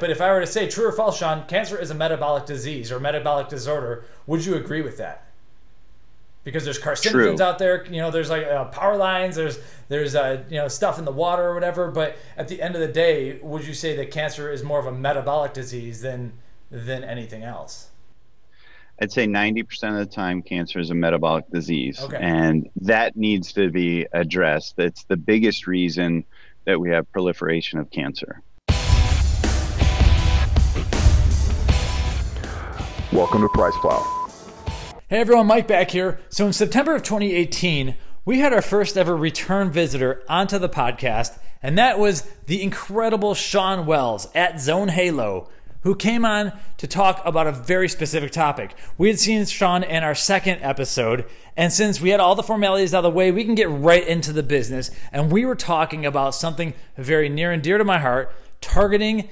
But 0.00 0.10
if 0.10 0.20
I 0.20 0.32
were 0.32 0.40
to 0.40 0.46
say 0.46 0.68
true 0.68 0.86
or 0.86 0.92
false, 0.92 1.18
Shawn, 1.18 1.46
cancer 1.46 1.78
is 1.78 1.90
a 1.90 1.94
metabolic 1.94 2.46
disease 2.46 2.90
or 2.90 2.98
metabolic 2.98 3.48
disorder, 3.48 4.04
would 4.26 4.44
you 4.44 4.56
agree 4.56 4.80
with 4.80 4.96
that? 4.96 5.26
Because 6.42 6.64
there's 6.64 6.80
carcinogens 6.80 7.36
True. 7.36 7.42
out 7.42 7.58
there, 7.58 7.84
you 7.84 8.00
know, 8.00 8.10
there's 8.10 8.30
like 8.30 8.46
uh, 8.46 8.64
power 8.66 8.96
lines, 8.96 9.36
there's 9.36 9.58
there's 9.90 10.14
uh, 10.14 10.42
you 10.48 10.56
know 10.56 10.68
stuff 10.68 10.98
in 10.98 11.04
the 11.04 11.12
water 11.12 11.44
or 11.44 11.54
whatever. 11.54 11.90
But 11.90 12.16
at 12.38 12.48
the 12.48 12.62
end 12.62 12.74
of 12.74 12.80
the 12.80 12.88
day, 12.88 13.38
would 13.42 13.66
you 13.66 13.74
say 13.74 13.94
that 13.96 14.10
cancer 14.10 14.50
is 14.50 14.62
more 14.62 14.80
of 14.80 14.86
a 14.86 14.92
metabolic 14.92 15.52
disease 15.52 16.00
than 16.00 16.32
than 16.70 17.04
anything 17.04 17.42
else? 17.42 17.90
I'd 19.02 19.12
say 19.12 19.26
90% 19.26 19.92
of 19.92 19.98
the 19.98 20.14
time, 20.14 20.42
cancer 20.42 20.78
is 20.78 20.90
a 20.90 20.94
metabolic 20.94 21.50
disease. 21.50 22.00
Okay. 22.02 22.18
And 22.20 22.68
that 22.82 23.16
needs 23.16 23.52
to 23.54 23.70
be 23.70 24.06
addressed. 24.12 24.76
That's 24.76 25.04
the 25.04 25.16
biggest 25.16 25.66
reason 25.66 26.24
that 26.66 26.78
we 26.78 26.90
have 26.90 27.10
proliferation 27.10 27.78
of 27.78 27.90
cancer. 27.90 28.42
Welcome 33.20 33.42
to 33.42 33.50
Price 33.50 33.76
Plow. 33.82 34.30
Hey 35.10 35.20
everyone, 35.20 35.46
Mike 35.46 35.68
back 35.68 35.90
here. 35.90 36.20
So 36.30 36.46
in 36.46 36.54
September 36.54 36.94
of 36.94 37.02
2018, 37.02 37.94
we 38.24 38.38
had 38.38 38.54
our 38.54 38.62
first 38.62 38.96
ever 38.96 39.14
return 39.14 39.70
visitor 39.70 40.22
onto 40.26 40.58
the 40.58 40.70
podcast, 40.70 41.38
and 41.62 41.76
that 41.76 41.98
was 41.98 42.22
the 42.46 42.62
incredible 42.62 43.34
Shawn 43.34 43.84
Wells 43.84 44.28
at 44.34 44.58
Zone 44.58 44.88
Halo, 44.88 45.50
who 45.82 45.94
came 45.94 46.24
on 46.24 46.58
to 46.78 46.86
talk 46.86 47.20
about 47.26 47.46
a 47.46 47.52
very 47.52 47.90
specific 47.90 48.30
topic. 48.30 48.74
We 48.96 49.08
had 49.08 49.20
seen 49.20 49.44
Shawn 49.44 49.82
in 49.82 50.02
our 50.02 50.14
second 50.14 50.60
episode, 50.62 51.26
and 51.58 51.70
since 51.70 52.00
we 52.00 52.08
had 52.08 52.20
all 52.20 52.34
the 52.34 52.42
formalities 52.42 52.94
out 52.94 53.04
of 53.04 53.12
the 53.12 53.16
way, 53.18 53.30
we 53.30 53.44
can 53.44 53.54
get 53.54 53.68
right 53.68 54.08
into 54.08 54.32
the 54.32 54.42
business. 54.42 54.90
And 55.12 55.30
we 55.30 55.44
were 55.44 55.56
talking 55.56 56.06
about 56.06 56.34
something 56.34 56.72
very 56.96 57.28
near 57.28 57.52
and 57.52 57.62
dear 57.62 57.76
to 57.76 57.84
my 57.84 57.98
heart 57.98 58.34
targeting 58.62 59.28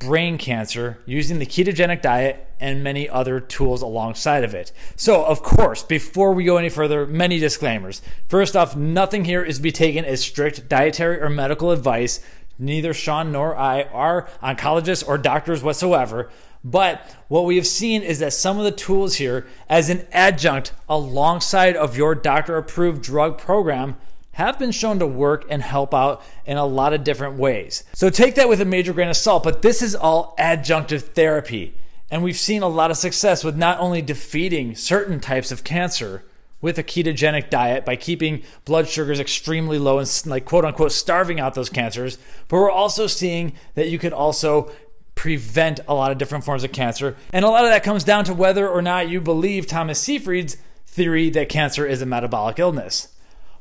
brain 0.00 0.38
cancer 0.38 0.98
using 1.06 1.38
the 1.38 1.46
ketogenic 1.46 2.02
diet 2.02 2.48
and 2.58 2.82
many 2.82 3.08
other 3.08 3.38
tools 3.38 3.82
alongside 3.82 4.42
of 4.42 4.54
it. 4.54 4.72
So, 4.96 5.24
of 5.24 5.42
course, 5.42 5.82
before 5.84 6.32
we 6.32 6.44
go 6.44 6.56
any 6.56 6.70
further, 6.70 7.06
many 7.06 7.38
disclaimers. 7.38 8.02
First 8.28 8.56
off, 8.56 8.74
nothing 8.74 9.26
here 9.26 9.44
is 9.44 9.56
to 9.58 9.62
be 9.62 9.70
taken 9.70 10.04
as 10.04 10.20
strict 10.22 10.68
dietary 10.68 11.20
or 11.20 11.28
medical 11.28 11.70
advice. 11.70 12.20
Neither 12.58 12.92
Shawn 12.92 13.30
nor 13.30 13.56
I 13.56 13.84
are 13.84 14.28
oncologists 14.42 15.06
or 15.06 15.18
doctors 15.18 15.62
whatsoever. 15.62 16.30
But 16.64 17.16
what 17.28 17.44
we 17.44 17.56
have 17.56 17.66
seen 17.66 18.02
is 18.02 18.18
that 18.18 18.32
some 18.32 18.58
of 18.58 18.64
the 18.64 18.70
tools 18.70 19.14
here, 19.16 19.46
as 19.68 19.88
an 19.88 20.06
adjunct 20.12 20.72
alongside 20.88 21.76
of 21.76 21.96
your 21.96 22.14
doctor 22.14 22.56
approved 22.56 23.02
drug 23.02 23.38
program, 23.38 23.96
have 24.40 24.58
been 24.58 24.70
shown 24.70 24.98
to 24.98 25.06
work 25.06 25.44
and 25.50 25.60
help 25.60 25.92
out 25.92 26.22
in 26.46 26.56
a 26.56 26.64
lot 26.64 26.94
of 26.94 27.04
different 27.04 27.36
ways. 27.36 27.84
So 27.92 28.08
take 28.08 28.36
that 28.36 28.48
with 28.48 28.62
a 28.62 28.64
major 28.64 28.94
grain 28.94 29.10
of 29.10 29.16
salt, 29.16 29.42
but 29.42 29.60
this 29.60 29.82
is 29.82 29.94
all 29.94 30.34
adjunctive 30.38 31.02
therapy. 31.12 31.74
And 32.10 32.22
we've 32.22 32.38
seen 32.38 32.62
a 32.62 32.68
lot 32.68 32.90
of 32.90 32.96
success 32.96 33.44
with 33.44 33.54
not 33.54 33.78
only 33.80 34.00
defeating 34.00 34.74
certain 34.74 35.20
types 35.20 35.52
of 35.52 35.62
cancer 35.62 36.24
with 36.62 36.78
a 36.78 36.82
ketogenic 36.82 37.50
diet 37.50 37.84
by 37.84 37.96
keeping 37.96 38.42
blood 38.64 38.88
sugars 38.88 39.20
extremely 39.20 39.78
low 39.78 39.98
and 39.98 40.22
like 40.24 40.46
quote 40.46 40.64
unquote 40.64 40.92
starving 40.92 41.38
out 41.38 41.52
those 41.52 41.68
cancers, 41.68 42.16
but 42.48 42.56
we're 42.56 42.70
also 42.70 43.06
seeing 43.06 43.52
that 43.74 43.88
you 43.88 43.98
can 43.98 44.14
also 44.14 44.72
prevent 45.14 45.80
a 45.86 45.92
lot 45.92 46.10
of 46.10 46.16
different 46.16 46.44
forms 46.44 46.64
of 46.64 46.72
cancer. 46.72 47.14
And 47.30 47.44
a 47.44 47.48
lot 47.48 47.64
of 47.64 47.70
that 47.70 47.84
comes 47.84 48.04
down 48.04 48.24
to 48.24 48.32
whether 48.32 48.66
or 48.66 48.80
not 48.80 49.10
you 49.10 49.20
believe 49.20 49.66
Thomas 49.66 50.00
Seyfried's 50.00 50.56
theory 50.86 51.28
that 51.28 51.50
cancer 51.50 51.84
is 51.84 52.00
a 52.00 52.06
metabolic 52.06 52.58
illness. 52.58 53.08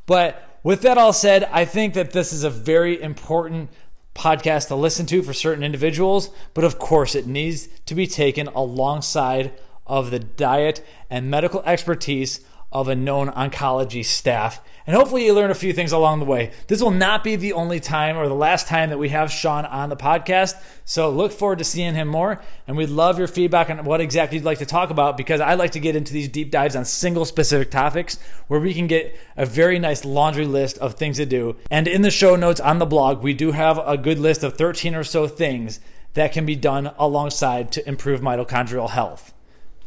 But 0.05 0.48
with 0.63 0.81
that 0.81 0.97
all 0.97 1.13
said, 1.13 1.47
I 1.51 1.65
think 1.65 1.93
that 1.93 2.11
this 2.11 2.33
is 2.33 2.43
a 2.43 2.49
very 2.49 3.01
important 3.01 3.69
podcast 4.13 4.67
to 4.67 4.75
listen 4.75 5.05
to 5.07 5.23
for 5.23 5.33
certain 5.33 5.63
individuals, 5.63 6.29
but 6.53 6.63
of 6.63 6.79
course, 6.79 7.15
it 7.15 7.25
needs 7.25 7.67
to 7.85 7.95
be 7.95 8.07
taken 8.07 8.47
alongside 8.47 9.53
of 9.87 10.11
the 10.11 10.19
diet 10.19 10.85
and 11.09 11.31
medical 11.31 11.63
expertise 11.63 12.41
of 12.71 12.87
a 12.87 12.95
known 12.95 13.29
oncology 13.29 14.03
staff. 14.03 14.61
And 14.89 14.97
hopefully, 14.97 15.23
you 15.23 15.35
learn 15.35 15.51
a 15.51 15.53
few 15.53 15.71
things 15.71 15.91
along 15.91 16.17
the 16.17 16.25
way. 16.25 16.49
This 16.65 16.81
will 16.81 16.89
not 16.89 17.23
be 17.23 17.35
the 17.35 17.53
only 17.53 17.79
time 17.79 18.17
or 18.17 18.27
the 18.27 18.33
last 18.33 18.65
time 18.65 18.89
that 18.89 18.97
we 18.97 19.09
have 19.09 19.31
Shawn 19.31 19.63
on 19.67 19.89
the 19.89 19.95
podcast. 19.95 20.59
So, 20.83 21.11
look 21.11 21.31
forward 21.31 21.59
to 21.59 21.63
seeing 21.63 21.93
him 21.93 22.07
more. 22.07 22.41
And 22.65 22.75
we'd 22.75 22.89
love 22.89 23.19
your 23.19 23.27
feedback 23.27 23.69
on 23.69 23.85
what 23.85 24.01
exactly 24.01 24.39
you'd 24.39 24.45
like 24.45 24.57
to 24.57 24.65
talk 24.65 24.89
about 24.89 25.15
because 25.15 25.41
I 25.41 25.53
like 25.53 25.73
to 25.73 25.79
get 25.79 25.95
into 25.95 26.11
these 26.11 26.27
deep 26.27 26.49
dives 26.49 26.75
on 26.75 26.85
single 26.85 27.25
specific 27.25 27.69
topics 27.69 28.17
where 28.47 28.59
we 28.59 28.73
can 28.73 28.87
get 28.87 29.15
a 29.37 29.45
very 29.45 29.77
nice 29.77 30.05
laundry 30.05 30.47
list 30.47 30.79
of 30.79 30.95
things 30.95 31.17
to 31.17 31.25
do. 31.27 31.55
And 31.69 31.87
in 31.87 32.01
the 32.01 32.09
show 32.09 32.35
notes 32.35 32.59
on 32.59 32.79
the 32.79 32.87
blog, 32.87 33.21
we 33.21 33.35
do 33.35 33.51
have 33.51 33.77
a 33.85 33.95
good 33.95 34.17
list 34.17 34.43
of 34.43 34.57
13 34.57 34.95
or 34.95 35.03
so 35.03 35.27
things 35.27 35.79
that 36.15 36.31
can 36.31 36.47
be 36.47 36.55
done 36.55 36.95
alongside 36.97 37.71
to 37.73 37.87
improve 37.87 38.21
mitochondrial 38.21 38.89
health. 38.89 39.35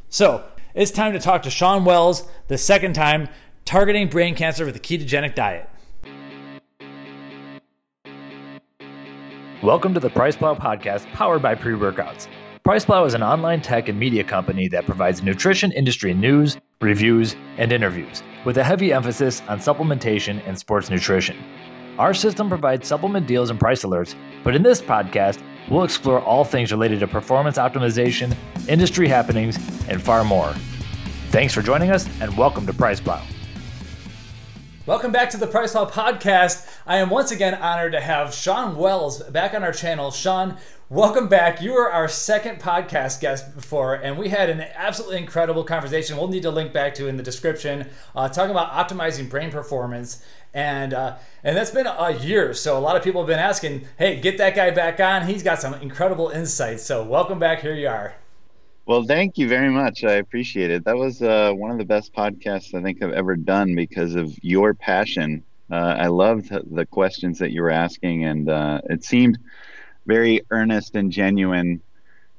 So, 0.08 0.44
it's 0.74 0.92
time 0.92 1.12
to 1.12 1.18
talk 1.18 1.42
to 1.42 1.50
Shawn 1.50 1.84
Wells 1.84 2.22
the 2.46 2.56
second 2.56 2.92
time, 2.92 3.28
targeting 3.64 4.08
brain 4.08 4.34
cancer 4.34 4.64
with 4.64 4.76
a 4.76 4.80
ketogenic 4.80 5.34
diet. 5.34 5.68
Welcome 9.62 9.94
to 9.94 10.00
the 10.00 10.10
Price 10.10 10.36
Plow 10.36 10.54
podcast 10.54 11.10
powered 11.12 11.40
by 11.40 11.54
pre 11.54 11.74
workouts. 11.74 12.26
Price 12.64 12.84
Plow 12.84 13.04
is 13.04 13.14
an 13.14 13.22
online 13.22 13.60
tech 13.60 13.88
and 13.88 13.98
media 13.98 14.24
company 14.24 14.68
that 14.68 14.86
provides 14.86 15.22
nutrition 15.22 15.72
industry 15.72 16.14
news, 16.14 16.56
reviews, 16.80 17.36
and 17.58 17.72
interviews 17.72 18.22
with 18.44 18.58
a 18.58 18.64
heavy 18.64 18.92
emphasis 18.92 19.40
on 19.48 19.58
supplementation 19.58 20.42
and 20.46 20.58
sports 20.58 20.90
nutrition. 20.90 21.36
Our 21.98 22.14
system 22.14 22.48
provides 22.48 22.88
supplement 22.88 23.26
deals 23.26 23.50
and 23.50 23.60
price 23.60 23.84
alerts, 23.84 24.14
but 24.42 24.56
in 24.56 24.62
this 24.62 24.80
podcast, 24.80 25.42
we'll 25.70 25.84
explore 25.84 26.20
all 26.20 26.44
things 26.44 26.72
related 26.72 27.00
to 27.00 27.06
performance 27.06 27.58
optimization, 27.58 28.34
industry 28.68 29.06
happenings, 29.06 29.56
and 29.88 30.02
far 30.02 30.24
more. 30.24 30.52
Thanks 31.28 31.54
for 31.54 31.62
joining 31.62 31.90
us, 31.90 32.08
and 32.20 32.36
welcome 32.36 32.66
to 32.66 32.72
Price 32.72 33.00
Plow. 33.00 33.22
Welcome 34.84 35.12
back 35.12 35.30
to 35.30 35.36
the 35.36 35.46
Price 35.46 35.72
Plow 35.72 35.84
podcast. 35.84 36.68
I 36.88 36.96
am 36.96 37.08
once 37.08 37.30
again 37.30 37.54
honored 37.54 37.92
to 37.92 38.00
have 38.00 38.34
Shawn 38.34 38.74
Wells 38.74 39.22
back 39.22 39.54
on 39.54 39.62
our 39.62 39.70
channel. 39.70 40.10
Shawn, 40.10 40.56
welcome 40.90 41.28
back. 41.28 41.62
You 41.62 41.74
were 41.74 41.88
our 41.88 42.08
second 42.08 42.58
podcast 42.58 43.20
guest 43.20 43.54
before, 43.54 43.94
and 43.94 44.18
we 44.18 44.28
had 44.28 44.50
an 44.50 44.60
absolutely 44.74 45.18
incredible 45.18 45.62
conversation. 45.62 46.16
We'll 46.16 46.26
need 46.26 46.42
to 46.42 46.50
link 46.50 46.72
back 46.72 46.96
to 46.96 47.06
in 47.06 47.16
the 47.16 47.22
description, 47.22 47.90
uh, 48.16 48.28
talking 48.28 48.50
about 48.50 48.72
optimizing 48.72 49.30
brain 49.30 49.52
performance. 49.52 50.24
And 50.52 50.92
uh, 50.92 51.16
and 51.44 51.56
that's 51.56 51.70
been 51.70 51.86
a 51.86 52.10
year, 52.14 52.52
so 52.52 52.76
a 52.76 52.80
lot 52.80 52.96
of 52.96 53.04
people 53.04 53.20
have 53.20 53.28
been 53.28 53.38
asking, 53.38 53.86
"Hey, 53.98 54.20
get 54.20 54.36
that 54.38 54.56
guy 54.56 54.72
back 54.72 54.98
on. 54.98 55.28
He's 55.28 55.44
got 55.44 55.60
some 55.60 55.74
incredible 55.74 56.30
insights." 56.30 56.82
So 56.82 57.04
welcome 57.04 57.38
back. 57.38 57.60
Here 57.60 57.74
you 57.74 57.86
are. 57.86 58.16
Well, 58.86 59.04
thank 59.04 59.38
you 59.38 59.48
very 59.48 59.70
much. 59.70 60.02
I 60.04 60.14
appreciate 60.14 60.70
it. 60.70 60.84
That 60.84 60.96
was 60.96 61.22
uh, 61.22 61.52
one 61.52 61.70
of 61.70 61.78
the 61.78 61.84
best 61.84 62.12
podcasts 62.12 62.74
I 62.74 62.82
think 62.82 63.02
I've 63.02 63.12
ever 63.12 63.36
done 63.36 63.74
because 63.76 64.16
of 64.16 64.36
your 64.42 64.74
passion. 64.74 65.44
Uh, 65.70 65.96
I 65.98 66.08
loved 66.08 66.50
the 66.50 66.84
questions 66.86 67.38
that 67.38 67.52
you 67.52 67.62
were 67.62 67.70
asking, 67.70 68.24
and 68.24 68.50
uh, 68.50 68.80
it 68.90 69.04
seemed 69.04 69.38
very 70.06 70.42
earnest 70.50 70.96
and 70.96 71.12
genuine. 71.12 71.80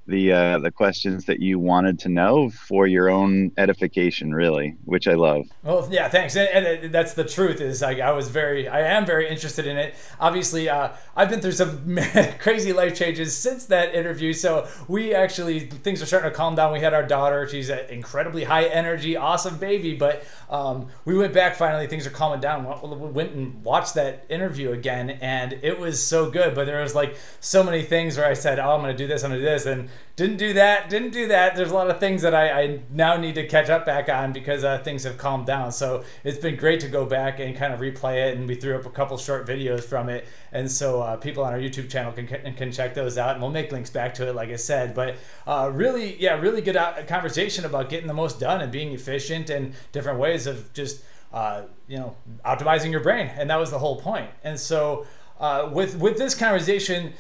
The 0.06 0.34
uh, 0.34 0.60
the 0.60 0.70
questions 0.72 1.26
that 1.26 1.40
you 1.40 1.60
wanted 1.60 1.98
to 2.00 2.10
know 2.10 2.50
for 2.50 2.86
your 2.86 3.10
own 3.10 3.54
edification, 3.58 4.34
really, 4.36 4.76
which 4.84 5.08
I 5.08 5.14
love. 5.14 5.46
Well, 5.64 5.88
yeah, 5.90 6.10
thanks. 6.10 6.36
And, 6.36 6.50
and 6.50 6.94
that's 6.94 7.14
the 7.14 7.24
truth. 7.24 7.62
Is 7.62 7.82
like 7.82 8.02
I 8.02 8.12
was 8.12 8.28
very, 8.28 8.68
I 8.68 8.82
am 8.82 9.06
very 9.06 9.30
interested 9.30 9.66
in 9.66 9.78
it. 9.78 9.96
Obviously, 10.20 10.68
uh, 10.68 10.90
I've 11.16 11.30
been 11.30 11.40
through 11.40 11.54
some 11.54 11.98
crazy 12.40 12.74
life 12.74 12.98
changes 12.98 13.34
since 13.34 13.68
that 13.68 13.96
interview. 13.96 14.34
So 14.34 14.68
we 14.90 15.14
actually 15.16 15.62
things 15.62 16.02
are 16.02 16.06
starting 16.06 16.30
to 16.30 16.36
calm 16.36 16.56
down. 16.56 16.74
We 16.74 16.82
had 16.82 16.94
our 16.94 17.08
daughter. 17.08 17.48
She's 17.48 17.70
an 17.70 17.88
incredibly 17.90 18.44
high 18.44 18.66
energy, 18.66 19.16
awesome 19.16 19.58
baby. 19.58 19.96
But 19.96 20.26
um, 20.50 20.88
we 21.06 21.18
went 21.18 21.34
back 21.34 21.56
finally. 21.56 21.88
Things 21.88 22.06
are 22.06 22.12
calming 22.12 22.42
down. 22.42 22.66
We 22.66 23.08
went 23.08 23.32
and 23.36 23.64
watched 23.64 23.94
that 23.94 24.26
interview 24.28 24.74
again, 24.74 25.12
and 25.12 25.54
it 25.62 25.80
was 25.80 26.04
so 26.04 26.30
good. 26.30 26.56
But 26.56 26.66
there 26.66 26.82
was 26.82 26.94
like 26.94 27.16
so 27.40 27.64
many 27.64 27.84
things 27.84 28.18
where 28.18 28.28
I 28.28 28.34
said, 28.34 28.60
"Oh, 28.60 28.72
I'm 28.72 28.82
going 28.82 28.92
to 28.92 28.98
do 28.98 29.08
this. 29.08 29.24
I'm 29.24 29.32
going 29.32 29.40
to 29.40 29.46
do 29.46 29.50
this," 29.50 29.66
and 29.66 29.90
didn't 30.16 30.38
do 30.38 30.54
that. 30.54 30.92
Didn't 30.92 31.10
do 31.10 31.28
that. 31.30 31.56
There's 31.56 31.72
a 31.72 31.74
lot 31.74 31.90
of 31.90 32.00
things 32.00 32.22
that 32.22 32.36
I, 32.36 32.62
I 32.62 32.80
now 32.92 33.18
need 33.18 33.34
to 33.34 33.48
catch 33.48 33.72
up 33.72 33.84
back 33.84 34.10
on 34.10 34.32
because 34.32 34.64
uh, 34.64 34.78
things 34.78 35.04
have 35.06 35.18
calmed 35.18 35.48
down. 35.48 35.72
So 35.72 36.04
it's 36.24 36.38
been 36.38 36.56
great 36.56 36.80
to 36.82 36.88
go 36.88 37.04
back 37.04 37.40
and 37.40 37.56
kind 37.56 37.74
of 37.74 37.80
replay 37.80 38.28
it. 38.28 38.38
And 38.38 38.48
we 38.48 38.54
threw 38.54 38.76
up 38.76 38.86
a 38.86 38.92
couple 38.92 39.18
short 39.18 39.48
videos 39.48 39.84
from 39.84 40.10
it, 40.10 40.28
and 40.52 40.70
so 40.70 41.02
uh, 41.02 41.18
people 41.18 41.44
on 41.44 41.52
our 41.52 41.60
YouTube 41.60 41.90
channel 41.90 42.12
can 42.12 42.28
can 42.28 42.72
check 42.72 42.94
those 42.94 43.18
out. 43.18 43.32
And 43.32 43.42
we'll 43.42 43.52
make 43.52 43.72
links 43.72 43.90
back 43.90 44.14
to 44.16 44.28
it, 44.28 44.36
like 44.36 44.50
I 44.50 44.56
said. 44.56 44.94
But 44.94 45.16
uh, 45.48 45.72
really, 45.74 46.16
yeah, 46.22 46.40
really 46.40 46.62
good 46.62 46.78
conversation 47.08 47.66
about 47.66 47.90
getting 47.90 48.08
the 48.08 48.14
most 48.14 48.40
done 48.40 48.62
and 48.62 48.72
being 48.72 48.94
efficient 48.94 49.50
and 49.50 49.74
different 49.92 50.20
ways 50.20 50.46
of 50.46 50.72
just 50.74 51.04
uh, 51.34 51.64
you 51.88 51.98
know 51.98 52.16
optimizing 52.46 52.92
your 52.92 53.02
brain. 53.02 53.32
And 53.36 53.50
that 53.50 53.58
was 53.58 53.72
the 53.72 53.80
whole 53.80 54.00
point. 54.00 54.30
And 54.44 54.60
so 54.60 55.08
uh, 55.40 55.72
with 55.74 55.98
with 55.98 56.20
this 56.20 56.36
conversation. 56.36 57.14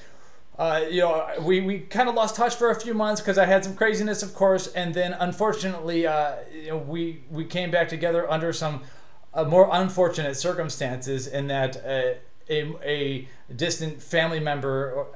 Uh, 0.58 0.86
you 0.90 1.02
know, 1.02 1.28
we, 1.42 1.62
we 1.62 1.80
kind 1.80 2.08
of 2.08 2.14
lost 2.14 2.36
touch 2.36 2.56
for 2.56 2.70
a 2.70 2.80
few 2.80 2.94
months 2.94 3.20
because 3.20 3.38
I 3.40 3.46
had 3.46 3.64
some 3.64 3.76
craziness, 3.76 4.22
of 4.22 4.36
course, 4.36 4.68
and 4.68 4.94
then 4.94 5.14
unfortunately, 5.14 6.06
uh, 6.06 6.36
you 6.54 6.70
know, 6.70 6.78
we 6.78 7.24
we 7.32 7.46
came 7.46 7.72
back 7.72 7.90
together 7.90 8.30
under 8.30 8.54
some 8.54 8.82
uh, 9.34 9.44
more 9.44 9.68
unfortunate 9.72 10.36
circumstances 10.38 11.26
in 11.26 11.48
that 11.48 11.78
uh, 11.78 12.20
a, 12.50 12.76
a 12.84 13.28
distant 13.56 14.02
family 14.02 14.40
member 14.40 15.08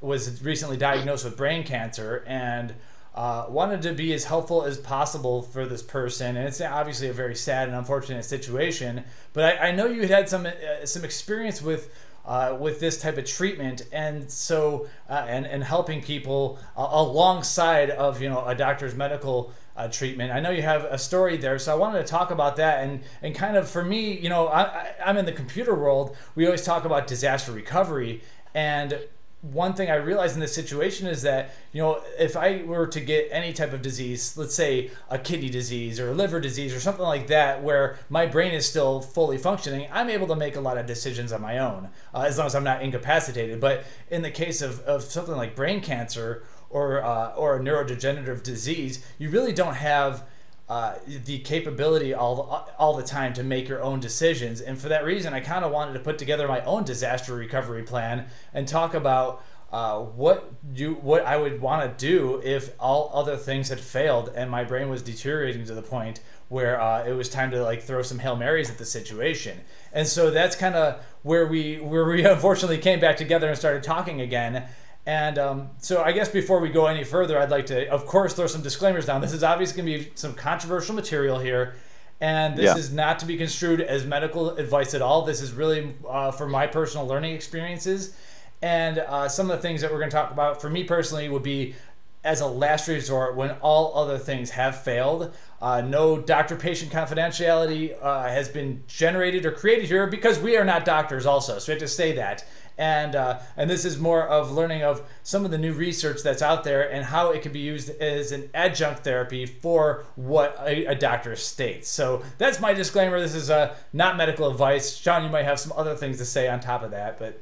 was 0.00 0.42
recently 0.42 0.76
diagnosed 0.76 1.24
with 1.24 1.36
brain 1.36 1.64
cancer 1.64 2.24
and 2.26 2.74
uh, 3.14 3.46
wanted 3.48 3.82
to 3.82 3.92
be 3.92 4.14
as 4.14 4.24
helpful 4.24 4.62
as 4.62 4.78
possible 4.78 5.42
for 5.42 5.66
this 5.66 5.82
person. 5.82 6.36
And 6.36 6.46
it's 6.46 6.60
obviously 6.60 7.08
a 7.08 7.12
very 7.12 7.34
sad 7.34 7.68
and 7.68 7.76
unfortunate 7.76 8.24
situation. 8.24 9.04
But 9.32 9.58
I, 9.60 9.68
I 9.68 9.72
know 9.72 9.86
you 9.86 10.06
had 10.06 10.28
some 10.30 10.46
uh, 10.46 10.86
some 10.86 11.04
experience 11.04 11.60
with. 11.60 11.92
Uh, 12.28 12.54
with 12.60 12.78
this 12.78 13.00
type 13.00 13.16
of 13.16 13.24
treatment, 13.24 13.86
and 13.90 14.30
so 14.30 14.86
uh, 15.08 15.24
and 15.26 15.46
and 15.46 15.64
helping 15.64 16.02
people 16.02 16.58
uh, 16.76 16.86
alongside 16.90 17.88
of 17.88 18.20
you 18.20 18.28
know 18.28 18.44
a 18.44 18.54
doctor's 18.54 18.94
medical 18.94 19.50
uh, 19.78 19.88
treatment. 19.88 20.30
I 20.30 20.38
know 20.38 20.50
you 20.50 20.60
have 20.60 20.84
a 20.84 20.98
story 20.98 21.38
there, 21.38 21.58
so 21.58 21.72
I 21.72 21.76
wanted 21.76 22.00
to 22.00 22.04
talk 22.04 22.30
about 22.30 22.56
that 22.56 22.84
and 22.84 23.00
and 23.22 23.34
kind 23.34 23.56
of 23.56 23.66
for 23.66 23.82
me, 23.82 24.18
you 24.18 24.28
know, 24.28 24.48
I, 24.48 24.90
I'm 25.02 25.16
in 25.16 25.24
the 25.24 25.32
computer 25.32 25.74
world. 25.74 26.18
We 26.34 26.44
always 26.44 26.62
talk 26.62 26.84
about 26.84 27.06
disaster 27.06 27.50
recovery, 27.50 28.20
and 28.52 28.98
one 29.40 29.72
thing 29.74 29.88
I 29.88 29.94
realized 29.94 30.34
in 30.34 30.40
this 30.40 30.54
situation 30.54 31.06
is 31.06 31.22
that, 31.22 31.54
you 31.72 31.80
know, 31.80 32.02
if 32.18 32.36
I 32.36 32.62
were 32.64 32.88
to 32.88 33.00
get 33.00 33.28
any 33.30 33.52
type 33.52 33.72
of 33.72 33.82
disease, 33.82 34.36
let's 34.36 34.54
say 34.54 34.90
a 35.10 35.18
kidney 35.18 35.48
disease 35.48 36.00
or 36.00 36.10
a 36.10 36.14
liver 36.14 36.40
disease 36.40 36.74
or 36.74 36.80
something 36.80 37.04
like 37.04 37.28
that, 37.28 37.62
where 37.62 37.98
my 38.08 38.26
brain 38.26 38.52
is 38.52 38.68
still 38.68 39.00
fully 39.00 39.38
functioning, 39.38 39.86
I'm 39.92 40.10
able 40.10 40.26
to 40.28 40.36
make 40.36 40.56
a 40.56 40.60
lot 40.60 40.76
of 40.76 40.86
decisions 40.86 41.30
on 41.30 41.40
my 41.40 41.58
own, 41.58 41.88
uh, 42.12 42.22
as 42.22 42.36
long 42.36 42.48
as 42.48 42.56
I'm 42.56 42.64
not 42.64 42.82
incapacitated. 42.82 43.60
But 43.60 43.84
in 44.10 44.22
the 44.22 44.30
case 44.30 44.60
of, 44.60 44.80
of 44.80 45.04
something 45.04 45.36
like 45.36 45.54
brain 45.54 45.80
cancer 45.80 46.42
or, 46.68 47.04
uh, 47.04 47.34
or 47.34 47.56
a 47.56 47.60
neurodegenerative 47.60 48.42
disease, 48.42 49.06
you 49.18 49.30
really 49.30 49.52
don't 49.52 49.74
have 49.74 50.24
uh, 50.68 50.94
the 51.06 51.38
capability 51.38 52.12
all 52.12 52.34
the, 52.36 52.42
all 52.76 52.94
the 52.94 53.02
time 53.02 53.32
to 53.34 53.42
make 53.42 53.68
your 53.68 53.82
own 53.82 54.00
decisions. 54.00 54.60
And 54.60 54.78
for 54.78 54.88
that 54.88 55.04
reason, 55.04 55.32
I 55.32 55.40
kind 55.40 55.64
of 55.64 55.72
wanted 55.72 55.94
to 55.94 56.00
put 56.00 56.18
together 56.18 56.46
my 56.46 56.60
own 56.62 56.84
disaster 56.84 57.34
recovery 57.34 57.82
plan 57.82 58.26
and 58.52 58.68
talk 58.68 58.94
about 58.94 59.42
uh, 59.70 59.98
what 59.98 60.50
you 60.74 60.94
what 60.94 61.26
I 61.26 61.36
would 61.36 61.60
want 61.60 61.98
to 61.98 62.06
do 62.06 62.40
if 62.42 62.70
all 62.80 63.10
other 63.12 63.36
things 63.36 63.68
had 63.68 63.78
failed 63.78 64.32
and 64.34 64.50
my 64.50 64.64
brain 64.64 64.88
was 64.88 65.02
deteriorating 65.02 65.66
to 65.66 65.74
the 65.74 65.82
point 65.82 66.20
where 66.48 66.80
uh, 66.80 67.04
it 67.04 67.12
was 67.12 67.28
time 67.28 67.50
to 67.50 67.62
like 67.62 67.82
throw 67.82 68.00
some 68.00 68.18
hail 68.18 68.34
marys 68.34 68.70
at 68.70 68.78
the 68.78 68.86
situation. 68.86 69.60
And 69.92 70.06
so 70.06 70.30
that's 70.30 70.56
kind 70.56 70.74
of 70.74 71.02
where 71.22 71.46
we 71.46 71.76
where 71.76 72.06
we 72.06 72.24
unfortunately 72.26 72.78
came 72.78 73.00
back 73.00 73.16
together 73.16 73.48
and 73.48 73.58
started 73.58 73.82
talking 73.82 74.20
again. 74.20 74.64
And 75.08 75.38
um, 75.38 75.70
so, 75.78 76.02
I 76.02 76.12
guess 76.12 76.28
before 76.28 76.60
we 76.60 76.68
go 76.68 76.84
any 76.84 77.02
further, 77.02 77.38
I'd 77.40 77.48
like 77.48 77.64
to, 77.66 77.88
of 77.88 78.04
course, 78.04 78.34
throw 78.34 78.46
some 78.46 78.60
disclaimers 78.60 79.06
down. 79.06 79.22
This 79.22 79.32
is 79.32 79.42
obviously 79.42 79.82
going 79.82 80.00
to 80.00 80.04
be 80.04 80.12
some 80.16 80.34
controversial 80.34 80.94
material 80.94 81.38
here, 81.38 81.76
and 82.20 82.58
this 82.58 82.66
yeah. 82.66 82.76
is 82.76 82.92
not 82.92 83.18
to 83.20 83.24
be 83.24 83.38
construed 83.38 83.80
as 83.80 84.04
medical 84.04 84.50
advice 84.58 84.92
at 84.92 85.00
all. 85.00 85.22
This 85.22 85.40
is 85.40 85.52
really 85.52 85.94
uh, 86.06 86.30
for 86.30 86.46
my 86.46 86.66
personal 86.66 87.06
learning 87.06 87.32
experiences. 87.34 88.14
And 88.60 88.98
uh, 88.98 89.30
some 89.30 89.50
of 89.50 89.56
the 89.56 89.62
things 89.62 89.80
that 89.80 89.90
we're 89.90 89.98
going 89.98 90.10
to 90.10 90.14
talk 90.14 90.30
about 90.30 90.60
for 90.60 90.68
me 90.68 90.84
personally 90.84 91.30
would 91.30 91.42
be 91.42 91.74
as 92.22 92.42
a 92.42 92.46
last 92.46 92.86
resort 92.86 93.34
when 93.34 93.52
all 93.62 93.96
other 93.96 94.18
things 94.18 94.50
have 94.50 94.82
failed. 94.82 95.34
Uh, 95.62 95.80
no 95.80 96.20
doctor 96.20 96.54
patient 96.54 96.92
confidentiality 96.92 97.96
uh, 98.02 98.24
has 98.24 98.50
been 98.50 98.84
generated 98.86 99.46
or 99.46 99.52
created 99.52 99.86
here 99.86 100.06
because 100.06 100.38
we 100.38 100.58
are 100.58 100.66
not 100.66 100.84
doctors, 100.84 101.24
also. 101.24 101.58
So 101.58 101.72
we 101.72 101.74
have 101.76 101.80
to 101.80 101.88
say 101.88 102.12
that 102.12 102.44
and 102.78 103.16
uh, 103.16 103.40
and 103.56 103.68
this 103.68 103.84
is 103.84 103.98
more 103.98 104.26
of 104.26 104.52
learning 104.52 104.82
of 104.82 105.02
some 105.22 105.44
of 105.44 105.50
the 105.50 105.58
new 105.58 105.72
research 105.72 106.22
that's 106.22 106.40
out 106.40 106.64
there 106.64 106.90
and 106.90 107.04
how 107.04 107.32
it 107.32 107.42
can 107.42 107.52
be 107.52 107.58
used 107.58 107.90
as 108.00 108.32
an 108.32 108.48
adjunct 108.54 109.04
therapy 109.04 109.44
for 109.44 110.04
what 110.16 110.56
a, 110.60 110.86
a 110.86 110.94
doctor 110.94 111.34
states. 111.36 111.88
So 111.88 112.22
that's 112.38 112.60
my 112.60 112.72
disclaimer. 112.72 113.20
This 113.20 113.34
is 113.34 113.50
uh, 113.50 113.74
not 113.92 114.16
medical 114.16 114.48
advice. 114.50 114.98
John, 114.98 115.24
you 115.24 115.30
might 115.30 115.44
have 115.44 115.58
some 115.60 115.72
other 115.76 115.94
things 115.94 116.18
to 116.18 116.24
say 116.24 116.48
on 116.48 116.60
top 116.60 116.82
of 116.82 116.92
that, 116.92 117.18
but. 117.18 117.40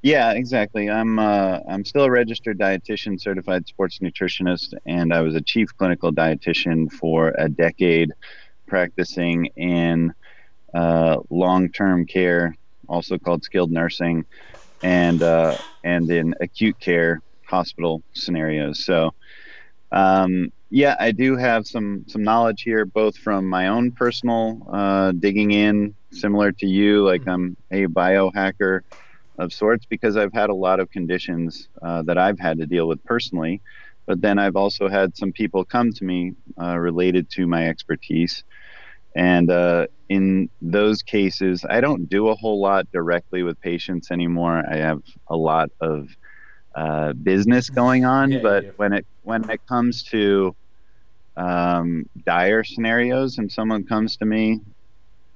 Yeah, 0.00 0.30
exactly. 0.30 0.88
I'm 0.88 1.18
uh, 1.18 1.58
I'm 1.68 1.84
still 1.84 2.04
a 2.04 2.10
registered 2.10 2.56
dietitian, 2.56 3.20
certified 3.20 3.66
sports 3.66 3.98
nutritionist, 3.98 4.74
and 4.86 5.12
I 5.12 5.22
was 5.22 5.34
a 5.34 5.40
chief 5.40 5.76
clinical 5.76 6.12
dietitian 6.12 6.90
for 6.92 7.34
a 7.36 7.48
decade, 7.48 8.12
practicing 8.68 9.46
in 9.56 10.14
uh, 10.72 11.16
long-term 11.30 12.06
care 12.06 12.54
also 12.88 13.18
called 13.18 13.42
skilled 13.44 13.70
nursing, 13.70 14.24
and 14.82 15.22
uh, 15.22 15.56
and 15.84 16.10
in 16.10 16.34
acute 16.40 16.78
care 16.80 17.20
hospital 17.46 18.02
scenarios. 18.14 18.84
So, 18.84 19.10
um, 19.92 20.50
yeah, 20.70 20.96
I 20.98 21.12
do 21.12 21.36
have 21.36 21.66
some 21.66 22.04
some 22.08 22.22
knowledge 22.22 22.62
here, 22.62 22.84
both 22.84 23.16
from 23.16 23.46
my 23.48 23.68
own 23.68 23.92
personal 23.92 24.66
uh, 24.72 25.12
digging 25.12 25.50
in, 25.52 25.94
similar 26.12 26.52
to 26.52 26.66
you, 26.66 27.04
like. 27.04 27.26
I'm 27.26 27.56
a 27.70 27.86
biohacker 27.86 28.80
of 29.38 29.52
sorts, 29.52 29.86
because 29.86 30.16
I've 30.16 30.32
had 30.32 30.50
a 30.50 30.54
lot 30.54 30.80
of 30.80 30.90
conditions 30.90 31.68
uh, 31.80 32.02
that 32.02 32.18
I've 32.18 32.40
had 32.40 32.58
to 32.58 32.66
deal 32.66 32.88
with 32.88 33.02
personally. 33.04 33.62
But 34.06 34.20
then 34.20 34.38
I've 34.38 34.56
also 34.56 34.88
had 34.88 35.16
some 35.16 35.32
people 35.32 35.64
come 35.64 35.92
to 35.92 36.04
me 36.04 36.32
uh, 36.60 36.76
related 36.78 37.30
to 37.36 37.46
my 37.46 37.68
expertise 37.68 38.42
and 39.14 39.50
uh, 39.50 39.86
in 40.08 40.48
those 40.60 41.02
cases, 41.02 41.64
I 41.68 41.80
don't 41.80 42.08
do 42.08 42.28
a 42.28 42.34
whole 42.34 42.60
lot 42.60 42.90
directly 42.92 43.42
with 43.42 43.60
patients 43.60 44.10
anymore. 44.10 44.62
I 44.68 44.76
have 44.76 45.02
a 45.28 45.36
lot 45.36 45.70
of 45.80 46.08
uh, 46.74 47.12
business 47.14 47.68
going 47.70 48.04
on, 48.04 48.30
yeah, 48.30 48.40
but 48.40 48.64
when 48.76 48.92
it 48.92 49.06
when 49.22 49.48
it 49.50 49.60
comes 49.68 50.02
to 50.04 50.54
um, 51.36 52.08
dire 52.24 52.64
scenarios 52.64 53.38
and 53.38 53.50
someone 53.50 53.84
comes 53.84 54.16
to 54.18 54.24
me, 54.24 54.60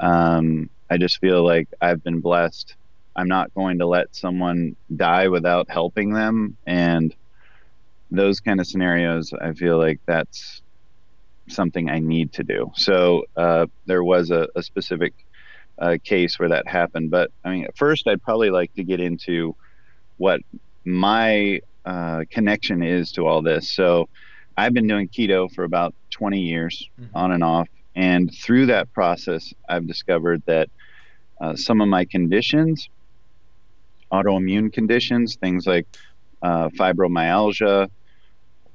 um, 0.00 0.70
I 0.90 0.98
just 0.98 1.18
feel 1.18 1.44
like 1.44 1.68
I've 1.80 2.02
been 2.02 2.20
blessed. 2.20 2.76
I'm 3.14 3.28
not 3.28 3.52
going 3.54 3.78
to 3.78 3.86
let 3.86 4.14
someone 4.14 4.76
die 4.94 5.28
without 5.28 5.70
helping 5.70 6.12
them, 6.12 6.56
and 6.66 7.14
those 8.10 8.40
kind 8.40 8.60
of 8.60 8.66
scenarios, 8.66 9.32
I 9.32 9.52
feel 9.52 9.78
like 9.78 10.00
that's 10.06 10.62
something 11.52 11.90
I 11.90 11.98
need 11.98 12.32
to 12.34 12.44
do. 12.44 12.72
So 12.74 13.24
uh, 13.36 13.66
there 13.86 14.02
was 14.02 14.30
a, 14.30 14.48
a 14.54 14.62
specific 14.62 15.14
uh, 15.78 15.96
case 16.02 16.38
where 16.38 16.50
that 16.50 16.66
happened. 16.66 17.10
But 17.10 17.30
I 17.44 17.50
mean, 17.50 17.66
first, 17.74 18.06
I'd 18.06 18.22
probably 18.22 18.50
like 18.50 18.74
to 18.74 18.84
get 18.84 19.00
into 19.00 19.54
what 20.16 20.40
my 20.84 21.60
uh, 21.84 22.24
connection 22.30 22.82
is 22.82 23.12
to 23.12 23.26
all 23.26 23.42
this. 23.42 23.70
So 23.70 24.08
I've 24.56 24.74
been 24.74 24.86
doing 24.86 25.08
keto 25.08 25.52
for 25.52 25.64
about 25.64 25.94
20 26.10 26.40
years 26.40 26.88
mm-hmm. 27.00 27.16
on 27.16 27.32
and 27.32 27.42
off. 27.42 27.68
And 27.94 28.32
through 28.32 28.66
that 28.66 28.92
process, 28.92 29.52
I've 29.68 29.86
discovered 29.86 30.42
that 30.46 30.70
uh, 31.40 31.56
some 31.56 31.80
of 31.80 31.88
my 31.88 32.04
conditions, 32.04 32.88
autoimmune 34.10 34.72
conditions, 34.72 35.36
things 35.36 35.66
like 35.66 35.86
uh, 36.42 36.68
fibromyalgia, 36.68 37.90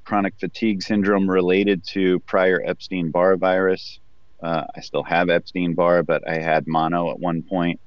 chronic 0.08 0.32
fatigue 0.40 0.82
syndrome 0.82 1.28
related 1.28 1.84
to 1.84 2.18
prior 2.20 2.62
Epstein 2.64 3.10
Barr 3.10 3.36
virus. 3.36 4.00
Uh, 4.42 4.64
I 4.74 4.80
still 4.80 5.02
have 5.02 5.28
Epstein 5.28 5.74
Barr, 5.74 6.02
but 6.02 6.26
I 6.26 6.38
had 6.38 6.66
mono 6.66 7.10
at 7.10 7.20
one 7.20 7.42
point. 7.42 7.78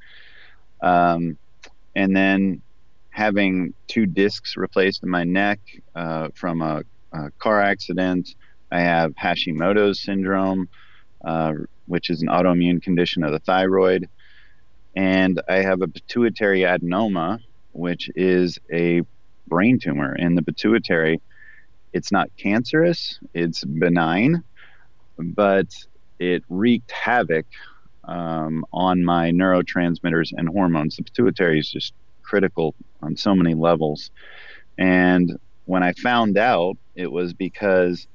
Um, 0.84 1.40
and 1.96 2.16
then 2.16 2.62
having 3.10 3.74
two 3.88 4.06
discs 4.06 4.56
replaced 4.56 5.02
in 5.02 5.10
my 5.10 5.24
neck 5.24 5.60
uh, 5.96 6.28
from 6.36 6.62
a, 6.62 6.84
a, 7.12 7.32
car 7.40 7.60
accident. 7.60 8.36
I 8.72 8.82
have 8.82 9.16
Hashimoto's 9.16 10.00
syndrome, 10.00 10.70
uh, 11.26 11.54
which 11.88 12.12
is 12.12 12.22
an 12.22 12.28
autoimmune 12.28 12.84
condition 12.84 13.24
of 13.24 13.32
the 13.32 13.40
thyroid. 13.40 14.08
And 14.96 15.42
I 15.50 15.64
have 15.64 15.82
a 15.82 15.88
pituitary 15.88 16.62
adenoma, 16.62 17.40
which 17.72 18.12
is 18.16 18.60
a 18.72 19.02
brain 19.48 19.80
tumor 19.80 20.16
in 20.16 20.36
the 20.36 20.44
pituitary 20.44 21.20
it's 21.94 22.12
not 22.12 22.30
cancerous, 22.38 23.20
it's 23.34 23.64
benign, 23.64 24.44
but 25.18 25.68
it 26.20 26.44
wreaked 26.50 26.92
havoc 26.92 27.46
um, 28.06 28.66
on 28.72 29.04
my 29.04 29.32
neurotransmitters 29.32 30.32
and 30.36 30.48
hormones. 30.50 30.96
The 30.96 31.04
pituitary 31.04 31.60
is 31.60 31.70
just 31.70 31.94
critical 32.24 32.76
on 33.02 33.16
so 33.16 33.36
many 33.36 33.54
levels. 33.54 34.12
And 34.78 35.38
when 35.66 35.84
I 35.84 35.94
found 35.94 36.38
out, 36.38 36.78
it 36.96 37.12
was 37.12 37.34
because 37.34 38.08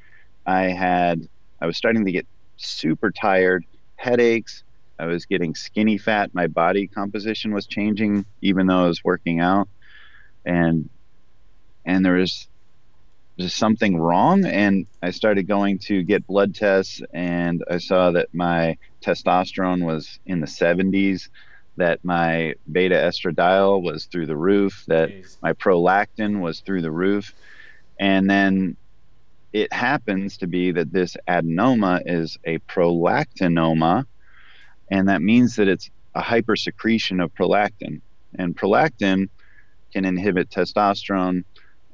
I 0.47 0.65
had, 0.65 1.29
I 1.61 1.67
was 1.67 1.77
starting 1.77 2.05
to 2.05 2.13
get 2.13 2.27
super 2.57 3.11
tired, 3.11 3.65
headaches. 3.97 4.63
I 4.99 5.07
was 5.07 5.27
getting 5.27 5.55
skinny 5.55 5.99
fat. 5.99 6.35
My 6.35 6.47
body 6.47 6.87
composition 6.87 7.53
was 7.53 7.67
changing, 7.67 8.25
even 8.41 8.67
though 8.67 8.85
I 8.85 8.89
was 8.89 9.05
working 9.05 9.41
out. 9.41 9.69
And, 10.45 10.89
and 11.85 12.05
there 12.05 12.15
was 12.15 12.49
was 13.37 13.55
something 13.55 13.99
wrong 13.99 14.45
and 14.45 14.87
i 15.03 15.11
started 15.11 15.47
going 15.47 15.79
to 15.79 16.03
get 16.03 16.27
blood 16.27 16.55
tests 16.55 17.01
and 17.13 17.63
i 17.71 17.79
saw 17.79 18.11
that 18.11 18.29
my 18.33 18.77
testosterone 19.03 19.85
was 19.85 20.19
in 20.27 20.41
the 20.41 20.47
70s 20.47 21.29
that 21.77 22.03
my 22.05 22.55
beta 22.71 22.95
estradiol 22.95 23.83
was 23.83 24.07
through 24.07 24.27
the 24.27 24.37
roof 24.37 24.85
that 24.89 25.11
Jeez. 25.11 25.37
my 25.43 25.53
prolactin 25.53 26.41
was 26.41 26.61
through 26.61 26.83
the 26.83 26.91
roof 26.91 27.35
and 28.01 28.29
then 28.29 28.77
it 29.53 29.73
happens 29.73 30.39
to 30.39 30.47
be 30.47 30.71
that 30.73 30.93
this 30.93 31.17
adenoma 31.29 32.03
is 32.07 32.39
a 32.45 32.59
prolactinoma 32.61 34.05
and 34.91 35.09
that 35.09 35.21
means 35.23 35.57
that 35.57 35.69
it's 35.69 35.91
a 36.15 36.23
hypersecretion 36.23 37.23
of 37.23 37.35
prolactin 37.35 38.01
and 38.39 38.57
prolactin 38.57 39.29
can 39.93 40.05
inhibit 40.05 40.49
testosterone 40.51 41.45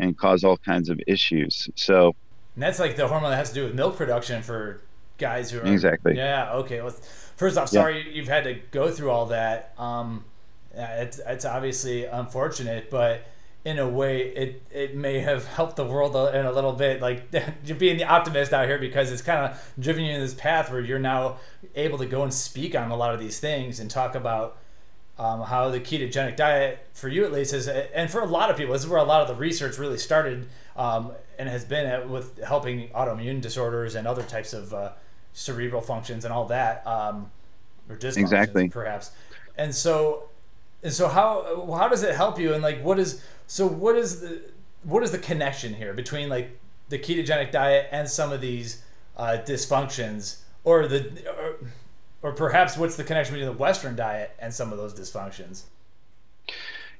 and 0.02 0.18
cause 0.18 0.44
all 0.44 0.58
kinds 0.58 0.90
of 0.90 1.00
issues. 1.06 1.68
So 1.76 2.14
and 2.54 2.62
that's 2.62 2.78
like 2.78 2.96
the 2.96 3.08
hormone 3.08 3.30
that 3.30 3.36
has 3.36 3.50
to 3.50 3.54
do 3.54 3.64
with 3.64 3.74
milk 3.74 3.96
production 3.96 4.42
for 4.42 4.82
guys 5.16 5.50
who 5.50 5.60
are 5.60 5.66
exactly. 5.66 6.16
Yeah. 6.16 6.52
Okay. 6.54 6.82
Well, 6.82 6.94
first 7.36 7.56
off, 7.56 7.68
sorry 7.68 7.98
yeah. 7.98 8.12
you've 8.12 8.28
had 8.28 8.44
to 8.44 8.54
go 8.72 8.90
through 8.90 9.10
all 9.10 9.26
that. 9.26 9.72
Um, 9.78 10.24
it's 10.74 11.20
it's 11.26 11.44
obviously 11.44 12.04
unfortunate, 12.04 12.90
but 12.90 13.26
in 13.64 13.78
a 13.78 13.88
way, 13.88 14.22
it 14.22 14.62
it 14.72 14.96
may 14.96 15.20
have 15.20 15.46
helped 15.46 15.76
the 15.76 15.86
world 15.86 16.16
in 16.34 16.44
a 16.44 16.52
little 16.52 16.72
bit. 16.72 17.00
Like 17.00 17.30
being 17.78 17.96
the 17.96 18.04
optimist 18.04 18.52
out 18.52 18.66
here 18.66 18.78
because 18.78 19.12
it's 19.12 19.22
kind 19.22 19.46
of 19.46 19.72
driven 19.78 20.04
you 20.04 20.12
in 20.12 20.20
this 20.20 20.34
path 20.34 20.70
where 20.70 20.80
you're 20.80 20.98
now 20.98 21.36
able 21.76 21.98
to 21.98 22.06
go 22.06 22.22
and 22.22 22.34
speak 22.34 22.74
on 22.74 22.90
a 22.90 22.96
lot 22.96 23.14
of 23.14 23.20
these 23.20 23.38
things 23.38 23.78
and 23.78 23.90
talk 23.90 24.14
about 24.14 24.58
um, 25.18 25.42
how 25.42 25.70
the 25.70 25.80
ketogenic 25.80 26.36
diet, 26.36 26.86
for 26.94 27.08
you 27.08 27.24
at 27.24 27.32
least, 27.32 27.52
is, 27.52 27.68
and 27.68 28.10
for 28.10 28.20
a 28.20 28.26
lot 28.26 28.50
of 28.50 28.56
people, 28.56 28.72
this 28.72 28.82
is 28.82 28.88
where 28.88 28.98
a 28.98 29.04
lot 29.04 29.22
of 29.22 29.28
the 29.28 29.34
research 29.34 29.78
really 29.78 29.98
started 29.98 30.48
um, 30.76 31.12
and 31.38 31.48
has 31.48 31.64
been 31.64 31.86
at, 31.86 32.08
with 32.08 32.42
helping 32.42 32.88
autoimmune 32.90 33.40
disorders 33.40 33.94
and 33.94 34.06
other 34.06 34.22
types 34.22 34.52
of 34.52 34.72
uh, 34.72 34.92
cerebral 35.32 35.80
functions 35.80 36.24
and 36.24 36.32
all 36.32 36.46
that, 36.46 36.86
um, 36.86 37.30
or 37.88 37.96
exactly. 37.96 38.68
perhaps. 38.68 39.10
And 39.56 39.74
so, 39.74 40.30
and 40.82 40.92
so, 40.92 41.08
how 41.08 41.66
how 41.76 41.88
does 41.88 42.02
it 42.02 42.14
help 42.14 42.38
you? 42.38 42.54
And 42.54 42.62
like, 42.62 42.82
what 42.82 42.98
is 42.98 43.22
so? 43.46 43.66
What 43.66 43.96
is 43.96 44.20
the 44.20 44.40
what 44.84 45.02
is 45.02 45.10
the 45.10 45.18
connection 45.18 45.74
here 45.74 45.92
between 45.92 46.28
like 46.28 46.58
the 46.88 46.98
ketogenic 46.98 47.52
diet 47.52 47.88
and 47.92 48.08
some 48.08 48.32
of 48.32 48.40
these 48.40 48.82
uh, 49.16 49.38
dysfunctions, 49.44 50.38
or 50.64 50.86
the 50.88 51.10
or, 51.28 51.56
or 52.22 52.32
perhaps 52.32 52.76
what's 52.76 52.96
the 52.96 53.04
connection 53.04 53.34
between 53.34 53.52
the 53.52 53.58
Western 53.58 53.96
diet 53.96 54.30
and 54.38 54.54
some 54.54 54.72
of 54.72 54.78
those 54.78 54.94
dysfunctions? 54.94 55.64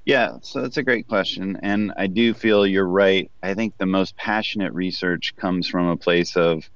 Yeah, 0.04 0.38
so 0.42 0.62
that's 0.62 0.78
a 0.78 0.82
great 0.82 1.06
question. 1.06 1.60
And 1.62 1.92
I 1.96 2.08
do 2.08 2.34
feel 2.34 2.66
you're 2.66 2.86
right. 2.86 3.30
I 3.42 3.54
think 3.54 3.78
the 3.78 3.86
most 3.86 4.16
passionate 4.16 4.72
research 4.72 5.34
comes 5.36 5.68
from 5.68 5.86
a 5.86 5.96
place 5.96 6.36
of, 6.36 6.68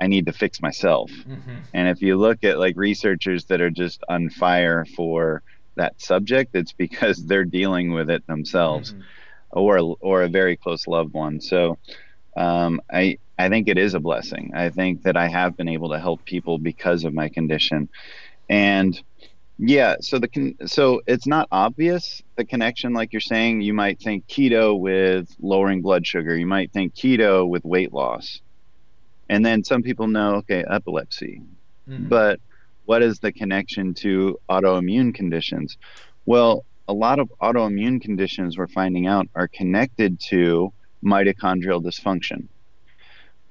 I 0.00 0.06
need 0.06 0.26
to 0.26 0.32
fix 0.32 0.62
myself. 0.62 1.10
Mm-hmm. 1.10 1.56
And 1.74 1.88
if 1.88 2.02
you 2.02 2.16
look 2.16 2.44
at 2.44 2.58
like 2.58 2.76
researchers 2.76 3.46
that 3.46 3.60
are 3.60 3.70
just 3.70 4.04
on 4.08 4.30
fire 4.30 4.84
for 4.84 5.42
that 5.74 6.00
subject, 6.00 6.54
it's 6.54 6.72
because 6.72 7.24
they're 7.26 7.44
dealing 7.44 7.92
with 7.92 8.10
it 8.10 8.26
themselves 8.28 8.92
mm-hmm. 8.92 9.02
or, 9.50 9.96
or 10.00 10.22
a 10.22 10.28
very 10.28 10.56
close 10.56 10.86
loved 10.86 11.14
one. 11.14 11.40
So 11.40 11.78
um, 12.36 12.80
I, 12.90 13.18
I 13.38 13.48
think 13.48 13.68
it 13.68 13.78
is 13.78 13.94
a 13.94 14.00
blessing. 14.00 14.52
I 14.54 14.70
think 14.70 15.02
that 15.02 15.16
I 15.16 15.28
have 15.28 15.56
been 15.56 15.68
able 15.68 15.90
to 15.90 15.98
help 15.98 16.24
people 16.24 16.58
because 16.58 17.04
of 17.04 17.14
my 17.14 17.28
condition. 17.28 17.88
And 18.48 19.00
yeah, 19.58 19.96
so 20.00 20.18
the 20.18 20.28
con- 20.28 20.56
so 20.66 21.02
it's 21.06 21.26
not 21.26 21.48
obvious 21.50 22.22
the 22.36 22.44
connection 22.44 22.92
like 22.92 23.12
you're 23.12 23.20
saying. 23.20 23.62
You 23.62 23.74
might 23.74 24.00
think 24.00 24.26
keto 24.26 24.78
with 24.78 25.34
lowering 25.40 25.82
blood 25.82 26.06
sugar. 26.06 26.36
You 26.36 26.46
might 26.46 26.72
think 26.72 26.94
keto 26.94 27.48
with 27.48 27.64
weight 27.64 27.92
loss. 27.92 28.40
And 29.28 29.44
then 29.46 29.64
some 29.64 29.82
people 29.82 30.08
know, 30.08 30.36
okay, 30.36 30.64
epilepsy. 30.68 31.42
Mm-hmm. 31.88 32.08
But 32.08 32.40
what 32.84 33.02
is 33.02 33.20
the 33.20 33.32
connection 33.32 33.94
to 33.94 34.38
autoimmune 34.50 35.14
conditions? 35.14 35.78
Well, 36.26 36.64
a 36.88 36.92
lot 36.92 37.18
of 37.18 37.32
autoimmune 37.40 38.00
conditions 38.00 38.58
we're 38.58 38.66
finding 38.66 39.06
out 39.06 39.28
are 39.34 39.48
connected 39.48 40.20
to 40.28 40.72
mitochondrial 41.04 41.82
dysfunction. 41.82 42.48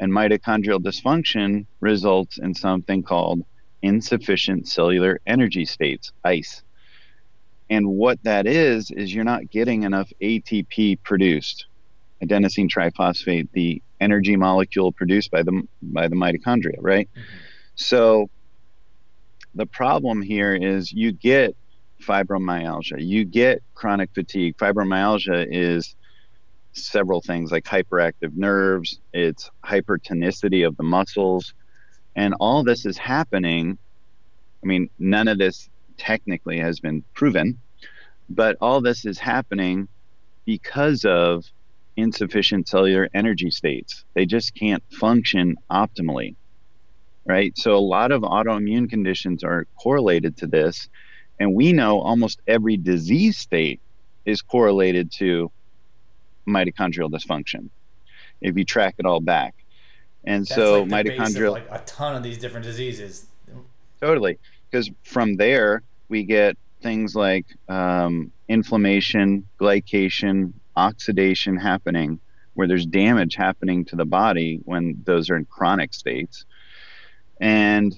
And 0.02 0.12
mitochondrial 0.12 0.82
dysfunction 0.82 1.68
results 1.80 2.40
in 2.40 2.56
something 2.56 3.04
called 3.04 3.44
insufficient 3.82 4.68
cellular 4.68 5.22
energy 5.26 5.64
states, 5.64 6.12
ICE. 6.24 6.64
And 7.70 7.88
what 7.88 8.22
that 8.24 8.48
is, 8.48 8.92
is 8.92 9.14
you're 9.14 9.24
not 9.24 9.50
getting 9.50 9.84
enough 9.84 10.12
ATP 10.22 11.02
produced, 11.04 11.68
adenosine 12.22 12.70
triphosphate, 12.70 13.50
the 13.54 13.82
energy 14.02 14.36
molecule 14.36 14.92
produced 14.92 15.32
by 15.32 15.44
the, 15.44 15.62
by 15.82 16.08
the 16.08 16.16
mitochondria, 16.16 16.78
right? 16.80 17.08
Mm-hmm. 17.16 17.28
So 17.76 18.30
the 19.56 19.68
problem 19.68 20.22
here 20.22 20.56
is 20.56 20.92
you 20.92 21.12
get 21.12 21.56
fibromyalgia, 22.02 22.98
you 22.98 23.24
get 23.26 23.62
chronic 23.76 24.10
fatigue. 24.14 24.58
Fibromyalgia 24.58 25.48
is 25.50 25.96
several 26.74 27.22
things 27.22 27.52
like 27.52 27.66
hyperactive 27.66 28.36
nerves, 28.36 29.00
it's 29.14 29.50
hypertonicity 29.64 30.66
of 30.66 30.78
the 30.78 30.84
muscles, 30.84 31.54
and 32.16 32.34
all 32.40 32.64
this 32.64 32.86
is 32.86 32.98
happening. 32.98 33.78
I 34.64 34.66
mean, 34.66 34.90
none 35.00 35.28
of 35.28 35.38
this 35.38 35.70
technically 35.98 36.60
has 36.60 36.80
been 36.80 37.04
proven, 37.14 37.60
but 38.30 38.58
all 38.62 38.82
this 38.82 39.06
is 39.06 39.20
happening 39.20 39.88
because 40.46 41.06
of 41.06 41.46
insufficient 41.98 42.68
cellular 42.68 43.10
energy 43.14 43.52
states. 43.52 44.06
They 44.14 44.26
just 44.26 44.56
can't 44.56 44.84
function 44.92 45.58
optimally. 45.70 46.36
Right? 47.26 47.56
So 47.58 47.76
a 47.76 47.78
lot 47.78 48.12
of 48.12 48.24
autoimmune 48.24 48.90
conditions 48.90 49.44
are 49.44 49.68
correlated 49.78 50.38
to 50.38 50.48
this. 50.48 50.90
And 51.40 51.54
we 51.54 51.72
know 51.72 52.00
almost 52.02 52.42
every 52.48 52.78
disease 52.78 53.38
state 53.38 53.80
is 54.26 54.42
correlated 54.42 55.12
to 55.14 55.52
mitochondrial 56.48 57.10
dysfunction 57.10 57.70
if 58.42 58.58
you 58.58 58.66
track 58.66 58.96
it 58.98 59.06
all 59.06 59.22
back. 59.22 59.54
And 60.24 60.42
That's 60.42 60.56
so 60.56 60.84
like 60.84 61.06
mitochondrial 61.06 61.54
like 61.54 61.68
a 61.72 61.80
ton 61.86 62.16
of 62.16 62.24
these 62.24 62.38
different 62.38 62.66
diseases. 62.66 63.28
Totally, 64.00 64.40
because 64.70 64.90
from 65.04 65.36
there 65.38 65.84
we 66.10 66.24
get 66.24 66.58
things 66.82 67.16
like 67.16 67.46
um, 67.70 68.32
inflammation, 68.50 69.48
glycation, 69.60 70.54
oxidation 70.76 71.56
happening, 71.56 72.20
where 72.56 72.68
there's 72.68 72.86
damage 72.86 73.36
happening 73.36 73.86
to 73.86 73.96
the 73.96 74.06
body 74.06 74.60
when 74.66 75.00
those 75.06 75.30
are 75.30 75.38
in 75.38 75.46
chronic 75.46 75.94
states, 75.94 76.46
and 77.40 77.96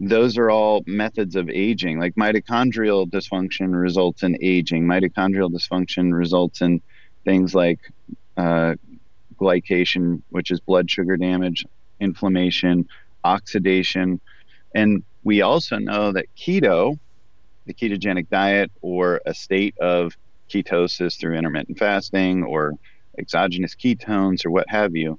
those 0.00 0.36
are 0.36 0.50
all 0.50 0.82
methods 0.86 1.36
of 1.36 1.48
aging. 1.48 1.98
Like 1.98 2.14
mitochondrial 2.16 3.08
dysfunction 3.08 3.80
results 3.80 4.22
in 4.22 4.36
aging. 4.42 4.84
Mitochondrial 4.84 5.50
dysfunction 5.50 6.12
results 6.12 6.60
in 6.60 6.82
things 7.24 7.54
like 7.54 7.80
uh, 8.36 8.74
glycation, 9.40 10.22
which 10.30 10.50
is 10.50 10.60
blood 10.60 10.90
sugar 10.90 11.16
damage, 11.16 11.64
inflammation, 12.00 12.86
oxidation. 13.24 14.20
And 14.74 15.04
we 15.22 15.42
also 15.42 15.78
know 15.78 16.12
that 16.12 16.26
keto, 16.36 16.98
the 17.66 17.74
ketogenic 17.74 18.28
diet, 18.28 18.70
or 18.82 19.20
a 19.26 19.34
state 19.34 19.76
of 19.78 20.12
ketosis 20.50 21.18
through 21.18 21.36
intermittent 21.36 21.78
fasting 21.78 22.44
or 22.44 22.72
exogenous 23.18 23.74
ketones 23.74 24.44
or 24.44 24.50
what 24.50 24.68
have 24.68 24.94
you, 24.94 25.18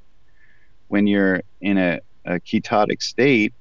when 0.88 1.08
you're 1.08 1.42
in 1.62 1.78
a, 1.78 2.00
a 2.26 2.40
ketotic 2.40 3.02
state, 3.02 3.54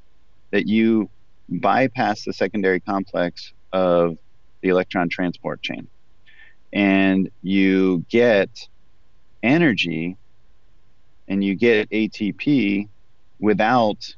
that 0.50 0.66
you 0.66 1.08
bypass 1.48 2.24
the 2.24 2.32
secondary 2.32 2.80
complex 2.80 3.52
of 3.72 4.16
the 4.62 4.68
electron 4.68 5.08
transport 5.08 5.62
chain 5.62 5.88
and 6.74 7.30
you 7.42 8.04
get 8.10 8.68
energy 9.42 10.16
and 11.28 11.42
you 11.42 11.54
get 11.54 11.88
ATP 11.90 12.88
without 13.38 14.14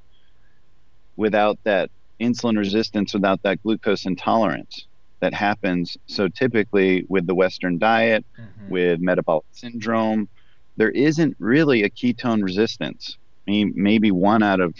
without 1.16 1.58
that 1.64 1.90
insulin 2.20 2.58
resistance, 2.58 3.14
without 3.14 3.42
that 3.42 3.62
glucose 3.62 4.06
intolerance 4.06 4.86
that 5.20 5.32
happens. 5.32 5.96
So 6.06 6.28
typically 6.28 7.06
with 7.08 7.26
the 7.26 7.34
Western 7.34 7.78
diet, 7.78 8.24
mm-hmm. 8.38 8.70
with 8.70 9.00
metabolic 9.00 9.44
syndrome, 9.52 10.28
there 10.76 10.90
isn't 10.90 11.36
really 11.38 11.84
a 11.84 11.90
ketone 11.90 12.42
resistance. 12.42 13.16
I 13.46 13.50
mean, 13.50 13.72
maybe 13.76 14.10
one 14.10 14.42
out 14.42 14.60
of 14.60 14.74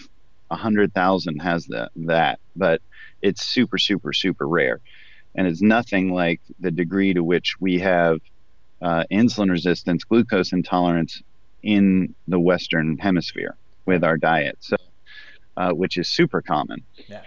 a 0.51 0.57
hundred 0.57 0.93
thousand 0.95 1.41
has 1.41 1.67
that 1.67 1.91
that, 1.97 2.39
but 2.55 2.81
it's 3.23 3.45
super, 3.45 3.79
super, 3.79 4.13
super 4.13 4.47
rare 4.47 4.81
and 5.37 5.47
it's 5.47 5.63
nothing 5.63 6.13
like 6.13 6.41
the 6.61 6.71
degree 6.71 7.15
to 7.15 7.23
which 7.23 7.55
we 7.61 7.79
have 7.79 8.19
uh, 8.83 9.05
insulin 9.13 9.51
resistance, 9.51 10.05
glucose 10.05 10.53
intolerance 10.53 11.23
in 11.63 12.15
the 12.27 12.41
Western 12.41 12.99
Hemisphere 12.99 13.57
with 13.85 14.03
our 14.03 14.17
diet, 14.17 14.57
so 14.61 14.77
uh, 15.57 15.71
which 15.71 15.97
is 15.97 16.09
super 16.09 16.43
common. 16.43 16.83
Yeah. 17.07 17.23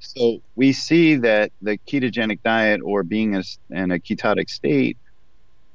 So 0.00 0.40
we 0.54 0.72
see 0.72 1.16
that 1.16 1.50
the 1.60 1.78
ketogenic 1.78 2.42
diet 2.44 2.80
or 2.84 3.02
being 3.02 3.34
a, 3.34 3.42
in 3.70 3.90
a 3.90 3.98
ketotic 3.98 4.48
state 4.48 4.96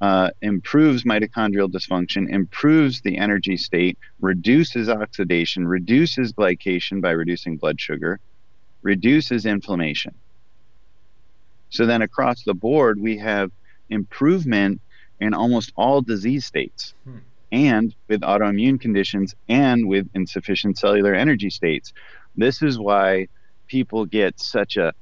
uh, 0.00 0.30
improves 0.42 1.04
mitochondrial 1.04 1.70
dysfunction, 1.70 2.28
improves 2.28 3.00
the 3.02 3.16
energy 3.18 3.56
state, 3.56 3.98
reduces 4.20 4.88
oxidation, 4.88 5.66
reduces 5.66 6.32
glycation 6.32 7.00
by 7.00 7.10
reducing 7.10 7.56
blood 7.56 7.80
sugar, 7.80 8.18
reduces 8.82 9.46
inflammation. 9.46 10.14
So 11.74 11.86
then 11.86 12.02
across 12.02 12.44
the 12.44 12.54
board, 12.54 13.00
we 13.00 13.18
have 13.18 13.50
improvement 13.90 14.80
in 15.20 15.34
almost 15.34 15.72
all 15.76 16.02
disease 16.02 16.46
states 16.46 16.94
hmm. 17.04 17.18
and 17.50 17.94
with 18.08 18.20
autoimmune 18.20 18.80
conditions 18.80 19.34
and 19.48 19.88
with 19.88 20.08
insufficient 20.14 20.78
cellular 20.78 21.14
energy 21.14 21.50
states. 21.50 21.92
This 22.36 22.62
is 22.62 22.78
why 22.78 23.26
people 23.66 24.04
get 24.06 24.38
such 24.38 24.76
a 24.76 24.92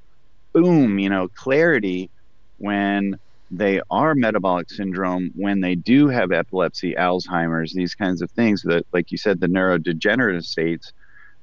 boom, 0.52 0.98
you 0.98 1.10
know, 1.10 1.28
clarity 1.28 2.08
when 2.56 3.18
they 3.50 3.82
are 3.90 4.14
metabolic 4.14 4.70
syndrome 4.70 5.30
when 5.34 5.60
they 5.60 5.74
do 5.74 6.08
have 6.08 6.32
epilepsy, 6.32 6.94
Alzheimer's, 6.94 7.74
these 7.74 7.94
kinds 7.94 8.22
of 8.22 8.30
things 8.30 8.62
that, 8.62 8.86
like 8.94 9.12
you 9.12 9.18
said, 9.18 9.40
the 9.40 9.46
neurodegenerative 9.46 10.44
states, 10.44 10.94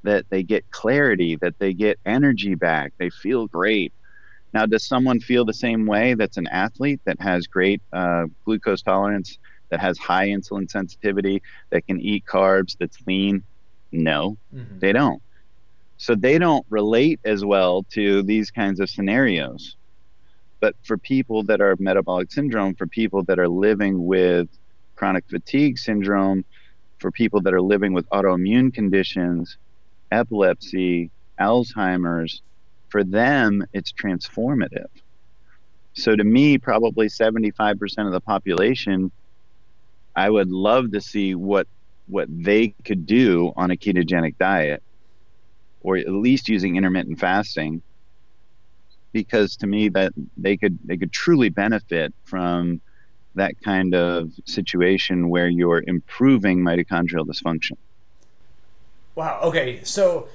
that 0.02 0.26
they 0.30 0.42
get 0.42 0.72
clarity, 0.72 1.36
that 1.36 1.60
they 1.60 1.72
get 1.72 2.00
energy 2.04 2.56
back, 2.56 2.94
they 2.98 3.12
feel 3.12 3.46
great. 3.46 3.94
Now, 4.54 4.66
does 4.66 4.86
someone 4.86 5.20
feel 5.20 5.46
the 5.46 5.54
same 5.54 5.86
way 5.86 6.16
that's 6.16 6.38
an 6.38 6.48
athlete 6.48 7.00
that 7.06 7.20
has 7.22 7.48
great 7.48 7.82
uh, 7.94 8.26
glucose 8.46 8.82
tolerance, 8.82 9.38
that 9.70 9.80
has 9.80 9.98
high 9.98 10.30
insulin 10.30 10.70
sensitivity, 10.70 11.42
that 11.70 11.86
can 11.86 12.02
eat 12.02 12.26
carbs, 12.26 12.76
that's 12.78 12.98
lean? 13.06 13.44
No, 13.92 14.38
mm-hmm. 14.54 14.80
they 14.80 14.92
don't. 14.92 15.22
So 15.98 16.16
they 16.16 16.38
don't 16.38 16.66
relate 16.70 17.20
as 17.26 17.44
well 17.44 17.84
to 17.92 18.24
these 18.24 18.52
kinds 18.52 18.80
of 18.80 18.90
scenarios. 18.90 19.76
But 20.60 20.76
for 20.84 20.98
people 20.98 21.44
that 21.44 21.62
are 21.62 21.76
metabolic 21.80 22.32
syndrome, 22.32 22.76
for 22.76 22.88
people 22.88 23.24
that 23.24 23.40
are 23.40 23.48
living 23.48 24.06
with 24.06 24.50
chronic 24.96 25.26
fatigue 25.30 25.78
syndrome, 25.78 26.44
for 27.00 27.12
people 27.12 27.42
that 27.42 27.54
are 27.54 27.62
living 27.62 27.94
with 27.94 28.10
autoimmune 28.10 28.74
conditions, 28.74 29.58
epilepsy, 30.12 31.12
Alzheimer's, 31.40 32.42
for 32.90 33.04
them, 33.04 33.66
it's 33.74 33.92
transformative. 33.92 34.88
So 35.94 36.16
to 36.16 36.24
me, 36.24 36.58
probably 36.58 37.08
75% 37.08 38.06
of 38.06 38.12
the 38.12 38.22
population, 38.22 39.12
I 40.16 40.30
would 40.30 40.50
love 40.50 40.92
to 40.92 41.02
see 41.02 41.36
what 41.36 41.68
what 42.08 42.28
they 42.30 42.74
could 42.86 43.06
do 43.06 43.54
on 43.56 43.70
a 43.70 43.76
ketogenic 43.76 44.36
diet 44.40 44.82
or 45.82 45.96
at 45.96 46.10
least 46.10 46.50
using 46.50 46.76
intermittent 46.76 47.20
fasting 47.20 47.84
because 49.14 49.56
to 49.58 49.68
me 49.68 49.90
that 49.90 50.12
they 50.36 50.58
could 50.58 50.78
they 50.84 50.98
could 50.98 51.12
truly 51.12 51.50
benefit 51.50 52.14
from 52.24 52.82
that 53.36 53.54
kind 53.64 53.94
of 53.94 54.32
situation 54.46 55.30
where 55.30 55.48
you're 55.48 55.84
improving 55.86 56.60
mitochondrial 56.60 57.26
dysfunction. 57.26 57.78
Wow. 59.16 59.40
Okay. 59.44 59.84
So, 59.84 60.28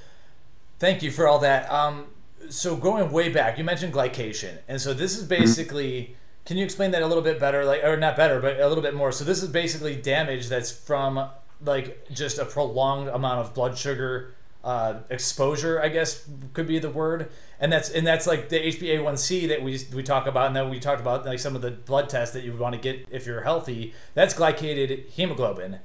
thank 0.79 1.03
you 1.03 1.11
for 1.11 1.27
all 1.27 1.39
that. 1.39 1.71
Um, 1.71 2.07
so 2.49 2.75
going 2.75 3.11
way 3.11 3.29
back, 3.29 3.57
you 3.57 3.63
mentioned 3.63 3.93
glycation, 3.93 4.57
and 4.67 4.79
so 4.79 4.93
this 4.93 5.15
is 5.15 5.23
mm-hmm. 5.23 5.41
basically. 5.41 6.01
Mm-hmm. 6.01 6.13
Can 6.45 6.57
you 6.57 6.63
explain 6.63 6.91
that 6.91 7.01
a 7.01 7.07
little 7.07 7.23
bit 7.23 7.39
better, 7.39 7.65
like, 7.65 7.83
or 7.83 7.97
not 7.97 8.15
better, 8.15 8.39
but 8.39 8.59
a 8.59 8.67
little 8.67 8.83
bit 8.83 8.93
more? 8.93 9.11
So 9.11 9.25
this 9.25 9.41
is 9.41 9.49
basically 9.49 9.95
damage 9.95 10.47
that's 10.47 10.71
from 10.71 11.27
like 11.63 12.07
just 12.11 12.37
a 12.37 12.45
prolonged 12.45 13.07
amount 13.07 13.39
of 13.39 13.55
blood 13.55 13.75
sugar 13.77 14.35
uh, 14.65 15.01
exposure, 15.11 15.79
I 15.79 15.89
guess 15.89 16.27
could 16.53 16.67
be 16.67 16.79
the 16.79 16.89
word, 16.89 17.29
and 17.59 17.71
that's 17.71 17.89
and 17.91 18.05
that's 18.05 18.25
like 18.25 18.49
the 18.49 18.59
HbA1c 18.59 19.47
that 19.49 19.61
we 19.61 19.79
we 19.93 20.01
talk 20.01 20.25
about, 20.25 20.47
and 20.47 20.55
then 20.55 20.69
we 20.71 20.79
talked 20.79 20.99
about 20.99 21.23
like 21.23 21.37
some 21.37 21.55
of 21.55 21.61
the 21.61 21.69
blood 21.71 22.09
tests 22.09 22.33
that 22.33 22.43
you 22.43 22.51
would 22.51 22.59
want 22.59 22.73
to 22.73 22.81
get 22.81 23.07
if 23.11 23.27
you're 23.27 23.43
healthy. 23.43 23.93
That's 24.15 24.33
glycated 24.33 25.07
hemoglobin, 25.09 25.79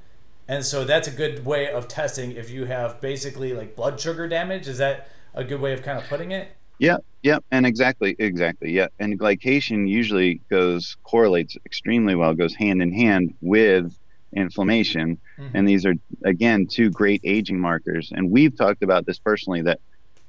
and 0.47 0.65
so 0.65 0.83
that's 0.83 1.07
a 1.07 1.11
good 1.11 1.45
way 1.45 1.71
of 1.71 1.87
testing 1.87 2.31
if 2.31 2.49
you 2.49 2.65
have 2.65 2.99
basically 2.99 3.53
like 3.53 3.75
blood 3.75 3.99
sugar 3.99 4.27
damage. 4.27 4.67
Is 4.67 4.79
that 4.79 5.09
a 5.33 5.43
good 5.43 5.61
way 5.61 5.73
of 5.73 5.81
kind 5.83 5.97
of 5.97 6.05
putting 6.05 6.31
it? 6.31 6.49
Yeah, 6.79 6.97
yeah, 7.21 7.37
and 7.51 7.65
exactly, 7.65 8.15
exactly, 8.17 8.71
yeah. 8.71 8.87
And 8.99 9.19
glycation 9.19 9.87
usually 9.87 10.41
goes 10.49 10.97
correlates 11.03 11.55
extremely 11.65 12.15
well, 12.15 12.33
goes 12.33 12.55
hand 12.55 12.81
in 12.81 12.91
hand 12.91 13.35
with 13.41 13.95
inflammation. 14.33 15.19
Mm-hmm. 15.37 15.57
And 15.57 15.69
these 15.69 15.85
are, 15.85 15.93
again, 16.23 16.67
two 16.67 16.89
great 16.89 17.21
aging 17.23 17.59
markers. 17.59 18.11
And 18.11 18.31
we've 18.31 18.55
talked 18.55 18.81
about 18.81 19.05
this 19.05 19.19
personally 19.19 19.61
that 19.63 19.79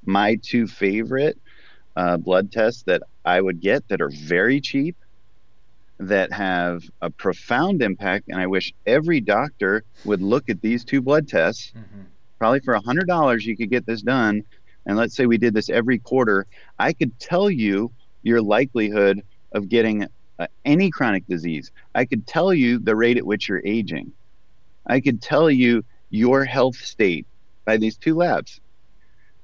my 0.04 0.36
two 0.42 0.66
favorite 0.66 1.38
uh, 1.96 2.16
blood 2.16 2.52
tests 2.52 2.82
that 2.82 3.02
I 3.24 3.40
would 3.40 3.60
get 3.60 3.88
that 3.88 4.00
are 4.00 4.10
very 4.10 4.60
cheap, 4.60 4.96
that 5.98 6.32
have 6.32 6.82
a 7.00 7.10
profound 7.10 7.82
impact. 7.82 8.28
And 8.28 8.38
I 8.38 8.46
wish 8.46 8.74
every 8.86 9.20
doctor 9.20 9.84
would 10.04 10.20
look 10.20 10.50
at 10.50 10.60
these 10.60 10.84
two 10.84 11.00
blood 11.00 11.28
tests. 11.28 11.72
Mm-hmm. 11.76 12.02
Probably 12.38 12.60
for 12.60 12.74
a 12.74 12.82
$100, 12.82 13.42
you 13.44 13.56
could 13.56 13.70
get 13.70 13.86
this 13.86 14.02
done. 14.02 14.42
And 14.86 14.96
let's 14.96 15.14
say 15.14 15.26
we 15.26 15.38
did 15.38 15.54
this 15.54 15.70
every 15.70 15.98
quarter, 15.98 16.46
I 16.78 16.92
could 16.92 17.18
tell 17.18 17.50
you 17.50 17.92
your 18.22 18.42
likelihood 18.42 19.22
of 19.52 19.68
getting 19.68 20.06
uh, 20.38 20.46
any 20.64 20.90
chronic 20.90 21.26
disease. 21.26 21.70
I 21.94 22.04
could 22.04 22.26
tell 22.26 22.52
you 22.52 22.78
the 22.78 22.96
rate 22.96 23.16
at 23.16 23.26
which 23.26 23.48
you're 23.48 23.62
aging. 23.64 24.12
I 24.86 25.00
could 25.00 25.22
tell 25.22 25.50
you 25.50 25.84
your 26.10 26.44
health 26.44 26.76
state 26.76 27.26
by 27.64 27.76
these 27.76 27.96
two 27.96 28.14
labs. 28.14 28.60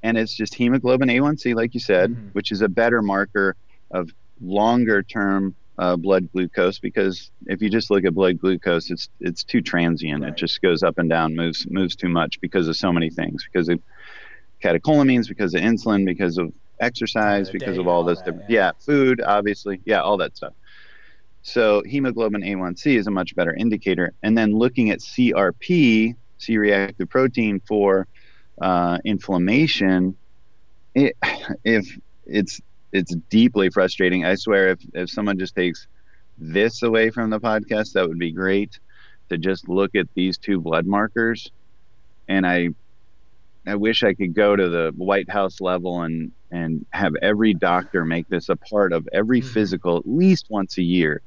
And 0.03 0.17
it's 0.17 0.35
just 0.35 0.55
hemoglobin 0.55 1.09
A1C, 1.09 1.55
like 1.55 1.75
you 1.75 1.81
said, 1.81 2.11
mm-hmm. 2.11 2.29
which 2.29 2.53
is 2.53 2.63
a 2.63 2.69
better 2.69 3.03
marker 3.03 3.57
of 3.91 4.11
longer 4.41 5.03
term 5.03 5.55
uh, 5.79 5.97
blood 5.97 6.31
glucose 6.33 6.79
because 6.79 7.31
if 7.47 7.63
you 7.63 7.71
just 7.71 7.91
look 7.91 8.05
at 8.05 8.15
blood 8.15 8.39
glucose, 8.41 8.91
it's 8.91 9.09
it's 9.21 9.45
too 9.45 9.61
transient. 9.61 10.23
Right. 10.23 10.33
It 10.33 10.37
just 10.37 10.61
goes 10.61 10.83
up 10.83 10.99
and 10.99 11.09
down, 11.09 11.37
moves 11.37 11.67
moves 11.71 11.95
too 11.95 12.09
much 12.09 12.41
because 12.41 12.67
of 12.69 12.77
so 12.77 12.93
many 12.93 13.11
things, 13.11 13.47
because 13.51 13.69
of 13.69 13.81
catecholamines, 14.63 15.29
because 15.29 15.55
of 15.55 15.61
insulin, 15.61 16.05
because 16.05 16.39
of 16.39 16.53
exercise, 16.81 17.51
because 17.51 17.79
of 17.79 17.87
all, 17.87 17.99
all 17.99 18.05
those 18.05 18.19
different 18.19 18.49
yeah. 18.49 18.67
yeah, 18.67 18.73
food, 18.79 19.21
obviously, 19.21 19.81
yeah, 19.85 20.01
all 20.01 20.17
that 20.19 20.37
stuff. 20.37 20.53
So 21.43 21.83
hemoglobin 21.87 22.43
A1C 22.43 22.97
is 22.97 23.07
a 23.07 23.11
much 23.11 23.35
better 23.35 23.55
indicator. 23.55 24.13
And 24.23 24.37
then 24.37 24.53
looking 24.53 24.91
at 24.91 24.99
CRP, 24.99 26.15
C-reactive 26.39 27.09
protein 27.09 27.61
for 27.61 28.07
uh, 28.61 28.99
inflammation, 29.05 30.17
it, 30.95 31.17
if 31.65 31.99
it's 32.27 32.61
it's 32.93 33.15
deeply 33.29 33.71
frustrating. 33.71 34.25
I 34.25 34.35
swear, 34.35 34.71
if 34.71 34.81
if 34.95 35.11
someone 35.11 35.39
just 35.39 35.55
takes 35.55 35.87
this 36.39 36.83
away 36.83 37.11
from 37.11 37.31
the 37.31 37.41
podcast, 37.41 37.93
that 37.93 38.09
would 38.09 38.19
be 38.19 38.33
great. 38.33 38.79
To 39.29 39.37
just 39.37 39.69
look 39.69 39.95
at 39.95 40.07
these 40.15 40.39
two 40.39 40.59
blood 40.61 40.87
markers, 40.87 41.51
and 42.29 42.47
I 42.47 42.71
I 43.69 43.77
wish 43.77 44.03
I 44.03 44.15
could 44.15 44.35
go 44.35 44.57
to 44.57 44.69
the 44.69 44.93
White 44.97 45.31
House 45.31 45.61
level 45.61 46.03
and 46.03 46.33
and 46.51 46.87
have 46.91 47.15
every 47.21 47.53
doctor 47.53 48.05
make 48.05 48.29
this 48.29 48.49
a 48.49 48.57
part 48.57 48.93
of 48.93 49.07
every 49.13 49.41
mm-hmm. 49.41 49.51
physical 49.51 49.99
at 49.99 50.09
least 50.09 50.47
once 50.49 50.79
a 50.79 50.83
year 50.83 51.21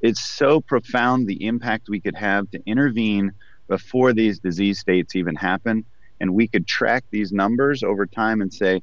it's 0.00 0.20
so 0.20 0.60
profound 0.60 1.26
the 1.26 1.46
impact 1.46 1.88
we 1.88 2.00
could 2.00 2.16
have 2.16 2.50
to 2.50 2.62
intervene 2.66 3.32
before 3.68 4.12
these 4.12 4.38
disease 4.38 4.78
states 4.78 5.16
even 5.16 5.34
happen. 5.34 5.84
And 6.20 6.34
we 6.34 6.48
could 6.48 6.66
track 6.66 7.04
these 7.10 7.32
numbers 7.32 7.82
over 7.82 8.06
time 8.06 8.40
and 8.40 8.52
say, 8.52 8.82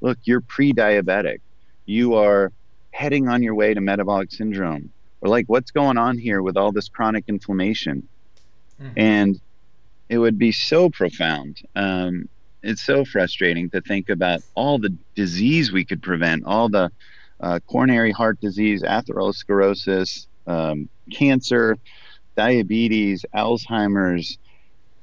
look, 0.00 0.18
you're 0.24 0.40
pre 0.40 0.72
diabetic. 0.72 1.40
You 1.86 2.14
are 2.14 2.52
heading 2.92 3.28
on 3.28 3.42
your 3.42 3.54
way 3.54 3.74
to 3.74 3.80
metabolic 3.80 4.32
syndrome. 4.32 4.90
Or, 5.20 5.28
like, 5.28 5.46
what's 5.46 5.70
going 5.70 5.98
on 5.98 6.16
here 6.16 6.40
with 6.40 6.56
all 6.56 6.72
this 6.72 6.88
chronic 6.88 7.24
inflammation? 7.26 8.08
Mm-hmm. 8.80 8.92
And 8.96 9.40
it 10.08 10.18
would 10.18 10.38
be 10.38 10.52
so 10.52 10.88
profound. 10.88 11.60
Um, 11.76 12.28
it's 12.62 12.82
so 12.82 13.04
frustrating 13.04 13.70
to 13.70 13.80
think 13.80 14.08
about 14.08 14.42
all 14.54 14.78
the 14.78 14.94
disease 15.14 15.72
we 15.72 15.84
could 15.84 16.02
prevent, 16.02 16.44
all 16.44 16.68
the 16.68 16.90
uh, 17.40 17.58
coronary 17.66 18.12
heart 18.12 18.40
disease, 18.40 18.82
atherosclerosis, 18.82 20.26
um, 20.46 20.88
cancer, 21.10 21.78
diabetes, 22.36 23.24
Alzheimer's. 23.34 24.38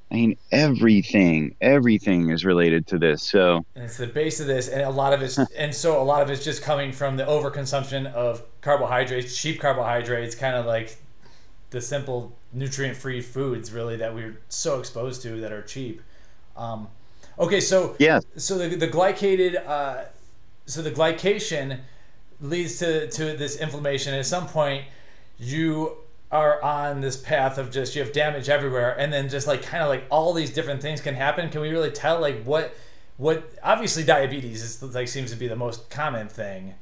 I 0.10 0.16
mean, 0.16 0.38
everything, 0.54 1.56
everything 1.60 2.30
is 2.30 2.46
related 2.46 2.88
to 2.88 2.98
this. 2.98 3.24
So 3.24 3.66
and 3.76 3.84
it's 3.84 3.98
the 3.98 4.08
base 4.08 4.40
of 4.40 4.48
this, 4.48 4.70
and 4.70 4.82
a 4.82 4.90
lot 4.90 5.12
of 5.12 5.22
it's, 5.22 5.38
and 5.58 5.74
so 5.76 6.02
a 6.02 6.04
lot 6.04 6.22
of 6.22 6.30
it's 6.30 6.44
just 6.44 6.62
coming 6.62 6.92
from 6.94 7.18
the 7.18 7.26
overconsumption 7.26 8.12
of 8.14 8.42
carbohydrates, 8.62 9.36
cheap 9.36 9.60
carbohydrates, 9.60 10.36
kind 10.36 10.56
of 10.56 10.66
like 10.66 10.98
the 11.72 11.82
simple 11.82 12.32
nutrient-free 12.54 13.22
foods, 13.22 13.74
really 13.74 13.98
that 13.98 14.16
we're 14.16 14.40
so 14.48 14.80
exposed 14.80 15.22
to 15.24 15.42
that 15.42 15.52
are 15.52 15.62
cheap. 15.62 16.02
Um, 16.56 16.88
okay, 17.40 17.60
so 17.60 17.96
yeah, 18.00 18.20
so 18.36 18.58
the 18.58 18.76
the 18.76 18.88
glycated, 18.88 19.66
uh, 19.68 20.06
so 20.66 20.82
the 20.82 20.92
glycation 20.92 21.80
leads 22.42 22.80
to 22.80 23.10
to 23.10 23.38
this 23.38 23.58
inflammation. 23.58 24.14
At 24.14 24.26
some 24.26 24.48
point, 24.48 24.86
you 25.38 25.98
are 26.32 26.62
on 26.62 27.00
this 27.00 27.16
path 27.16 27.58
of 27.58 27.72
just 27.72 27.96
you 27.96 28.04
have 28.04 28.12
damage 28.12 28.50
everywhere 28.50 29.00
and 29.00 29.14
then 29.14 29.30
just 29.30 29.48
like 29.48 29.64
kind 29.64 29.82
of 29.82 29.88
like 29.88 30.04
all 30.10 30.34
these 30.34 30.52
different 30.52 30.82
things 30.82 31.00
can 31.00 31.16
happen. 31.16 31.50
Can 31.50 31.62
we 31.62 31.70
really 31.70 31.92
tell 31.92 32.20
like 32.20 32.44
what 32.44 32.76
what 33.16 33.50
obviously 33.64 34.04
diabetes 34.04 34.62
is 34.62 34.84
like 34.94 35.08
seems 35.08 35.32
to 35.32 35.38
be 35.38 35.48
the 35.48 35.56
most 35.56 35.90
common 35.90 36.28
thing 36.28 36.76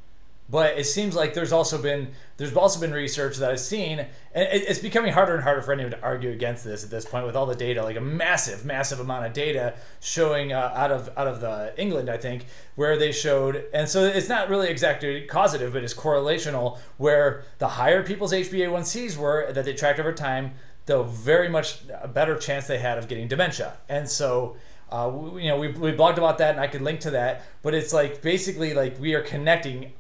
but 0.50 0.78
it 0.78 0.86
seems 0.86 1.16
like 1.16 1.34
there's 1.34 1.52
also 1.52 1.82
been 1.82 2.10
there's 2.38 2.56
also 2.56 2.80
been 2.80 2.92
research 2.92 3.38
that 3.38 3.50
I've 3.50 3.60
seen, 3.60 4.00
and 4.00 4.10
it's 4.34 4.80
becoming 4.80 5.14
harder 5.14 5.34
and 5.34 5.44
harder 5.44 5.62
for 5.62 5.72
anyone 5.72 5.92
to 5.92 6.02
argue 6.02 6.32
against 6.32 6.64
this 6.64 6.84
at 6.84 6.90
this 6.90 7.06
point 7.06 7.26
with 7.26 7.36
all 7.36 7.46
the 7.46 7.56
data, 7.56 7.82
like 7.82 7.96
a 7.96 8.02
massive, 8.02 8.66
massive 8.66 9.00
amount 9.00 9.26
of 9.26 9.34
data 9.34 9.76
showing 10.02 10.54
uh, 10.54 10.72
out 10.76 10.92
of 10.92 11.10
out 11.18 11.28
of 11.28 11.42
the 11.42 11.74
England, 11.78 12.10
I 12.10 12.18
think, 12.18 12.46
where 12.76 12.98
they 12.98 13.12
showed, 13.12 13.66
and 13.74 13.90
so 13.90 14.04
it's 14.04 14.30
not 14.30 14.50
really 14.50 14.68
exactly 14.68 15.22
causative, 15.22 15.74
but 15.74 15.84
it's 15.84 15.94
correlational, 15.94 16.78
where 16.98 17.44
the 17.58 17.68
higher 17.68 18.04
people's 18.04 18.34
HbA1cs 18.34 19.18
were 19.18 19.52
that 19.52 19.66
they 19.66 19.74
tracked 19.74 20.00
over 20.00 20.14
time, 20.14 20.52
the 20.86 21.02
very 21.04 21.50
much 21.50 21.80
a 22.02 22.08
better 22.08 22.38
chance 22.38 22.68
they 22.68 22.78
had 22.78 22.98
of 22.98 23.08
getting 23.08 23.28
dementia, 23.28 23.78
and 23.90 24.08
so. 24.08 24.58
Uh, 24.92 25.12
you 25.38 25.48
know, 25.48 25.58
we, 25.58 25.70
we 25.70 25.92
blogged 25.92 26.18
about 26.18 26.38
that, 26.38 26.52
and 26.52 26.60
I 26.60 26.68
could 26.68 26.84
link 26.84 27.00
to 27.02 27.12
that. 27.12 27.44
But 27.64 27.74
it's 27.74 27.92
like 27.92 28.22
basically 28.22 28.76
like 28.76 29.00
we 29.00 29.16
are 29.16 29.22
connecting 29.24 29.94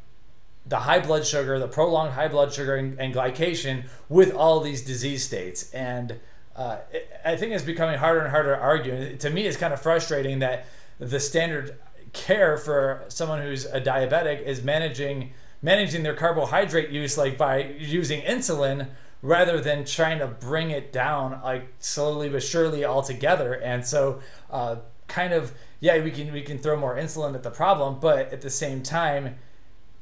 the 0.66 0.78
high 0.78 1.00
blood 1.00 1.26
sugar, 1.26 1.60
the 1.60 1.68
prolonged 1.68 2.14
high 2.14 2.28
blood 2.28 2.54
sugar 2.54 2.76
and, 2.76 3.00
and 3.00 3.14
glycation 3.14 3.84
with 4.10 4.34
all 4.34 4.60
these 4.60 4.82
disease 4.82 5.24
states. 5.24 5.72
And 5.72 6.20
uh, 6.56 6.78
it, 6.92 7.10
I 7.24 7.36
think 7.36 7.54
it's 7.54 7.64
becoming 7.64 7.98
harder 7.98 8.22
and 8.22 8.32
harder 8.32 8.56
to 8.56 8.62
argue. 8.62 9.18
To 9.18 9.30
me, 9.30 9.46
it's 9.46 9.58
kind 9.58 9.74
of 9.74 9.82
frustrating 9.82 10.40
that 10.40 10.66
the 11.00 11.20
standard 11.20 11.78
care 12.14 12.58
for 12.58 13.04
someone 13.10 13.42
who's 13.42 13.66
a 13.66 13.82
diabetic 13.82 14.42
is 14.44 14.64
managing 14.64 15.32
managing 15.62 16.04
their 16.04 16.14
carbohydrate 16.14 16.90
use 16.90 17.18
like 17.18 17.38
by 17.38 17.64
using 17.80 18.22
insulin 18.22 18.88
rather 19.22 19.60
than 19.60 19.84
trying 19.84 20.20
to 20.20 20.28
bring 20.28 20.70
it 20.70 20.94
down 20.94 21.42
like 21.44 21.68
slowly 21.80 22.30
but 22.30 22.44
surely 22.44 22.86
altogether. 22.86 23.54
And 23.54 23.86
so, 23.86 24.22
uh, 24.52 24.78
kind 25.08 25.34
of, 25.34 25.52
yeah, 25.80 26.02
we 26.04 26.12
can 26.12 26.32
we 26.32 26.42
can 26.42 26.58
throw 26.58 26.78
more 26.78 26.96
insulin 26.96 27.36
at 27.36 27.44
the 27.44 27.52
problem, 27.52 28.00
but 28.00 28.32
at 28.32 28.42
the 28.42 28.50
same 28.50 28.84
time, 28.84 29.36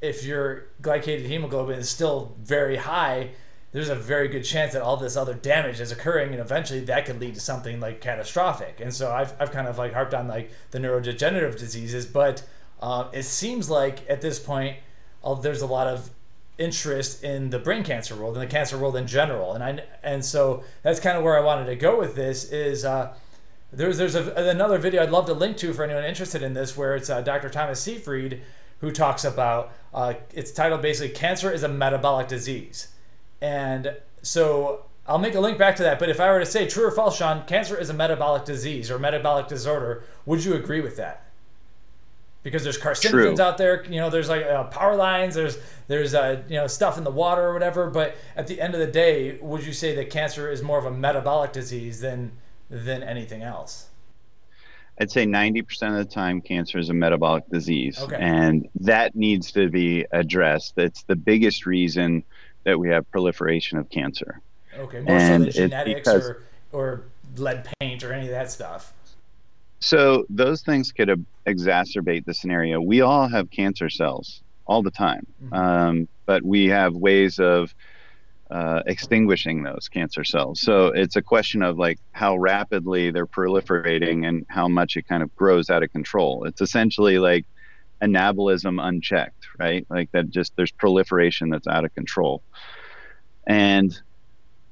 if 0.04 0.26
your 0.26 0.66
glycated 0.82 1.26
hemoglobin 1.26 1.80
is 1.80 1.90
still 1.90 2.36
very 2.42 2.76
high, 2.76 3.30
there's 3.72 3.88
a 3.88 3.96
very 3.96 4.28
good 4.28 4.44
chance 4.44 4.74
that 4.74 4.82
all 4.82 4.98
this 4.98 5.16
other 5.16 5.34
damage 5.34 5.80
is 5.80 5.94
occurring, 5.94 6.34
and 6.34 6.42
eventually 6.42 6.82
that 6.82 7.06
could 7.06 7.22
lead 7.22 7.34
to 7.36 7.40
something 7.40 7.80
like 7.80 8.02
catastrophic. 8.02 8.82
And 8.82 8.94
so 8.94 9.14
I've 9.14 9.34
I've 9.40 9.52
kind 9.52 9.66
of 9.66 9.78
like 9.78 9.94
harped 9.94 10.14
on 10.14 10.28
like 10.28 10.52
the 10.72 10.80
neurodegenerative 10.80 11.58
diseases, 11.58 12.06
but 12.06 12.44
uh, 12.82 13.08
it 13.14 13.24
seems 13.24 13.70
like 13.70 14.08
at 14.10 14.20
this 14.20 14.40
point, 14.40 14.76
uh, 15.24 15.36
there's 15.36 15.62
a 15.62 15.68
lot 15.68 15.88
of 15.88 16.10
interest 16.58 17.24
in 17.24 17.50
the 17.50 17.58
brain 17.58 17.84
cancer 17.84 18.14
world 18.14 18.38
and 18.38 18.46
the 18.46 18.52
cancer 18.52 18.78
world 18.78 18.98
in 18.98 19.08
general. 19.08 19.54
And 19.54 19.64
I 19.64 19.86
and 20.04 20.24
so 20.24 20.66
that's 20.82 21.00
kind 21.00 21.18
of 21.18 21.24
where 21.24 21.38
I 21.38 21.42
wanted 21.42 21.68
to 21.68 21.78
go 21.78 21.98
with 21.98 22.14
this 22.14 22.52
is 22.52 22.84
uh, 22.84 23.16
there's 23.72 23.98
there's 23.98 24.16
a, 24.16 24.34
another 24.34 24.78
video 24.78 25.02
I'd 25.02 25.12
love 25.12 25.28
to 25.28 25.34
link 25.34 25.56
to 25.58 25.74
for 25.74 25.86
anyone 25.86 26.04
interested 26.04 26.44
in 26.44 26.54
this 26.54 26.76
where 26.76 26.94
it's 26.98 27.10
uh, 27.10 27.22
Dr. 27.22 27.48
Thomas 27.48 27.80
Seyfried 27.80 28.42
who 28.84 28.92
talks 28.92 29.24
about 29.24 29.72
uh, 29.94 30.14
it's 30.34 30.52
titled 30.52 30.82
basically 30.82 31.16
cancer 31.16 31.52
is 31.52 31.64
a 31.64 31.70
metabolic 31.70 32.28
disease. 32.28 32.88
And 33.42 33.96
so 34.22 34.86
I'll 35.08 35.20
make 35.20 35.36
a 35.36 35.40
link 35.40 35.58
back 35.58 35.76
to 35.78 35.84
that. 35.84 36.00
But 36.00 36.10
if 36.10 36.20
I 36.20 36.32
were 36.32 36.40
to 36.40 36.46
say 36.46 36.68
true 36.68 36.88
or 36.88 36.92
false, 36.92 37.18
Shawn, 37.18 37.46
cancer 37.46 37.78
is 37.78 37.90
a 37.90 37.94
metabolic 37.94 38.46
disease 38.46 38.90
or 38.90 38.98
metabolic 38.98 39.48
disorder, 39.48 40.04
would 40.26 40.44
you 40.44 40.56
agree 40.56 40.82
with 40.82 40.98
that? 40.98 41.24
because 42.44 42.64
there's 42.64 42.78
carcinogens 42.78 43.36
True. 43.38 43.42
out 43.42 43.58
there. 43.58 43.84
You 43.86 44.02
know, 44.02 44.10
there's 44.10 44.30
like 44.30 44.46
uh, 44.46 44.66
power 44.66 44.96
lines. 44.96 45.34
There's 45.34 45.58
there's 45.88 46.14
uh, 46.14 46.44
you 46.48 46.56
know 46.56 46.68
stuff 46.68 46.98
in 46.98 47.04
the 47.04 47.12
water 47.12 47.48
or 47.48 47.54
whatever. 47.54 47.90
But 47.90 48.16
at 48.36 48.48
the 48.48 48.62
end 48.62 48.74
of 48.74 48.80
the 48.80 48.88
day, 48.88 49.38
would 49.42 49.66
you 49.66 49.74
say 49.74 49.96
that 49.96 50.10
cancer 50.10 50.52
is 50.52 50.62
more 50.62 50.78
of 50.78 50.86
a 50.86 50.92
metabolic 50.92 51.54
disease 51.54 52.02
than 52.02 52.34
than 52.70 53.02
anything 53.02 53.42
else? 53.42 53.88
I'd 55.00 55.12
say 55.12 55.26
90% 55.26 55.90
of 55.90 55.98
the 55.98 56.06
time, 56.06 56.42
cancer 56.42 56.78
is 56.78 56.90
a 56.90 56.94
metabolic 56.94 57.50
disease, 57.50 58.00
okay. 58.00 58.16
and 58.20 58.70
that 58.82 59.16
needs 59.16 59.52
to 59.54 59.70
be 59.70 60.06
addressed. 60.12 60.76
That's 60.76 61.04
the 61.04 61.16
biggest 61.16 61.66
reason 61.66 62.24
that 62.64 62.80
we 62.80 62.90
have 62.90 63.10
proliferation 63.12 63.80
of 63.80 63.90
cancer. 63.90 64.40
Okay, 64.78 65.02
more 65.02 65.18
and 65.18 65.54
so 65.54 65.62
than 65.62 65.70
genetics 65.70 66.08
or, 66.08 66.44
or 66.72 67.02
lead 67.38 67.68
paint 67.80 68.04
or 68.04 68.14
any 68.14 68.26
of 68.26 68.32
that 68.32 68.52
stuff. 68.52 68.94
So 69.80 70.26
those 70.30 70.62
things 70.62 70.92
could 70.92 71.26
exacerbate 71.46 72.26
the 72.26 72.34
scenario. 72.34 72.80
We 72.80 73.02
all 73.02 73.28
have 73.28 73.52
cancer 73.52 73.90
cells 73.90 74.42
all 74.66 74.82
the 74.82 74.92
time, 74.92 75.26
mm-hmm. 75.44 75.54
um, 75.54 76.08
but 76.26 76.44
we 76.44 76.68
have 76.68 76.96
ways 76.96 77.40
of 77.40 77.74
uh, 78.54 78.84
extinguishing 78.86 79.64
those 79.64 79.90
cancer 79.90 80.24
cells. 80.24 80.62
So 80.62 80.88
it's 80.88 81.16
a 81.16 81.24
question 81.24 81.64
of 81.64 81.80
like 81.80 81.98
how 82.12 82.38
rapidly 82.38 83.10
they're 83.10 83.26
proliferating 83.26 84.28
and 84.28 84.46
how 84.48 84.68
much 84.68 84.96
it 84.96 85.08
kind 85.08 85.24
of 85.24 85.36
grows 85.36 85.72
out 85.72 85.82
of 85.82 85.92
control. 85.92 86.44
It's 86.44 86.62
essentially 86.62 87.18
like 87.18 87.48
anabolism 88.04 88.80
unchecked, 88.80 89.48
right? 89.58 89.88
Like 89.90 90.12
that 90.12 90.30
just 90.30 90.56
there's 90.56 90.72
proliferation 90.72 91.50
that's 91.50 91.66
out 91.66 91.84
of 91.84 91.96
control. 91.96 92.44
And 93.48 94.00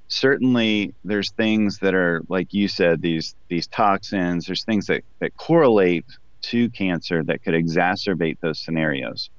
certainly 0.10 0.94
there's 1.04 1.32
things 1.32 1.80
that 1.80 1.96
are 1.96 2.22
like 2.28 2.54
you 2.54 2.68
said 2.68 3.02
these 3.02 3.34
these 3.48 3.66
toxins 3.68 4.46
there's 4.46 4.66
things 4.66 4.88
that, 4.88 5.06
that 5.20 5.36
correlate 5.38 6.06
to 6.42 6.70
cancer 6.72 7.24
that 7.24 7.42
could 7.42 7.54
exacerbate 7.54 8.38
those 8.42 8.60
scenarios 8.60 9.30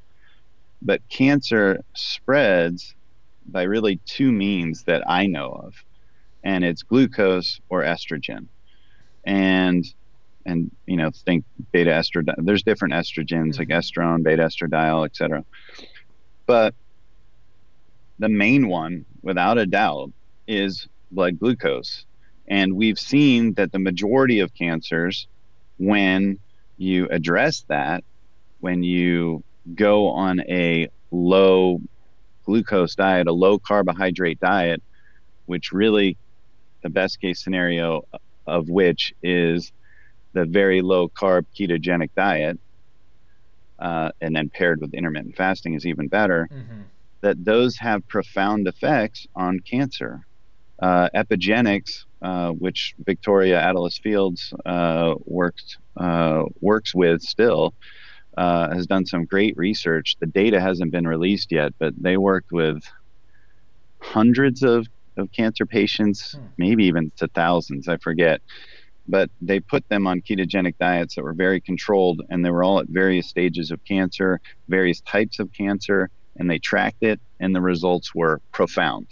but 0.81 1.07
cancer 1.11 1.79
spreads 1.95 2.95
by 3.47 3.63
really 3.63 3.97
two 4.05 4.33
means 4.33 4.85
that 4.85 5.03
i 5.09 5.27
know 5.27 5.51
of 5.51 5.75
and 6.45 6.65
it's 6.65 6.83
glucose 6.83 7.61
or 7.69 7.83
estrogen 7.83 8.47
and 9.25 9.85
and 10.45 10.71
you 10.87 10.97
know 10.97 11.11
think 11.11 11.45
beta 11.73 11.91
estradiol 11.91 12.35
there's 12.39 12.63
different 12.63 12.95
estrogens 12.95 13.59
like 13.59 13.69
mm-hmm. 13.69 13.79
estrone 13.79 14.23
beta 14.23 14.43
estradiol 14.43 15.05
etc 15.05 15.45
but 16.47 16.75
the 18.19 18.29
main 18.29 18.69
one 18.69 19.05
without 19.23 19.59
a 19.59 19.67
doubt 19.67 20.13
is 20.47 20.89
blood 21.11 21.39
glucose. 21.39 22.05
And 22.47 22.77
we've 22.77 22.99
seen 22.99 23.55
that 23.55 23.73
the 23.73 23.79
majority 23.79 24.41
of 24.41 24.55
cancers, 24.55 25.27
when 25.79 26.39
you 26.77 27.09
address 27.11 27.65
that, 27.69 28.05
when 28.61 28.83
you 28.83 29.43
go 29.75 30.09
on 30.09 30.41
a 30.41 30.89
low 31.11 31.81
glucose 32.45 32.95
diet, 32.95 33.27
a 33.27 33.33
low 33.33 33.59
carbohydrate 33.59 34.41
diet, 34.41 34.83
which 35.47 35.73
really 35.73 36.17
the 36.83 36.91
best 36.91 37.21
case 37.21 37.43
scenario 37.43 38.05
of 38.47 38.69
which 38.69 39.15
is 39.23 39.73
the 40.33 40.45
very 40.45 40.83
low 40.83 41.09
carb 41.09 41.45
ketogenic 41.57 42.11
diet, 42.17 42.59
uh, 43.79 44.11
and 44.21 44.35
then 44.35 44.49
paired 44.49 44.81
with 44.81 44.95
intermittent 44.95 45.37
fasting 45.37 45.75
is 45.75 45.87
even 45.87 46.09
better, 46.09 46.49
mm-hmm. 46.53 46.83
that 47.21 47.45
those 47.45 47.77
have 47.77 48.07
profound 48.09 48.67
effects 48.67 49.27
on 49.35 49.61
cancer. 49.61 50.25
Uh, 50.79 51.09
Epigenics, 51.15 52.05
uh, 52.23 52.51
which 52.51 52.95
Victoria 53.05 53.61
Atlas 53.61 53.99
Fields 53.99 54.53
uh, 54.67 55.15
worked 55.25 55.77
uh, 55.97 56.43
works 56.61 56.95
with 56.95 57.23
still, 57.23 57.75
uh, 58.37 58.75
has 58.75 58.87
done 58.87 59.07
some 59.07 59.25
great 59.25 59.57
research. 59.57 60.16
The 60.18 60.27
data 60.27 60.61
hasn't 60.61 60.90
been 60.90 61.07
released 61.07 61.53
yet, 61.53 61.75
but 61.79 61.95
they 62.01 62.16
worked 62.16 62.53
with 62.53 62.83
hundreds 64.01 64.62
of, 64.62 64.87
of 65.16 65.31
cancer 65.33 65.66
patients, 65.66 66.33
hmm. 66.33 66.47
maybe 66.57 66.85
even 66.85 67.12
to 67.16 67.29
thousands, 67.29 67.88
I 67.88 67.97
forget. 67.99 68.40
But 69.09 69.31
they 69.40 69.61
put 69.61 69.88
them 69.88 70.07
on 70.07 70.21
ketogenic 70.21 70.79
diets 70.79 71.16
that 71.16 71.25
were 71.25 71.33
very 71.33 71.61
controlled, 71.61 72.23
and 72.31 72.45
they 72.45 72.51
were 72.51 72.62
all 72.62 72.79
at 72.79 72.88
various 72.88 73.27
stages 73.27 73.71
of 73.71 73.85
cancer, 73.85 74.40
various 74.68 75.01
types 75.01 75.38
of 75.38 75.53
cancer, 75.53 76.09
and 76.37 76.49
they 76.49 76.59
tracked 76.59 77.03
it, 77.03 77.21
and 77.40 77.55
the 77.55 77.61
results 77.61 78.14
were 78.14 78.40
profound. 78.53 79.07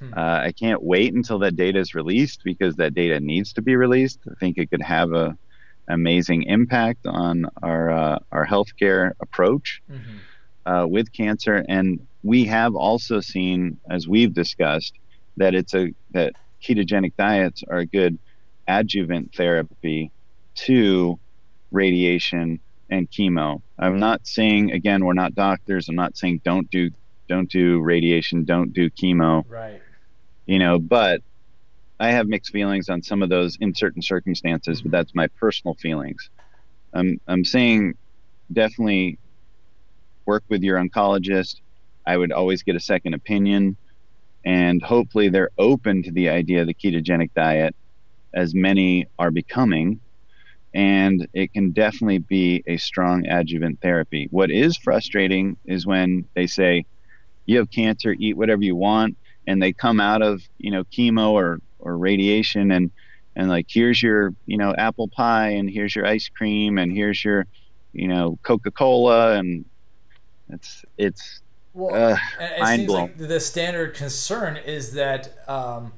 Hmm. 0.00 0.12
Uh, 0.14 0.40
I 0.44 0.52
can't 0.52 0.82
wait 0.82 1.14
until 1.14 1.38
that 1.38 1.56
data 1.56 1.78
is 1.78 1.94
released 1.94 2.42
because 2.44 2.76
that 2.76 2.94
data 2.94 3.18
needs 3.20 3.54
to 3.54 3.62
be 3.62 3.76
released. 3.76 4.20
I 4.30 4.34
think 4.38 4.58
it 4.58 4.70
could 4.70 4.82
have 4.82 5.12
a 5.12 5.38
amazing 5.88 6.44
impact 6.44 7.06
on 7.06 7.46
our 7.62 7.90
uh, 7.90 8.18
our 8.32 8.46
healthcare 8.46 9.12
approach 9.20 9.82
mm-hmm. 9.90 10.72
uh, 10.72 10.86
with 10.86 11.12
cancer. 11.12 11.64
And 11.68 12.06
we 12.22 12.44
have 12.44 12.74
also 12.74 13.20
seen, 13.20 13.78
as 13.88 14.08
we've 14.08 14.32
discussed, 14.32 14.94
that 15.36 15.54
it's 15.54 15.74
a 15.74 15.92
that 16.12 16.34
ketogenic 16.62 17.12
diets 17.16 17.62
are 17.68 17.78
a 17.78 17.86
good 17.86 18.18
adjuvant 18.66 19.34
therapy 19.34 20.10
to 20.54 21.18
radiation 21.70 22.60
and 22.90 23.10
chemo. 23.10 23.62
I'm 23.78 23.98
not 23.98 24.26
saying 24.26 24.72
again 24.72 25.04
we're 25.04 25.14
not 25.14 25.34
doctors. 25.34 25.88
I'm 25.88 25.96
not 25.96 26.16
saying 26.16 26.40
don't 26.44 26.70
do 26.70 26.90
don't 27.28 27.50
do 27.50 27.80
radiation, 27.80 28.44
don't 28.44 28.72
do 28.72 28.90
chemo. 28.90 29.44
Right 29.48 29.80
you 30.46 30.60
know, 30.60 30.78
but 30.78 31.22
I 31.98 32.10
have 32.10 32.26
mixed 32.26 32.52
feelings 32.52 32.88
on 32.88 33.02
some 33.02 33.22
of 33.22 33.28
those 33.30 33.56
in 33.60 33.74
certain 33.74 34.02
circumstances, 34.02 34.82
but 34.82 34.92
that's 34.92 35.14
my 35.14 35.28
personal 35.40 35.74
feelings. 35.74 36.30
I'm, 36.92 37.18
I'm 37.26 37.44
saying 37.44 37.94
definitely 38.52 39.18
work 40.26 40.44
with 40.48 40.62
your 40.62 40.78
oncologist. 40.78 41.56
I 42.06 42.16
would 42.16 42.32
always 42.32 42.62
get 42.62 42.76
a 42.76 42.80
second 42.80 43.14
opinion, 43.14 43.76
and 44.44 44.82
hopefully 44.82 45.28
they're 45.28 45.50
open 45.58 46.02
to 46.04 46.12
the 46.12 46.28
idea 46.28 46.60
of 46.60 46.66
the 46.66 46.74
ketogenic 46.74 47.30
diet, 47.34 47.74
as 48.34 48.54
many 48.54 49.06
are 49.18 49.30
becoming. 49.30 50.00
And 50.74 51.26
it 51.32 51.54
can 51.54 51.72
definitely 51.72 52.18
be 52.18 52.62
a 52.66 52.76
strong 52.76 53.26
adjuvant 53.26 53.80
therapy. 53.80 54.28
What 54.30 54.50
is 54.50 54.76
frustrating 54.76 55.56
is 55.64 55.86
when 55.86 56.26
they 56.34 56.46
say, 56.46 56.84
you 57.46 57.58
have 57.58 57.70
cancer, 57.70 58.14
eat 58.18 58.36
whatever 58.36 58.62
you 58.62 58.76
want 58.76 59.16
and 59.46 59.62
they 59.62 59.72
come 59.72 60.00
out 60.00 60.22
of 60.22 60.42
you 60.58 60.70
know 60.70 60.84
chemo 60.84 61.30
or 61.30 61.58
or 61.86 61.96
radiation 61.96 62.70
and 62.72 62.90
and 63.36 63.48
like 63.48 63.66
here's 63.68 64.02
your 64.02 64.34
you 64.46 64.56
know 64.56 64.74
apple 64.76 65.08
pie 65.08 65.50
and 65.50 65.70
here's 65.70 65.94
your 65.94 66.06
ice 66.06 66.28
cream 66.28 66.78
and 66.78 66.92
here's 66.92 67.24
your 67.24 67.46
you 67.92 68.08
know 68.08 68.38
coca-cola 68.42 69.34
and 69.36 69.64
it's 70.50 70.84
it's 70.98 71.40
well, 71.74 72.12
uh, 72.12 72.16
it 72.40 72.78
seems 72.78 72.88
like 72.90 73.18
the 73.18 73.38
standard 73.38 73.94
concern 73.94 74.56
is 74.56 74.94
that 74.94 75.36
um, 75.46 75.92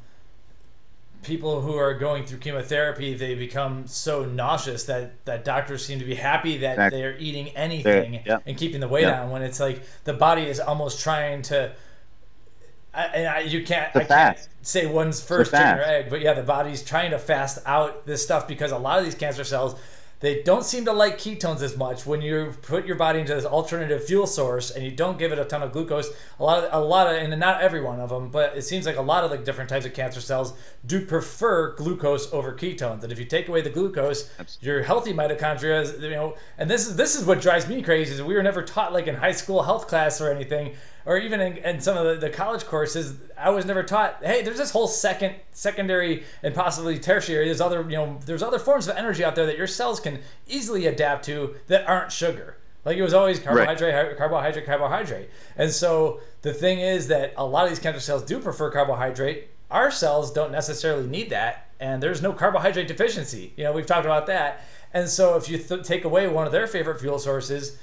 people 1.22 1.60
who 1.60 1.76
are 1.76 1.94
going 1.94 2.24
through 2.24 2.38
chemotherapy 2.38 3.14
they 3.14 3.34
become 3.34 3.86
so 3.86 4.24
nauseous 4.24 4.84
that 4.84 5.24
that 5.24 5.44
doctors 5.44 5.84
seem 5.84 5.98
to 5.98 6.04
be 6.04 6.14
happy 6.14 6.58
that 6.58 6.72
exactly. 6.72 7.00
they're 7.00 7.18
eating 7.18 7.48
anything 7.50 8.20
yeah. 8.26 8.38
and 8.46 8.56
keeping 8.56 8.80
the 8.80 8.88
weight 8.88 9.02
yeah. 9.02 9.10
down 9.10 9.30
when 9.30 9.42
it's 9.42 9.60
like 9.60 9.82
the 10.04 10.12
body 10.12 10.42
is 10.42 10.58
almost 10.58 11.00
trying 11.00 11.42
to 11.42 11.72
I, 12.98 13.04
and 13.14 13.28
I, 13.28 13.40
you 13.40 13.62
can't 13.62 13.94
I 13.94 14.04
can't 14.04 14.48
say 14.62 14.86
one's 14.86 15.22
first 15.22 15.52
chicken 15.52 15.78
or 15.78 15.82
egg, 15.82 16.10
but 16.10 16.20
yeah, 16.20 16.34
the 16.34 16.42
body's 16.42 16.82
trying 16.82 17.12
to 17.12 17.18
fast 17.18 17.58
out 17.64 18.06
this 18.06 18.22
stuff 18.22 18.48
because 18.48 18.72
a 18.72 18.78
lot 18.78 18.98
of 18.98 19.04
these 19.04 19.14
cancer 19.14 19.44
cells 19.44 19.76
they 20.20 20.42
don't 20.42 20.64
seem 20.64 20.84
to 20.84 20.92
like 20.92 21.16
ketones 21.16 21.62
as 21.62 21.76
much 21.76 22.04
when 22.04 22.20
you 22.20 22.52
put 22.62 22.84
your 22.86 22.96
body 22.96 23.20
into 23.20 23.34
this 23.34 23.44
alternative 23.44 24.04
fuel 24.04 24.26
source 24.26 24.72
and 24.72 24.84
you 24.84 24.90
don't 24.90 25.16
give 25.16 25.30
it 25.30 25.38
a 25.38 25.44
ton 25.44 25.62
of 25.62 25.70
glucose. 25.70 26.10
A 26.40 26.42
lot 26.42 26.64
of 26.64 26.82
a 26.82 26.84
lot 26.84 27.06
of 27.06 27.22
and 27.22 27.38
not 27.38 27.60
every 27.60 27.80
one 27.80 28.00
of 28.00 28.08
them, 28.08 28.28
but 28.28 28.56
it 28.56 28.62
seems 28.62 28.84
like 28.84 28.96
a 28.96 29.02
lot 29.02 29.22
of 29.22 29.30
the 29.30 29.38
different 29.38 29.70
types 29.70 29.86
of 29.86 29.94
cancer 29.94 30.20
cells 30.20 30.54
do 30.86 31.06
prefer 31.06 31.74
glucose 31.76 32.32
over 32.32 32.52
ketones. 32.52 33.04
And 33.04 33.12
if 33.12 33.18
you 33.20 33.26
take 33.26 33.48
away 33.48 33.60
the 33.60 33.70
glucose, 33.70 34.28
Absolutely. 34.40 34.68
your 34.68 34.82
healthy 34.82 35.12
mitochondria, 35.12 36.02
you 36.02 36.10
know, 36.10 36.34
and 36.58 36.68
this 36.68 36.88
is 36.88 36.96
this 36.96 37.14
is 37.14 37.24
what 37.24 37.40
drives 37.40 37.68
me 37.68 37.80
crazy 37.80 38.14
is 38.14 38.20
we 38.20 38.34
were 38.34 38.42
never 38.42 38.62
taught 38.62 38.92
like 38.92 39.06
in 39.06 39.14
high 39.14 39.32
school 39.32 39.62
health 39.62 39.86
class 39.86 40.20
or 40.20 40.32
anything 40.32 40.74
or 41.08 41.16
even 41.16 41.40
in, 41.40 41.56
in 41.56 41.80
some 41.80 41.96
of 41.96 42.04
the, 42.04 42.28
the, 42.28 42.30
college 42.30 42.66
courses, 42.66 43.16
I 43.38 43.48
was 43.48 43.64
never 43.64 43.82
taught. 43.82 44.18
Hey, 44.22 44.42
there's 44.42 44.58
this 44.58 44.70
whole 44.70 44.86
second, 44.86 45.36
secondary, 45.52 46.24
and 46.42 46.54
possibly 46.54 46.98
tertiary. 46.98 47.46
There's 47.46 47.62
other, 47.62 47.80
you 47.80 47.96
know, 47.96 48.18
there's 48.26 48.42
other 48.42 48.58
forms 48.58 48.88
of 48.88 48.96
energy 48.98 49.24
out 49.24 49.34
there 49.34 49.46
that 49.46 49.56
your 49.56 49.66
cells 49.66 50.00
can 50.00 50.20
easily 50.46 50.84
adapt 50.86 51.24
to 51.24 51.56
that 51.68 51.88
aren't 51.88 52.12
sugar. 52.12 52.58
Like 52.84 52.98
it 52.98 53.02
was 53.02 53.14
always 53.14 53.40
carbohydrate, 53.40 53.94
right. 53.94 54.16
carbohydrate, 54.18 54.66
carbohydrate. 54.66 55.30
And 55.56 55.70
so 55.70 56.20
the 56.42 56.52
thing 56.52 56.80
is 56.80 57.08
that 57.08 57.32
a 57.38 57.44
lot 57.44 57.64
of 57.64 57.70
these 57.70 57.78
cancer 57.78 58.00
cells 58.00 58.22
do 58.22 58.38
prefer 58.38 58.70
carbohydrate. 58.70 59.48
Our 59.70 59.90
cells 59.90 60.30
don't 60.30 60.52
necessarily 60.52 61.06
need 61.06 61.30
that, 61.30 61.70
and 61.80 62.02
there's 62.02 62.20
no 62.20 62.34
carbohydrate 62.34 62.86
deficiency. 62.86 63.54
You 63.56 63.64
know, 63.64 63.72
we've 63.72 63.86
talked 63.86 64.04
about 64.04 64.26
that. 64.26 64.62
And 64.92 65.08
so 65.08 65.36
if 65.36 65.48
you 65.48 65.56
th- 65.56 65.84
take 65.84 66.04
away 66.04 66.28
one 66.28 66.44
of 66.44 66.52
their 66.52 66.66
favorite 66.66 67.00
fuel 67.00 67.18
sources, 67.18 67.78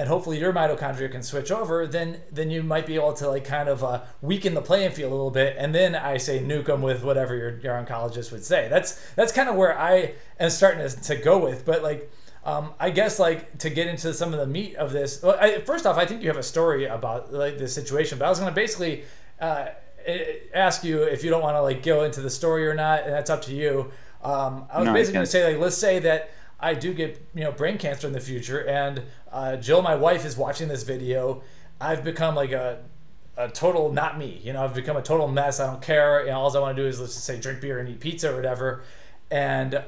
and 0.00 0.08
hopefully 0.08 0.38
your 0.38 0.52
mitochondria 0.52 1.10
can 1.10 1.22
switch 1.22 1.50
over, 1.50 1.86
then 1.86 2.20
then 2.30 2.50
you 2.50 2.62
might 2.62 2.86
be 2.86 2.94
able 2.94 3.12
to 3.14 3.28
like 3.28 3.44
kind 3.44 3.68
of 3.68 3.84
uh, 3.84 4.02
weaken 4.20 4.54
the 4.54 4.62
playing 4.62 4.92
field 4.92 5.12
a 5.12 5.14
little 5.14 5.30
bit, 5.30 5.56
and 5.58 5.74
then 5.74 5.94
I 5.94 6.16
say 6.16 6.40
nuke 6.40 6.66
them 6.66 6.82
with 6.82 7.04
whatever 7.04 7.36
your, 7.36 7.58
your 7.58 7.74
oncologist 7.74 8.32
would 8.32 8.44
say. 8.44 8.68
That's 8.68 9.00
that's 9.14 9.32
kind 9.32 9.48
of 9.48 9.56
where 9.56 9.78
I 9.78 10.14
am 10.40 10.50
starting 10.50 10.88
to, 10.88 11.00
to 11.02 11.16
go 11.16 11.38
with. 11.38 11.64
But 11.64 11.82
like, 11.82 12.10
um, 12.44 12.72
I 12.80 12.90
guess 12.90 13.18
like 13.18 13.58
to 13.58 13.70
get 13.70 13.86
into 13.86 14.12
some 14.12 14.32
of 14.32 14.40
the 14.40 14.46
meat 14.46 14.76
of 14.76 14.92
this. 14.92 15.22
Well, 15.22 15.36
I, 15.40 15.60
first 15.60 15.86
off, 15.86 15.96
I 15.96 16.06
think 16.06 16.22
you 16.22 16.28
have 16.28 16.36
a 16.36 16.42
story 16.42 16.86
about 16.86 17.32
like 17.32 17.58
this 17.58 17.74
situation, 17.74 18.18
but 18.18 18.26
I 18.26 18.28
was 18.28 18.38
going 18.38 18.50
to 18.50 18.54
basically 18.54 19.04
uh, 19.40 19.66
ask 20.54 20.84
you 20.84 21.02
if 21.02 21.22
you 21.24 21.30
don't 21.30 21.42
want 21.42 21.56
to 21.56 21.62
like 21.62 21.82
go 21.82 22.04
into 22.04 22.20
the 22.20 22.30
story 22.30 22.66
or 22.66 22.74
not, 22.74 23.04
and 23.04 23.12
that's 23.12 23.30
up 23.30 23.42
to 23.42 23.54
you. 23.54 23.90
Um, 24.22 24.66
I 24.70 24.78
was 24.78 24.86
no, 24.86 24.92
basically 24.92 25.14
going 25.14 25.26
to 25.26 25.30
say 25.30 25.52
like, 25.52 25.60
let's 25.60 25.76
say 25.76 25.98
that 26.00 26.30
I 26.62 26.74
do 26.74 26.94
get 26.94 27.20
you 27.34 27.42
know 27.44 27.52
brain 27.52 27.76
cancer 27.76 28.06
in 28.06 28.12
the 28.12 28.20
future, 28.20 28.66
and 28.66 29.02
uh, 29.30 29.56
Jill, 29.56 29.82
my 29.82 29.96
wife, 29.96 30.24
is 30.24 30.36
watching 30.36 30.68
this 30.68 30.84
video. 30.84 31.42
I've 31.80 32.04
become 32.04 32.36
like 32.36 32.52
a 32.52 32.78
a 33.36 33.48
total 33.48 33.92
not 33.92 34.18
me. 34.18 34.40
You 34.44 34.52
know, 34.52 34.62
I've 34.62 34.74
become 34.74 34.96
a 34.96 35.02
total 35.02 35.26
mess. 35.28 35.58
I 35.58 35.66
don't 35.66 35.82
care. 35.82 36.20
You 36.20 36.30
know, 36.30 36.38
all 36.38 36.56
I 36.56 36.60
want 36.60 36.76
to 36.76 36.82
do 36.82 36.88
is 36.88 37.00
let's 37.00 37.14
just 37.14 37.26
say 37.26 37.40
drink 37.40 37.60
beer 37.60 37.80
and 37.80 37.88
eat 37.88 38.00
pizza 38.00 38.32
or 38.32 38.36
whatever. 38.36 38.84
And 39.30 39.82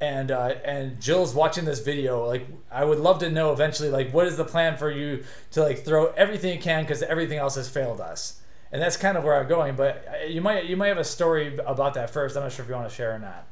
and 0.00 0.30
uh, 0.30 0.54
and 0.64 1.00
Jill's 1.00 1.34
watching 1.34 1.64
this 1.64 1.80
video. 1.80 2.26
Like, 2.26 2.46
I 2.70 2.84
would 2.84 2.98
love 2.98 3.18
to 3.20 3.30
know 3.30 3.52
eventually, 3.52 3.88
like, 3.88 4.12
what 4.12 4.26
is 4.26 4.36
the 4.36 4.44
plan 4.44 4.76
for 4.76 4.90
you 4.90 5.24
to 5.52 5.62
like 5.62 5.84
throw 5.84 6.06
everything 6.12 6.54
you 6.54 6.60
can 6.60 6.82
because 6.84 7.02
everything 7.02 7.38
else 7.38 7.54
has 7.54 7.68
failed 7.68 8.00
us. 8.00 8.40
And 8.72 8.80
that's 8.80 8.96
kind 8.96 9.18
of 9.18 9.24
where 9.24 9.38
I'm 9.38 9.48
going. 9.48 9.76
But 9.76 10.06
uh, 10.08 10.26
you 10.26 10.40
might 10.40 10.66
you 10.66 10.76
might 10.76 10.88
have 10.88 10.98
a 10.98 11.04
story 11.04 11.56
about 11.58 11.94
that 11.94 12.10
first. 12.10 12.36
I'm 12.36 12.42
not 12.42 12.52
sure 12.52 12.64
if 12.64 12.68
you 12.68 12.74
want 12.74 12.88
to 12.88 12.94
share 12.94 13.14
or 13.14 13.18
not. 13.18 13.46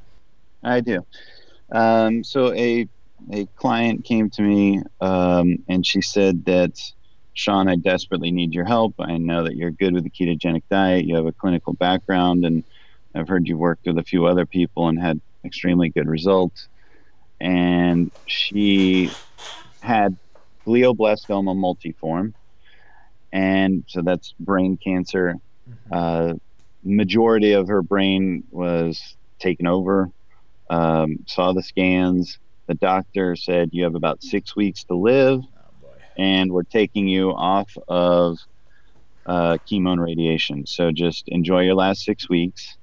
I 0.62 0.80
do. 0.80 1.04
Um, 1.72 2.24
so 2.24 2.52
a 2.54 2.88
a 3.32 3.46
client 3.56 4.04
came 4.04 4.30
to 4.30 4.42
me 4.42 4.82
um, 5.00 5.58
and 5.68 5.86
she 5.86 6.00
said 6.00 6.44
that 6.46 6.80
Shawn, 7.34 7.68
I 7.68 7.76
desperately 7.76 8.30
need 8.30 8.52
your 8.52 8.64
help. 8.64 8.94
I 8.98 9.16
know 9.16 9.44
that 9.44 9.56
you're 9.56 9.70
good 9.70 9.94
with 9.94 10.04
the 10.04 10.10
ketogenic 10.10 10.62
diet. 10.70 11.06
You 11.06 11.16
have 11.16 11.26
a 11.26 11.32
clinical 11.32 11.72
background, 11.74 12.44
and 12.44 12.64
I've 13.14 13.28
heard 13.28 13.46
you 13.46 13.56
worked 13.56 13.86
with 13.86 13.98
a 13.98 14.02
few 14.02 14.26
other 14.26 14.46
people 14.46 14.88
and 14.88 15.00
had 15.00 15.20
extremely 15.44 15.90
good 15.90 16.08
results. 16.08 16.68
And 17.40 18.10
she 18.26 19.10
had 19.80 20.16
glioblastoma 20.66 21.56
multiforme, 21.56 22.34
and 23.32 23.84
so 23.86 24.02
that's 24.02 24.34
brain 24.38 24.76
cancer. 24.76 25.36
Mm-hmm. 25.68 25.92
Uh, 25.92 26.34
majority 26.84 27.52
of 27.52 27.68
her 27.68 27.82
brain 27.82 28.44
was 28.50 29.16
taken 29.38 29.66
over 29.66 30.10
um, 30.70 31.18
saw 31.26 31.52
the 31.52 31.62
scans. 31.62 32.38
The 32.68 32.74
doctor 32.74 33.36
said 33.36 33.70
you 33.72 33.84
have 33.84 33.96
about 33.96 34.22
six 34.22 34.54
weeks 34.56 34.84
to 34.84 34.94
live, 34.94 35.40
oh, 35.42 35.88
and 36.16 36.52
we're 36.52 36.62
taking 36.62 37.08
you 37.08 37.30
off 37.32 37.70
of 37.88 38.38
uh, 39.26 39.58
chemo 39.68 39.92
and 39.92 40.00
radiation. 40.00 40.66
So 40.66 40.92
just 40.92 41.24
enjoy 41.28 41.62
your 41.62 41.74
last 41.74 42.02
six 42.02 42.28
weeks, 42.28 42.78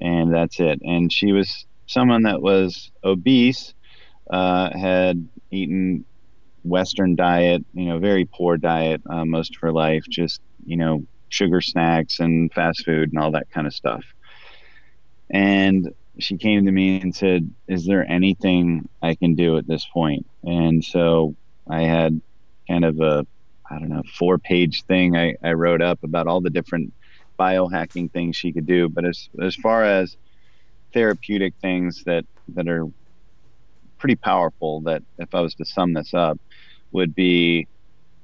and 0.00 0.32
that's 0.32 0.60
it. 0.60 0.80
And 0.82 1.12
she 1.12 1.32
was 1.32 1.66
someone 1.86 2.22
that 2.22 2.40
was 2.40 2.92
obese, 3.02 3.74
uh, 4.30 4.70
had 4.78 5.28
eaten 5.50 6.06
Western 6.62 7.16
diet, 7.16 7.64
you 7.74 7.86
know, 7.86 7.98
very 7.98 8.26
poor 8.26 8.56
diet 8.56 9.02
uh, 9.10 9.24
most 9.24 9.56
of 9.56 9.60
her 9.62 9.72
life, 9.72 10.04
just 10.08 10.40
you 10.64 10.76
know, 10.76 11.04
sugar 11.28 11.60
snacks 11.60 12.20
and 12.20 12.52
fast 12.52 12.84
food 12.84 13.10
and 13.12 13.20
all 13.20 13.32
that 13.32 13.50
kind 13.50 13.66
of 13.66 13.74
stuff. 13.74 14.04
And 15.30 15.90
she 16.18 16.36
came 16.36 16.64
to 16.66 16.72
me 16.72 17.00
and 17.00 17.14
said, 17.14 17.50
"Is 17.68 17.86
there 17.86 18.08
anything 18.10 18.88
I 19.02 19.14
can 19.14 19.34
do 19.34 19.56
at 19.56 19.66
this 19.66 19.84
point?" 19.86 20.26
And 20.42 20.84
so 20.84 21.34
I 21.68 21.82
had 21.82 22.20
kind 22.68 22.84
of 22.84 23.00
a 23.00 23.26
I 23.70 23.78
don't 23.78 23.88
know 23.88 24.02
four 24.18 24.38
page 24.38 24.84
thing 24.84 25.16
I, 25.16 25.36
I 25.42 25.52
wrote 25.52 25.82
up 25.82 26.02
about 26.02 26.26
all 26.26 26.40
the 26.40 26.50
different 26.50 26.92
biohacking 27.38 28.12
things 28.12 28.36
she 28.36 28.52
could 28.52 28.66
do. 28.66 28.88
But 28.88 29.04
as 29.04 29.28
as 29.40 29.54
far 29.56 29.84
as 29.84 30.16
therapeutic 30.92 31.54
things 31.60 32.04
that 32.04 32.24
that 32.48 32.68
are 32.68 32.86
pretty 33.98 34.16
powerful, 34.16 34.80
that 34.82 35.02
if 35.18 35.34
I 35.34 35.40
was 35.40 35.54
to 35.56 35.64
sum 35.64 35.92
this 35.92 36.14
up, 36.14 36.38
would 36.92 37.14
be 37.14 37.68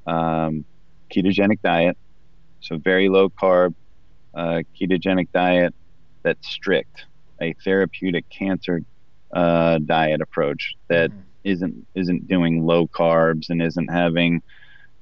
um, 0.06 0.64
ketogenic 1.10 1.60
diet, 1.62 1.96
so 2.60 2.78
very 2.78 3.08
low 3.08 3.28
carb 3.28 3.74
uh, 4.34 4.62
ketogenic 4.78 5.28
diet 5.32 5.74
that's 6.22 6.48
strict 6.48 7.06
a 7.40 7.54
therapeutic 7.64 8.28
cancer 8.28 8.82
uh, 9.32 9.78
diet 9.78 10.20
approach 10.20 10.74
that 10.88 11.10
mm. 11.10 11.22
not 11.44 11.86
isn't 11.94 12.28
doing 12.28 12.64
low 12.64 12.86
carbs 12.86 13.50
and 13.50 13.62
isn't 13.62 13.88
having 13.88 14.42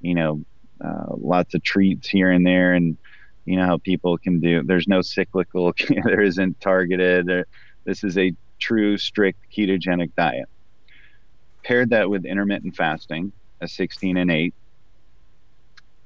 you 0.01 0.15
know 0.15 0.43
uh, 0.85 1.15
lots 1.17 1.55
of 1.55 1.63
treats 1.63 2.09
here 2.09 2.31
and 2.31 2.47
there. 2.47 2.73
And 2.73 2.97
you 3.45 3.57
know 3.57 3.67
how 3.67 3.79
people 3.79 4.17
can 4.19 4.41
do 4.41 4.63
there's 4.63 4.89
no 4.89 5.03
cyclical 5.03 5.73
there 6.05 6.23
isn't 6.23 6.61
targeted 6.61 7.27
there, 7.27 7.47
this 7.85 8.05
is 8.05 8.17
a 8.17 8.33
true 8.59 8.97
strict 8.99 9.39
ketogenic 9.55 10.11
diet. 10.17 10.49
Paired 11.63 11.91
that 11.91 12.11
with 12.11 12.25
intermittent 12.25 12.77
fasting 12.77 13.33
a 13.61 13.69
16 13.69 14.17
and 14.17 14.31
8 14.31 14.55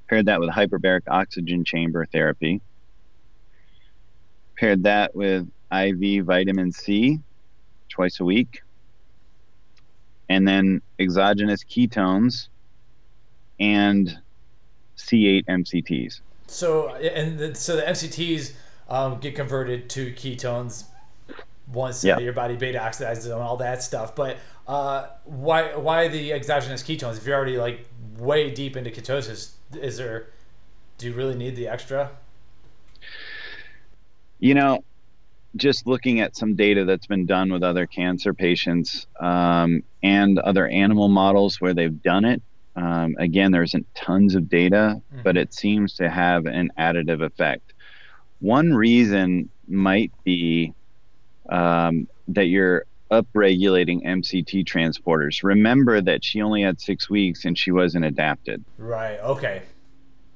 paired 0.09 0.25
that 0.25 0.39
with 0.39 0.49
hyperbaric 0.49 1.03
oxygen 1.07 1.63
chamber 1.63 2.05
therapy. 2.11 2.61
Paired 4.57 4.83
that 4.83 5.15
with 5.15 5.47
IV 5.71 6.25
vitamin 6.25 6.71
C 6.71 7.19
twice 7.89 8.19
a 8.19 8.25
week, 8.25 8.61
and 10.29 10.47
then 10.47 10.81
exogenous 10.99 11.63
ketones 11.63 12.47
and 13.59 14.17
C8 14.97 15.45
MCTs. 15.45 16.21
So 16.47 16.89
and 16.95 17.37
the, 17.37 17.55
so 17.55 17.75
the 17.75 17.83
MCTs 17.83 18.53
um, 18.89 19.19
get 19.19 19.35
converted 19.35 19.89
to 19.91 20.11
ketones 20.13 20.85
once 21.71 22.03
yep. 22.03 22.19
your 22.19 22.33
body 22.33 22.55
beta 22.55 22.79
oxidizes 22.79 23.23
them 23.23 23.33
and 23.33 23.43
all 23.43 23.57
that 23.57 23.83
stuff. 23.83 24.15
But 24.15 24.37
uh, 24.67 25.07
why 25.25 25.75
why 25.75 26.07
the 26.07 26.33
exogenous 26.33 26.83
ketones? 26.83 27.17
If 27.17 27.25
you're 27.25 27.35
already 27.35 27.57
like 27.57 27.85
way 28.17 28.51
deep 28.51 28.75
into 28.75 28.89
ketosis, 28.89 29.51
is 29.73 29.97
there? 29.97 30.27
Do 30.97 31.07
you 31.07 31.13
really 31.13 31.35
need 31.35 31.55
the 31.55 31.67
extra? 31.67 32.11
You 34.39 34.53
know, 34.53 34.83
just 35.55 35.87
looking 35.87 36.19
at 36.19 36.35
some 36.35 36.55
data 36.55 36.85
that's 36.85 37.07
been 37.07 37.25
done 37.25 37.51
with 37.51 37.63
other 37.63 37.85
cancer 37.85 38.33
patients 38.33 39.07
um, 39.19 39.83
and 40.03 40.37
other 40.39 40.67
animal 40.67 41.07
models 41.07 41.59
where 41.59 41.73
they've 41.73 42.01
done 42.01 42.25
it. 42.25 42.41
Um, 42.75 43.15
again, 43.17 43.51
there 43.51 43.63
isn't 43.63 43.93
tons 43.95 44.35
of 44.35 44.47
data, 44.47 45.01
mm-hmm. 45.11 45.23
but 45.23 45.37
it 45.37 45.53
seems 45.53 45.95
to 45.95 46.09
have 46.09 46.45
an 46.45 46.71
additive 46.77 47.23
effect. 47.23 47.73
One 48.39 48.73
reason 48.73 49.49
might 49.67 50.11
be 50.23 50.73
um, 51.49 52.07
that 52.29 52.45
you're 52.45 52.85
upregulating 53.11 54.05
MCT 54.05 54.65
transporters. 54.65 55.43
Remember 55.43 55.99
that 55.99 56.23
she 56.23 56.41
only 56.41 56.61
had 56.61 56.79
six 56.79 57.09
weeks 57.09 57.43
and 57.45 57.57
she 57.57 57.71
wasn't 57.71 58.05
adapted. 58.05 58.63
Right. 58.77 59.19
Okay. 59.19 59.63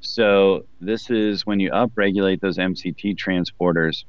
So 0.01 0.65
this 0.81 1.09
is 1.09 1.45
when 1.45 1.59
you 1.59 1.71
upregulate 1.71 2.41
those 2.41 2.57
MCT 2.57 3.15
transporters 3.15 4.03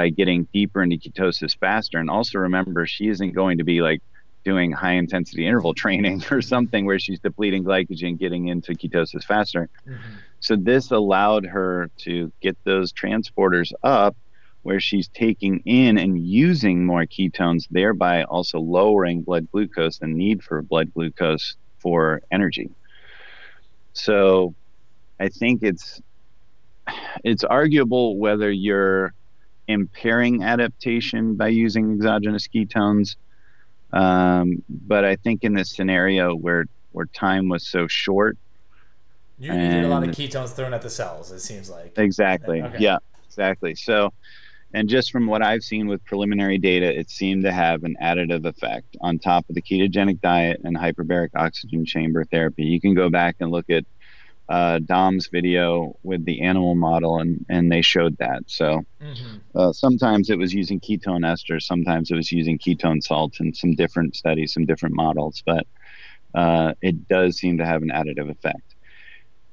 by 0.00 0.08
getting 0.08 0.48
deeper 0.54 0.82
into 0.82 0.96
ketosis 0.96 1.54
faster. 1.58 1.98
And 1.98 2.08
also 2.08 2.38
remember, 2.38 2.86
she 2.86 3.08
isn't 3.08 3.32
going 3.32 3.58
to 3.58 3.64
be 3.64 3.82
like 3.82 4.00
doing 4.44 4.72
high 4.72 4.92
intensity 4.92 5.46
interval 5.46 5.74
training 5.84 6.24
or 6.30 6.40
something 6.40 6.86
where 6.86 6.98
she's 6.98 7.20
depleting 7.20 7.64
glycogen, 7.64 8.18
getting 8.18 8.48
into 8.48 8.72
ketosis 8.72 9.22
faster. 9.22 9.68
Mm-hmm. 9.86 10.14
So 10.40 10.56
this 10.56 10.90
allowed 10.90 11.44
her 11.44 11.90
to 11.98 12.32
get 12.40 12.56
those 12.64 12.94
transporters 12.94 13.74
up 13.82 14.16
where 14.62 14.80
she's 14.80 15.08
taking 15.08 15.60
in 15.66 15.98
and 15.98 16.18
using 16.18 16.86
more 16.86 17.04
ketones, 17.04 17.66
thereby 17.70 18.24
also 18.24 18.58
lowering 18.58 19.20
blood 19.20 19.48
glucose 19.52 20.00
and 20.00 20.14
need 20.14 20.42
for 20.42 20.62
blood 20.62 20.94
glucose 20.94 21.56
for 21.78 22.22
energy. 22.30 22.70
So 23.92 24.54
I 25.18 25.28
think 25.28 25.62
it's 25.62 26.00
it's 27.22 27.44
arguable 27.44 28.16
whether 28.16 28.50
you're 28.50 29.12
impairing 29.70 30.42
adaptation 30.42 31.34
by 31.34 31.48
using 31.48 31.92
exogenous 31.92 32.48
ketones. 32.48 33.16
Um, 33.92 34.62
but 34.68 35.04
I 35.04 35.16
think 35.16 35.42
in 35.42 35.54
this 35.54 35.74
scenario 35.74 36.34
where 36.34 36.66
where 36.92 37.06
time 37.06 37.48
was 37.48 37.68
so 37.68 37.86
short, 37.88 38.36
you, 39.38 39.52
you 39.52 39.58
need 39.58 39.84
a 39.84 39.88
lot 39.88 40.02
of 40.06 40.10
ketones 40.10 40.50
thrown 40.50 40.74
at 40.74 40.82
the 40.82 40.90
cells. 40.90 41.32
It 41.32 41.40
seems 41.40 41.70
like 41.70 41.96
exactly, 41.96 42.62
okay. 42.62 42.78
yeah, 42.78 42.98
exactly. 43.26 43.74
So, 43.74 44.12
and 44.74 44.88
just 44.88 45.10
from 45.10 45.26
what 45.26 45.42
I've 45.42 45.62
seen 45.62 45.88
with 45.88 46.04
preliminary 46.04 46.58
data, 46.58 46.86
it 46.96 47.10
seemed 47.10 47.44
to 47.44 47.52
have 47.52 47.82
an 47.82 47.96
additive 48.02 48.44
effect 48.44 48.96
on 49.00 49.18
top 49.18 49.44
of 49.48 49.54
the 49.54 49.62
ketogenic 49.62 50.20
diet 50.20 50.60
and 50.62 50.76
hyperbaric 50.76 51.30
oxygen 51.34 51.84
chamber 51.84 52.24
therapy. 52.24 52.64
You 52.64 52.80
can 52.80 52.94
go 52.94 53.08
back 53.08 53.36
and 53.40 53.50
look 53.50 53.70
at 53.70 53.84
uh, 54.50 54.80
Dom's 54.80 55.28
video 55.28 55.96
with 56.02 56.24
the 56.24 56.42
animal 56.42 56.74
model, 56.74 57.20
and, 57.20 57.46
and 57.48 57.70
they 57.70 57.82
showed 57.82 58.16
that. 58.18 58.42
So 58.46 58.82
mm-hmm. 59.00 59.36
uh, 59.54 59.72
sometimes 59.72 60.28
it 60.28 60.38
was 60.38 60.52
using 60.52 60.80
ketone 60.80 61.24
esters, 61.24 61.62
sometimes 61.62 62.10
it 62.10 62.16
was 62.16 62.32
using 62.32 62.58
ketone 62.58 63.00
salt, 63.02 63.38
and 63.38 63.56
some 63.56 63.76
different 63.76 64.16
studies, 64.16 64.52
some 64.52 64.66
different 64.66 64.96
models, 64.96 65.42
but 65.46 65.66
uh, 66.34 66.74
it 66.82 67.06
does 67.06 67.38
seem 67.38 67.58
to 67.58 67.64
have 67.64 67.82
an 67.82 67.90
additive 67.90 68.28
effect. 68.28 68.74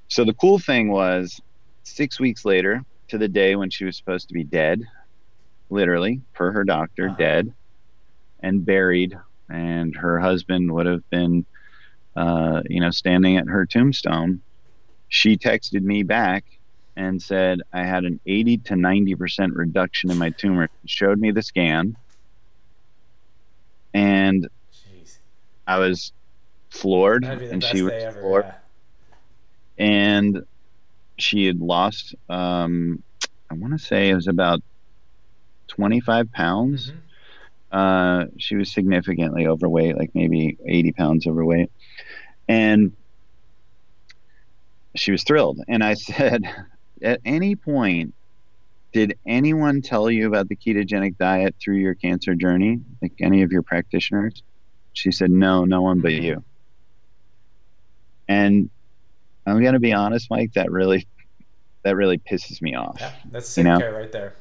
So 0.08 0.26
the 0.26 0.34
cool 0.34 0.58
thing 0.58 0.90
was 0.92 1.40
six 1.84 2.20
weeks 2.20 2.44
later, 2.44 2.84
to 3.10 3.18
the 3.18 3.28
day 3.28 3.56
when 3.56 3.70
she 3.70 3.86
was 3.86 3.96
supposed 3.96 4.28
to 4.28 4.34
be 4.34 4.44
dead, 4.44 4.82
literally, 5.70 6.22
per 6.34 6.52
her 6.52 6.64
doctor, 6.64 7.08
uh-huh. 7.08 7.18
dead 7.18 7.54
and 8.42 8.66
buried. 8.66 9.18
And 9.50 9.96
her 9.96 10.20
husband 10.20 10.74
would 10.74 10.88
have 10.88 11.10
been, 11.10 11.46
uh, 12.16 12.64
you 12.70 12.82
know, 12.82 12.92
standing 12.92 13.38
at 13.38 13.48
her 13.48 13.66
tombstone. 13.66 14.42
She 15.10 15.38
texted 15.38 15.82
me 15.82 16.04
back 16.04 16.46
and 16.96 17.22
said 17.22 17.62
I 17.72 17.84
had 17.84 18.06
an 18.06 18.20
80 18.26 18.58
to 18.58 18.74
90% 18.74 19.56
reduction 19.56 20.12
in 20.12 20.18
my 20.18 20.32
tumor. 20.32 20.70
She 20.86 20.98
showed 20.98 21.20
me 21.20 21.32
the 21.32 21.44
scan. 21.44 21.96
And 23.94 24.50
Jeez. 24.74 25.18
I 25.66 25.80
was 25.80 26.12
floored. 26.70 27.24
And 27.24 27.64
she 27.64 27.84
was 27.84 27.94
ever, 27.94 28.20
floored. 28.20 28.46
Yeah. 28.46 29.86
And 29.86 30.46
she 31.18 31.46
had 31.46 31.62
lost, 31.62 32.16
um, 32.30 33.04
I 33.50 33.54
want 33.54 33.74
to 33.74 33.80
say 33.80 34.10
it 34.10 34.16
was 34.16 34.28
about 34.28 34.62
25 35.68 36.32
pounds. 36.32 36.92
Mm-hmm. 36.92 36.98
Uh, 37.72 38.26
she 38.38 38.56
was 38.56 38.72
significantly 38.72 39.46
overweight, 39.46 39.98
like 39.98 40.16
maybe 40.16 40.58
80 40.66 40.92
pounds 40.94 41.28
overweight. 41.28 41.72
And 42.48 42.94
she 44.98 45.12
was 45.12 45.24
thrilled. 45.24 45.60
And 45.68 45.84
I 45.84 45.94
said, 45.96 46.42
At 47.02 47.22
any 47.26 47.56
point, 47.56 48.14
did 48.94 49.18
anyone 49.28 49.82
tell 49.82 50.10
you 50.10 50.28
about 50.28 50.50
the 50.50 50.56
ketogenic 50.56 51.18
diet 51.18 51.56
through 51.62 51.78
your 51.78 51.96
cancer 51.96 52.36
journey? 52.36 52.80
Like 53.02 53.14
any 53.22 53.44
of 53.44 53.52
your 53.52 53.64
practitioners? 53.64 54.42
She 54.94 55.12
said, 55.12 55.30
No, 55.30 55.66
no 55.66 55.82
one 55.82 56.02
but 56.02 56.14
you. 56.14 56.44
And 58.28 58.70
I'm 59.46 59.64
gonna 59.64 59.80
be 59.80 59.94
honest, 59.94 60.30
Mike, 60.30 60.54
that 60.54 60.72
really 60.72 61.08
that 61.84 61.96
really 61.96 62.18
pisses 62.18 62.62
me 62.62 62.76
off. 62.76 62.98
Yeah, 63.00 63.14
that's 63.32 63.48
sick 63.48 63.64
you 63.64 63.70
know? 63.70 63.92
right 63.92 64.12
there. 64.12 64.36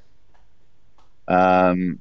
Um, 1.29 2.01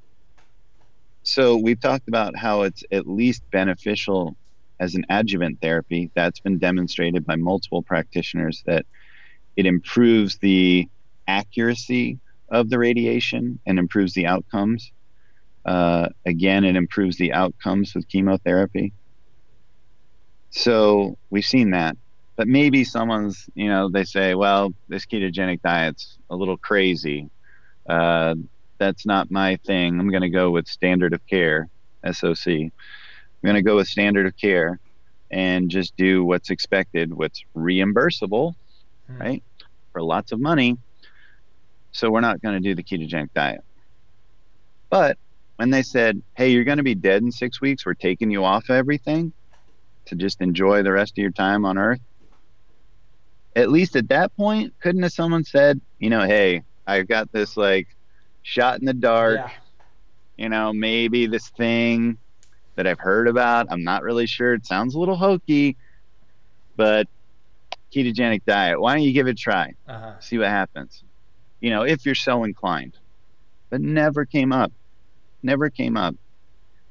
so 1.24 1.58
we've 1.58 1.80
talked 1.80 2.08
about 2.08 2.36
how 2.36 2.64
it's 2.64 2.84
at 2.92 3.08
least 3.08 3.44
beneficial 3.52 4.36
as 4.80 4.96
an 4.96 5.06
adjuvant 5.10 5.62
therapy. 5.62 6.12
That's 6.16 6.40
been 6.40 6.58
demonstrated 6.58 7.26
by 7.26 7.36
multiple 7.36 7.82
practitioners 7.82 8.64
that 8.66 8.86
it 9.56 9.66
improves 9.66 10.38
the 10.38 10.88
accuracy 11.28 12.20
of 12.50 12.70
the 12.70 12.78
radiation 12.78 13.60
and 13.66 13.80
improves 13.80 14.14
the 14.14 14.28
outcomes. 14.28 14.92
Uh, 15.66 16.10
again, 16.26 16.64
it 16.64 16.76
improves 16.76 17.18
the 17.18 17.34
outcomes 17.34 17.96
with 17.96 18.08
chemotherapy. 18.08 18.94
So 20.52 21.18
we've 21.30 21.46
seen 21.46 21.72
that. 21.72 21.98
But 22.36 22.48
maybe 22.48 22.84
someone's, 22.84 23.50
you 23.56 23.70
know, 23.70 23.90
they 23.90 24.04
say, 24.04 24.36
well, 24.36 24.74
this 24.90 25.06
ketogenic 25.06 25.62
diet's 25.62 26.18
a 26.30 26.36
little 26.36 26.58
crazy. 26.58 27.30
Uh, 27.88 28.36
that's 28.78 29.06
not 29.06 29.32
my 29.32 29.58
thing. 29.66 30.00
I'm 30.00 30.10
going 30.10 30.22
to 30.22 30.30
go 30.30 30.52
with 30.52 30.68
standard 30.68 31.14
of 31.14 31.26
care, 31.28 31.70
SOC. 32.10 32.72
I'm 33.46 33.52
going 33.54 33.64
to 33.64 33.70
go 33.70 33.76
with 33.76 33.88
standard 33.88 34.26
of 34.26 34.36
care 34.36 34.80
and 35.30 35.70
just 35.70 35.96
do 35.98 36.26
what's 36.26 36.50
expected, 36.50 37.14
what's 37.14 37.46
reimbursable, 37.56 38.56
hmm. 39.06 39.18
right, 39.20 39.44
for 39.92 40.02
lots 40.02 40.32
of 40.32 40.40
money. 40.40 40.80
So 41.92 42.10
we're 42.10 42.22
not 42.22 42.42
going 42.42 42.56
to 42.56 42.60
do 42.60 42.74
the 42.74 42.82
ketogenic 42.82 43.30
diet. 43.36 43.64
But 44.90 45.20
when 45.58 45.70
they 45.70 45.84
said, 45.84 46.24
hey, 46.34 46.50
you're 46.50 46.64
going 46.64 46.80
to 46.80 46.84
be 46.84 46.96
dead 46.96 47.22
in 47.22 47.32
six 47.32 47.62
weeks, 47.62 47.86
we're 47.86 47.94
taking 47.94 48.32
you 48.32 48.44
off 48.44 48.72
everything 48.72 49.32
to 50.06 50.16
just 50.16 50.42
enjoy 50.42 50.82
the 50.82 50.92
rest 50.92 51.12
of 51.12 51.22
your 51.22 51.30
time 51.30 51.66
on 51.66 51.78
earth. 51.78 52.02
At 53.56 53.70
least 53.70 53.96
at 53.96 54.10
that 54.10 54.36
point, 54.36 54.74
couldn't 54.80 55.04
have 55.04 55.14
someone 55.14 55.44
said, 55.44 55.80
you 56.00 56.10
know, 56.10 56.22
hey, 56.22 56.64
I've 56.88 57.08
got 57.08 57.32
this 57.32 57.56
like 57.56 57.90
shot 58.42 58.80
in 58.80 58.86
the 58.86 58.94
dark. 58.94 59.38
Yeah. 59.38 59.50
You 60.38 60.50
know, 60.50 60.74
maybe 60.74 61.28
this 61.28 61.50
thing 61.50 62.18
that 62.76 62.88
I've 62.88 63.00
heard 63.00 63.28
about. 63.28 63.68
I'm 63.70 63.84
not 63.84 64.04
really 64.04 64.26
sure. 64.26 64.54
It 64.54 64.66
sounds 64.66 64.96
a 64.96 65.00
little 65.00 65.16
hokey, 65.16 65.78
but 66.76 67.08
ketogenic 67.94 68.44
diet. 68.46 68.80
Why 68.80 68.96
don't 68.96 69.04
you 69.04 69.14
give 69.14 69.28
it 69.28 69.32
a 69.32 69.36
try? 69.36 69.74
Uh-huh. 69.88 70.20
See 70.20 70.38
what 70.38 70.48
happens. 70.48 71.04
You 71.60 71.70
know, 71.70 71.84
if 71.84 72.06
you're 72.06 72.16
so 72.16 72.44
inclined. 72.44 72.98
But 73.70 73.82
never 73.82 74.26
came 74.26 74.52
up. 74.52 74.72
Never 75.42 75.70
came 75.70 75.98
up. 75.98 76.16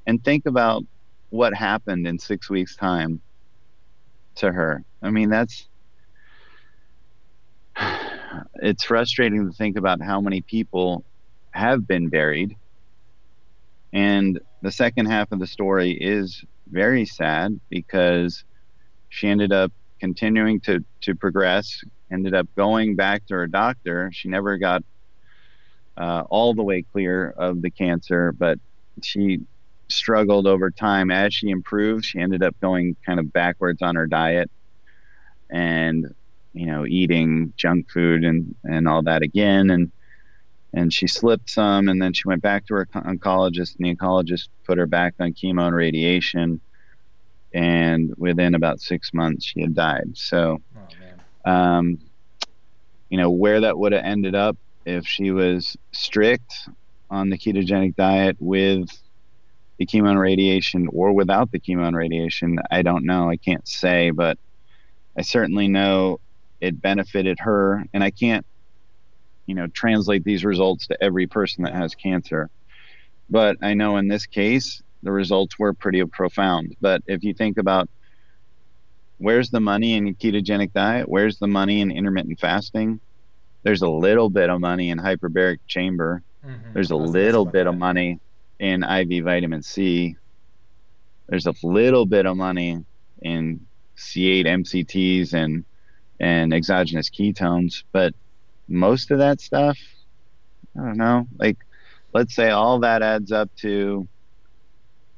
And 0.06 0.22
think 0.22 0.46
about 0.46 0.84
what 1.30 1.54
happened 1.54 2.06
in 2.06 2.18
six 2.18 2.50
weeks' 2.50 2.76
time 2.76 3.20
to 4.36 4.50
her. 4.50 4.84
I 5.02 5.10
mean, 5.10 5.30
that's 5.30 5.68
it's 8.56 8.84
frustrating 8.84 9.46
to 9.46 9.52
think 9.52 9.76
about 9.76 10.00
how 10.02 10.20
many 10.20 10.40
people 10.40 11.04
have 11.50 11.86
been 11.86 12.08
buried. 12.08 12.56
And 13.92 14.40
the 14.64 14.72
second 14.72 15.04
half 15.06 15.30
of 15.30 15.38
the 15.38 15.46
story 15.46 15.92
is 15.92 16.42
very 16.70 17.04
sad 17.04 17.60
because 17.68 18.44
she 19.10 19.28
ended 19.28 19.52
up 19.52 19.70
continuing 20.00 20.58
to, 20.58 20.82
to 21.02 21.14
progress, 21.14 21.84
ended 22.10 22.34
up 22.34 22.48
going 22.56 22.96
back 22.96 23.26
to 23.26 23.34
her 23.34 23.46
doctor. 23.46 24.10
She 24.14 24.28
never 24.28 24.56
got 24.56 24.82
uh, 25.98 26.24
all 26.30 26.54
the 26.54 26.62
way 26.62 26.80
clear 26.80 27.28
of 27.36 27.60
the 27.60 27.70
cancer, 27.70 28.32
but 28.32 28.58
she 29.02 29.40
struggled 29.88 30.46
over 30.46 30.70
time. 30.70 31.10
As 31.10 31.34
she 31.34 31.50
improved, 31.50 32.06
she 32.06 32.18
ended 32.18 32.42
up 32.42 32.58
going 32.62 32.96
kind 33.04 33.20
of 33.20 33.34
backwards 33.34 33.82
on 33.82 33.96
her 33.96 34.06
diet 34.06 34.50
and, 35.50 36.14
you 36.54 36.64
know, 36.64 36.86
eating 36.86 37.52
junk 37.58 37.90
food 37.90 38.24
and, 38.24 38.54
and 38.64 38.88
all 38.88 39.02
that 39.02 39.20
again. 39.20 39.68
And 39.68 39.92
and 40.74 40.92
she 40.92 41.06
slipped 41.06 41.48
some 41.48 41.88
and 41.88 42.02
then 42.02 42.12
she 42.12 42.26
went 42.26 42.42
back 42.42 42.66
to 42.66 42.74
her 42.74 42.86
oncologist 42.94 43.76
and 43.76 43.86
the 43.86 43.94
oncologist 43.94 44.48
put 44.66 44.76
her 44.76 44.86
back 44.86 45.14
on 45.20 45.32
chemo 45.32 45.66
and 45.66 45.76
radiation 45.76 46.60
and 47.54 48.12
within 48.16 48.54
about 48.54 48.80
six 48.80 49.14
months 49.14 49.46
she 49.46 49.60
had 49.60 49.74
died. 49.74 50.10
So 50.14 50.60
oh, 51.46 51.50
um, 51.50 51.98
you 53.08 53.16
know 53.16 53.30
where 53.30 53.60
that 53.60 53.78
would 53.78 53.92
have 53.92 54.04
ended 54.04 54.34
up 54.34 54.56
if 54.84 55.06
she 55.06 55.30
was 55.30 55.76
strict 55.92 56.52
on 57.08 57.30
the 57.30 57.38
ketogenic 57.38 57.94
diet 57.94 58.36
with 58.40 58.88
the 59.78 59.86
chemo 59.86 60.10
and 60.10 60.18
radiation 60.18 60.88
or 60.92 61.12
without 61.12 61.52
the 61.52 61.60
chemo 61.60 61.86
and 61.86 61.96
radiation 61.96 62.58
i 62.70 62.82
don't 62.82 63.04
know. 63.04 63.30
I 63.30 63.36
can't 63.36 63.66
say 63.66 64.10
but 64.10 64.38
i 65.16 65.22
certainly 65.22 65.68
know 65.68 66.18
it 66.60 66.80
benefited 66.80 67.38
her 67.40 67.84
and 67.92 68.02
i 68.02 68.10
can't 68.10 68.46
you 69.46 69.54
know 69.54 69.66
translate 69.68 70.24
these 70.24 70.44
results 70.44 70.86
to 70.86 71.02
every 71.02 71.26
person 71.26 71.64
that 71.64 71.74
has 71.74 71.94
cancer 71.94 72.50
but 73.30 73.56
i 73.62 73.74
know 73.74 73.96
in 73.96 74.08
this 74.08 74.26
case 74.26 74.82
the 75.02 75.12
results 75.12 75.58
were 75.58 75.72
pretty 75.72 76.04
profound 76.04 76.74
but 76.80 77.02
if 77.06 77.22
you 77.22 77.34
think 77.34 77.58
about 77.58 77.88
where's 79.18 79.50
the 79.50 79.60
money 79.60 79.94
in 79.94 80.14
ketogenic 80.14 80.72
diet 80.72 81.08
where's 81.08 81.38
the 81.38 81.46
money 81.46 81.80
in 81.80 81.90
intermittent 81.90 82.38
fasting 82.38 83.00
there's 83.62 83.82
a 83.82 83.88
little 83.88 84.28
bit 84.28 84.50
of 84.50 84.60
money 84.60 84.90
in 84.90 84.98
hyperbaric 84.98 85.58
chamber 85.66 86.22
Mm-hmm. 86.46 86.72
There's 86.74 86.90
a 86.90 86.96
little 86.96 87.44
bit 87.44 87.64
that. 87.64 87.68
of 87.68 87.76
money 87.76 88.20
in 88.58 88.82
IV 88.82 89.24
vitamin 89.24 89.62
C. 89.62 90.16
There's 91.28 91.46
a 91.46 91.54
little 91.62 92.06
bit 92.06 92.26
of 92.26 92.36
money 92.36 92.84
in 93.22 93.66
C8 93.96 94.46
MCTs 94.46 95.32
and 95.32 95.64
and 96.20 96.54
exogenous 96.54 97.10
ketones, 97.10 97.82
but 97.92 98.14
most 98.68 99.10
of 99.10 99.18
that 99.18 99.40
stuff, 99.40 99.78
I 100.76 100.80
don't 100.80 100.96
know. 100.96 101.26
Like, 101.38 101.58
let's 102.12 102.34
say 102.34 102.50
all 102.50 102.80
that 102.80 103.02
adds 103.02 103.32
up 103.32 103.50
to, 103.56 104.08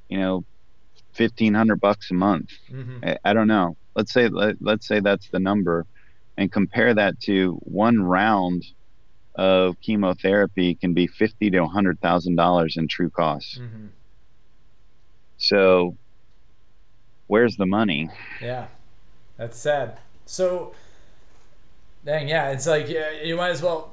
you 0.09 0.19
know, 0.19 0.45
fifteen 1.13 1.55
hundred 1.55 1.81
bucks 1.81 2.11
a 2.11 2.15
month. 2.15 2.51
Mm-hmm. 2.71 3.05
I, 3.05 3.19
I, 3.25 3.33
don't 3.33 3.49
know. 3.49 3.77
Let's 3.95 4.13
say 4.13 4.29
let, 4.29 4.57
let's 4.61 4.87
say 4.87 5.01
that's 5.01 5.29
the 5.29 5.39
number, 5.39 5.87
and 6.37 6.51
compare 6.51 6.95
that 6.95 7.21
to 7.21 7.53
one 7.63 8.01
round 8.03 8.65
of 9.35 9.81
chemotherapy 9.81 10.75
can 10.75 10.95
be 10.95 11.07
fifty 11.07 11.51
to 11.51 11.67
hundred 11.67 12.01
thousand 12.01 12.37
dollars 12.37 12.77
in 12.77 12.89
true 12.89 13.11
costs. 13.11 13.59
Mm-hmm. 13.59 13.87
So, 15.39 15.97
where's 17.27 17.57
the 17.57 17.67
money? 17.67 18.11
Yeah, 18.41 18.67
that's 19.37 19.59
sad. 19.59 19.99
So, 20.25 20.75
dang, 22.07 22.29
yeah, 22.29 22.51
it's 22.51 22.67
like 22.67 22.89
yeah, 22.89 23.11
you 23.23 23.37
might 23.37 23.51
as 23.51 23.61
well 23.61 23.93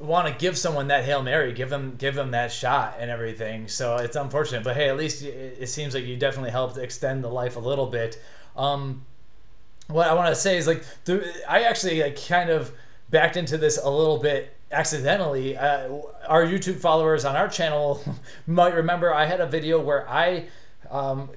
want 0.00 0.26
to 0.26 0.34
give 0.34 0.58
someone 0.58 0.88
that 0.88 1.04
hail 1.04 1.22
mary, 1.22 1.52
give 1.52 1.70
them 1.70 1.94
give 1.98 2.14
them 2.14 2.32
that 2.32 2.50
shot 2.50 2.96
and 2.98 3.10
everything. 3.10 3.68
So 3.68 3.96
it's 3.96 4.16
unfortunate, 4.16 4.64
but 4.64 4.74
hey, 4.74 4.88
at 4.88 4.96
least 4.96 5.22
it, 5.22 5.68
seems 5.68 5.94
like 5.94 6.04
you 6.04 6.16
definitely 6.16 6.50
helped 6.50 6.78
extend 6.78 7.22
the 7.22 7.28
life 7.28 7.56
a 7.56 7.60
little 7.60 7.86
bit. 7.86 8.20
Um, 8.56 9.04
what 9.88 10.08
I 10.08 10.14
want 10.14 10.34
to 10.34 10.40
say 10.40 10.56
is 10.56 10.66
like 10.66 10.82
I 11.48 11.62
actually 11.64 12.02
like 12.02 12.26
kind 12.26 12.50
of 12.50 12.72
backed 13.10 13.36
into 13.36 13.58
this 13.58 13.78
a 13.78 13.88
little 13.88 14.18
bit 14.18 14.56
accidentally. 14.72 15.56
Uh, 15.56 15.98
our 16.26 16.44
YouTube 16.44 16.80
followers 16.80 17.24
on 17.24 17.36
our 17.36 17.48
channel 17.48 18.02
might 18.46 18.74
remember 18.74 19.12
I 19.14 19.26
had 19.26 19.40
a 19.40 19.46
video 19.46 19.78
where 19.80 20.08
I 20.08 20.46
um, 20.90 21.28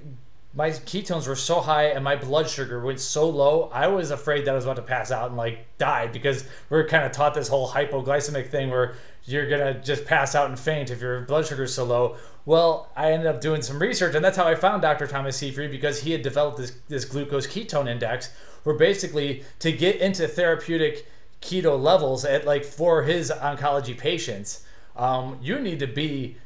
my 0.54 0.70
ketones 0.70 1.28
were 1.28 1.36
so 1.36 1.60
high 1.60 1.86
and 1.86 2.04
my 2.04 2.16
blood 2.16 2.50
sugar 2.50 2.80
went 2.80 3.00
so 3.00 3.30
low, 3.30 3.70
I 3.74 3.88
was 3.88 4.12
afraid 4.12 4.46
that 4.46 4.52
I 4.52 4.56
was 4.56 4.66
about 4.66 4.78
to 4.78 4.82
pass 4.82 5.12
out 5.12 5.28
and 5.30 5.38
like 5.38 5.66
die 5.78 6.08
because 6.08 6.46
we 6.70 6.78
are 6.78 6.88
kind 6.88 7.06
of 7.06 7.12
taught 7.12 7.34
this 7.34 7.48
whole 7.48 7.70
hypoglycemic 7.70 8.50
thing 8.50 8.70
where 8.70 8.96
you're 9.26 9.50
gonna 9.50 9.80
just 9.82 10.06
pass 10.06 10.36
out 10.36 10.50
and 10.50 10.58
faint 10.58 10.90
if 10.90 11.02
your 11.02 11.22
blood 11.22 11.46
sugar 11.46 11.64
is 11.64 11.74
so 11.74 11.84
low. 11.84 12.18
Well, 12.46 12.90
I 12.96 13.12
ended 13.12 13.28
up 13.28 13.42
doing 13.42 13.62
some 13.62 13.78
research, 13.78 14.16
and 14.16 14.24
that's 14.24 14.38
how 14.38 14.48
I 14.48 14.56
found 14.56 14.82
Dr. 14.82 15.06
Thomas 15.06 15.36
Seyfried 15.36 15.70
because 15.70 16.02
he 16.02 16.14
had 16.14 16.22
developed 16.22 16.58
this 16.58 16.72
this 16.88 17.04
glucose 17.04 17.46
ketone 17.46 17.90
index, 17.90 18.32
where 18.64 18.76
basically 18.76 19.44
to 19.60 19.72
get 19.72 19.98
into 19.98 20.28
therapeutic 20.28 21.06
keto 21.42 21.80
levels 21.80 22.26
at 22.26 22.46
like 22.46 22.64
for 22.64 23.04
his 23.04 23.32
oncology 23.32 23.98
patients, 23.98 24.66
um, 24.96 25.38
you 25.42 25.60
need 25.60 25.80
to 25.80 25.88
be 25.88 26.38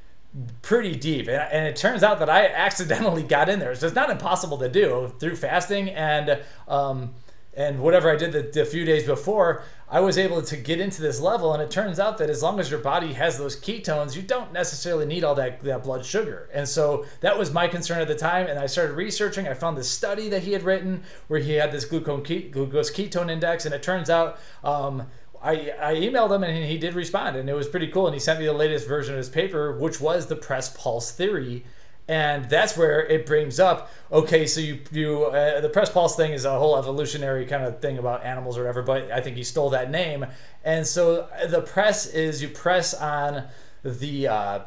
pretty 0.61 0.95
deep. 0.95 1.27
And, 1.27 1.41
and, 1.51 1.67
it 1.67 1.75
turns 1.75 2.03
out 2.03 2.19
that 2.19 2.29
I 2.29 2.47
accidentally 2.47 3.23
got 3.23 3.49
in 3.49 3.59
there. 3.59 3.75
So 3.75 3.87
it's 3.87 3.95
not 3.95 4.09
impossible 4.09 4.57
to 4.59 4.69
do 4.69 5.13
through 5.19 5.35
fasting 5.35 5.89
and 5.89 6.41
um, 6.67 7.13
and 7.53 7.79
whatever 7.81 8.09
I 8.09 8.15
did 8.15 8.31
the, 8.31 8.43
the, 8.43 8.65
few 8.65 8.85
days 8.85 9.05
before. 9.05 9.63
I 9.89 9.99
was 9.99 10.17
able 10.17 10.41
to 10.41 10.55
get 10.55 10.79
into 10.79 11.01
this 11.01 11.19
level, 11.19 11.53
and 11.53 11.61
it 11.61 11.69
turns 11.69 11.99
out 11.99 12.17
that 12.19 12.29
as 12.29 12.41
long 12.41 12.61
as 12.61 12.71
your 12.71 12.79
body 12.79 13.11
has 13.11 13.37
those 13.37 13.59
ketones, 13.59 14.15
you 14.15 14.21
don't 14.21 14.53
necessarily 14.53 15.05
need 15.05 15.25
all 15.25 15.35
that, 15.35 15.61
that 15.63 15.83
blood 15.83 16.05
sugar. 16.05 16.49
And 16.53 16.65
so 16.65 17.05
that 17.19 17.37
was 17.37 17.51
my 17.51 17.67
concern 17.67 17.99
at 17.99 18.07
the 18.07 18.15
time. 18.15 18.47
And 18.47 18.57
I 18.57 18.67
started 18.67 18.93
researching. 18.93 19.49
I 19.49 19.53
found 19.53 19.77
this 19.77 19.89
study 19.89 20.29
that 20.29 20.43
he 20.43 20.53
had 20.53 20.63
written 20.63 21.03
where 21.27 21.41
he 21.41 21.51
had 21.51 21.73
this 21.73 21.83
glucose 21.83 22.21
ketone 22.21 23.29
index, 23.29 23.65
and 23.65 23.75
it 23.75 23.83
turns 23.83 24.09
out 24.09 24.39
um, 24.63 25.07
I, 25.43 25.73
I 25.81 25.95
emailed 25.95 26.35
him 26.35 26.43
and 26.43 26.65
he 26.65 26.77
did 26.77 26.93
respond 26.93 27.35
and 27.35 27.49
it 27.49 27.53
was 27.53 27.67
pretty 27.67 27.87
cool. 27.87 28.07
And 28.07 28.13
he 28.13 28.19
sent 28.19 28.39
me 28.39 28.45
the 28.45 28.53
latest 28.53 28.87
version 28.87 29.15
of 29.15 29.17
his 29.17 29.29
paper 29.29 29.77
which 29.77 29.99
was 29.99 30.27
the 30.27 30.35
press 30.35 30.75
pulse 30.75 31.11
theory. 31.11 31.65
And 32.07 32.49
that's 32.49 32.75
where 32.75 33.05
it 33.05 33.25
brings 33.25 33.59
up 33.59 33.89
okay 34.11 34.45
so 34.45 34.59
you 34.59 34.79
you 34.91 35.23
uh, 35.25 35.61
the 35.61 35.69
press 35.69 35.89
pulse 35.89 36.15
thing 36.15 36.33
is 36.33 36.45
a 36.45 36.57
whole 36.57 36.77
evolutionary 36.77 37.45
kind 37.45 37.63
of 37.63 37.79
thing 37.79 37.99
about 37.99 38.25
animals 38.25 38.57
or 38.57 38.61
whatever 38.61 38.81
but 38.81 39.09
i 39.11 39.21
think 39.21 39.37
he 39.37 39.43
stole 39.43 39.69
that 39.69 39.89
name. 39.89 40.25
And 40.63 40.85
so 40.85 41.29
the 41.47 41.61
press 41.61 42.07
is 42.07 42.41
you 42.41 42.49
press 42.49 42.93
on 42.93 43.45
the 43.83 44.27
uh, 44.27 44.59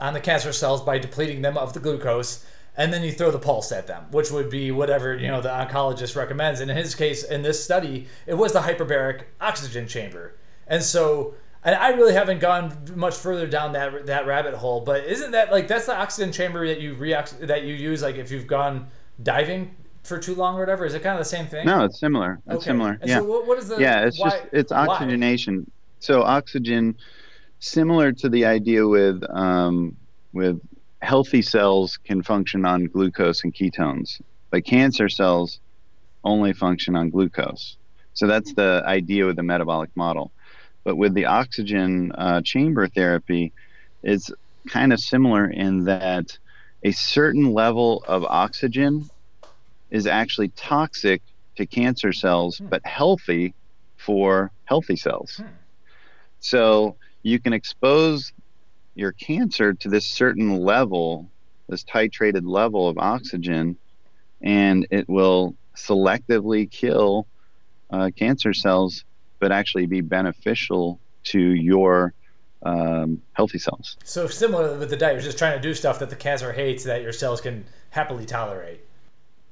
on 0.00 0.12
the 0.12 0.20
cancer 0.20 0.52
cells 0.52 0.82
by 0.82 0.98
depleting 0.98 1.42
them 1.42 1.56
of 1.56 1.72
the 1.72 1.80
glucose 1.80 2.44
and 2.76 2.92
then 2.92 3.02
you 3.02 3.12
throw 3.12 3.30
the 3.30 3.38
pulse 3.38 3.72
at 3.72 3.86
them, 3.86 4.06
which 4.10 4.30
would 4.30 4.50
be 4.50 4.70
whatever 4.70 5.16
you 5.16 5.28
know 5.28 5.40
the 5.40 5.48
oncologist 5.48 6.16
recommends. 6.16 6.60
And 6.60 6.70
in 6.70 6.76
his 6.76 6.94
case, 6.94 7.24
in 7.24 7.42
this 7.42 7.62
study, 7.62 8.06
it 8.26 8.34
was 8.34 8.52
the 8.52 8.60
hyperbaric 8.60 9.22
oxygen 9.40 9.86
chamber, 9.86 10.34
and 10.66 10.82
so. 10.82 11.34
And 11.66 11.74
I 11.74 11.92
really 11.92 12.12
haven't 12.12 12.40
gone 12.40 12.76
much 12.94 13.14
further 13.14 13.46
down 13.46 13.72
that 13.72 14.04
that 14.04 14.26
rabbit 14.26 14.52
hole, 14.52 14.82
but 14.82 15.06
isn't 15.06 15.30
that 15.30 15.50
like 15.50 15.66
that's 15.66 15.86
the 15.86 15.96
oxygen 15.96 16.30
chamber 16.30 16.66
that 16.66 16.78
you 16.78 16.94
react 16.94 17.40
that 17.40 17.62
you 17.62 17.72
use 17.72 18.02
like 18.02 18.16
if 18.16 18.30
you've 18.30 18.46
gone 18.46 18.88
diving 19.22 19.74
for 20.02 20.18
too 20.18 20.34
long 20.34 20.56
or 20.56 20.60
whatever? 20.60 20.84
Is 20.84 20.94
it 20.94 21.02
kind 21.02 21.14
of 21.14 21.20
the 21.20 21.30
same 21.30 21.46
thing? 21.46 21.66
No, 21.66 21.84
it's 21.84 21.98
similar. 21.98 22.38
It's 22.46 22.56
okay. 22.56 22.64
similar. 22.64 22.98
And 23.00 23.08
yeah. 23.08 23.18
So 23.18 23.24
what, 23.24 23.46
what 23.46 23.58
is 23.58 23.68
the? 23.68 23.78
Yeah, 23.78 24.04
it's 24.06 24.20
why, 24.20 24.30
just 24.30 24.42
it's 24.52 24.72
oxygenation. 24.72 25.60
Why? 25.60 25.72
So 26.00 26.22
oxygen, 26.22 26.96
similar 27.58 28.12
to 28.12 28.28
the 28.28 28.44
idea 28.44 28.86
with 28.86 29.22
um, 29.30 29.96
with 30.32 30.60
healthy 31.04 31.42
cells 31.42 31.98
can 31.98 32.22
function 32.22 32.64
on 32.64 32.86
glucose 32.86 33.44
and 33.44 33.54
ketones, 33.54 34.20
but 34.50 34.64
cancer 34.64 35.08
cells 35.08 35.60
only 36.24 36.52
function 36.52 36.96
on 36.96 37.10
glucose. 37.10 37.76
So 38.14 38.26
that's 38.26 38.54
the 38.54 38.82
idea 38.86 39.26
with 39.26 39.36
the 39.36 39.42
metabolic 39.42 39.90
model. 39.94 40.32
But 40.82 40.96
with 40.96 41.14
the 41.14 41.26
oxygen 41.26 42.12
uh, 42.12 42.40
chamber 42.42 42.88
therapy, 42.88 43.52
it's 44.02 44.30
kind 44.68 44.92
of 44.92 45.00
similar 45.00 45.48
in 45.48 45.84
that 45.84 46.38
a 46.82 46.92
certain 46.92 47.52
level 47.52 48.04
of 48.06 48.24
oxygen 48.24 49.08
is 49.90 50.06
actually 50.06 50.48
toxic 50.48 51.22
to 51.56 51.66
cancer 51.66 52.12
cells, 52.12 52.58
hmm. 52.58 52.66
but 52.66 52.84
healthy 52.86 53.54
for 53.96 54.50
healthy 54.64 54.96
cells. 54.96 55.36
Hmm. 55.36 55.46
So 56.40 56.96
you 57.22 57.38
can 57.40 57.52
expose 57.52 58.32
your 58.94 59.12
cancer 59.12 59.74
to 59.74 59.88
this 59.88 60.06
certain 60.06 60.60
level, 60.60 61.28
this 61.68 61.84
titrated 61.84 62.42
level 62.44 62.88
of 62.88 62.98
oxygen, 62.98 63.76
and 64.40 64.86
it 64.90 65.08
will 65.08 65.54
selectively 65.76 66.70
kill 66.70 67.26
uh, 67.90 68.10
cancer 68.16 68.52
cells, 68.52 69.04
but 69.38 69.52
actually 69.52 69.86
be 69.86 70.00
beneficial 70.00 70.98
to 71.24 71.40
your 71.40 72.12
um, 72.62 73.20
healthy 73.32 73.58
cells. 73.58 73.96
So 74.04 74.26
similar 74.26 74.78
with 74.78 74.90
the 74.90 74.96
diet, 74.96 75.14
you're 75.14 75.22
just 75.22 75.38
trying 75.38 75.56
to 75.56 75.62
do 75.62 75.74
stuff 75.74 75.98
that 75.98 76.10
the 76.10 76.16
cancer 76.16 76.52
hates 76.52 76.84
that 76.84 77.02
your 77.02 77.12
cells 77.12 77.40
can 77.40 77.64
happily 77.90 78.26
tolerate. 78.26 78.80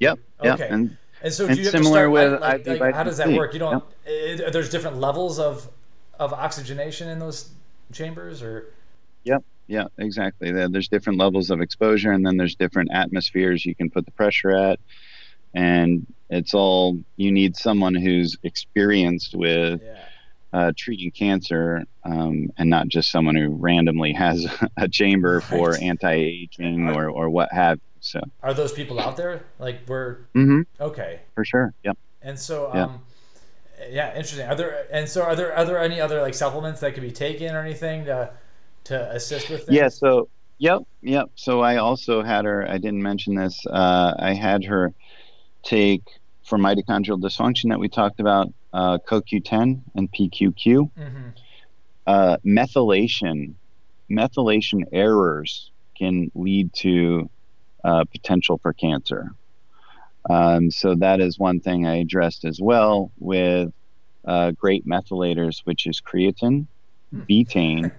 Yep. 0.00 0.18
Okay. 0.40 0.48
Yep. 0.48 0.70
And, 0.70 0.96
and 1.22 1.32
so 1.32 1.46
do 1.46 1.54
you 1.54 1.64
have 1.64 1.74
to 1.74 1.84
start 1.84 2.10
with 2.10 2.40
like, 2.40 2.66
like, 2.66 2.80
like, 2.80 2.94
how 2.94 3.04
does 3.04 3.18
that 3.18 3.30
work? 3.30 3.52
You 3.52 3.60
don't. 3.60 3.72
Yep. 3.72 3.84
It, 4.06 4.52
there's 4.52 4.70
different 4.70 4.98
levels 4.98 5.38
of 5.38 5.68
of 6.18 6.32
oxygenation 6.32 7.08
in 7.08 7.18
those 7.18 7.50
chambers, 7.92 8.42
or 8.42 8.72
Yep. 9.24 9.44
Yeah, 9.68 9.86
exactly. 9.98 10.50
There's 10.50 10.88
different 10.88 11.18
levels 11.18 11.50
of 11.50 11.60
exposure, 11.60 12.12
and 12.12 12.26
then 12.26 12.36
there's 12.36 12.56
different 12.56 12.90
atmospheres 12.92 13.64
you 13.64 13.74
can 13.74 13.90
put 13.90 14.04
the 14.04 14.10
pressure 14.10 14.50
at, 14.50 14.80
and 15.54 16.06
it's 16.28 16.52
all 16.54 16.98
you 17.16 17.30
need 17.30 17.56
someone 17.56 17.94
who's 17.94 18.36
experienced 18.42 19.34
with 19.34 19.80
yeah. 19.82 19.98
uh, 20.52 20.72
treating 20.76 21.10
cancer, 21.10 21.84
um, 22.04 22.50
and 22.58 22.68
not 22.68 22.88
just 22.88 23.10
someone 23.10 23.36
who 23.36 23.50
randomly 23.50 24.12
has 24.12 24.46
a 24.76 24.88
chamber 24.88 25.36
right. 25.36 25.44
for 25.44 25.76
anti-aging 25.76 26.88
or 26.90 27.08
or 27.08 27.30
what 27.30 27.52
have. 27.52 27.78
You. 27.78 27.82
So, 28.04 28.20
are 28.42 28.52
those 28.52 28.72
people 28.72 28.98
out 28.98 29.16
there? 29.16 29.44
Like 29.60 29.82
we're 29.86 30.16
mm-hmm. 30.34 30.62
okay 30.80 31.20
for 31.34 31.44
sure. 31.44 31.72
Yep. 31.84 31.96
And 32.20 32.38
so, 32.38 32.70
um, 32.72 33.00
yep. 33.78 33.90
yeah, 33.92 34.08
interesting. 34.08 34.48
Are 34.48 34.56
there 34.56 34.86
and 34.90 35.08
so 35.08 35.22
are 35.22 35.36
there 35.36 35.56
are 35.56 35.64
there 35.64 35.78
any 35.78 36.00
other 36.00 36.20
like 36.20 36.34
supplements 36.34 36.80
that 36.80 36.94
could 36.94 37.02
be 37.02 37.12
taken 37.12 37.54
or 37.54 37.60
anything 37.60 38.06
to 38.06 38.32
to 38.84 39.10
assist 39.10 39.50
with 39.50 39.66
things? 39.66 39.76
Yeah. 39.76 39.88
So, 39.88 40.28
yep, 40.58 40.82
yep. 41.00 41.30
So 41.34 41.60
I 41.60 41.76
also 41.76 42.22
had 42.22 42.44
her. 42.44 42.68
I 42.68 42.78
didn't 42.78 43.02
mention 43.02 43.34
this. 43.34 43.64
Uh, 43.66 44.14
I 44.18 44.34
had 44.34 44.64
her 44.64 44.92
take 45.62 46.02
for 46.44 46.58
mitochondrial 46.58 47.20
dysfunction 47.20 47.70
that 47.70 47.78
we 47.78 47.88
talked 47.88 48.20
about, 48.20 48.52
uh, 48.72 48.98
CoQ10 49.08 49.80
and 49.94 50.12
PQQ. 50.12 50.90
Mm-hmm. 50.98 51.28
Uh, 52.06 52.36
methylation, 52.44 53.54
methylation 54.10 54.82
errors 54.92 55.70
can 55.96 56.30
lead 56.34 56.72
to 56.74 57.30
uh, 57.84 58.04
potential 58.04 58.58
for 58.58 58.72
cancer. 58.72 59.30
Um, 60.28 60.70
so 60.70 60.94
that 60.96 61.20
is 61.20 61.38
one 61.38 61.60
thing 61.60 61.86
I 61.86 61.96
addressed 61.96 62.44
as 62.44 62.60
well 62.60 63.10
with 63.18 63.72
uh, 64.24 64.52
great 64.52 64.86
methylators, 64.86 65.60
which 65.64 65.86
is 65.86 66.00
creatine, 66.00 66.66
hmm. 67.10 67.20
betaine, 67.22 67.92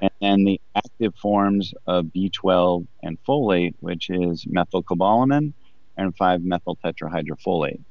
And 0.00 0.10
then 0.20 0.44
the 0.44 0.60
active 0.74 1.14
forms 1.20 1.72
of 1.86 2.06
B12 2.06 2.86
and 3.02 3.18
folate, 3.28 3.74
which 3.80 4.10
is 4.10 4.46
methylcobalamin 4.46 5.52
and 5.96 6.16
5-methyl 6.16 6.78
tetrahydrofolate. 6.84 7.82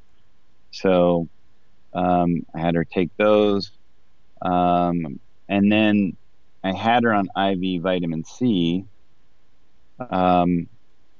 So 0.71 1.27
um, 1.93 2.41
I 2.55 2.59
had 2.59 2.75
her 2.75 2.85
take 2.85 3.09
those. 3.17 3.71
Um, 4.41 5.19
and 5.47 5.71
then 5.71 6.17
I 6.63 6.73
had 6.73 7.03
her 7.03 7.13
on 7.13 7.27
IV 7.37 7.81
vitamin 7.81 8.23
C. 8.25 8.85
Um, 10.09 10.67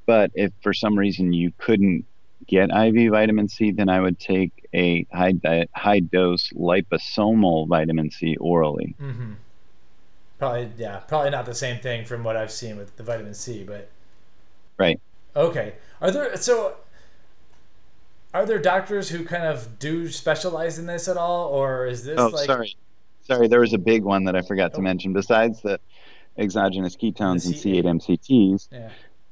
but 0.06 0.32
if 0.34 0.52
for 0.62 0.74
some 0.74 0.98
reason 0.98 1.34
you 1.34 1.52
couldn't 1.58 2.06
get 2.48 2.70
IV 2.72 3.12
vitamin 3.12 3.48
C, 3.48 3.72
then 3.72 3.90
I 3.90 4.02
would 4.02 4.20
take 4.20 4.52
a 4.74 5.06
high 5.14 5.34
di- 5.34 5.68
high 5.76 6.00
dose 6.00 6.50
liposomal 6.54 7.68
vitamin 7.68 8.12
C 8.12 8.36
orally. 8.38 8.96
Mm-hmm. 9.00 9.34
Probably, 10.44 10.70
yeah, 10.78 10.98
probably 10.98 11.30
not 11.30 11.46
the 11.46 11.56
same 11.56 11.80
thing 11.80 12.04
from 12.04 12.22
what 12.22 12.36
I've 12.36 12.52
seen 12.52 12.76
with 12.76 12.98
the 12.98 13.04
vitamin 13.04 13.34
C, 13.34 13.64
but 13.64 13.88
right. 14.78 15.00
Okay, 15.38 15.76
are 16.02 16.12
there 16.12 16.36
so? 16.36 16.76
Are 18.34 18.46
there 18.46 18.60
doctors 18.60 19.08
who 19.08 19.24
kind 19.24 19.46
of 19.46 19.80
do 19.80 20.10
specialize 20.10 20.80
in 20.80 20.86
this 20.86 21.08
at 21.08 21.16
all, 21.16 21.48
or 21.48 21.86
is 21.86 22.04
this? 22.04 22.20
Oh, 22.20 22.28
like... 22.28 22.46
sorry, 22.46 22.76
sorry. 23.26 23.48
There 23.48 23.62
was 23.62 23.72
a 23.72 23.78
big 23.78 24.04
one 24.04 24.26
that 24.26 24.36
I 24.36 24.42
forgot 24.42 24.72
oh. 24.74 24.76
to 24.76 24.82
mention. 24.82 25.14
Besides 25.14 25.62
the 25.62 25.80
exogenous 26.38 26.98
ketones 26.98 27.46
and 27.46 27.56
C8 27.56 27.86
MCTs, 27.86 28.68
yeah. 28.70 28.90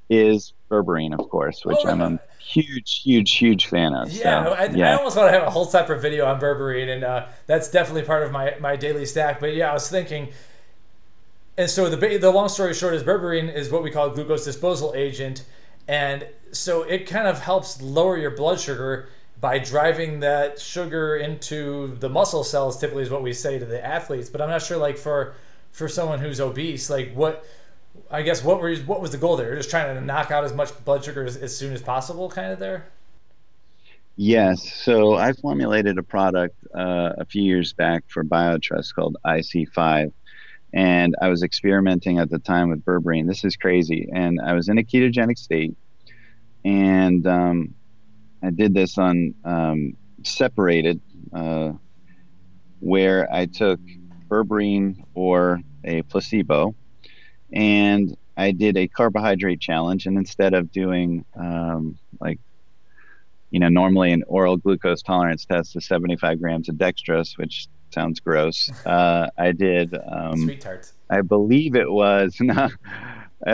is 0.09 0.53
berberine, 0.69 1.13
of 1.13 1.29
course, 1.29 1.65
which 1.65 1.79
oh, 1.83 1.89
I'm 1.89 1.99
a 1.99 2.19
huge, 2.39 3.01
huge, 3.01 3.33
huge 3.33 3.65
fan 3.65 3.93
of. 3.93 4.13
Yeah, 4.13 4.45
so, 4.45 4.53
I, 4.53 4.65
yeah. 4.67 4.91
I 4.91 4.97
almost 4.97 5.17
want 5.17 5.27
to 5.27 5.37
have 5.37 5.45
a 5.45 5.51
whole 5.51 5.65
separate 5.65 5.99
video 5.99 6.25
on 6.25 6.39
berberine, 6.39 6.87
and 6.87 7.03
uh, 7.03 7.25
that's 7.47 7.69
definitely 7.69 8.03
part 8.03 8.23
of 8.23 8.31
my 8.31 8.55
my 8.61 8.77
daily 8.77 9.05
stack. 9.05 9.41
But 9.41 9.55
yeah, 9.55 9.71
I 9.71 9.73
was 9.73 9.89
thinking. 9.89 10.29
And 11.61 11.69
so 11.69 11.87
the 11.87 12.17
the 12.17 12.31
long 12.31 12.49
story 12.49 12.73
short 12.73 12.95
is 12.95 13.03
berberine 13.03 13.53
is 13.53 13.69
what 13.69 13.83
we 13.83 13.91
call 13.91 14.09
glucose 14.09 14.43
disposal 14.43 14.93
agent, 14.95 15.45
and 15.87 16.27
so 16.51 16.81
it 16.81 17.05
kind 17.05 17.27
of 17.27 17.39
helps 17.39 17.79
lower 17.83 18.17
your 18.17 18.31
blood 18.31 18.59
sugar 18.59 19.09
by 19.39 19.59
driving 19.59 20.21
that 20.21 20.59
sugar 20.59 21.17
into 21.17 21.95
the 21.99 22.09
muscle 22.09 22.43
cells. 22.43 22.79
Typically, 22.79 23.03
is 23.03 23.11
what 23.11 23.21
we 23.21 23.31
say 23.31 23.59
to 23.59 23.65
the 23.65 23.85
athletes. 23.85 24.27
But 24.27 24.41
I'm 24.41 24.49
not 24.49 24.63
sure, 24.63 24.77
like 24.77 24.97
for 24.97 25.35
for 25.71 25.87
someone 25.87 26.17
who's 26.17 26.41
obese, 26.41 26.89
like 26.89 27.13
what 27.13 27.45
I 28.09 28.23
guess 28.23 28.43
what 28.43 28.59
were 28.59 28.75
what 28.77 28.99
was 28.99 29.11
the 29.11 29.19
goal 29.19 29.37
there? 29.37 29.49
You're 29.49 29.57
just 29.57 29.69
trying 29.69 29.93
to 29.93 30.01
knock 30.01 30.31
out 30.31 30.43
as 30.43 30.53
much 30.53 30.71
blood 30.83 31.05
sugar 31.05 31.23
as, 31.23 31.37
as 31.37 31.55
soon 31.55 31.73
as 31.73 31.81
possible, 31.83 32.27
kind 32.27 32.51
of 32.51 32.57
there. 32.57 32.87
Yes. 34.15 34.73
So 34.73 35.13
I 35.13 35.33
formulated 35.33 35.99
a 35.99 36.03
product 36.03 36.55
uh, 36.75 37.13
a 37.19 37.25
few 37.25 37.43
years 37.43 37.73
back 37.73 38.03
for 38.07 38.23
BioTrust 38.23 38.95
called 38.95 39.17
IC5. 39.25 40.11
And 40.73 41.15
I 41.21 41.29
was 41.29 41.43
experimenting 41.43 42.19
at 42.19 42.29
the 42.29 42.39
time 42.39 42.69
with 42.69 42.85
berberine. 42.85 43.27
This 43.27 43.43
is 43.43 43.55
crazy. 43.55 44.09
And 44.13 44.39
I 44.39 44.53
was 44.53 44.69
in 44.69 44.77
a 44.77 44.83
ketogenic 44.83 45.37
state. 45.37 45.75
And 46.63 47.25
um, 47.27 47.73
I 48.41 48.51
did 48.51 48.73
this 48.73 48.97
on 48.97 49.33
um, 49.43 49.97
separated, 50.23 51.01
uh, 51.33 51.73
where 52.79 53.31
I 53.31 53.47
took 53.47 53.79
berberine 54.29 55.03
or 55.13 55.61
a 55.83 56.03
placebo 56.03 56.75
and 57.51 58.15
I 58.37 58.51
did 58.51 58.77
a 58.77 58.87
carbohydrate 58.87 59.59
challenge. 59.59 60.05
And 60.05 60.17
instead 60.17 60.53
of 60.53 60.71
doing 60.71 61.25
um, 61.35 61.97
like, 62.19 62.39
you 63.49 63.59
know, 63.59 63.69
normally 63.69 64.13
an 64.13 64.23
oral 64.27 64.57
glucose 64.57 65.01
tolerance 65.01 65.45
test 65.45 65.75
is 65.75 65.85
75 65.85 66.39
grams 66.39 66.69
of 66.69 66.75
dextrose, 66.75 67.37
which 67.37 67.67
sounds 67.93 68.19
gross. 68.19 68.69
Uh, 68.85 69.27
I 69.37 69.51
did. 69.51 69.95
Um, 69.95 70.43
Sweet 70.43 70.61
tarts. 70.61 70.93
I 71.09 71.21
believe 71.21 71.75
it 71.75 71.89
was. 71.91 72.35
No, 72.41 72.69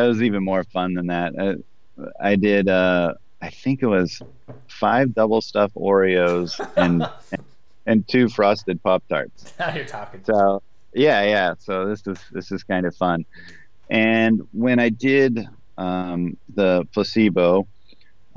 it 0.03 0.07
was 0.07 0.21
even 0.21 0.43
more 0.43 0.63
fun 0.65 0.93
than 0.95 1.07
that. 1.07 1.33
I, 1.39 2.01
uh, 2.01 2.09
I 2.19 2.35
did. 2.35 2.67
Uh, 2.67 3.13
I 3.41 3.49
think 3.49 3.81
it 3.81 3.87
was 3.87 4.21
five 4.67 5.13
double 5.13 5.41
stuffed 5.41 5.75
Oreos 5.75 6.59
and, 6.75 7.07
and 7.31 7.45
and 7.85 8.07
two 8.07 8.27
frosted 8.29 8.83
Pop 8.83 9.03
Tarts. 9.09 9.53
Now 9.59 9.73
you're 9.73 9.85
talking. 9.85 10.23
So 10.23 10.61
yeah, 10.93 11.23
yeah. 11.23 11.53
So 11.59 11.87
this 11.87 12.05
is 12.05 12.19
this 12.31 12.51
is 12.51 12.63
kind 12.63 12.85
of 12.85 12.95
fun. 12.95 13.25
And 13.89 14.41
when 14.51 14.79
I 14.79 14.89
did 14.89 15.47
um, 15.77 16.37
the 16.53 16.85
placebo, 16.93 17.67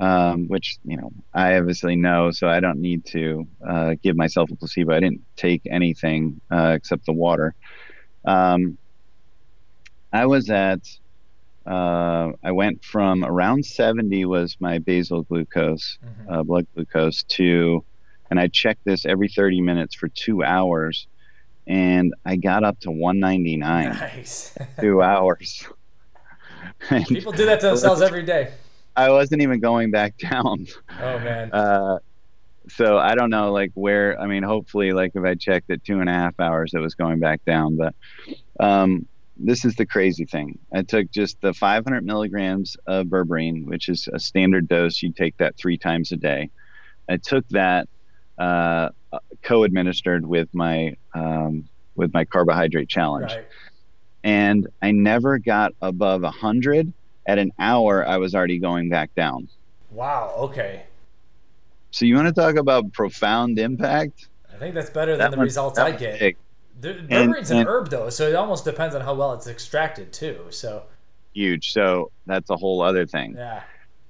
um, 0.01 0.47
which 0.47 0.77
you 0.83 0.97
know 0.97 1.13
I 1.33 1.57
obviously 1.57 1.95
know, 1.95 2.31
so 2.31 2.49
I 2.49 2.59
don't 2.59 2.79
need 2.79 3.05
to 3.07 3.47
uh, 3.65 3.95
give 4.03 4.17
myself 4.17 4.51
a 4.51 4.55
placebo. 4.55 4.93
I 4.93 4.99
didn't 4.99 5.23
take 5.37 5.61
anything 5.69 6.41
uh, 6.51 6.73
except 6.75 7.05
the 7.05 7.13
water. 7.13 7.53
Um, 8.25 8.77
I 10.11 10.25
was 10.25 10.49
at. 10.49 10.81
Uh, 11.63 12.31
I 12.43 12.51
went 12.51 12.83
from 12.83 13.23
around 13.23 13.63
70 13.63 14.25
was 14.25 14.57
my 14.59 14.79
basal 14.79 15.21
glucose, 15.21 15.99
mm-hmm. 16.03 16.33
Uh, 16.33 16.41
blood 16.41 16.65
glucose, 16.73 17.21
to, 17.21 17.85
and 18.31 18.39
I 18.39 18.47
checked 18.47 18.83
this 18.83 19.05
every 19.05 19.27
30 19.27 19.61
minutes 19.61 19.93
for 19.93 20.07
two 20.07 20.43
hours 20.43 21.05
and 21.67 22.15
I 22.25 22.35
got 22.35 22.63
up 22.63 22.79
to 22.79 22.91
199. 22.91 23.89
Nice. 23.89 24.57
two 24.79 25.03
hours. 25.03 25.67
People 26.89 27.31
do 27.31 27.45
that 27.45 27.59
to 27.61 27.67
themselves 27.69 28.01
every 28.01 28.23
day. 28.23 28.51
I 28.95 29.09
wasn't 29.09 29.41
even 29.41 29.59
going 29.59 29.91
back 29.91 30.17
down. 30.29 30.67
Oh 30.99 31.19
man. 31.19 31.51
Uh, 31.51 31.99
so 32.69 32.97
I 32.97 33.15
don't 33.15 33.29
know, 33.29 33.51
like 33.51 33.71
where. 33.73 34.19
I 34.19 34.27
mean, 34.27 34.43
hopefully, 34.43 34.93
like 34.93 35.11
if 35.15 35.23
I 35.23 35.35
checked 35.35 35.69
at 35.69 35.83
two 35.83 35.99
and 35.99 36.09
a 36.09 36.13
half 36.13 36.39
hours, 36.39 36.73
it 36.73 36.79
was 36.79 36.95
going 36.95 37.19
back 37.19 37.43
down. 37.45 37.75
But 37.75 37.95
um, 38.59 39.07
this 39.37 39.65
is 39.65 39.75
the 39.75 39.85
crazy 39.85 40.25
thing. 40.25 40.59
I 40.73 40.83
took 40.83 41.11
just 41.11 41.41
the 41.41 41.53
500 41.53 42.05
milligrams 42.05 42.77
of 42.85 43.07
berberine, 43.07 43.65
which 43.65 43.89
is 43.89 44.07
a 44.13 44.19
standard 44.19 44.67
dose. 44.67 45.01
You 45.01 45.11
take 45.11 45.37
that 45.37 45.57
three 45.57 45.77
times 45.77 46.11
a 46.11 46.17
day. 46.17 46.49
I 47.09 47.17
took 47.17 47.47
that 47.49 47.89
uh, 48.37 48.89
co-administered 49.41 50.25
with 50.25 50.53
my 50.53 50.95
um, 51.13 51.67
with 51.95 52.13
my 52.13 52.25
carbohydrate 52.25 52.89
challenge, 52.89 53.33
right. 53.33 53.45
and 54.23 54.67
I 54.81 54.91
never 54.91 55.39
got 55.39 55.73
above 55.81 56.23
hundred. 56.23 56.93
At 57.25 57.37
an 57.37 57.51
hour, 57.59 58.07
I 58.07 58.17
was 58.17 58.33
already 58.33 58.57
going 58.57 58.89
back 58.89 59.13
down. 59.15 59.47
Wow. 59.91 60.33
Okay. 60.37 60.83
So 61.91 62.05
you 62.05 62.15
want 62.15 62.27
to 62.27 62.33
talk 62.33 62.55
about 62.55 62.93
profound 62.93 63.59
impact? 63.59 64.27
I 64.51 64.57
think 64.57 64.75
that's 64.75 64.89
better 64.89 65.11
than 65.11 65.19
that 65.19 65.31
the 65.31 65.37
results 65.37 65.77
I 65.77 65.91
get. 65.91 66.19
Big. 66.19 66.37
The, 66.79 66.93
berberine 66.93 67.51
an 67.51 67.67
herb 67.67 67.89
though, 67.89 68.09
so 68.09 68.27
it 68.27 68.35
almost 68.35 68.65
depends 68.65 68.95
on 68.95 69.01
how 69.01 69.13
well 69.13 69.33
it's 69.33 69.45
extracted 69.45 70.11
too. 70.11 70.45
So 70.49 70.83
huge. 71.33 71.73
So 71.73 72.11
that's 72.25 72.49
a 72.49 72.55
whole 72.55 72.81
other 72.81 73.05
thing. 73.05 73.35
Yeah. 73.37 73.61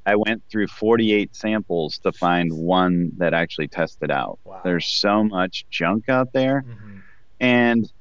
I 0.05 0.15
went 0.15 0.41
through 0.49 0.67
48 0.67 1.35
samples 1.35 1.97
to 1.99 2.11
find 2.11 2.51
one 2.51 3.11
that 3.17 3.33
actually 3.33 3.67
tested 3.67 4.09
out. 4.09 4.39
Wow. 4.45 4.61
There's 4.63 4.87
so 4.87 5.23
much 5.23 5.65
junk 5.69 6.09
out 6.09 6.33
there. 6.33 6.63
Mm-hmm. 6.67 6.97
And 7.39 7.91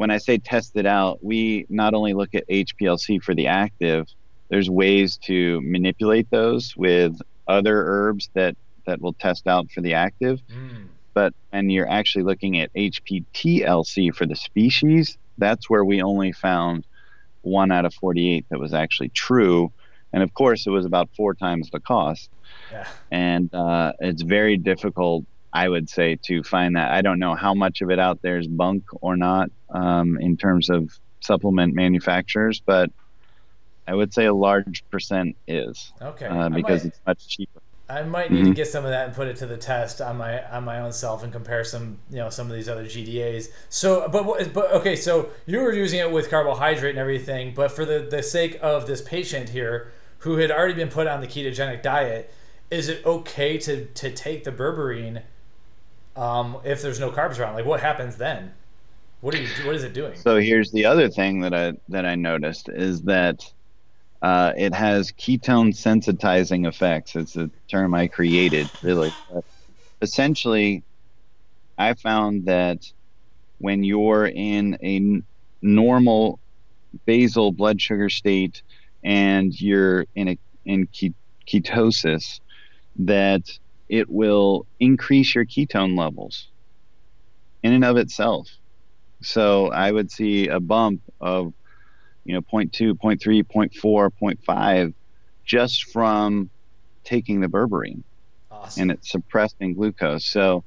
when 0.00 0.10
I 0.10 0.16
say 0.16 0.38
test 0.38 0.76
it 0.76 0.86
out, 0.86 1.22
we 1.22 1.66
not 1.68 1.92
only 1.92 2.14
look 2.14 2.34
at 2.34 2.48
HPLC 2.48 3.22
for 3.22 3.34
the 3.34 3.48
active, 3.48 4.06
there's 4.48 4.70
ways 4.70 5.18
to 5.24 5.60
manipulate 5.60 6.30
those 6.30 6.74
with 6.74 7.20
other 7.46 7.84
herbs 7.86 8.30
that, 8.32 8.56
that 8.86 9.02
will 9.02 9.12
test 9.12 9.46
out 9.46 9.70
for 9.70 9.82
the 9.82 9.92
active. 9.92 10.40
Mm. 10.50 10.86
But 11.12 11.34
and 11.52 11.70
you're 11.70 11.86
actually 11.86 12.22
looking 12.22 12.58
at 12.60 12.72
HPTLC 12.72 14.14
for 14.14 14.24
the 14.24 14.36
species, 14.36 15.18
that's 15.36 15.68
where 15.68 15.84
we 15.84 16.00
only 16.00 16.32
found 16.32 16.86
one 17.42 17.70
out 17.70 17.84
of 17.84 17.92
48 17.92 18.46
that 18.48 18.58
was 18.58 18.72
actually 18.72 19.10
true 19.10 19.70
and 20.14 20.22
of 20.22 20.32
course 20.32 20.66
it 20.66 20.70
was 20.70 20.86
about 20.86 21.08
four 21.16 21.34
times 21.34 21.70
the 21.70 21.80
cost 21.80 22.28
yeah. 22.70 22.86
and 23.10 23.54
uh, 23.54 23.92
it's 24.00 24.20
very 24.20 24.58
difficult 24.58 25.24
i 25.52 25.68
would 25.68 25.88
say 25.88 26.16
to 26.22 26.42
find 26.42 26.76
that 26.76 26.90
i 26.90 27.00
don't 27.00 27.18
know 27.18 27.34
how 27.34 27.54
much 27.54 27.80
of 27.80 27.90
it 27.90 27.98
out 27.98 28.20
there 28.22 28.38
is 28.38 28.46
bunk 28.46 28.84
or 29.00 29.16
not 29.16 29.50
um, 29.70 30.18
in 30.20 30.36
terms 30.36 30.70
of 30.70 30.90
supplement 31.20 31.74
manufacturers 31.74 32.62
but 32.64 32.90
i 33.86 33.94
would 33.94 34.12
say 34.12 34.26
a 34.26 34.34
large 34.34 34.84
percent 34.90 35.36
is 35.46 35.92
okay 36.00 36.26
uh, 36.26 36.48
because 36.48 36.84
might, 36.84 36.88
it's 36.88 37.00
much 37.06 37.28
cheaper 37.28 37.60
I 37.90 38.02
might 38.04 38.30
need 38.30 38.42
mm-hmm. 38.42 38.50
to 38.50 38.54
get 38.54 38.68
some 38.68 38.84
of 38.84 38.90
that 38.90 39.06
and 39.06 39.14
put 39.14 39.26
it 39.26 39.36
to 39.36 39.46
the 39.46 39.56
test 39.56 40.00
on 40.00 40.16
my 40.16 40.44
on 40.48 40.64
my 40.64 40.80
own 40.80 40.92
self 40.92 41.24
and 41.24 41.32
compare 41.32 41.64
some 41.64 41.98
you 42.08 42.18
know 42.18 42.30
some 42.30 42.48
of 42.48 42.54
these 42.54 42.68
other 42.68 42.84
GDAs. 42.84 43.48
So, 43.68 44.08
but 44.08 44.54
but 44.54 44.72
okay, 44.72 44.94
so 44.94 45.30
you 45.46 45.58
were 45.58 45.72
using 45.72 45.98
it 45.98 46.10
with 46.10 46.30
carbohydrate 46.30 46.90
and 46.90 46.98
everything, 46.98 47.52
but 47.52 47.72
for 47.72 47.84
the 47.84 48.06
the 48.08 48.22
sake 48.22 48.58
of 48.62 48.86
this 48.86 49.02
patient 49.02 49.48
here, 49.48 49.90
who 50.18 50.36
had 50.36 50.50
already 50.50 50.74
been 50.74 50.88
put 50.88 51.08
on 51.08 51.20
the 51.20 51.26
ketogenic 51.26 51.82
diet, 51.82 52.32
is 52.70 52.88
it 52.88 53.04
okay 53.04 53.58
to 53.58 53.86
to 53.86 54.10
take 54.12 54.44
the 54.44 54.52
berberine 54.52 55.22
um, 56.20 56.58
if 56.64 56.82
there's 56.82 57.00
no 57.00 57.10
carbs 57.10 57.38
around? 57.38 57.54
Like, 57.54 57.64
what 57.64 57.80
happens 57.80 58.16
then? 58.16 58.52
What 59.22 59.34
are 59.34 59.38
you? 59.38 59.48
What 59.66 59.74
is 59.74 59.84
it 59.84 59.94
doing? 59.94 60.14
So 60.14 60.38
here's 60.38 60.70
the 60.70 60.86
other 60.86 61.08
thing 61.08 61.40
that 61.40 61.54
I 61.54 61.72
that 61.88 62.06
I 62.06 62.14
noticed 62.14 62.68
is 62.68 63.02
that 63.02 63.40
uh, 64.22 64.52
it 64.56 64.74
has 64.74 65.12
ketone 65.12 65.72
sensitizing 65.72 66.68
effects. 66.68 67.16
It's 67.16 67.36
a 67.36 67.50
term 67.70 67.94
I 67.94 68.08
created, 68.08 68.70
really. 68.82 69.14
But 69.28 69.44
essentially, 70.02 70.84
I 71.78 71.94
found 71.94 72.46
that 72.46 72.78
when 73.58 73.82
you're 73.82 74.26
in 74.26 74.74
a 74.82 74.96
n- 74.96 75.26
normal 75.62 76.40
basal 77.06 77.52
blood 77.52 77.80
sugar 77.80 78.10
state 78.10 78.62
and 79.02 79.58
you're 79.58 80.06
in 80.14 80.28
a 80.28 80.38
in 80.64 80.88
ketosis, 81.48 82.40
that 82.96 83.42
it 83.90 84.08
will 84.08 84.66
increase 84.78 85.34
your 85.34 85.44
ketone 85.44 85.98
levels 85.98 86.46
in 87.64 87.72
and 87.72 87.84
of 87.84 87.96
itself. 87.96 88.48
So 89.20 89.70
I 89.70 89.90
would 89.90 90.10
see 90.12 90.46
a 90.46 90.60
bump 90.60 91.02
of, 91.20 91.52
you 92.24 92.32
know, 92.32 92.40
0.2, 92.40 92.92
0.3, 92.94 93.42
0.4, 93.44 94.10
0.5 94.22 94.94
just 95.44 95.90
from 95.90 96.48
taking 97.02 97.40
the 97.40 97.48
berberine. 97.48 98.04
Awesome. 98.50 98.82
And 98.82 98.90
it's 98.92 99.10
suppressing 99.10 99.74
glucose. 99.74 100.24
So, 100.24 100.62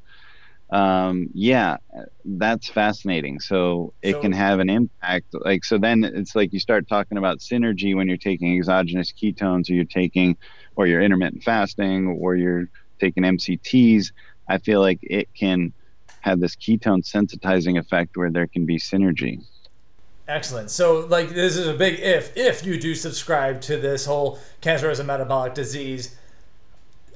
um, 0.70 1.30
yeah, 1.34 1.78
that's 2.26 2.70
fascinating. 2.70 3.40
So 3.40 3.94
it 4.02 4.14
so, 4.14 4.22
can 4.22 4.34
have 4.34 4.60
an 4.60 4.70
impact. 4.70 5.28
Like, 5.32 5.64
so 5.64 5.78
then 5.78 6.04
it's 6.04 6.36
like 6.36 6.52
you 6.52 6.60
start 6.60 6.90
talking 6.90 7.18
about 7.18 7.40
synergy 7.40 7.96
when 7.96 8.10
you're 8.10 8.18
taking 8.18 8.58
exogenous 8.58 9.14
ketones 9.14 9.70
or 9.70 9.76
you're 9.76 9.86
taking, 9.86 10.36
or 10.76 10.88
you're 10.88 11.02
intermittent 11.02 11.44
fasting 11.44 12.08
or 12.08 12.36
you're 12.36 12.68
taking 13.04 13.24
MCTs. 13.24 14.12
I 14.48 14.58
feel 14.58 14.80
like 14.80 15.00
it 15.02 15.28
can 15.34 15.74
have 16.22 16.40
this 16.40 16.56
ketone 16.56 17.04
sensitizing 17.04 17.78
effect 17.78 18.16
where 18.16 18.32
there 18.32 18.48
can 18.48 18.66
be 18.66 18.78
synergy. 18.78 19.44
Excellent. 20.28 20.72
So, 20.72 21.02
like, 21.02 21.30
this 21.30 21.58
is 21.58 21.68
a 21.68 21.74
big 21.74 22.00
if. 22.00 22.36
If 22.38 22.66
you 22.66 22.80
do 22.80 22.96
subscribe 22.96 23.60
to 23.62 23.78
this 23.78 24.06
whole 24.06 24.40
cancer 24.62 24.90
as 24.90 25.00
a 25.00 25.04
metabolic 25.04 25.54
disease 25.54 26.16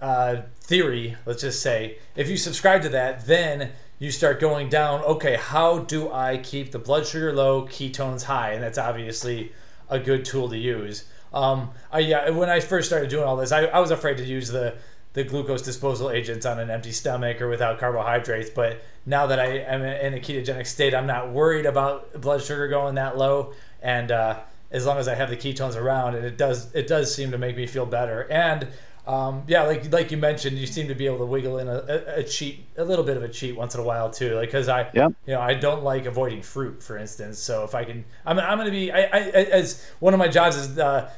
uh, 0.01 0.41
theory, 0.59 1.15
let's 1.25 1.41
just 1.41 1.61
say, 1.61 1.99
if 2.17 2.29
you 2.29 2.35
subscribe 2.35 2.81
to 2.81 2.89
that, 2.89 3.25
then 3.25 3.71
you 3.97 4.11
start 4.11 4.41
going 4.41 4.67
down. 4.67 5.01
Okay, 5.03 5.37
how 5.37 5.79
do 5.79 6.11
I 6.11 6.37
keep 6.37 6.71
the 6.71 6.79
blood 6.79 7.07
sugar 7.07 7.31
low, 7.31 7.65
ketones 7.65 8.23
high? 8.23 8.51
And 8.51 8.61
that's 8.61 8.77
obviously 8.77 9.53
a 9.89 9.99
good 9.99 10.25
tool 10.25 10.49
to 10.49 10.57
use. 10.57 11.05
Um, 11.33 11.71
I, 11.91 11.99
yeah, 11.99 12.29
when 12.31 12.49
I 12.49 12.59
first 12.59 12.89
started 12.89 13.09
doing 13.09 13.23
all 13.23 13.37
this, 13.37 13.53
I, 13.53 13.65
I 13.65 13.79
was 13.79 13.91
afraid 13.91 14.17
to 14.17 14.25
use 14.25 14.49
the 14.49 14.75
the 15.17 15.23
glucose 15.23 15.63
disposal 15.63 16.11
agents 16.11 16.45
on 16.45 16.59
an 16.59 16.69
empty 16.69 16.91
stomach 16.91 17.41
or 17.41 17.49
without 17.49 17.79
carbohydrates. 17.79 18.51
But 18.51 18.83
now 19.07 19.25
that 19.25 19.39
I 19.39 19.47
am 19.61 19.81
in 19.81 20.13
a 20.13 20.19
ketogenic 20.19 20.67
state, 20.67 20.93
I'm 20.93 21.07
not 21.07 21.31
worried 21.31 21.65
about 21.65 22.21
blood 22.21 22.43
sugar 22.43 22.67
going 22.67 22.93
that 22.95 23.17
low. 23.17 23.53
And 23.81 24.11
uh, 24.11 24.41
as 24.69 24.85
long 24.85 24.99
as 24.99 25.07
I 25.07 25.15
have 25.15 25.31
the 25.31 25.35
ketones 25.35 25.75
around, 25.75 26.13
and 26.13 26.23
it 26.23 26.37
does, 26.37 26.71
it 26.75 26.85
does 26.85 27.15
seem 27.15 27.31
to 27.31 27.39
make 27.39 27.57
me 27.57 27.65
feel 27.65 27.87
better. 27.87 28.27
And 28.29 28.67
um, 29.07 29.41
yeah, 29.47 29.63
like 29.63 29.91
like 29.91 30.11
you 30.11 30.17
mentioned, 30.17 30.55
you 30.59 30.67
seem 30.67 30.87
to 30.89 30.93
be 30.93 31.07
able 31.07 31.17
to 31.17 31.25
wiggle 31.25 31.57
in 31.57 31.67
a, 31.67 31.77
a, 31.77 32.19
a 32.19 32.23
cheat, 32.23 32.67
a 32.77 32.83
little 32.83 33.03
bit 33.03 33.17
of 33.17 33.23
a 33.23 33.27
cheat 33.27 33.55
once 33.55 33.73
in 33.73 33.81
a 33.81 33.83
while 33.83 34.11
too. 34.11 34.35
Like 34.35 34.49
because 34.49 34.69
I, 34.69 34.91
you 35.25 35.33
know, 35.33 35.41
I 35.41 35.55
don't 35.55 35.83
like 35.83 36.05
avoiding 36.05 36.43
fruit, 36.43 36.83
for 36.83 36.95
instance. 36.95 37.39
So 37.39 37.63
if 37.63 37.73
I 37.73 37.85
can, 37.85 38.05
I'm, 38.23 38.37
I'm 38.37 38.59
going 38.59 38.67
to 38.67 38.71
be, 38.71 38.91
I, 38.91 38.99
I, 38.99 39.19
as 39.31 39.83
one 39.99 40.13
of 40.13 40.19
my 40.19 40.27
jobs 40.27 40.57
is, 40.57 40.77
uh, 40.77 41.09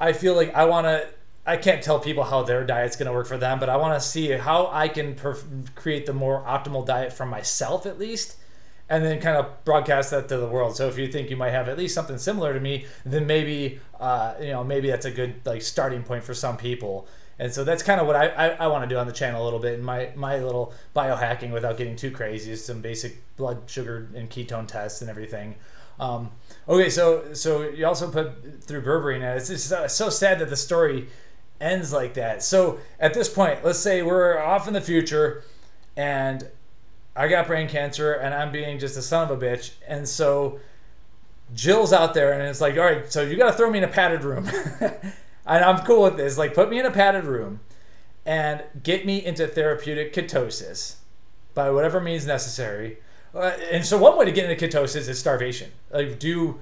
I 0.00 0.12
feel 0.12 0.34
like 0.34 0.52
I 0.54 0.64
want 0.64 0.86
to 0.86 1.06
I 1.46 1.56
can't 1.58 1.82
tell 1.82 1.98
people 1.98 2.24
how 2.24 2.42
their 2.42 2.64
diet's 2.64 2.96
going 2.96 3.06
to 3.06 3.12
work 3.12 3.26
for 3.26 3.36
them, 3.36 3.60
but 3.60 3.68
I 3.68 3.76
want 3.76 4.00
to 4.00 4.06
see 4.06 4.30
how 4.30 4.68
I 4.72 4.88
can 4.88 5.14
perf- 5.14 5.74
create 5.74 6.06
the 6.06 6.14
more 6.14 6.42
optimal 6.42 6.86
diet 6.86 7.12
for 7.12 7.26
myself 7.26 7.84
at 7.84 7.98
least, 7.98 8.36
and 8.88 9.04
then 9.04 9.20
kind 9.20 9.36
of 9.36 9.64
broadcast 9.64 10.10
that 10.12 10.28
to 10.28 10.38
the 10.38 10.46
world. 10.46 10.76
So 10.76 10.88
if 10.88 10.96
you 10.96 11.08
think 11.08 11.28
you 11.28 11.36
might 11.36 11.50
have 11.50 11.68
at 11.68 11.76
least 11.76 11.94
something 11.94 12.16
similar 12.16 12.54
to 12.54 12.60
me, 12.60 12.86
then 13.04 13.26
maybe 13.26 13.78
uh, 14.00 14.34
you 14.40 14.52
know 14.52 14.64
maybe 14.64 14.88
that's 14.88 15.06
a 15.06 15.10
good 15.10 15.34
like 15.44 15.62
starting 15.62 16.02
point 16.02 16.24
for 16.24 16.34
some 16.34 16.56
people. 16.56 17.06
And 17.38 17.52
so 17.52 17.64
that's 17.64 17.82
kind 17.82 18.00
of 18.00 18.06
what 18.06 18.16
I, 18.16 18.28
I, 18.28 18.48
I 18.50 18.66
want 18.68 18.88
to 18.88 18.88
do 18.88 18.98
on 18.98 19.06
the 19.06 19.12
channel 19.12 19.42
a 19.42 19.44
little 19.44 19.58
bit. 19.58 19.74
And 19.74 19.84
my, 19.84 20.10
my 20.14 20.38
little 20.38 20.72
biohacking 20.94 21.50
without 21.50 21.76
getting 21.76 21.96
too 21.96 22.12
crazy 22.12 22.52
is 22.52 22.64
some 22.64 22.80
basic 22.80 23.16
blood 23.36 23.62
sugar 23.66 24.08
and 24.14 24.30
ketone 24.30 24.68
tests 24.68 25.00
and 25.00 25.10
everything. 25.10 25.56
Um, 25.98 26.30
okay, 26.68 26.90
so 26.90 27.32
so 27.34 27.68
you 27.68 27.86
also 27.86 28.10
put 28.10 28.64
through 28.64 28.82
berberine. 28.82 29.22
It's 29.36 29.48
just 29.48 29.96
so 29.96 30.08
sad 30.10 30.38
that 30.40 30.50
the 30.50 30.56
story 30.56 31.08
ends 31.60 31.92
like 31.92 32.14
that. 32.14 32.42
So 32.42 32.78
at 33.00 33.14
this 33.14 33.28
point, 33.28 33.64
let's 33.64 33.78
say 33.78 34.02
we're 34.02 34.38
off 34.38 34.66
in 34.68 34.74
the 34.74 34.80
future 34.80 35.44
and 35.96 36.48
I 37.16 37.28
got 37.28 37.46
brain 37.46 37.68
cancer 37.68 38.12
and 38.14 38.34
I'm 38.34 38.52
being 38.52 38.78
just 38.78 38.96
a 38.96 39.02
son 39.02 39.30
of 39.30 39.42
a 39.42 39.46
bitch. 39.46 39.72
And 39.86 40.08
so 40.08 40.58
Jill's 41.54 41.92
out 41.92 42.14
there 42.14 42.32
and 42.32 42.42
it's 42.42 42.60
like, 42.60 42.76
all 42.76 42.84
right, 42.84 43.10
so 43.10 43.22
you 43.22 43.36
got 43.36 43.50
to 43.50 43.56
throw 43.56 43.70
me 43.70 43.78
in 43.78 43.84
a 43.84 43.88
padded 43.88 44.24
room. 44.24 44.48
and 44.80 45.64
I'm 45.64 45.84
cool 45.84 46.02
with 46.02 46.16
this. 46.16 46.38
Like, 46.38 46.54
put 46.54 46.70
me 46.70 46.78
in 46.78 46.86
a 46.86 46.90
padded 46.90 47.24
room 47.24 47.60
and 48.26 48.62
get 48.82 49.04
me 49.06 49.24
into 49.24 49.46
therapeutic 49.46 50.12
ketosis 50.12 50.96
by 51.54 51.70
whatever 51.70 52.00
means 52.00 52.26
necessary. 52.26 52.98
Uh, 53.34 53.52
and 53.70 53.84
so, 53.84 53.98
one 53.98 54.16
way 54.16 54.24
to 54.24 54.32
get 54.32 54.48
into 54.48 54.66
ketosis 54.68 55.08
is 55.08 55.18
starvation. 55.18 55.70
Like, 55.90 56.18
do 56.18 56.58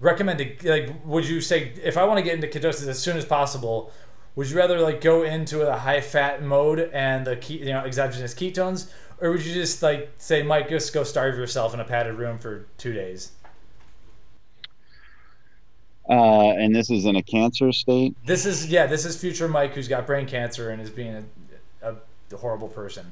recommend 0.00 0.40
like, 0.64 0.90
would 1.04 1.26
you 1.26 1.40
say 1.40 1.72
if 1.82 1.96
I 1.96 2.04
want 2.04 2.18
to 2.18 2.22
get 2.22 2.34
into 2.34 2.46
ketosis 2.46 2.86
as 2.88 2.98
soon 2.98 3.16
as 3.16 3.24
possible, 3.24 3.92
would 4.34 4.48
you 4.48 4.56
rather 4.56 4.80
like 4.80 5.00
go 5.00 5.22
into 5.22 5.68
a 5.68 5.76
high 5.76 6.00
fat 6.00 6.42
mode 6.42 6.90
and 6.92 7.26
the 7.26 7.36
key, 7.36 7.58
you 7.58 7.66
know 7.66 7.80
exogenous 7.80 8.34
ketones, 8.34 8.90
or 9.20 9.30
would 9.30 9.44
you 9.44 9.54
just 9.54 9.82
like 9.82 10.10
say, 10.18 10.42
Mike, 10.42 10.68
just 10.68 10.92
go 10.92 11.04
starve 11.04 11.36
yourself 11.36 11.74
in 11.74 11.80
a 11.80 11.84
padded 11.84 12.14
room 12.14 12.38
for 12.38 12.66
two 12.78 12.92
days? 12.92 13.32
Uh, 16.08 16.50
and 16.50 16.74
this 16.74 16.90
is 16.90 17.04
in 17.04 17.16
a 17.16 17.22
cancer 17.22 17.70
state. 17.72 18.16
This 18.26 18.44
is 18.44 18.68
yeah. 18.68 18.86
This 18.86 19.04
is 19.04 19.16
future 19.16 19.48
Mike 19.48 19.74
who's 19.74 19.88
got 19.88 20.06
brain 20.06 20.26
cancer 20.26 20.70
and 20.70 20.82
is 20.82 20.90
being 20.90 21.24
a, 21.82 21.94
a 22.32 22.36
horrible 22.36 22.68
person. 22.68 23.06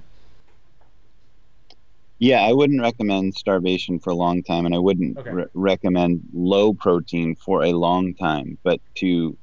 Yeah, 2.19 2.43
I 2.43 2.53
wouldn't 2.53 2.83
recommend 2.83 3.35
starvation 3.35 3.99
for 3.99 4.11
a 4.11 4.15
long 4.15 4.43
time, 4.43 4.67
and 4.67 4.75
I 4.75 4.79
wouldn't 4.79 5.17
okay. 5.17 5.31
re- 5.31 5.47
recommend 5.55 6.21
low 6.35 6.75
protein 6.75 7.35
for 7.35 7.65
a 7.65 7.73
long 7.73 8.15
time. 8.15 8.59
But 8.63 8.81
to 8.97 9.39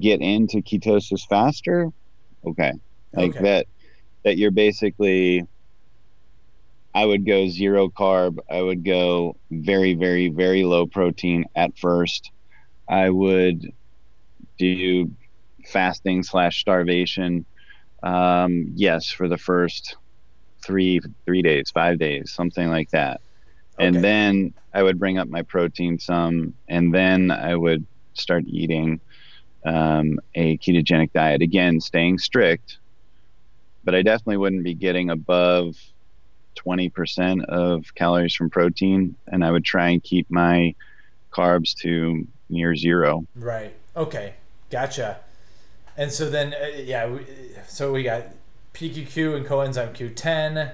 get 0.00 0.20
into 0.20 0.58
ketosis 0.58 1.26
faster, 1.28 1.90
okay, 2.44 2.72
like 3.12 3.30
okay. 3.30 3.42
that 3.42 3.66
that 4.24 4.38
you're 4.38 4.50
basically 4.50 5.46
I 6.94 7.04
would 7.04 7.24
go 7.24 7.48
zero 7.48 7.88
carb. 7.88 8.38
I 8.50 8.60
would 8.60 8.84
go 8.84 9.36
very, 9.50 9.94
very, 9.94 10.28
very 10.28 10.64
low 10.64 10.86
protein 10.86 11.46
at 11.54 11.78
first. 11.78 12.30
I 12.88 13.08
would 13.08 13.72
do 14.58 15.10
fasting 15.66 16.22
slash 16.22 16.60
starvation. 16.60 17.46
Um, 18.02 18.72
yes, 18.74 19.10
for 19.10 19.28
the 19.28 19.38
first 19.38 19.96
three 20.62 21.00
three 21.24 21.42
days, 21.42 21.70
five 21.70 21.98
days, 21.98 22.32
something 22.32 22.68
like 22.68 22.90
that. 22.90 23.20
Okay. 23.78 23.86
And 23.86 24.04
then 24.04 24.54
I 24.74 24.82
would 24.82 24.98
bring 24.98 25.18
up 25.18 25.28
my 25.28 25.42
protein 25.42 25.98
some, 25.98 26.54
and 26.68 26.94
then 26.94 27.30
I 27.30 27.56
would 27.56 27.86
start 28.14 28.44
eating 28.46 29.00
um, 29.64 30.18
a 30.34 30.58
ketogenic 30.58 31.12
diet. 31.12 31.42
Again, 31.42 31.80
staying 31.80 32.18
strict, 32.18 32.78
but 33.84 33.94
I 33.94 34.02
definitely 34.02 34.38
wouldn't 34.38 34.64
be 34.64 34.74
getting 34.74 35.10
above 35.10 35.76
20% 36.56 37.44
of 37.46 37.94
calories 37.94 38.34
from 38.34 38.50
protein, 38.50 39.16
and 39.26 39.44
I 39.44 39.50
would 39.50 39.64
try 39.64 39.90
and 39.90 40.02
keep 40.02 40.30
my 40.30 40.74
carbs 41.32 41.74
to 41.78 42.26
near 42.48 42.76
zero. 42.76 43.24
Right. 43.34 43.74
Okay. 43.96 44.34
Gotcha. 44.70 45.18
And 45.96 46.10
so 46.10 46.30
then, 46.30 46.54
uh, 46.54 46.68
yeah, 46.76 47.08
we, 47.08 47.26
so 47.66 47.92
we 47.92 48.02
got 48.02 48.24
PQQ 48.74 49.36
and 49.36 49.46
coenzyme 49.46 49.94
Q10. 49.94 50.72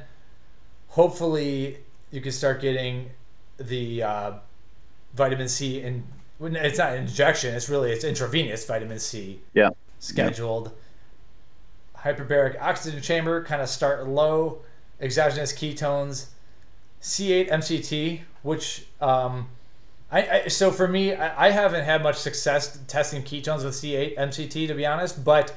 Hopefully, 0.88 1.78
you 2.10 2.20
can 2.20 2.32
start 2.32 2.60
getting 2.60 3.10
the 3.58 4.02
uh, 4.02 4.32
vitamin 5.14 5.48
C 5.48 5.80
and 5.82 6.04
it's 6.40 6.78
not 6.78 6.92
an 6.92 7.02
injection. 7.02 7.54
It's 7.54 7.68
really 7.68 7.90
it's 7.90 8.04
intravenous 8.04 8.64
vitamin 8.64 8.98
C. 8.98 9.40
Yeah. 9.54 9.70
Scheduled. 9.98 10.72
Yeah. 10.72 12.12
Hyperbaric 12.12 12.60
oxygen 12.60 13.02
chamber, 13.02 13.44
kind 13.44 13.60
of 13.60 13.68
start 13.68 14.06
low. 14.06 14.60
Exogenous 15.00 15.52
ketones. 15.52 16.26
C8 17.00 17.50
MCT, 17.50 18.20
which 18.42 18.86
um, 19.00 19.48
I, 20.10 20.42
I 20.44 20.48
so 20.48 20.70
for 20.70 20.88
me, 20.88 21.14
I, 21.14 21.48
I 21.48 21.50
haven't 21.50 21.84
had 21.84 22.02
much 22.02 22.16
success 22.16 22.78
testing 22.88 23.22
ketones 23.22 23.64
with 23.64 23.74
C8 23.74 24.16
MCT 24.16 24.68
to 24.68 24.74
be 24.74 24.86
honest, 24.86 25.24
but 25.24 25.54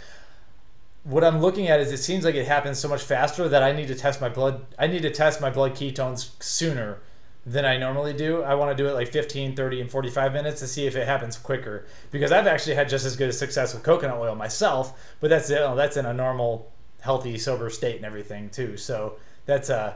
what 1.03 1.23
I'm 1.23 1.41
looking 1.41 1.67
at 1.67 1.79
is 1.79 1.91
it 1.91 1.97
seems 1.97 2.23
like 2.25 2.36
it 2.36 2.47
happens 2.47 2.77
so 2.77 2.88
much 2.88 3.01
faster 3.01 3.49
that 3.49 3.63
I 3.63 3.71
need 3.71 3.88
to 3.88 3.95
test 3.95 4.21
my 4.21 4.29
blood. 4.29 4.65
I 4.77 4.88
need 4.88 5.01
to 5.01 5.09
test 5.09 5.41
my 5.41 5.49
blood 5.49 5.73
ketones 5.75 6.32
sooner 6.41 6.99
than 7.45 7.65
I 7.65 7.77
normally 7.77 8.13
do. 8.13 8.43
I 8.43 8.53
want 8.53 8.75
to 8.75 8.83
do 8.83 8.87
it 8.87 8.93
like 8.93 9.11
15, 9.11 9.55
30, 9.55 9.81
and 9.81 9.91
45 9.91 10.33
minutes 10.33 10.59
to 10.61 10.67
see 10.67 10.85
if 10.85 10.95
it 10.95 11.07
happens 11.07 11.37
quicker. 11.37 11.85
Because 12.11 12.31
I've 12.31 12.47
actually 12.47 12.75
had 12.75 12.87
just 12.87 13.05
as 13.05 13.15
good 13.15 13.29
a 13.29 13.33
success 13.33 13.73
with 13.73 13.83
coconut 13.83 14.17
oil 14.17 14.35
myself, 14.35 14.99
but 15.19 15.29
that's 15.29 15.49
you 15.49 15.55
know, 15.55 15.75
that's 15.75 15.97
in 15.97 16.05
a 16.05 16.13
normal, 16.13 16.71
healthy, 16.99 17.37
sober 17.37 17.69
state 17.69 17.95
and 17.95 18.05
everything 18.05 18.49
too. 18.49 18.77
So 18.77 19.15
that's 19.45 19.69
a 19.69 19.77
uh, 19.77 19.93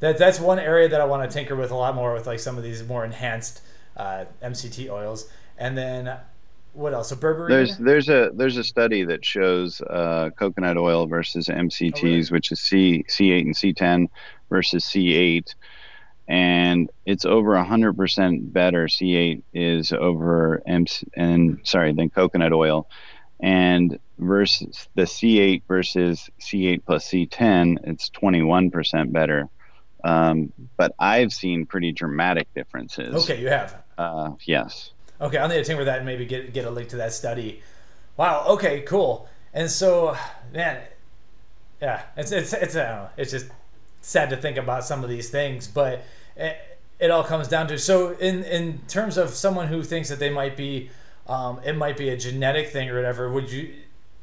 that 0.00 0.18
that's 0.18 0.40
one 0.40 0.58
area 0.58 0.88
that 0.88 1.00
I 1.00 1.04
want 1.04 1.30
to 1.30 1.32
tinker 1.32 1.54
with 1.54 1.70
a 1.70 1.76
lot 1.76 1.94
more 1.94 2.12
with 2.12 2.26
like 2.26 2.40
some 2.40 2.58
of 2.58 2.64
these 2.64 2.82
more 2.82 3.04
enhanced 3.04 3.62
uh, 3.96 4.24
MCT 4.42 4.90
oils. 4.90 5.30
And 5.58 5.78
then 5.78 6.16
what 6.72 6.92
else? 6.92 7.10
So 7.10 7.16
berberine. 7.16 7.50
There's 7.50 7.78
there's 7.78 8.08
a 8.08 8.30
there's 8.34 8.56
a 8.56 8.64
study 8.64 9.04
that 9.04 9.24
shows 9.24 9.80
uh, 9.82 10.30
coconut 10.36 10.76
oil 10.76 11.06
versus 11.06 11.48
MCTs, 11.48 11.98
oh, 11.98 12.02
really? 12.02 12.26
which 12.28 12.50
is 12.50 12.60
C 12.60 13.04
C8 13.08 13.40
and 13.42 13.54
C10 13.54 14.08
versus 14.48 14.84
C8 14.84 15.54
and 16.28 16.90
it's 17.04 17.24
over 17.24 17.52
100% 17.52 18.52
better 18.52 18.86
c8 18.86 19.42
is 19.52 19.92
over 19.92 20.62
M 20.66 20.86
and 21.14 21.60
sorry 21.64 21.92
than 21.92 22.10
coconut 22.10 22.52
oil 22.52 22.88
and 23.40 23.98
versus 24.18 24.88
the 24.94 25.02
c8 25.02 25.62
versus 25.66 26.30
c8 26.40 26.82
plus 26.86 27.08
c10 27.10 27.78
it's 27.84 28.10
21% 28.10 29.12
better 29.12 29.48
Um, 30.04 30.52
but 30.76 30.94
I've 30.98 31.32
seen 31.32 31.64
pretty 31.66 31.92
dramatic 31.92 32.48
differences. 32.54 33.14
Okay, 33.22 33.40
you 33.40 33.48
have. 33.48 33.82
Uh, 33.96 34.32
yes. 34.46 34.90
Okay, 35.20 35.38
I'll 35.38 35.48
need 35.48 35.56
to 35.56 35.64
tinker 35.64 35.84
that 35.84 35.98
and 35.98 36.06
maybe 36.06 36.26
get 36.26 36.52
get 36.52 36.64
a 36.64 36.70
link 36.70 36.88
to 36.88 36.96
that 36.96 37.12
study. 37.12 37.62
Wow. 38.16 38.44
Okay. 38.48 38.80
Cool. 38.82 39.28
And 39.54 39.70
so, 39.70 40.16
man, 40.52 40.82
yeah, 41.80 42.02
it's 42.16 42.32
it's 42.32 42.52
it's 42.52 42.74
I 42.74 42.82
don't 42.82 42.96
know, 42.96 43.08
it's 43.16 43.30
just 43.30 43.46
sad 44.02 44.28
to 44.30 44.36
think 44.36 44.58
about 44.58 44.84
some 44.84 45.02
of 45.02 45.08
these 45.08 45.30
things, 45.30 45.66
but 45.66 46.04
it, 46.36 46.56
it 46.98 47.10
all 47.10 47.24
comes 47.24 47.48
down 47.48 47.66
to 47.68 47.78
so 47.78 48.10
in 48.12 48.44
in 48.44 48.78
terms 48.88 49.16
of 49.16 49.30
someone 49.30 49.68
who 49.68 49.82
thinks 49.82 50.08
that 50.08 50.18
they 50.18 50.30
might 50.30 50.56
be, 50.56 50.90
um, 51.26 51.60
it 51.64 51.74
might 51.74 51.96
be 51.96 52.10
a 52.10 52.16
genetic 52.16 52.68
thing 52.68 52.90
or 52.90 52.96
whatever. 52.96 53.30
Would 53.30 53.50
you? 53.50 53.74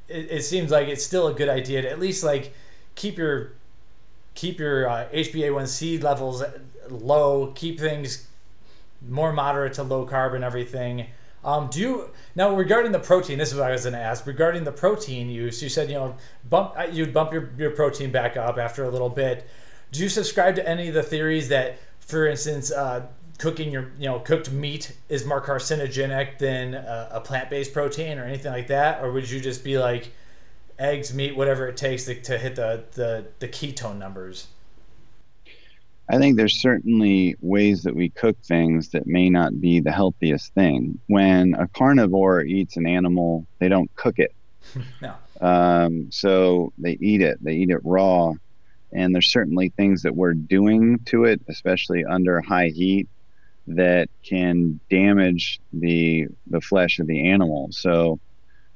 It, 0.08 0.32
it 0.32 0.44
seems 0.44 0.72
like 0.72 0.88
it's 0.88 1.06
still 1.06 1.28
a 1.28 1.34
good 1.34 1.50
idea 1.50 1.82
to 1.82 1.90
at 1.90 2.00
least 2.00 2.24
like 2.24 2.54
keep 2.96 3.18
your 3.18 3.54
keep 4.36 4.60
your 4.60 4.88
uh, 4.88 5.08
HbA1c 5.14 6.02
levels 6.02 6.44
low, 6.90 7.52
keep 7.56 7.80
things 7.80 8.28
more 9.08 9.32
moderate 9.32 9.74
to 9.74 9.84
low 9.84 10.06
carb 10.06 10.36
and 10.36 10.44
everything. 10.44 11.08
Um, 11.44 11.70
do 11.72 11.80
you 11.80 12.10
now 12.36 12.54
regarding 12.54 12.92
the 12.92 13.00
protein? 13.00 13.38
This 13.38 13.52
is 13.52 13.58
what 13.58 13.68
I 13.68 13.72
was 13.72 13.84
going 13.84 13.94
to 13.94 14.00
ask. 14.00 14.28
Regarding 14.28 14.64
the 14.64 14.72
protein 14.72 15.30
use, 15.30 15.64
you 15.64 15.70
said 15.70 15.90
you 15.90 15.96
know 15.96 16.16
bump 16.50 16.76
you'd 16.92 17.14
bump 17.14 17.32
your, 17.32 17.50
your 17.58 17.72
protein 17.72 18.12
back 18.12 18.36
up 18.36 18.58
after 18.58 18.84
a 18.84 18.90
little 18.90 19.10
bit. 19.10 19.48
Do 19.92 20.04
you 20.04 20.10
subscribe 20.10 20.56
to 20.56 20.68
any 20.68 20.88
of 20.88 20.94
the 20.94 21.04
theories 21.04 21.50
that, 21.50 21.80
for 22.00 22.28
instance, 22.28 22.72
uh, 22.72 23.08
cooking 23.40 23.72
your 23.72 23.92
you 23.98 24.06
know 24.06 24.20
cooked 24.20 24.52
meat 24.52 24.96
is 25.08 25.26
more 25.26 25.42
carcinogenic 25.42 26.38
than 26.38 26.76
a, 26.76 27.08
a 27.14 27.22
plant 27.22 27.50
based 27.50 27.74
protein 27.74 28.20
or 28.20 28.26
anything 28.26 28.52
like 28.52 28.68
that, 28.68 29.02
or 29.02 29.12
would 29.12 29.30
you 29.30 29.40
just 29.40 29.64
be 29.64 29.80
like 29.80 30.12
eggs, 30.78 31.14
meat, 31.14 31.36
whatever 31.36 31.68
it 31.68 31.78
takes 31.78 32.06
to, 32.06 32.22
to 32.22 32.38
hit 32.38 32.56
the, 32.56 32.84
the 32.94 33.26
the 33.40 33.48
ketone 33.48 33.98
numbers? 33.98 34.48
I 36.12 36.18
think 36.18 36.38
there's 36.38 36.60
certainly 36.60 37.36
ways 37.40 37.84
that 37.84 37.96
we 37.96 38.10
cook 38.10 38.36
things 38.44 38.90
that 38.90 39.06
may 39.06 39.30
not 39.30 39.62
be 39.62 39.80
the 39.80 39.92
healthiest 39.92 40.54
thing. 40.56 41.00
When 41.06 41.54
a 41.54 41.68
carnivore 41.68 42.42
eats 42.42 42.78
an 42.78 42.88
animal, 42.88 43.46
they 43.60 43.70
don't 43.70 43.94
cook 43.96 44.18
it. 44.18 44.34
no. 45.02 45.14
Um, 45.40 46.12
so 46.12 46.74
they 46.80 46.98
eat 47.00 47.22
it. 47.22 47.38
They 47.44 47.54
eat 47.54 47.70
it 47.70 47.80
raw, 47.84 48.34
and 48.92 49.14
there's 49.14 49.32
certainly 49.32 49.70
things 49.70 50.04
that 50.04 50.16
we're 50.16 50.34
doing 50.34 51.00
to 51.06 51.26
it, 51.26 51.42
especially 51.48 52.06
under 52.06 52.42
high 52.42 52.70
heat, 52.70 53.08
that 53.68 54.10
can 54.24 54.80
damage 54.90 55.60
the 55.74 56.28
the 56.48 56.62
flesh 56.62 57.00
of 57.00 57.08
the 57.08 57.30
animal. 57.30 57.70
So, 57.72 58.20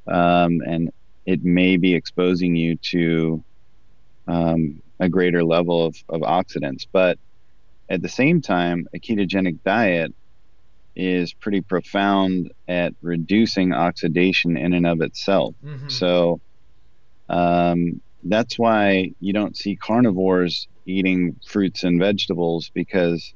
um, 0.07 0.61
and 0.65 0.91
it 1.25 1.43
may 1.43 1.77
be 1.77 1.95
exposing 1.95 2.55
you 2.55 2.75
to 2.91 3.43
um, 4.27 4.81
a 4.99 5.09
greater 5.09 5.43
level 5.43 5.85
of, 5.85 5.95
of 6.09 6.21
oxidants. 6.21 6.85
But 6.91 7.17
at 7.89 8.01
the 8.01 8.09
same 8.09 8.41
time, 8.41 8.87
a 8.93 8.99
ketogenic 8.99 9.59
diet 9.63 10.13
is 10.95 11.33
pretty 11.33 11.61
profound 11.61 12.51
at 12.67 12.93
reducing 13.01 13.73
oxidation 13.73 14.57
in 14.57 14.73
and 14.73 14.85
of 14.85 15.01
itself. 15.01 15.55
Mm-hmm. 15.65 15.89
So 15.89 16.39
um, 17.29 18.01
that's 18.25 18.57
why 18.57 19.11
you 19.19 19.33
don't 19.33 19.57
see 19.57 19.75
carnivores 19.75 20.67
eating 20.85 21.39
fruits 21.45 21.83
and 21.83 21.99
vegetables 21.99 22.69
because 22.73 23.33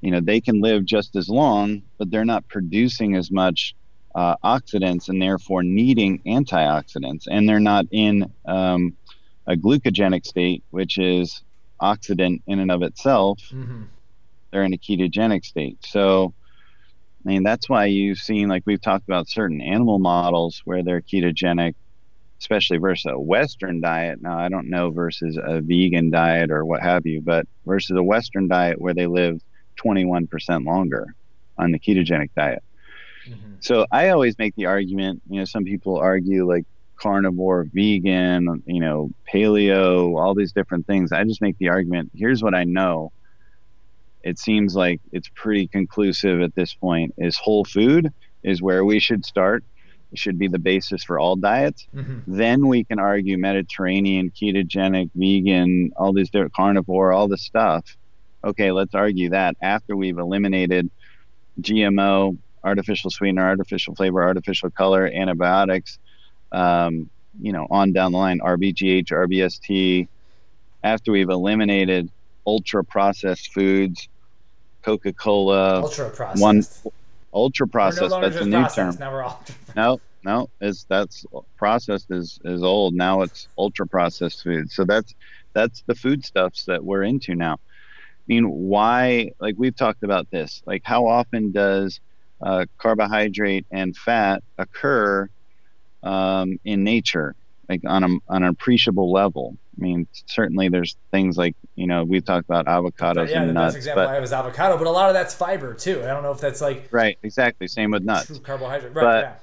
you 0.00 0.10
know 0.10 0.20
they 0.20 0.40
can 0.40 0.60
live 0.60 0.84
just 0.84 1.16
as 1.16 1.28
long, 1.28 1.82
but 1.98 2.10
they're 2.10 2.24
not 2.24 2.46
producing 2.48 3.16
as 3.16 3.30
much 3.30 3.74
uh, 4.14 4.36
oxidants 4.44 5.08
and 5.08 5.20
therefore 5.20 5.62
needing 5.62 6.20
antioxidants, 6.20 7.24
and 7.30 7.48
they're 7.48 7.60
not 7.60 7.86
in 7.90 8.32
um, 8.46 8.96
a 9.46 9.54
glucogenic 9.54 10.26
state, 10.26 10.62
which 10.70 10.98
is 10.98 11.42
oxidant 11.80 12.42
in 12.46 12.58
and 12.58 12.70
of 12.70 12.82
itself. 12.82 13.38
Mm-hmm. 13.50 13.84
They're 14.50 14.64
in 14.64 14.72
a 14.72 14.78
ketogenic 14.78 15.44
state. 15.44 15.78
So, 15.84 16.34
I 17.24 17.28
mean, 17.28 17.42
that's 17.42 17.68
why 17.68 17.86
you've 17.86 18.18
seen, 18.18 18.48
like 18.48 18.62
we've 18.66 18.80
talked 18.80 19.08
about, 19.08 19.28
certain 19.28 19.60
animal 19.60 19.98
models 19.98 20.62
where 20.64 20.82
they're 20.82 21.02
ketogenic, 21.02 21.74
especially 22.40 22.78
versus 22.78 23.12
a 23.12 23.18
Western 23.18 23.80
diet. 23.80 24.22
Now, 24.22 24.38
I 24.38 24.48
don't 24.48 24.70
know 24.70 24.90
versus 24.90 25.38
a 25.42 25.60
vegan 25.60 26.10
diet 26.10 26.50
or 26.50 26.64
what 26.64 26.82
have 26.82 27.06
you, 27.06 27.20
but 27.20 27.46
versus 27.66 27.96
a 27.96 28.02
Western 28.02 28.48
diet 28.48 28.80
where 28.80 28.94
they 28.94 29.06
live 29.06 29.40
21% 29.76 30.64
longer 30.64 31.14
on 31.56 31.72
the 31.72 31.78
ketogenic 31.78 32.30
diet. 32.36 32.62
Mm-hmm. 33.28 33.54
So 33.60 33.86
I 33.90 34.10
always 34.10 34.38
make 34.38 34.54
the 34.54 34.66
argument, 34.66 35.22
you 35.28 35.40
know, 35.40 35.44
some 35.44 35.64
people 35.64 35.96
argue 35.98 36.46
like 36.46 36.64
carnivore, 36.96 37.66
vegan, 37.72 38.62
you 38.66 38.80
know, 38.80 39.10
paleo, 39.32 40.18
all 40.20 40.34
these 40.34 40.52
different 40.52 40.86
things. 40.86 41.12
I 41.12 41.24
just 41.24 41.40
make 41.40 41.58
the 41.58 41.68
argument 41.68 42.10
here's 42.14 42.42
what 42.42 42.54
I 42.54 42.64
know. 42.64 43.12
It 44.22 44.38
seems 44.38 44.74
like 44.74 45.00
it's 45.12 45.28
pretty 45.34 45.68
conclusive 45.68 46.40
at 46.40 46.54
this 46.54 46.74
point 46.74 47.14
is 47.18 47.36
whole 47.36 47.64
food 47.64 48.12
is 48.42 48.60
where 48.60 48.84
we 48.84 48.98
should 48.98 49.24
start. 49.24 49.64
Should 50.14 50.38
be 50.38 50.48
the 50.48 50.58
basis 50.58 51.04
for 51.04 51.18
all 51.18 51.36
diets. 51.36 51.86
Mm-hmm. 51.94 52.36
Then 52.36 52.66
we 52.66 52.84
can 52.84 52.98
argue 52.98 53.36
Mediterranean, 53.36 54.30
ketogenic, 54.30 55.10
vegan, 55.14 55.92
all 55.96 56.14
these 56.14 56.30
different 56.30 56.54
carnivore, 56.54 57.12
all 57.12 57.28
this 57.28 57.42
stuff. 57.42 57.96
Okay, 58.42 58.72
let's 58.72 58.94
argue 58.94 59.30
that 59.30 59.56
after 59.60 59.96
we've 59.96 60.18
eliminated 60.18 60.90
GMO, 61.60 62.38
artificial 62.64 63.10
sweetener, 63.10 63.46
artificial 63.46 63.94
flavor, 63.94 64.22
artificial 64.22 64.70
color, 64.70 65.06
antibiotics, 65.06 65.98
um, 66.52 67.10
you 67.40 67.52
know, 67.52 67.66
on 67.70 67.92
down 67.92 68.12
the 68.12 68.18
line, 68.18 68.40
RBGH, 68.40 69.10
RBST, 69.10 70.08
after 70.82 71.12
we've 71.12 71.28
eliminated 71.28 72.10
ultra 72.46 72.84
processed 72.84 73.52
foods, 73.52 74.08
Coca 74.82 75.12
Cola, 75.12 75.82
ultra 75.82 76.10
processed. 76.10 76.42
one 76.42 76.62
ultra 77.32 77.66
We're 77.66 77.68
no 77.68 77.72
processed—that's 77.72 78.36
a 78.36 78.44
new 78.44 78.60
processed, 78.60 78.76
term. 78.76 78.96
Now 78.98 79.12
we're 79.12 79.22
all. 79.22 79.42
No, 79.76 80.00
no, 80.24 80.50
it's 80.60 80.84
that's 80.84 81.24
processed 81.56 82.10
is 82.10 82.38
is 82.44 82.62
old. 82.62 82.94
Now 82.94 83.22
it's 83.22 83.48
ultra 83.56 83.86
processed 83.86 84.42
food. 84.42 84.70
So 84.70 84.84
that's 84.84 85.14
that's 85.52 85.82
the 85.86 85.94
foodstuffs 85.94 86.64
that 86.66 86.84
we're 86.84 87.02
into 87.02 87.34
now. 87.34 87.54
I 87.54 88.26
mean, 88.26 88.50
why? 88.50 89.30
Like 89.40 89.54
we've 89.56 89.76
talked 89.76 90.02
about 90.02 90.30
this. 90.30 90.62
Like, 90.66 90.82
how 90.84 91.06
often 91.06 91.52
does 91.52 92.00
uh, 92.42 92.66
carbohydrate 92.78 93.66
and 93.70 93.96
fat 93.96 94.42
occur 94.58 95.28
um, 96.02 96.58
in 96.64 96.84
nature, 96.84 97.34
like 97.68 97.82
on 97.86 98.04
a 98.04 98.08
on 98.28 98.42
an 98.42 98.48
appreciable 98.48 99.10
level? 99.12 99.56
I 99.78 99.82
mean, 99.82 100.08
certainly 100.26 100.68
there's 100.68 100.96
things 101.10 101.36
like 101.36 101.54
you 101.76 101.86
know 101.86 102.04
we've 102.04 102.24
talked 102.24 102.48
about 102.48 102.66
avocados 102.66 103.30
yeah, 103.30 103.40
and 103.40 103.50
the 103.50 103.52
nuts, 103.54 103.74
best 103.74 103.76
example 103.76 104.04
but 104.04 104.10
I 104.10 104.14
have 104.14 104.24
is 104.24 104.32
avocado, 104.32 104.76
but 104.76 104.86
a 104.86 104.90
lot 104.90 105.08
of 105.08 105.14
that's 105.14 105.34
fiber 105.34 105.74
too. 105.74 106.02
I 106.02 106.08
don't 106.08 106.22
know 106.22 106.32
if 106.32 106.40
that's 106.40 106.60
like 106.60 106.88
right, 106.90 107.16
exactly, 107.22 107.68
same 107.68 107.92
with 107.92 108.02
nuts. 108.02 108.26
true 108.26 108.38
carbohydrate. 108.40 108.94
Right. 108.94 109.02
But- 109.04 109.22
yeah. 109.22 109.34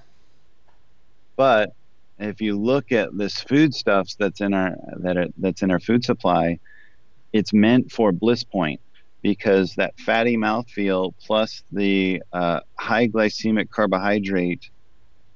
But 1.38 1.73
if 2.17 2.41
you 2.41 2.57
look 2.57 2.91
at 2.91 3.15
this 3.17 3.41
foodstuffs 3.41 4.15
that's 4.15 4.41
in 4.41 4.53
our 4.53 4.75
that 4.99 5.17
are, 5.17 5.27
that's 5.38 5.61
in 5.61 5.71
our 5.71 5.79
food 5.79 6.03
supply, 6.03 6.59
it's 7.33 7.53
meant 7.53 7.91
for 7.91 8.11
bliss 8.11 8.43
point 8.43 8.79
because 9.21 9.75
that 9.75 9.99
fatty 9.99 10.38
mouthfeel 10.38 11.13
plus 11.19 11.63
the 11.71 12.21
uh, 12.31 12.59
high 12.77 13.07
glycemic 13.07 13.69
carbohydrate, 13.69 14.69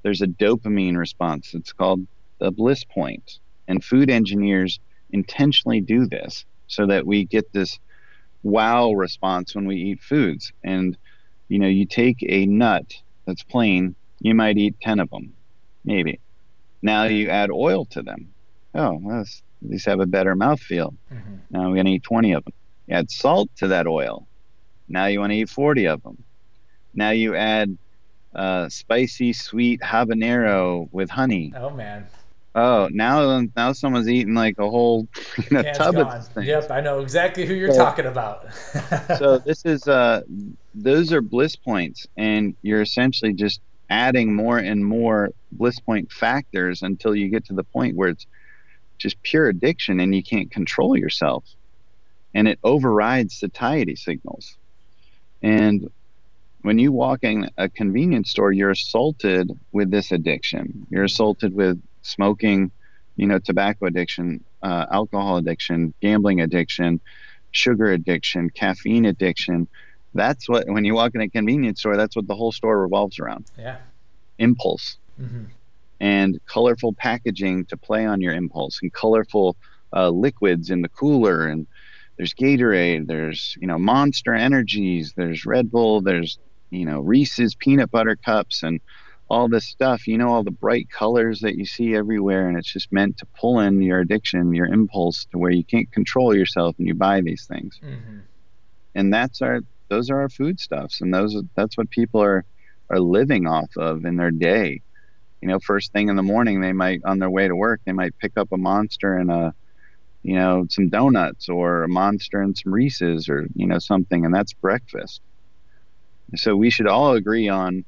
there's 0.04 0.22
a 0.22 0.28
dopamine 0.28 0.96
response. 0.96 1.54
It's 1.54 1.74
called 1.74 2.06
the 2.40 2.52
bliss 2.52 2.84
point, 2.84 3.40
and 3.68 3.84
food 3.84 4.10
engineers 4.10 4.80
intentionally 5.12 5.82
do 5.82 6.06
this 6.08 6.46
so 6.68 6.86
that 6.88 7.06
we 7.06 7.26
get 7.26 7.52
this 7.54 7.80
wow 8.44 8.92
response 8.92 9.56
when 9.56 9.66
we 9.66 9.76
eat 9.76 10.02
foods. 10.02 10.52
And 10.64 10.98
you 11.48 11.60
know, 11.60 11.68
you 11.68 11.86
take 11.86 12.18
a 12.28 12.46
nut 12.46 12.86
that's 13.26 13.44
plain, 13.44 13.96
you 14.20 14.36
might 14.36 14.58
eat 14.58 14.76
ten 14.82 15.00
of 15.00 15.10
them 15.10 15.34
maybe. 15.86 16.20
Now 16.82 17.06
you 17.06 17.30
add 17.30 17.50
oil 17.52 17.86
to 17.88 18.02
them. 18.02 18.34
Oh, 18.74 19.00
well, 19.02 19.20
this- 19.20 19.42
these 19.62 19.86
have 19.86 20.00
a 20.00 20.06
better 20.06 20.36
mouthfeel. 20.36 20.96
Mhm. 21.12 21.42
Now 21.50 21.68
we're 21.68 21.76
going 21.76 21.86
to 21.88 21.92
eat 21.94 22.04
20 22.04 22.32
of 22.34 22.44
them. 22.46 22.54
You 22.88 22.96
add 22.96 23.12
salt 23.12 23.50
to 23.58 23.68
that 23.68 23.88
oil. 23.88 24.28
Now 24.88 25.08
you 25.08 25.20
want 25.20 25.32
to 25.32 25.38
eat 25.38 25.50
40 25.50 25.86
of 25.86 26.02
them. 26.04 26.24
Now 26.94 27.10
you 27.10 27.36
add 27.36 27.78
uh, 28.36 28.70
spicy, 28.70 29.34
sweet 29.34 29.82
habanero 29.82 30.88
with 30.92 31.10
honey. 31.10 31.52
Oh 31.56 31.72
man, 31.72 32.08
Oh, 32.56 32.90
now 32.92 33.44
now 33.56 33.74
someone's 33.74 34.10
eating 34.10 34.34
like 34.34 34.56
a 34.58 34.70
whole 34.70 35.08
you 35.38 35.44
know, 35.52 35.74
tub 35.74 35.98
of 35.98 36.12
this 36.12 36.28
thing. 36.30 36.46
Yep, 36.46 36.72
I 36.72 36.82
know 36.82 37.00
exactly 37.00 37.46
who 37.46 37.54
you're 37.54 37.72
So- 37.72 37.78
talking 37.78 38.06
about. 38.06 38.48
so 39.18 39.38
this 39.40 39.64
is 39.66 39.88
uh 39.88 40.22
those 40.74 41.14
are 41.14 41.22
bliss 41.22 41.56
points 41.56 42.06
and 42.18 42.56
you're 42.62 42.82
essentially 42.82 43.34
just 43.34 43.62
adding 43.90 44.34
more 44.36 44.58
and 44.58 44.86
more 44.86 45.30
bliss 45.52 45.80
point 45.80 46.12
factors 46.12 46.82
until 46.82 47.16
you 47.16 47.30
get 47.30 47.46
to 47.46 47.54
the 47.54 47.64
point 47.64 47.96
where 47.96 48.10
it's 48.10 48.26
just 48.98 49.22
pure 49.24 49.48
addiction 49.48 50.00
and 50.00 50.14
you 50.14 50.22
can't 50.24 50.52
control 50.52 50.98
yourself 50.98 51.44
and 52.36 52.48
it 52.48 52.60
overrides 52.64 53.40
satiety 53.40 53.96
signals 53.96 54.58
and 55.42 55.90
when 56.62 56.78
you 56.78 56.92
walk 56.92 57.20
in 57.24 57.50
a 57.58 57.68
convenience 57.70 58.30
store 58.30 58.52
you're 58.52 58.70
assaulted 58.70 59.50
with 59.72 59.90
this 59.90 60.12
addiction 60.12 60.86
you're 60.92 61.06
assaulted 61.06 61.54
with 61.54 61.82
smoking 62.02 62.72
you 63.16 63.28
know 63.28 63.40
tobacco 63.40 63.86
addiction 63.86 64.44
uh, 64.62 64.86
alcohol 64.92 65.38
addiction 65.38 65.94
gambling 66.02 66.42
addiction 66.42 67.00
sugar 67.52 67.92
addiction, 67.92 68.50
caffeine 68.50 69.06
addiction. 69.06 69.68
That's 70.14 70.50
what 70.50 70.68
when 70.68 70.86
you 70.86 70.96
walk 70.96 71.16
in 71.16 71.22
a 71.22 71.30
convenience 71.30 71.80
store, 71.80 71.98
that's 71.98 72.16
what 72.16 72.28
the 72.28 72.36
whole 72.36 72.52
store 72.52 72.80
revolves 72.80 73.20
around. 73.20 73.46
Yeah. 73.58 73.78
Impulse. 74.38 74.98
Mm-hmm. 75.22 75.46
And 76.00 76.40
colorful 76.46 76.94
packaging 76.94 77.66
to 77.66 77.78
play 77.78 78.06
on 78.06 78.22
your 78.22 78.34
impulse, 78.34 78.80
and 78.82 78.92
colorful 78.92 79.58
uh, 79.94 80.10
liquids 80.10 80.70
in 80.70 80.82
the 80.82 80.88
cooler, 80.88 81.48
and 81.48 81.68
there's 82.16 82.34
Gatorade, 82.34 83.08
there's 83.08 83.58
you 83.60 83.68
know 83.68 83.78
Monster 83.78 84.34
Energies, 84.34 85.14
there's 85.16 85.46
Red 85.46 85.70
Bull, 85.70 86.02
there's 86.02 86.40
you 86.70 86.86
know 86.86 87.02
Reese's 87.02 87.54
peanut 87.54 87.92
butter 87.92 88.16
cups, 88.16 88.64
and 88.64 88.80
all 89.30 89.48
this 89.48 89.66
stuff, 89.66 90.08
you 90.08 90.18
know, 90.18 90.30
all 90.30 90.44
the 90.44 90.50
bright 90.52 90.90
colors 90.90 91.42
that 91.42 91.56
you 91.56 91.66
see 91.66 91.96
everywhere, 91.96 92.48
and 92.48 92.58
it's 92.58 92.72
just 92.72 92.92
meant 92.92 93.18
to 93.18 93.28
pull 93.40 93.60
in 93.60 93.82
your 93.82 94.00
addiction, 94.00 94.56
your 94.56 94.66
impulse 94.66 95.26
to 95.32 95.38
where 95.38 95.52
you 95.52 95.64
can't 95.64 95.92
control 95.92 96.36
yourself 96.36 96.76
and 96.80 96.88
you 96.88 96.96
buy 96.96 97.22
these 97.22 97.46
things. 97.46 97.80
Mm-hmm. 97.84 98.20
And 98.96 99.14
that's 99.14 99.42
our, 99.44 99.62
those 99.88 100.10
are 100.10 100.20
our 100.20 100.30
foodstuffs, 100.30 101.02
and 101.02 101.14
those, 101.14 101.40
that's 101.56 101.78
what 101.78 101.92
people 101.92 102.24
are, 102.24 102.44
are 102.90 103.00
living 103.00 103.46
off 103.46 103.70
of 103.78 104.04
in 104.04 104.18
their 104.18 104.32
day. 104.32 104.82
You 105.42 105.48
know, 105.48 105.60
first 105.60 105.94
thing 105.94 106.10
in 106.10 106.16
the 106.16 106.24
morning, 106.24 106.60
they 106.60 106.74
might, 106.74 107.02
on 107.06 107.20
their 107.20 107.30
way 107.30 107.48
to 107.48 107.56
work, 107.56 107.82
they 107.86 107.92
might 107.92 108.18
pick 108.18 108.36
up 108.36 108.52
a 108.52 108.58
monster 108.58 109.16
and 109.16 109.30
a, 109.30 109.54
you 110.24 110.36
know, 110.36 110.66
some 110.70 110.90
donuts 110.90 111.50
or 111.50 111.84
a 111.84 111.88
monster 111.88 112.42
and 112.42 112.58
some 112.58 112.74
Reese's 112.74 113.30
or, 113.30 113.48
you 113.56 113.68
know, 113.68 113.80
something, 113.80 114.26
and 114.26 114.34
that's 114.34 114.54
breakfast. 114.54 115.22
So 116.36 116.56
we 116.56 116.72
should 116.72 116.88
all 116.88 117.14
agree 117.14 117.48
on 117.48 117.86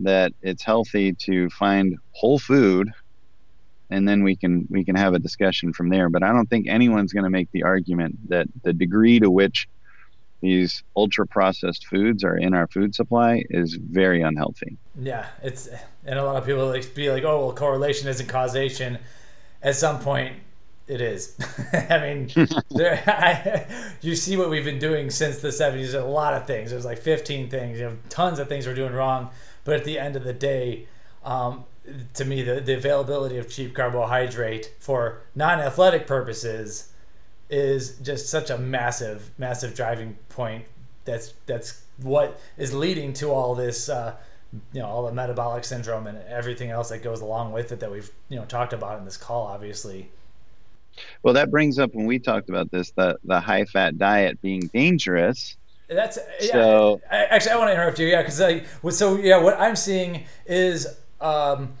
that 0.00 0.32
it's 0.42 0.64
healthy 0.64 1.12
to 1.12 1.48
find 1.50 1.96
whole 2.12 2.38
food 2.38 2.90
and 3.90 4.08
then 4.08 4.22
we 4.22 4.36
can 4.36 4.66
we 4.70 4.84
can 4.84 4.96
have 4.96 5.14
a 5.14 5.18
discussion 5.18 5.72
from 5.72 5.88
there. 5.88 6.08
But 6.08 6.22
i 6.22 6.32
don't 6.32 6.48
think 6.48 6.66
anyone's 6.68 7.12
going 7.12 7.24
to 7.24 7.30
make 7.30 7.50
the 7.52 7.62
argument 7.62 8.28
that 8.28 8.46
the 8.62 8.72
degree 8.72 9.20
to 9.20 9.30
which 9.30 9.68
these 10.42 10.82
ultra 10.96 11.26
processed 11.26 11.86
foods 11.86 12.22
are 12.22 12.36
in 12.36 12.52
our 12.52 12.66
food 12.68 12.94
supply 12.94 13.42
is 13.50 13.74
very 13.74 14.22
unhealthy. 14.22 14.76
Yeah 15.00 15.26
it's 15.42 15.68
and 16.04 16.18
a 16.18 16.24
lot 16.24 16.36
of 16.36 16.46
people 16.46 16.66
like 16.66 16.94
be 16.94 17.10
like 17.10 17.24
oh 17.24 17.46
well 17.46 17.54
correlation 17.54 18.08
isn't 18.08 18.28
causation. 18.28 18.98
At 19.62 19.76
some 19.76 20.00
point 20.00 20.36
it 20.88 21.00
is. 21.00 21.36
I 21.72 21.98
mean 21.98 22.30
there, 22.70 23.02
I, 23.06 23.66
you 24.02 24.14
see 24.14 24.36
what 24.36 24.50
we've 24.50 24.64
been 24.64 24.78
doing 24.78 25.10
since 25.10 25.38
the 25.38 25.48
70s 25.48 26.00
a 26.00 26.04
lot 26.04 26.34
of 26.34 26.46
things. 26.46 26.70
There's 26.70 26.84
like 26.84 26.98
15 26.98 27.48
things. 27.48 27.78
You 27.78 27.84
have 27.84 28.08
tons 28.08 28.38
of 28.38 28.48
things 28.48 28.66
we're 28.66 28.74
doing 28.74 28.92
wrong 28.92 29.30
but 29.66 29.74
at 29.74 29.84
the 29.84 29.98
end 29.98 30.16
of 30.16 30.24
the 30.24 30.32
day, 30.32 30.86
um, 31.24 31.64
to 32.14 32.24
me, 32.24 32.42
the, 32.42 32.60
the 32.60 32.74
availability 32.74 33.36
of 33.36 33.48
cheap 33.50 33.74
carbohydrate 33.74 34.72
for 34.78 35.20
non 35.34 35.60
athletic 35.60 36.06
purposes 36.06 36.92
is 37.50 37.98
just 37.98 38.28
such 38.28 38.48
a 38.48 38.56
massive, 38.56 39.30
massive 39.38 39.74
driving 39.74 40.16
point. 40.28 40.64
That's 41.04 41.34
that's 41.46 41.82
what 41.98 42.40
is 42.56 42.72
leading 42.72 43.12
to 43.14 43.30
all 43.30 43.54
this, 43.54 43.88
uh, 43.88 44.14
you 44.72 44.80
know, 44.80 44.86
all 44.86 45.04
the 45.06 45.12
metabolic 45.12 45.64
syndrome 45.64 46.06
and 46.06 46.18
everything 46.28 46.70
else 46.70 46.88
that 46.88 47.02
goes 47.02 47.20
along 47.20 47.52
with 47.52 47.72
it 47.72 47.80
that 47.80 47.90
we've 47.90 48.10
you 48.28 48.36
know 48.36 48.44
talked 48.44 48.72
about 48.72 48.98
in 48.98 49.04
this 49.04 49.16
call, 49.16 49.46
obviously. 49.46 50.10
Well, 51.22 51.34
that 51.34 51.50
brings 51.50 51.78
up 51.78 51.94
when 51.94 52.06
we 52.06 52.18
talked 52.18 52.48
about 52.48 52.70
this 52.70 52.92
the 52.92 53.18
the 53.24 53.40
high 53.40 53.64
fat 53.64 53.98
diet 53.98 54.40
being 54.40 54.60
dangerous 54.72 55.56
that's 55.88 56.18
yeah. 56.40 56.52
So, 56.52 57.00
actually, 57.10 57.52
I 57.52 57.56
want 57.56 57.68
to 57.68 57.74
interrupt 57.74 57.98
you. 57.98 58.06
Yeah, 58.06 58.22
because 58.22 58.40
like, 58.40 58.66
so 58.90 59.16
yeah, 59.16 59.38
what 59.38 59.58
I'm 59.58 59.76
seeing 59.76 60.24
is 60.46 60.86
um, 61.20 61.74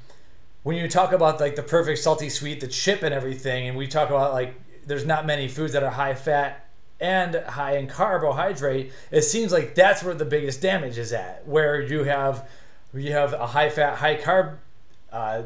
when 0.62 0.76
you 0.76 0.88
talk 0.88 1.12
about 1.12 1.40
like 1.40 1.56
the 1.56 1.62
perfect 1.62 1.98
salty 1.98 2.28
sweet, 2.28 2.60
the 2.60 2.68
chip 2.68 3.02
and 3.02 3.14
everything, 3.14 3.68
and 3.68 3.76
we 3.76 3.86
talk 3.86 4.10
about 4.10 4.32
like 4.32 4.54
there's 4.86 5.06
not 5.06 5.26
many 5.26 5.48
foods 5.48 5.72
that 5.72 5.82
are 5.82 5.90
high 5.90 6.14
fat 6.14 6.68
and 7.00 7.34
high 7.34 7.76
in 7.76 7.88
carbohydrate. 7.88 8.92
It 9.10 9.22
seems 9.22 9.52
like 9.52 9.74
that's 9.74 10.02
where 10.02 10.14
the 10.14 10.24
biggest 10.24 10.62
damage 10.62 10.98
is 10.98 11.12
at, 11.12 11.46
where 11.46 11.80
you 11.82 12.04
have 12.04 12.48
you 12.94 13.12
have 13.12 13.32
a 13.32 13.46
high 13.46 13.70
fat, 13.70 13.96
high 13.96 14.16
carb 14.16 14.56
uh, 15.12 15.42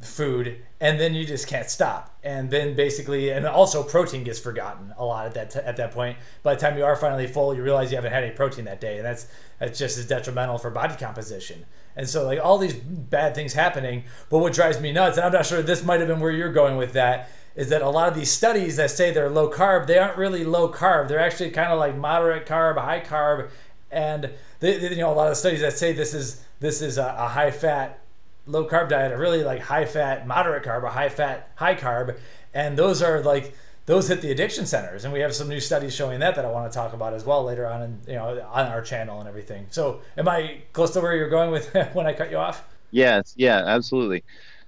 food 0.00 0.58
and 0.82 0.98
then 0.98 1.14
you 1.14 1.24
just 1.24 1.46
can't 1.46 1.70
stop. 1.70 2.18
And 2.24 2.50
then 2.50 2.74
basically 2.74 3.30
and 3.30 3.46
also 3.46 3.84
protein 3.84 4.24
gets 4.24 4.40
forgotten 4.40 4.92
a 4.98 5.04
lot 5.04 5.26
at 5.26 5.34
that 5.34 5.50
t- 5.50 5.60
at 5.60 5.76
that 5.76 5.92
point. 5.92 6.18
By 6.42 6.56
the 6.56 6.60
time 6.60 6.76
you 6.76 6.84
are 6.84 6.96
finally 6.96 7.28
full 7.28 7.54
you 7.54 7.62
realize 7.62 7.92
you 7.92 7.96
haven't 7.96 8.12
had 8.12 8.24
any 8.24 8.34
protein 8.34 8.64
that 8.64 8.80
day. 8.80 8.96
And 8.96 9.06
that's 9.06 9.28
that's 9.60 9.78
just 9.78 9.96
as 9.96 10.06
detrimental 10.06 10.58
for 10.58 10.70
body 10.70 10.96
composition. 10.96 11.64
And 11.94 12.08
so 12.08 12.24
like 12.24 12.40
all 12.42 12.58
these 12.58 12.74
bad 12.74 13.36
things 13.36 13.52
happening. 13.52 14.04
But 14.28 14.38
what 14.40 14.52
drives 14.52 14.80
me 14.80 14.90
nuts 14.90 15.16
and 15.16 15.24
i'm 15.24 15.32
not 15.32 15.46
sure 15.46 15.62
this 15.62 15.84
might 15.84 16.00
have 16.00 16.08
been 16.08 16.18
where 16.18 16.32
you're 16.32 16.52
going 16.52 16.76
with 16.76 16.94
that 16.94 17.30
is 17.54 17.68
that 17.68 17.82
a 17.82 17.88
lot 17.88 18.08
of 18.08 18.16
these 18.16 18.30
studies 18.30 18.76
that 18.76 18.90
say 18.90 19.12
they're 19.12 19.30
low 19.30 19.48
carb 19.48 19.86
they 19.86 19.98
aren't 19.98 20.18
really 20.18 20.44
low 20.44 20.68
carb. 20.68 21.06
They're 21.06 21.20
actually 21.20 21.50
kind 21.50 21.70
of 21.70 21.78
like 21.78 21.96
moderate 21.96 22.44
carb 22.44 22.76
high 22.76 23.00
carb. 23.00 23.50
And 23.92 24.30
they, 24.58 24.78
they, 24.78 24.90
you 24.90 24.96
know 24.96 25.12
a 25.12 25.14
lot 25.14 25.30
of 25.30 25.36
studies 25.36 25.60
that 25.60 25.78
say 25.78 25.92
this 25.92 26.12
is 26.12 26.44
this 26.58 26.82
is 26.82 26.98
a, 26.98 27.14
a 27.16 27.28
high 27.28 27.52
fat 27.52 28.01
low 28.46 28.66
carb 28.66 28.88
diet, 28.88 29.12
a 29.12 29.16
really 29.16 29.44
like 29.44 29.60
high 29.60 29.84
fat, 29.84 30.26
moderate 30.26 30.64
carb, 30.64 30.84
a 30.84 30.90
high 30.90 31.08
fat, 31.08 31.50
high 31.56 31.74
carb, 31.74 32.18
and 32.54 32.76
those 32.76 33.02
are 33.02 33.20
like 33.20 33.54
those 33.86 34.08
hit 34.08 34.20
the 34.20 34.30
addiction 34.30 34.66
centers, 34.66 35.04
and 35.04 35.12
we 35.12 35.20
have 35.20 35.34
some 35.34 35.48
new 35.48 35.60
studies 35.60 35.94
showing 35.94 36.20
that 36.20 36.36
that 36.36 36.44
I 36.44 36.50
want 36.50 36.70
to 36.70 36.74
talk 36.76 36.92
about 36.92 37.14
as 37.14 37.24
well 37.24 37.44
later 37.44 37.66
on, 37.66 37.82
in, 37.82 38.00
you 38.06 38.14
know, 38.14 38.40
on 38.52 38.66
our 38.66 38.82
channel 38.82 39.18
and 39.18 39.28
everything. 39.28 39.66
So, 39.70 40.02
am 40.16 40.28
I 40.28 40.62
close 40.72 40.92
to 40.92 41.00
where 41.00 41.16
you're 41.16 41.30
going 41.30 41.50
with 41.50 41.74
when 41.92 42.06
I 42.06 42.12
cut 42.12 42.30
you 42.30 42.36
off? 42.36 42.64
Yes, 42.90 43.34
yeah, 43.36 43.62
absolutely. 43.66 44.22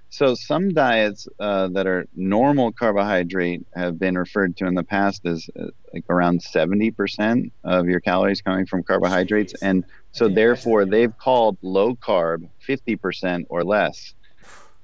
So 0.09 0.33
some 0.35 0.73
diets 0.73 1.27
uh, 1.39 1.67
that 1.69 1.87
are 1.87 2.07
normal 2.15 2.71
carbohydrate 2.71 3.65
have 3.75 3.99
been 3.99 4.17
referred 4.17 4.55
to 4.57 4.65
in 4.65 4.73
the 4.73 4.83
past 4.83 5.25
as 5.25 5.49
uh, 5.59 5.67
like 5.93 6.05
around 6.09 6.41
70% 6.41 7.51
of 7.63 7.87
your 7.87 7.99
calories 7.99 8.41
coming 8.41 8.65
from 8.65 8.83
carbohydrates. 8.83 9.53
Jeez. 9.53 9.61
And 9.61 9.83
so 10.11 10.29
therefore 10.29 10.85
they've 10.85 11.15
called 11.17 11.57
low 11.61 11.95
carb 11.95 12.47
50% 12.67 13.45
or 13.49 13.63
less, 13.63 14.13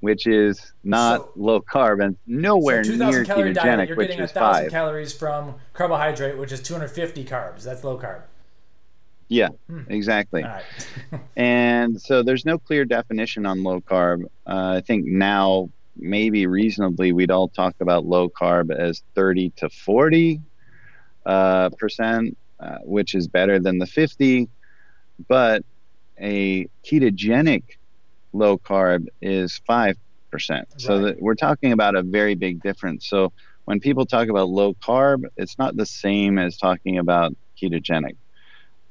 which 0.02 0.28
is 0.28 0.74
not 0.84 1.22
so, 1.22 1.32
low 1.36 1.62
carb 1.62 2.04
and 2.04 2.18
nowhere 2.28 2.84
so 2.84 2.92
near 2.96 3.24
ketogenic, 3.24 3.54
diet, 3.54 3.88
you're 3.88 3.98
which 3.98 4.10
getting 4.10 4.24
is 4.24 4.36
1,000 4.36 4.70
calories 4.70 5.14
from 5.14 5.56
carbohydrate, 5.74 6.38
which 6.38 6.52
is 6.52 6.62
250 6.62 7.24
carbs. 7.24 7.64
That's 7.64 7.84
low 7.84 7.98
carb. 7.98 8.24
Yeah, 9.32 9.48
hmm. 9.70 9.84
exactly. 9.88 10.46
and 11.38 12.00
so 12.02 12.22
there's 12.22 12.46
no 12.46 12.60
clear 12.60 12.84
definition 12.84 13.46
on 13.46 13.64
low 13.64 13.80
carb. 13.80 14.24
Uh, 14.46 14.76
I 14.76 14.82
think 14.82 15.06
now 15.06 15.70
maybe 15.96 16.48
reasonably 16.48 17.14
we'd 17.14 17.32
all 17.32 17.48
talk 17.48 17.76
about 17.80 18.06
low 18.06 18.28
carb 18.28 18.76
as 18.76 19.04
30 19.16 19.52
to 19.52 19.70
40 19.70 20.42
uh, 21.26 21.70
percent, 21.70 22.38
uh, 22.60 22.80
which 22.84 23.16
is 23.16 23.30
better 23.30 23.58
than 23.58 23.78
the 23.78 23.86
50. 23.86 24.50
But 25.30 25.64
a 26.20 26.68
ketogenic 26.84 27.64
low 28.34 28.58
carb 28.58 29.08
is 29.22 29.62
5%. 29.70 29.96
Right. 30.34 30.66
So 30.76 31.16
we're 31.20 31.36
talking 31.36 31.72
about 31.72 31.96
a 31.96 32.04
very 32.04 32.36
big 32.36 32.62
difference. 32.62 33.08
So 33.08 33.32
when 33.64 33.80
people 33.80 34.06
talk 34.06 34.28
about 34.28 34.50
low 34.50 34.74
carb, 34.74 35.24
it's 35.38 35.58
not 35.58 35.78
the 35.78 35.86
same 35.86 36.38
as 36.38 36.58
talking 36.58 36.98
about 36.98 37.34
ketogenic 37.62 38.18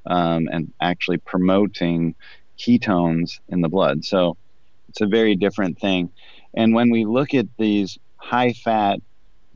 um, 0.07 0.49
and 0.51 0.73
actually 0.81 1.19
promoting 1.19 2.15
ketones 2.59 3.41
in 3.49 3.61
the 3.61 3.69
blood. 3.69 4.05
So 4.05 4.37
it's 4.89 5.01
a 5.01 5.07
very 5.07 5.37
different 5.37 5.79
thing. 5.79 6.11
And 6.55 6.75
when 6.75 6.91
we 6.91 7.05
look 7.05 7.35
at 7.35 7.47
these 7.59 7.99
high 8.17 8.53
fat 8.53 9.01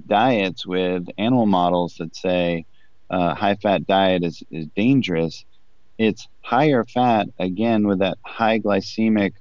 diets 0.07 0.67
with 0.67 1.07
animal 1.19 1.47
models 1.47 1.97
that 1.99 2.15
say 2.17 2.67
uh, 3.11 3.35
high 3.35 3.57
fat 3.57 3.87
diet 3.87 4.25
is, 4.25 4.43
is 4.51 4.67
dangerous, 4.77 5.45
it's 5.99 6.29
higher 6.43 6.85
fat 6.85 7.29
again 7.39 7.87
with 7.87 8.01
that 8.01 8.19
high 8.23 8.59
glycemic 8.59 9.33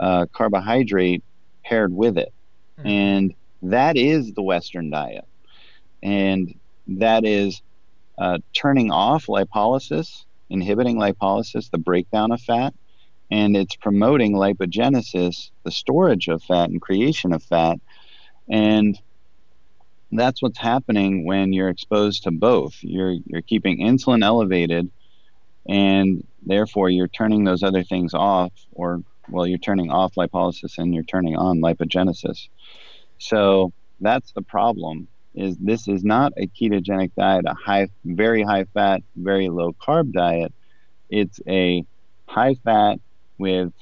uh, 0.00 0.26
carbohydrate 0.32 1.22
paired 1.64 1.92
with 1.92 2.18
it. 2.18 2.32
Mm-hmm. 2.78 2.88
And 2.88 3.34
that 3.62 3.96
is 3.96 4.32
the 4.32 4.42
Western 4.42 4.90
diet. 4.90 5.24
And 6.02 6.54
that 6.86 7.24
is 7.24 7.62
uh, 8.18 8.38
turning 8.52 8.90
off 8.90 9.26
lipolysis 9.26 10.24
inhibiting 10.50 10.96
lipolysis, 10.96 11.70
the 11.70 11.78
breakdown 11.78 12.32
of 12.32 12.40
fat, 12.40 12.74
and 13.30 13.56
it's 13.56 13.76
promoting 13.76 14.34
lipogenesis, 14.34 15.50
the 15.64 15.70
storage 15.70 16.28
of 16.28 16.42
fat 16.42 16.70
and 16.70 16.80
creation 16.80 17.32
of 17.32 17.42
fat. 17.42 17.78
And 18.50 18.98
that's 20.10 20.40
what's 20.40 20.58
happening 20.58 21.26
when 21.26 21.52
you're 21.52 21.68
exposed 21.68 22.24
to 22.24 22.30
both. 22.30 22.74
You're 22.80 23.16
you're 23.26 23.42
keeping 23.42 23.78
insulin 23.78 24.24
elevated 24.24 24.90
and 25.68 26.26
therefore 26.44 26.88
you're 26.88 27.08
turning 27.08 27.44
those 27.44 27.62
other 27.62 27.84
things 27.84 28.14
off 28.14 28.52
or 28.72 29.02
well 29.28 29.46
you're 29.46 29.58
turning 29.58 29.90
off 29.90 30.14
lipolysis 30.14 30.78
and 30.78 30.94
you're 30.94 31.04
turning 31.04 31.36
on 31.36 31.60
lipogenesis. 31.60 32.48
So 33.18 33.72
that's 34.00 34.32
the 34.32 34.42
problem 34.42 35.08
is 35.38 35.56
this 35.58 35.86
is 35.88 36.04
not 36.04 36.32
a 36.36 36.46
ketogenic 36.48 37.12
diet, 37.16 37.44
a 37.46 37.54
high, 37.54 37.88
very 38.04 38.42
high 38.42 38.64
fat, 38.74 39.02
very 39.16 39.48
low 39.48 39.72
carb 39.72 40.12
diet. 40.12 40.52
It's 41.08 41.40
a 41.46 41.84
high 42.26 42.56
fat 42.64 42.98
with 43.38 43.72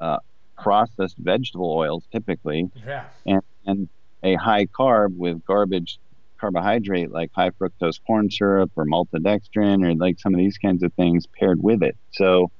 uh, 0.00 0.18
processed 0.56 1.16
vegetable 1.18 1.72
oils, 1.72 2.04
typically, 2.12 2.70
yeah. 2.86 3.04
and, 3.26 3.42
and 3.66 3.88
a 4.22 4.36
high 4.36 4.66
carb 4.66 5.16
with 5.16 5.44
garbage 5.44 5.98
carbohydrate 6.38 7.10
like 7.10 7.32
high 7.34 7.50
fructose 7.50 7.98
corn 8.06 8.30
syrup 8.30 8.70
or 8.76 8.86
maltodextrin 8.86 9.84
or 9.84 9.94
like 9.96 10.20
some 10.20 10.32
of 10.32 10.38
these 10.38 10.56
kinds 10.56 10.84
of 10.84 10.92
things 10.94 11.26
paired 11.26 11.60
with 11.60 11.82
it. 11.82 11.96
So 12.12 12.52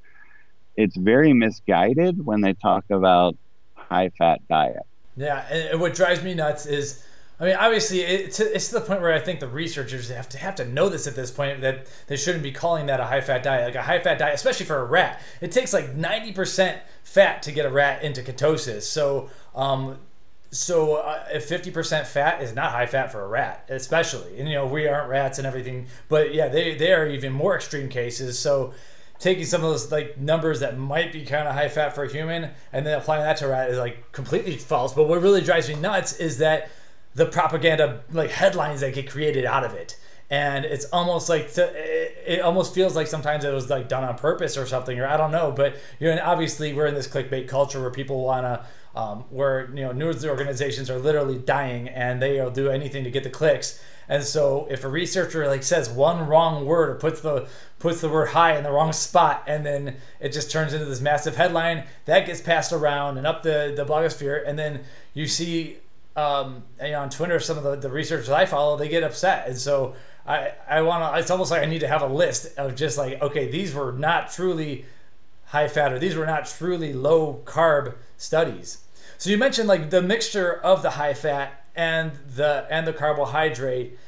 it's 0.77 0.97
very 0.97 1.33
misguided 1.33 2.25
when 2.25 2.41
they 2.41 2.55
talk 2.55 2.85
about 2.91 3.37
high 3.75 4.11
fat 4.19 4.41
diet. 4.49 4.83
Yeah, 5.16 5.47
and 5.51 5.81
what 5.81 5.95
drives 5.95 6.23
me 6.23 6.35
nuts 6.35 6.66
is, 6.66 7.05
I 7.41 7.45
mean, 7.45 7.57
obviously 7.57 8.01
it's 8.01 8.41
it's 8.41 8.68
to 8.68 8.74
the 8.74 8.80
point 8.80 9.01
where 9.01 9.12
I 9.12 9.20
think 9.20 9.39
the 9.39 9.49
researchers 9.49 10.09
have 10.09 10.28
to 10.30 10.39
have 10.39 10.57
to 10.57 10.64
know 10.64 10.89
this 10.89 11.07
at 11.07 11.14
this 11.14 11.30
point 11.30 11.61
that 11.61 11.86
they 12.09 12.16
shouldn't 12.16 12.43
be 12.43 12.51
calling 12.51 12.86
that 12.86 12.99
a 12.99 13.05
high 13.05 13.20
fat 13.20 13.45
diet, 13.45 13.66
like 13.66 13.76
a 13.76 13.82
high 13.82 14.01
fat 14.01 14.18
diet, 14.18 14.34
especially 14.34 14.66
for 14.66 14.78
a 14.78 14.84
rat. 14.84 15.20
It 15.41 15.53
takes 15.53 15.72
like 15.72 15.95
ninety 15.95 16.32
percent 16.32 16.82
fat 17.05 17.43
to 17.43 17.53
get 17.53 17.64
a 17.64 17.70
rat 17.70 18.03
into 18.03 18.22
ketosis. 18.22 18.82
So 18.82 19.30
um, 19.55 19.99
so 20.51 20.95
uh, 20.97 21.24
if 21.32 21.49
50% 21.49 22.07
fat 22.07 22.43
is 22.43 22.55
not 22.55 22.72
high 22.72 22.86
fat 22.86 23.12
for 23.12 23.22
a 23.22 23.28
rat 23.28 23.66
especially 23.68 24.39
and 24.39 24.49
you 24.49 24.55
know 24.55 24.66
we 24.66 24.86
aren't 24.86 25.09
rats 25.09 25.39
and 25.39 25.47
everything 25.47 25.86
but 26.09 26.34
yeah 26.34 26.49
they, 26.49 26.74
they 26.74 26.93
are 26.93 27.07
even 27.07 27.32
more 27.32 27.55
extreme 27.55 27.89
cases 27.89 28.39
so 28.39 28.72
taking 29.18 29.45
some 29.45 29.62
of 29.62 29.70
those 29.70 29.93
like 29.93 30.16
numbers 30.16 30.61
that 30.61 30.78
might 30.78 31.12
be 31.12 31.24
kind 31.24 31.47
of 31.47 31.55
high 31.55 31.68
fat 31.68 31.95
for 31.95 32.05
a 32.05 32.11
human 32.11 32.51
and 32.72 32.86
then 32.86 32.99
applying 32.99 33.22
that 33.22 33.36
to 33.36 33.45
a 33.45 33.49
rat 33.49 33.68
is 33.68 33.78
like 33.78 34.11
completely 34.12 34.57
false 34.57 34.95
but 34.95 35.07
what 35.07 35.20
really 35.20 35.43
drives 35.43 35.68
me 35.68 35.74
nuts 35.74 36.16
is 36.18 36.39
that 36.39 36.70
the 37.19 37.27
propaganda 37.27 38.03
like 38.11 38.31
headlines 38.31 38.81
that 38.81 38.95
get 38.95 39.11
created 39.11 39.45
out 39.45 39.64
of 39.64 39.75
it 39.75 39.99
and 40.31 40.66
it's 40.66 40.85
almost 40.87 41.31
like 41.31 41.53
to, 41.55 41.71
it 41.75 42.41
almost 42.41 42.75
feels 42.75 42.95
like 42.95 43.07
sometimes 43.07 43.45
it 43.45 43.53
was 43.53 43.71
like 43.71 43.89
done 43.89 44.05
on 44.05 44.16
purpose 44.16 44.57
or 44.57 44.66
something 44.66 44.99
or 44.99 45.07
i 45.07 45.16
don't 45.16 45.31
know 45.31 45.53
but 45.53 45.77
you 46.01 46.09
know 46.09 46.21
obviously 46.23 46.73
we're 46.73 46.87
in 46.87 46.95
this 46.95 47.09
clickbait 47.09 47.49
culture 47.49 47.81
where 47.81 47.91
people 47.91 48.25
want 48.25 48.45
to 48.45 48.64
um, 48.99 49.25
where 49.31 49.69
you 49.71 49.83
know 49.83 49.93
news 49.93 50.25
organizations 50.25 50.91
are 50.91 50.99
literally 50.99 51.39
dying 51.39 51.89
and 51.89 52.21
they 52.21 52.41
will 52.41 52.51
do 52.51 52.69
anything 52.69 53.05
to 53.05 53.11
get 53.11 53.23
the 53.23 53.31
clicks. 53.31 53.81
And 54.09 54.25
so 54.25 54.66
if 54.71 54.85
a 54.85 54.89
researcher 54.89 55.47
like 55.47 55.62
says 55.62 55.89
one 55.89 56.27
wrong 56.27 56.66
word 56.66 56.89
or 56.89 56.95
puts 56.97 57.21
the 57.21 57.47
puts 57.79 58.01
the 58.01 58.09
word 58.09 58.31
high 58.31 58.57
in 58.57 58.64
the 58.64 58.73
wrong 58.73 58.93
spot 58.93 59.45
and 59.47 59.64
then 59.64 59.97
it 60.19 60.33
just 60.33 60.51
turns 60.51 60.73
into 60.73 60.87
this 60.87 61.01
massive 61.01 61.37
headline 61.37 61.85
that 62.07 62.27
gets 62.27 62.41
passed 62.41 62.73
around 62.73 63.19
and 63.19 63.27
up 63.27 63.45
the, 63.45 63.73
the 63.77 63.85
blogosphere 63.85 64.43
and 64.49 64.59
then 64.59 64.81
you 65.14 65.29
see 65.29 65.77
um, 66.19 66.64
you 66.83 66.91
know, 66.91 67.01
on 67.01 67.11
Twitter 67.11 67.39
some 67.39 67.59
of 67.59 67.64
the, 67.64 67.77
the 67.77 67.91
researchers 67.91 68.31
I 68.31 68.47
follow 68.47 68.77
they 68.77 68.89
get 68.89 69.03
upset 69.03 69.49
and 69.49 69.57
so 69.57 69.95
I 70.27 70.53
I 70.69 70.83
want 70.83 71.14
to 71.14 71.21
it's 71.21 71.31
almost 71.31 71.51
like 71.51 71.62
I 71.62 71.66
need 71.66 71.81
to 71.81 71.89
have 71.89 72.03
a 72.03 72.07
list 72.07 72.59
of 72.59 72.75
just 72.75 72.99
like 72.99 73.23
okay 73.23 73.51
these 73.51 73.73
were 73.75 73.93
not 73.93 74.31
truly 74.31 74.85
high 75.47 75.69
fat 75.69 75.93
or 75.93 75.99
these 75.99 76.16
were 76.16 76.27
not 76.27 76.47
truly 76.47 76.93
low 76.93 77.43
carb 77.45 77.95
studies. 78.16 78.79
So 79.16 79.31
you 79.31 79.39
mentioned 79.39 79.69
like 79.69 79.91
the 79.91 80.03
mixture 80.03 80.53
of 80.53 80.83
the 80.83 80.91
high 80.91 81.14
fat 81.14 81.64
and 81.75 82.12
the 82.35 82.66
and 82.71 82.87
the 82.87 82.93
carbohydrate 82.93 83.99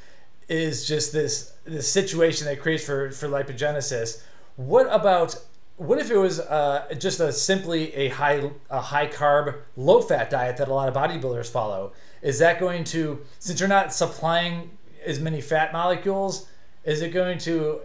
is 0.48 0.86
just 0.86 1.12
this 1.12 1.52
this 1.64 1.90
situation 1.90 2.46
that 2.46 2.60
creates 2.60 2.84
for 2.84 3.10
for 3.12 3.28
lipogenesis. 3.28 4.22
What 4.56 4.86
about 4.90 5.36
what 5.80 5.98
if 5.98 6.10
it 6.10 6.16
was 6.16 6.40
uh, 6.40 6.94
just 6.98 7.20
a 7.20 7.32
simply 7.32 7.94
a 7.94 8.08
high 8.08 8.50
a 8.68 8.80
high 8.80 9.06
carb 9.06 9.56
low 9.78 10.02
fat 10.02 10.28
diet 10.28 10.58
that 10.58 10.68
a 10.68 10.74
lot 10.74 10.90
of 10.90 10.94
bodybuilders 10.94 11.50
follow? 11.50 11.92
Is 12.20 12.38
that 12.40 12.60
going 12.60 12.84
to 12.84 13.24
since 13.38 13.60
you're 13.60 13.68
not 13.68 13.90
supplying 13.94 14.76
as 15.06 15.20
many 15.20 15.40
fat 15.40 15.72
molecules, 15.72 16.46
is 16.84 17.00
it 17.00 17.14
going 17.14 17.38
to 17.38 17.80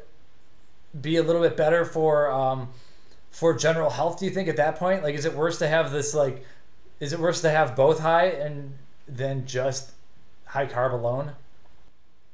be 0.99 1.15
a 1.15 1.23
little 1.23 1.41
bit 1.41 1.55
better 1.55 1.85
for 1.85 2.29
um, 2.29 2.67
for 3.31 3.53
general 3.53 3.89
health 3.89 4.19
do 4.19 4.25
you 4.25 4.31
think 4.31 4.49
at 4.49 4.57
that 4.57 4.75
point? 4.75 5.01
Like 5.01 5.15
is 5.15 5.23
it 5.23 5.33
worse 5.33 5.57
to 5.59 5.67
have 5.69 5.93
this 5.93 6.13
like 6.13 6.43
is 6.99 7.13
it 7.13 7.19
worse 7.19 7.39
to 7.41 7.49
have 7.49 7.77
both 7.77 7.99
high 7.99 8.27
and 8.27 8.77
than 9.07 9.47
just 9.47 9.91
high 10.43 10.65
carb 10.65 10.91
alone? 10.91 11.31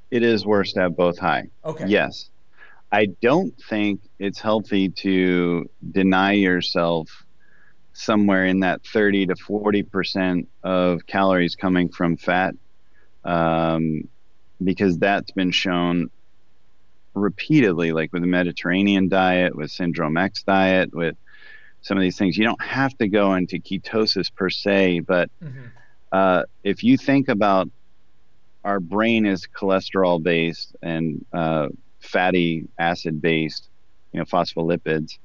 It 0.09 0.24
is 0.24 0.43
worse 0.43 0.74
to 0.74 0.80
have 0.82 0.95
both 0.95 1.20
high. 1.20 1.49
Okay. 1.64 1.86
Yes 1.86 2.31
i 2.92 3.06
don't 3.06 3.54
think 3.70 4.02
it's 4.20 4.39
healthy 4.39 4.89
to 4.89 5.70
deny 5.92 6.34
yourself 6.34 7.26
somewhere 7.94 8.46
in 8.46 8.62
that 8.62 8.84
30 8.86 9.28
to 9.28 9.36
40 9.36 9.84
percent 9.84 10.50
of 10.64 11.06
calories 11.06 11.56
coming 11.56 11.89
from 11.89 12.18
fat 12.18 12.56
um, 13.24 14.08
because 14.64 14.98
that's 14.98 15.32
been 15.32 15.52
shown 15.52 16.10
repeatedly, 17.14 17.92
like 17.92 18.14
with 18.14 18.22
the 18.22 18.28
Mediterranean 18.28 19.08
diet, 19.10 19.56
with 19.56 19.72
Syndrome 19.72 20.18
X 20.18 20.44
diet, 20.44 20.94
with 20.94 21.16
some 21.82 21.98
of 21.98 22.02
these 22.02 22.18
things. 22.18 22.38
You 22.38 22.46
don't 22.46 22.62
have 22.62 22.98
to 23.00 23.08
go 23.08 23.34
into 23.36 23.60
ketosis 23.60 24.34
per 24.34 24.50
se, 24.50 25.02
but 25.02 25.30
mm-hmm. 25.44 25.68
uh, 26.12 26.44
if 26.64 26.84
you 26.84 26.98
think 26.98 27.28
about 27.28 27.70
our 28.64 28.80
brain 28.80 29.26
is 29.26 29.48
cholesterol 29.48 30.22
based 30.22 30.76
and 30.82 31.26
uh, 31.34 31.68
fatty 32.02 32.68
acid 32.80 33.22
based, 33.22 33.70
you 34.12 34.20
know, 34.20 34.26
phospholipids, 34.26 35.18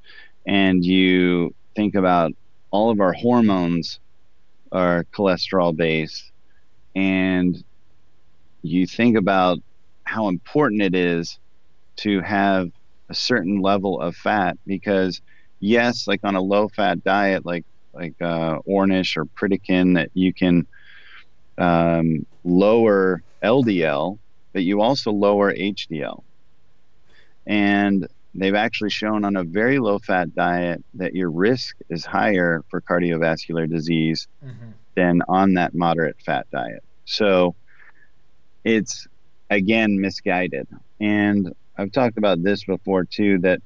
and 0.47 0.85
you 0.85 1.55
think 1.75 1.95
about 1.95 2.33
all 2.71 2.91
of 2.91 3.01
our 3.01 3.13
hormones 3.13 4.01
are 4.73 5.05
cholesterol 5.17 5.77
based, 5.77 6.31
and 6.95 7.63
you 8.63 8.87
think 8.87 9.17
about 9.17 9.59
how 10.05 10.29
important 10.29 10.83
it 10.83 10.95
is 10.95 11.39
to 11.97 12.21
have 12.21 12.69
a 13.09 13.15
certain 13.15 13.61
level 13.61 14.01
of 14.01 14.15
fat 14.17 14.57
because 14.67 15.21
yes 15.61 16.07
like 16.07 16.21
on 16.25 16.35
a 16.35 16.41
low 16.41 16.69
fat 16.69 17.03
diet 17.05 17.45
like 17.47 17.65
like 17.95 18.15
uh, 18.21 18.59
Ornish 18.69 19.17
or 19.17 19.25
Pritikin 19.25 19.95
that 19.95 20.11
you 20.13 20.35
can 20.35 20.67
um, 21.57 22.27
lower 22.45 23.23
LDL 23.43 24.19
but 24.53 24.65
you 24.65 24.81
also 24.81 25.13
lower 25.13 25.53
HDL 25.55 26.23
and 27.47 28.07
they've 28.35 28.55
actually 28.55 28.91
shown 28.91 29.25
on 29.25 29.37
a 29.37 29.45
very 29.45 29.79
low 29.79 29.99
fat 29.99 30.35
diet 30.35 30.85
that 30.95 31.15
your 31.15 31.31
risk 31.31 31.77
is 31.89 32.05
higher 32.05 32.63
for 32.69 32.81
cardiovascular 32.81 33.69
disease 33.69 34.29
mm-hmm. 34.45 34.71
than 34.95 35.23
on 35.29 35.55
that 35.55 35.75
moderate 35.75 36.17
fat 36.25 36.47
diet 36.51 36.83
so 37.05 37.55
it's 38.65 39.07
again 39.51 40.01
misguided 40.01 40.67
and 41.01 41.55
I've 41.79 41.93
talked 41.93 42.19
about 42.19 42.43
this 42.43 42.65
before 42.65 43.05
too 43.05 43.39
that 43.41 43.61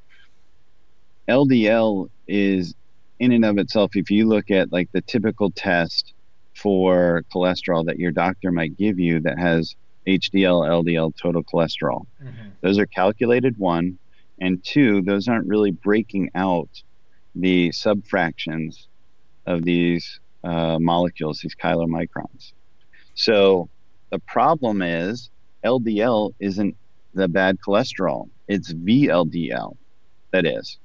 LDL 1.29 2.11
is 2.27 2.75
in 3.19 3.33
and 3.33 3.45
of 3.45 3.59
itself 3.59 3.93
if 3.95 4.11
you 4.11 4.29
look 4.29 4.51
at 4.51 4.73
like 4.73 4.91
the 4.93 5.01
typical 5.03 5.51
test 5.51 6.13
for 6.55 7.25
cholesterol 7.33 7.87
that 7.87 7.99
your 7.99 8.11
doctor 8.11 8.51
might 8.51 8.77
give 8.77 8.99
you 8.99 9.21
that 9.21 9.39
has 9.39 9.77
HDL, 10.07 10.85
LDL, 10.85 11.13
total 11.17 11.43
cholesterol. 11.43 12.07
Mm-hmm. 12.23 12.49
Those 12.61 12.79
are 12.79 12.87
calculated 12.87 13.59
one 13.59 13.99
and 14.41 14.65
two, 14.65 15.03
those 15.03 15.29
aren't 15.29 15.47
really 15.47 15.71
breaking 15.71 16.31
out 16.35 16.83
the 17.35 17.69
subfractions 17.71 18.87
of 19.47 19.63
these 19.63 20.21
uh, 20.43 20.79
molecules, 20.79 21.41
these 21.41 21.55
chylomicrons. 21.55 22.53
So 23.15 23.69
the 24.11 24.19
problem 24.21 24.83
is 24.83 25.31
LDL 25.65 26.33
isn't 26.41 26.77
the 27.15 27.29
bad 27.29 27.59
cholesterol. 27.61 28.29
It's 28.49 28.73
VLDL, 28.73 29.77
that 30.33 30.47
is. 30.47 30.79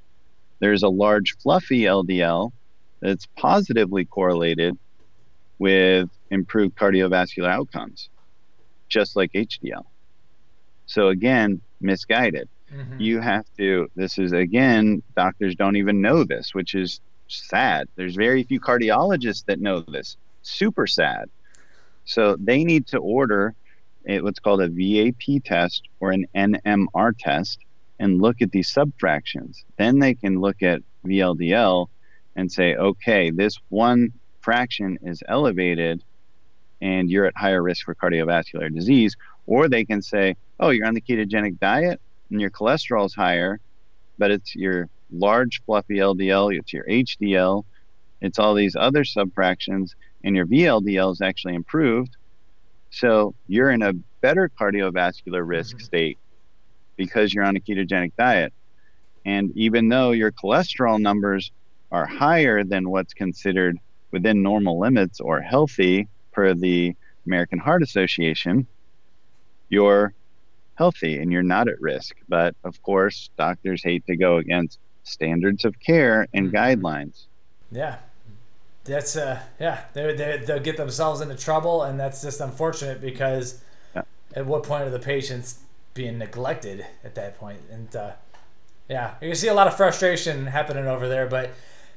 There's 0.60 0.84
a 0.84 0.90
large 0.90 1.38
fluffy 1.38 1.82
LDL 1.82 2.52
that's 3.00 3.28
positively 3.38 4.06
correlated 4.06 4.78
with 5.60 6.10
improved 6.30 6.76
cardiovascular 6.76 7.50
outcomes, 7.50 8.10
just 8.88 9.16
like 9.16 9.32
HDL. 9.34 9.86
So, 10.86 11.10
again, 11.10 11.62
misguided. 11.82 12.48
Mm-hmm. 12.74 13.00
You 13.00 13.20
have 13.20 13.46
to, 13.58 13.90
this 13.96 14.18
is 14.18 14.32
again, 14.32 15.02
doctors 15.16 15.56
don't 15.56 15.76
even 15.76 16.02
know 16.02 16.24
this, 16.24 16.54
which 16.54 16.76
is 16.76 17.00
sad. 17.28 17.88
There's 17.96 18.16
very 18.16 18.44
few 18.44 18.60
cardiologists 18.60 19.46
that 19.46 19.60
know 19.60 19.82
this. 19.82 20.18
Super 20.42 20.88
sad. 20.88 21.30
So, 22.06 22.36
they 22.40 22.64
need 22.64 22.88
to 22.88 22.98
order 22.98 23.56
what's 24.06 24.40
called 24.40 24.62
a 24.62 24.70
VAP 24.70 25.44
test 25.44 25.84
or 26.00 26.12
an 26.12 26.28
NMR 26.36 27.14
test 27.18 27.60
and 28.00 28.22
look 28.22 28.42
at 28.42 28.52
these 28.52 28.72
subfractions. 28.72 29.64
Then 29.78 30.00
they 30.00 30.14
can 30.14 30.40
look 30.40 30.62
at 30.62 30.82
VLDL 31.06 31.88
and 32.36 32.52
say, 32.52 32.76
okay, 32.76 33.32
this 33.32 33.58
one 33.70 34.12
fraction 34.42 35.00
is 35.02 35.24
elevated 35.28 36.04
and 36.82 37.10
you're 37.10 37.26
at 37.26 37.36
higher 37.36 37.62
risk 37.62 37.86
for 37.86 37.96
cardiovascular 37.96 38.74
disease. 38.74 39.16
Or 39.48 39.70
they 39.70 39.86
can 39.86 40.02
say, 40.02 40.36
oh, 40.60 40.70
you're 40.70 40.88
on 40.88 40.94
the 40.94 41.02
ketogenic 41.02 41.60
diet 41.60 42.02
and 42.30 42.42
your 42.42 42.50
cholesterol 42.50 43.06
is 43.06 43.14
higher, 43.14 43.60
but 44.18 44.32
it's 44.32 44.56
your 44.56 44.90
large 45.12 45.62
fluffy 45.66 45.96
LDL, 45.96 46.58
it's 46.58 46.74
your 46.74 46.86
HDL, 46.86 47.64
it's 48.22 48.40
all 48.40 48.56
these 48.56 48.76
other 48.76 49.04
subfractions, 49.04 49.94
and 50.24 50.36
your 50.36 50.48
VLDL 50.48 51.12
is 51.12 51.22
actually 51.22 51.54
improved 51.54 52.16
so 52.96 53.36
you're 53.50 53.72
in 53.72 53.82
a 53.82 53.92
better 54.22 54.50
cardiovascular 54.58 55.46
risk 55.46 55.76
mm-hmm. 55.76 55.84
state 55.84 56.18
because 56.96 57.34
you're 57.34 57.44
on 57.44 57.58
a 57.58 57.60
ketogenic 57.60 58.14
diet. 58.18 58.54
And 59.26 59.52
even 59.58 59.90
though 59.90 60.12
your 60.12 60.32
cholesterol 60.32 60.98
numbers 61.00 61.52
are 61.92 62.06
higher 62.06 62.64
than 62.64 62.90
what's 62.90 63.14
considered 63.14 63.78
within 64.12 64.42
normal 64.42 64.80
limits 64.80 65.20
or 65.20 65.42
healthy 65.42 66.08
per 66.36 66.54
the 66.54 66.94
American 67.26 67.58
Heart 67.58 67.82
Association, 67.82 68.68
you're 69.70 70.14
healthy 70.76 71.18
and 71.18 71.32
you're 71.32 71.44
not 71.44 71.68
at 71.68 71.80
risk. 71.82 72.16
But 72.28 72.56
of 72.64 72.82
course, 72.84 73.30
doctors 73.38 73.82
hate 73.82 74.06
to 74.08 74.18
go 74.18 74.38
against 74.38 74.80
standards 75.04 75.66
of 75.66 75.80
care 75.80 76.28
and 76.34 76.52
mm-hmm. 76.52 76.86
guidelines. 76.86 77.24
Yeah. 77.72 77.98
That's 78.84 79.16
uh 79.16 79.40
yeah 79.60 79.86
they 79.94 80.14
they 80.14 80.44
they'll 80.46 80.60
get 80.60 80.78
themselves 80.78 81.20
into 81.20 81.36
trouble 81.36 81.82
and 81.82 82.00
that's 82.00 82.22
just 82.22 82.40
unfortunate 82.40 83.02
because 83.02 83.60
yeah. 83.96 84.04
at 84.36 84.46
what 84.46 84.62
point 84.62 84.84
are 84.84 84.92
the 84.92 85.00
patients 85.00 85.60
being 85.96 86.20
neglected 86.20 86.86
at 87.04 87.16
that 87.16 87.40
point? 87.40 87.68
point 87.68 87.72
and 87.72 87.96
uh, 87.96 88.12
yeah 88.88 89.16
you 89.24 89.34
see 89.34 89.48
a 89.48 89.56
lot 89.56 89.66
of 89.66 89.76
frustration 89.76 90.46
happening 90.46 90.86
over 90.86 91.08
there 91.08 91.26
but 91.26 91.50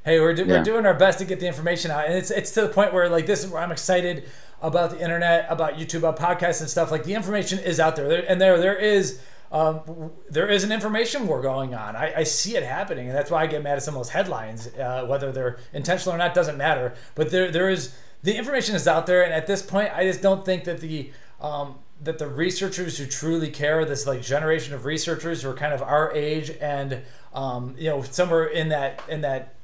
hey 0.05 0.21
we're, 0.21 0.35
do, 0.35 0.45
yeah. 0.45 0.59
we're 0.59 0.65
doing 0.65 0.87
our 0.87 0.95
best 0.95 1.19
to 1.19 1.25
get 1.25 1.41
the 1.41 1.47
information 1.47 1.91
out 1.91 2.07
and 2.07 2.15
it's 2.15 2.31
it's 2.31 2.51
to 2.53 2.63
the 2.63 2.69
point 2.69 2.93
where 2.93 3.09
like 3.09 3.27
this 3.27 3.45
is 3.45 3.51
where 3.51 3.63
I'm 3.63 3.73
excited 3.73 4.29
about 4.61 4.91
the 4.91 5.01
internet 5.01 5.47
about 5.49 5.75
YouTube 5.75 5.99
about 5.99 6.19
podcasts 6.19 6.61
and 6.61 6.69
stuff 6.69 6.91
like 6.91 7.05
the 7.05 7.15
information 7.15 7.59
is 7.59 7.79
out 7.81 7.97
there, 7.97 8.09
there 8.09 8.25
and 8.29 8.41
there 8.41 8.59
there 8.59 8.77
is 8.77 9.21
um, 9.51 10.11
there 10.29 10.49
is 10.49 10.65
an 10.65 10.73
information 10.73 11.27
war 11.27 11.41
going 11.41 11.75
on. 11.75 11.97
I, 11.97 12.19
I, 12.19 12.25
see 12.25 12.57
it 12.57 12.63
happening, 12.63 13.09
and 13.09 13.17
that's 13.17 13.31
why 13.31 13.43
I 13.43 13.47
get 13.47 13.63
mad 13.63 13.77
at 13.77 13.83
some 13.83 13.95
of 13.95 14.01
those 14.01 14.11
headlines. 14.11 14.67
Uh, 14.67 15.07
whether 15.07 15.33
they're 15.33 15.59
intentional 15.73 16.15
or 16.15 16.19
not 16.19 16.35
doesn't 16.35 16.59
matter. 16.59 16.95
But 17.15 17.31
there, 17.31 17.51
there 17.51 17.71
is 17.71 17.97
the 18.23 18.37
information 18.37 18.75
is 18.75 18.87
out 18.87 19.07
there, 19.07 19.23
and 19.25 19.33
at 19.33 19.47
this 19.47 19.63
point, 19.63 19.91
I 19.95 20.05
just 20.05 20.21
don't 20.21 20.45
think 20.45 20.65
that 20.65 20.81
the 20.81 21.13
um, 21.41 21.77
that 22.03 22.19
the 22.19 22.29
researchers 22.29 22.99
who 22.99 23.07
truly 23.07 23.51
care, 23.51 23.85
this 23.85 24.07
like 24.07 24.21
generation 24.21 24.75
of 24.75 24.85
researchers 24.85 25.43
who 25.43 25.51
are 25.51 25.55
kind 25.55 25.73
of 25.73 25.83
our 25.83 26.13
age 26.13 26.51
and 26.61 27.01
um, 27.33 27.75
you 27.79 27.89
know 27.89 28.03
somewhere 28.03 28.47
in 28.47 28.69
that 28.69 29.03
in 29.09 29.23
that 29.23 29.55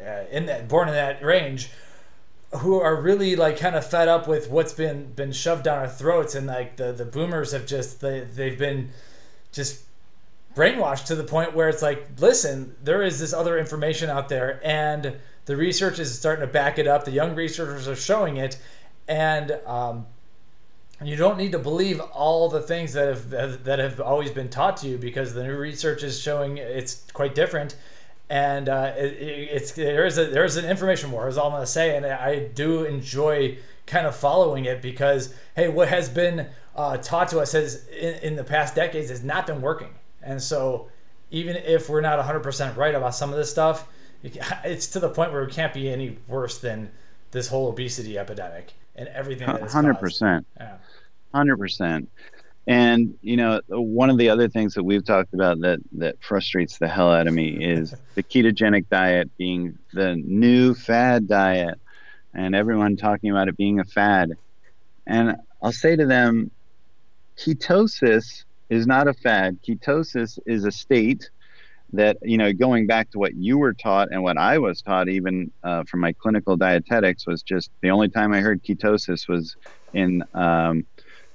uh, 0.00 0.24
in 0.30 0.46
that 0.46 0.68
born 0.68 0.88
in 0.88 0.94
that 0.94 1.22
range, 1.22 1.70
who 2.58 2.80
are 2.80 3.00
really 3.00 3.36
like 3.36 3.58
kind 3.58 3.74
of 3.74 3.86
fed 3.88 4.08
up 4.08 4.28
with 4.28 4.48
what's 4.50 4.72
been 4.72 5.12
been 5.12 5.32
shoved 5.32 5.64
down 5.64 5.78
our 5.78 5.88
throats 5.88 6.34
and 6.34 6.46
like 6.46 6.76
the 6.76 6.92
the 6.92 7.04
boomers 7.04 7.52
have 7.52 7.66
just 7.66 8.00
they 8.00 8.20
they've 8.20 8.58
been 8.58 8.90
just 9.52 9.82
brainwashed 10.54 11.06
to 11.06 11.16
the 11.16 11.24
point 11.24 11.52
where 11.52 11.68
it's 11.68 11.82
like 11.82 12.06
listen 12.20 12.76
there 12.82 13.02
is 13.02 13.18
this 13.18 13.32
other 13.32 13.58
information 13.58 14.08
out 14.08 14.28
there 14.28 14.60
and 14.62 15.16
the 15.46 15.56
research 15.56 15.98
is 15.98 16.16
starting 16.16 16.46
to 16.46 16.52
back 16.52 16.78
it 16.78 16.86
up. 16.86 17.04
The 17.04 17.10
young 17.10 17.34
researchers 17.34 17.86
are 17.86 17.96
showing 17.96 18.38
it. 18.38 18.58
And 19.06 19.52
um, 19.66 20.06
you 21.02 21.16
don't 21.16 21.36
need 21.36 21.52
to 21.52 21.58
believe 21.58 22.00
all 22.00 22.48
the 22.48 22.62
things 22.62 22.94
that 22.94 23.08
have 23.08 23.64
that 23.64 23.78
have 23.78 24.00
always 24.00 24.30
been 24.30 24.48
taught 24.48 24.78
to 24.78 24.88
you 24.88 24.96
because 24.96 25.34
the 25.34 25.42
new 25.42 25.56
research 25.56 26.02
is 26.02 26.18
showing 26.18 26.56
it's 26.56 27.04
quite 27.12 27.34
different 27.34 27.76
and 28.30 28.68
uh, 28.68 28.92
it, 28.96 29.12
it's 29.20 29.72
there 29.72 30.06
is 30.06 30.18
a 30.18 30.26
there 30.26 30.44
is 30.44 30.56
an 30.56 30.64
information 30.64 31.10
war 31.10 31.28
is 31.28 31.36
all 31.36 31.46
I'm 31.46 31.52
gonna 31.52 31.66
say, 31.66 31.96
and 31.96 32.06
I 32.06 32.48
do 32.48 32.84
enjoy 32.84 33.58
kind 33.86 34.06
of 34.06 34.16
following 34.16 34.64
it 34.64 34.80
because 34.80 35.34
hey, 35.54 35.68
what 35.68 35.88
has 35.88 36.08
been 36.08 36.48
uh, 36.74 36.96
taught 36.98 37.28
to 37.28 37.40
us 37.40 37.52
has 37.52 37.86
in, 37.88 38.14
in, 38.22 38.36
the 38.36 38.44
past 38.44 38.74
decades 38.74 39.10
has 39.10 39.22
not 39.22 39.46
been 39.46 39.60
working, 39.60 39.94
and 40.22 40.42
so 40.42 40.88
even 41.30 41.56
if 41.56 41.88
we're 41.88 42.00
not 42.00 42.24
100% 42.24 42.76
right 42.76 42.94
about 42.94 43.14
some 43.14 43.30
of 43.30 43.36
this 43.36 43.50
stuff, 43.50 43.88
it's 44.22 44.86
to 44.88 45.00
the 45.00 45.08
point 45.08 45.32
where 45.32 45.42
it 45.42 45.52
can't 45.52 45.74
be 45.74 45.90
any 45.90 46.16
worse 46.28 46.58
than 46.58 46.90
this 47.32 47.48
whole 47.48 47.68
obesity 47.68 48.18
epidemic 48.18 48.72
and 48.96 49.08
everything. 49.08 49.48
Hundred 49.48 49.98
percent. 49.98 50.46
Hundred 51.34 51.56
percent. 51.58 52.08
And 52.66 53.18
you 53.20 53.36
know, 53.36 53.60
one 53.68 54.08
of 54.08 54.16
the 54.16 54.30
other 54.30 54.48
things 54.48 54.74
that 54.74 54.84
we've 54.84 55.04
talked 55.04 55.34
about 55.34 55.60
that 55.60 55.80
that 55.92 56.22
frustrates 56.22 56.78
the 56.78 56.88
hell 56.88 57.12
out 57.12 57.26
of 57.26 57.34
me 57.34 57.62
is 57.62 57.94
the 58.14 58.22
ketogenic 58.22 58.88
diet 58.88 59.30
being 59.36 59.78
the 59.92 60.16
new 60.16 60.74
fad 60.74 61.28
diet, 61.28 61.78
and 62.32 62.54
everyone 62.54 62.96
talking 62.96 63.30
about 63.30 63.48
it 63.48 63.56
being 63.56 63.80
a 63.80 63.84
fad. 63.84 64.32
And 65.06 65.36
I'll 65.62 65.72
say 65.72 65.94
to 65.94 66.06
them, 66.06 66.50
ketosis 67.36 68.44
is 68.70 68.86
not 68.86 69.08
a 69.08 69.12
fad. 69.12 69.58
Ketosis 69.66 70.38
is 70.46 70.64
a 70.64 70.72
state 70.72 71.28
that 71.92 72.16
you 72.22 72.38
know, 72.38 72.52
going 72.52 72.86
back 72.86 73.10
to 73.10 73.18
what 73.18 73.34
you 73.34 73.58
were 73.58 73.74
taught 73.74 74.08
and 74.10 74.22
what 74.22 74.38
I 74.38 74.58
was 74.58 74.80
taught, 74.80 75.08
even 75.08 75.50
uh, 75.62 75.84
from 75.84 76.00
my 76.00 76.14
clinical 76.14 76.56
dietetics, 76.56 77.26
was 77.26 77.42
just 77.42 77.70
the 77.82 77.90
only 77.90 78.08
time 78.08 78.32
I 78.32 78.40
heard 78.40 78.62
ketosis 78.64 79.28
was 79.28 79.54
in 79.92 80.24
um, 80.32 80.86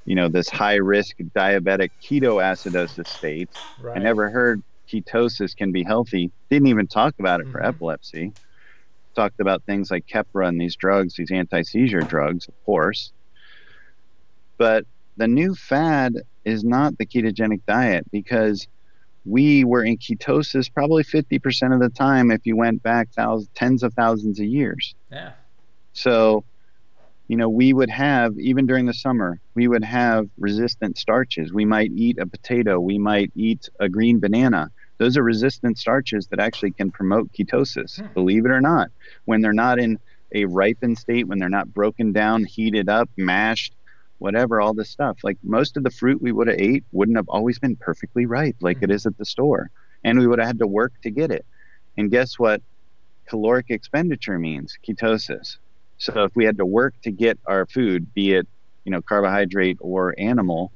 you 0.10 0.16
know 0.16 0.28
this 0.28 0.50
high 0.50 0.78
risk 0.78 1.18
diabetic 1.20 1.92
ketoacidosis 2.02 3.08
state. 3.08 3.48
Right. 3.80 3.96
I 3.96 4.00
never 4.02 4.32
heard 4.32 4.64
ketosis 4.92 5.56
can 5.56 5.72
be 5.72 5.84
healthy. 5.84 6.32
Didn't 6.50 6.68
even 6.68 6.88
talk 6.88 7.14
about 7.20 7.42
it 7.42 7.44
mm-hmm. 7.44 7.52
for 7.52 7.64
epilepsy. 7.64 8.34
Talked 9.14 9.40
about 9.40 9.62
things 9.64 9.92
like 9.92 10.08
Keppra 10.08 10.48
and 10.48 10.60
these 10.60 10.76
drugs, 10.76 11.14
these 11.14 11.30
anti 11.30 11.62
seizure 11.62 12.02
drugs, 12.02 12.48
of 12.48 12.56
course. 12.66 13.12
But 14.58 14.86
the 15.16 15.28
new 15.28 15.54
fad 15.54 16.16
is 16.44 16.64
not 16.64 16.98
the 16.98 17.06
ketogenic 17.06 17.62
diet 17.68 18.10
because 18.12 18.68
we 19.26 19.64
were 19.64 19.84
in 19.84 20.00
ketosis 20.00 20.74
probably 20.74 21.04
50% 21.04 21.72
of 21.72 21.82
the 21.82 21.90
time 21.90 22.32
if 22.32 22.48
you 22.48 22.56
went 22.56 22.82
back 22.82 23.10
thousands, 23.12 23.50
tens 23.54 23.84
of 23.84 23.94
thousands 23.94 24.40
of 24.40 24.48
years. 24.48 24.96
Yeah. 25.12 25.34
So 25.94 26.46
you 27.30 27.38
know, 27.38 27.48
we 27.48 27.74
would 27.74 27.92
have, 27.92 28.38
even 28.40 28.66
during 28.66 28.88
the 28.88 28.94
summer, 28.94 29.40
we 29.54 29.68
would 29.68 29.84
have 29.84 30.28
resistant 30.40 30.98
starches. 30.98 31.54
We 31.54 31.64
might 31.64 31.92
eat 31.94 32.18
a 32.18 32.26
potato, 32.26 32.80
we 32.80 32.98
might 32.98 33.32
eat 33.36 33.70
a 33.80 33.88
green 33.88 34.20
banana. 34.20 34.72
Those 34.98 35.16
are 35.16 35.22
resistant 35.24 35.78
starches 35.78 36.26
that 36.28 36.40
actually 36.40 36.72
can 36.72 36.90
promote 36.90 37.32
ketosis, 37.32 38.02
hmm. 38.02 38.12
believe 38.16 38.46
it 38.46 38.52
or 38.52 38.62
not. 38.62 38.90
When 39.26 39.42
they're 39.42 39.54
not 39.54 39.78
in 39.78 40.00
a 40.34 40.46
ripened 40.46 40.98
state, 40.98 41.28
when 41.28 41.38
they're 41.38 41.50
not 41.50 41.72
broken 41.72 42.12
down, 42.14 42.46
heated 42.46 42.90
up, 42.90 43.12
mashed, 43.16 43.76
whatever, 44.18 44.60
all 44.60 44.74
this 44.74 44.90
stuff. 44.90 45.20
Like 45.24 45.38
most 45.44 45.78
of 45.78 45.84
the 45.84 45.92
fruit 45.92 46.20
we 46.24 46.32
would 46.32 46.48
have 46.48 46.60
ate 46.60 46.84
wouldn't 46.92 47.18
have 47.18 47.30
always 47.30 47.60
been 47.60 47.76
perfectly 47.76 48.26
ripe 48.26 48.58
like 48.60 48.80
hmm. 48.80 48.86
it 48.86 48.92
is 48.92 49.06
at 49.06 49.18
the 49.20 49.26
store. 49.26 49.70
And 50.04 50.18
we 50.18 50.26
would 50.26 50.40
have 50.40 50.48
had 50.48 50.60
to 50.60 50.68
work 50.68 50.94
to 51.04 51.12
get 51.12 51.30
it. 51.30 51.46
And 51.96 52.10
guess 52.10 52.40
what? 52.40 52.64
Caloric 53.28 53.68
expenditure 53.70 54.40
means 54.40 54.80
ketosis. 54.84 55.58
So 56.00 56.24
if 56.24 56.36
we 56.36 56.46
had 56.46 56.58
to 56.58 56.66
work 56.66 56.96
to 57.04 57.12
get 57.12 57.38
our 57.46 57.66
food, 57.68 58.14
be 58.14 58.34
it 58.34 58.48
you 58.86 58.92
know 58.92 59.02
carbohydrate 59.02 59.78
or 59.82 60.16
animal, 60.18 60.72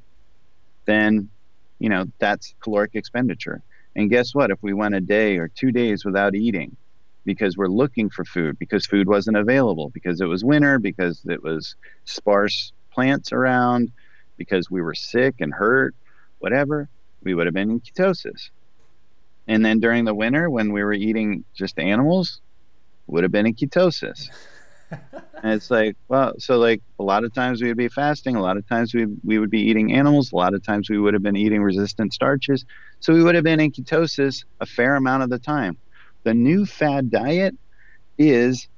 then 0.86 1.30
you 1.78 1.88
know 1.88 2.04
that's 2.18 2.54
caloric 2.62 2.90
expenditure. 2.94 3.62
And 3.96 4.10
guess 4.10 4.34
what? 4.34 4.50
If 4.50 4.58
we 4.62 4.74
went 4.74 4.94
a 4.94 5.00
day 5.00 5.38
or 5.38 5.48
two 5.48 5.72
days 5.72 6.04
without 6.04 6.34
eating 6.34 6.76
because 7.24 7.56
we're 7.56 7.68
looking 7.68 8.10
for 8.10 8.24
food, 8.24 8.58
because 8.58 8.86
food 8.86 9.08
wasn't 9.08 9.36
available, 9.36 9.88
because 9.90 10.20
it 10.20 10.26
was 10.26 10.44
winter, 10.44 10.78
because 10.78 11.22
it 11.24 11.42
was 11.42 11.74
sparse 12.04 12.72
plants 12.92 13.32
around, 13.32 13.90
because 14.36 14.70
we 14.70 14.82
were 14.82 14.94
sick 14.94 15.36
and 15.40 15.54
hurt, 15.54 15.94
whatever, 16.40 16.86
we 17.22 17.32
would 17.32 17.46
have 17.46 17.54
been 17.54 17.70
in 17.70 17.80
ketosis. 17.80 18.50
And 19.48 19.64
then 19.64 19.80
during 19.80 20.04
the 20.04 20.14
winter, 20.14 20.50
when 20.50 20.70
we 20.70 20.82
were 20.82 20.92
eating 20.92 21.44
just 21.54 21.78
animals, 21.78 22.42
would 23.06 23.22
have 23.22 23.32
been 23.32 23.46
in 23.46 23.54
ketosis 23.54 24.28
and 25.44 25.52
it's 25.52 25.70
like, 25.70 25.96
well, 26.08 26.32
so 26.38 26.56
like 26.58 26.80
a 26.98 27.02
lot 27.02 27.22
of 27.24 27.32
times 27.34 27.60
we 27.60 27.68
would 27.68 27.76
be 27.76 27.88
fasting, 27.88 28.34
a 28.34 28.40
lot 28.40 28.56
of 28.56 28.66
times 28.66 28.94
we 28.94 29.06
we 29.22 29.38
would 29.38 29.50
be 29.50 29.60
eating 29.60 29.92
animals, 29.92 30.32
a 30.32 30.36
lot 30.36 30.54
of 30.54 30.64
times 30.64 30.88
we 30.88 30.98
would 30.98 31.14
have 31.14 31.22
been 31.22 31.36
eating 31.36 31.62
resistant 31.62 32.14
starches, 32.14 32.64
so 33.00 33.12
we 33.12 33.22
would 33.22 33.34
have 33.34 33.44
been 33.44 33.60
in 33.60 33.70
ketosis 33.70 34.44
a 34.60 34.66
fair 34.66 34.96
amount 34.96 35.22
of 35.22 35.30
the 35.30 35.38
time. 35.38 35.76
The 36.22 36.34
new 36.34 36.64
fad 36.64 37.10
diet 37.10 37.54
is 38.16 38.68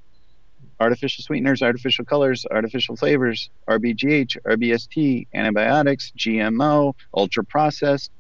artificial 0.81 1.23
sweeteners, 1.23 1.63
artificial 1.63 2.05
colors, 2.05 2.45
artificial 2.51 2.97
flavors, 2.97 3.49
RBGH, 3.69 4.37
RBST, 4.45 5.29
antibiotics, 5.35 6.13
GMO, 6.19 6.95
ultra 7.15 7.45
processed. 7.45 8.11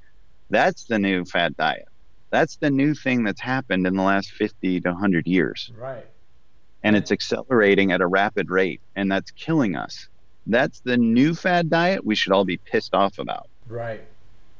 That's 0.51 0.85
the 0.85 0.98
new 0.98 1.24
fad 1.24 1.56
diet. 1.56 1.89
That's 2.31 2.56
the 2.56 2.70
new 2.70 2.94
thing 2.94 3.24
that's 3.24 3.40
happened 3.40 3.86
in 3.86 3.97
the 3.97 4.02
last 4.02 4.31
50 4.31 4.81
to 4.82 4.90
100 4.90 5.27
years. 5.27 5.73
Right 5.77 6.06
and 6.82 6.97
it's 6.97 7.11
accelerating 7.11 7.93
at 7.93 8.01
a 8.01 8.07
rapid 8.07 8.51
rate, 8.51 8.81
and 8.94 9.11
that's 9.11 9.31
killing 9.32 9.77
us. 9.77 10.09
That's 10.47 10.81
the 10.81 10.97
new 10.97 11.35
fad 11.35 11.70
diet 11.70 12.05
we 12.05 12.15
should 12.15 12.32
all 12.32 12.44
be 12.44 12.57
pissed 12.57 12.94
off 12.94 13.19
about. 13.19 13.48
Right. 13.69 14.03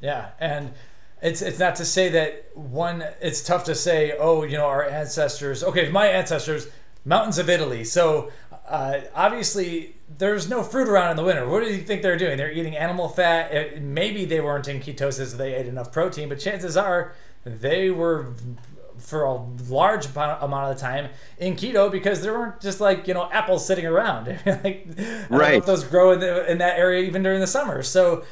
Yeah, 0.01 0.31
and 0.39 0.73
it's 1.21 1.41
it's 1.41 1.59
not 1.59 1.75
to 1.75 1.85
say 1.85 2.09
that 2.09 2.51
one. 2.55 3.03
It's 3.21 3.41
tough 3.41 3.63
to 3.65 3.75
say. 3.75 4.13
Oh, 4.19 4.43
you 4.43 4.57
know, 4.57 4.65
our 4.65 4.85
ancestors. 4.85 5.63
Okay, 5.63 5.89
my 5.89 6.07
ancestors, 6.07 6.67
mountains 7.05 7.37
of 7.37 7.49
Italy. 7.49 7.83
So 7.83 8.31
uh, 8.67 8.99
obviously, 9.15 9.95
there's 10.17 10.49
no 10.49 10.61
fruit 10.61 10.87
around 10.87 11.11
in 11.11 11.17
the 11.17 11.23
winter. 11.23 11.47
What 11.47 11.63
do 11.63 11.73
you 11.73 11.81
think 11.81 12.01
they're 12.01 12.17
doing? 12.17 12.37
They're 12.37 12.51
eating 12.51 12.75
animal 12.75 13.07
fat. 13.07 13.51
It, 13.53 13.81
maybe 13.81 14.25
they 14.25 14.41
weren't 14.41 14.67
in 14.67 14.81
ketosis. 14.81 15.37
They 15.37 15.55
ate 15.55 15.67
enough 15.67 15.91
protein, 15.91 16.29
but 16.29 16.39
chances 16.39 16.75
are 16.77 17.15
they 17.45 17.89
were 17.89 18.33
for 19.07 19.23
a 19.23 19.35
large 19.69 20.05
amount 20.07 20.41
of 20.43 20.75
the 20.75 20.81
time 20.81 21.09
in 21.37 21.55
keto 21.55 21.89
because 21.89 22.21
there 22.21 22.33
weren't 22.33 22.59
just 22.59 22.81
like 22.81 23.07
you 23.07 23.13
know 23.13 23.29
apples 23.31 23.65
sitting 23.65 23.85
around. 23.85 24.27
like, 24.45 24.85
right. 25.29 25.65
those 25.65 25.85
grow 25.85 26.11
in, 26.11 26.19
the, 26.19 26.51
in 26.51 26.57
that 26.57 26.77
area 26.77 27.05
even 27.05 27.23
during 27.23 27.39
the 27.39 27.47
summer. 27.47 27.81
So 27.83 28.25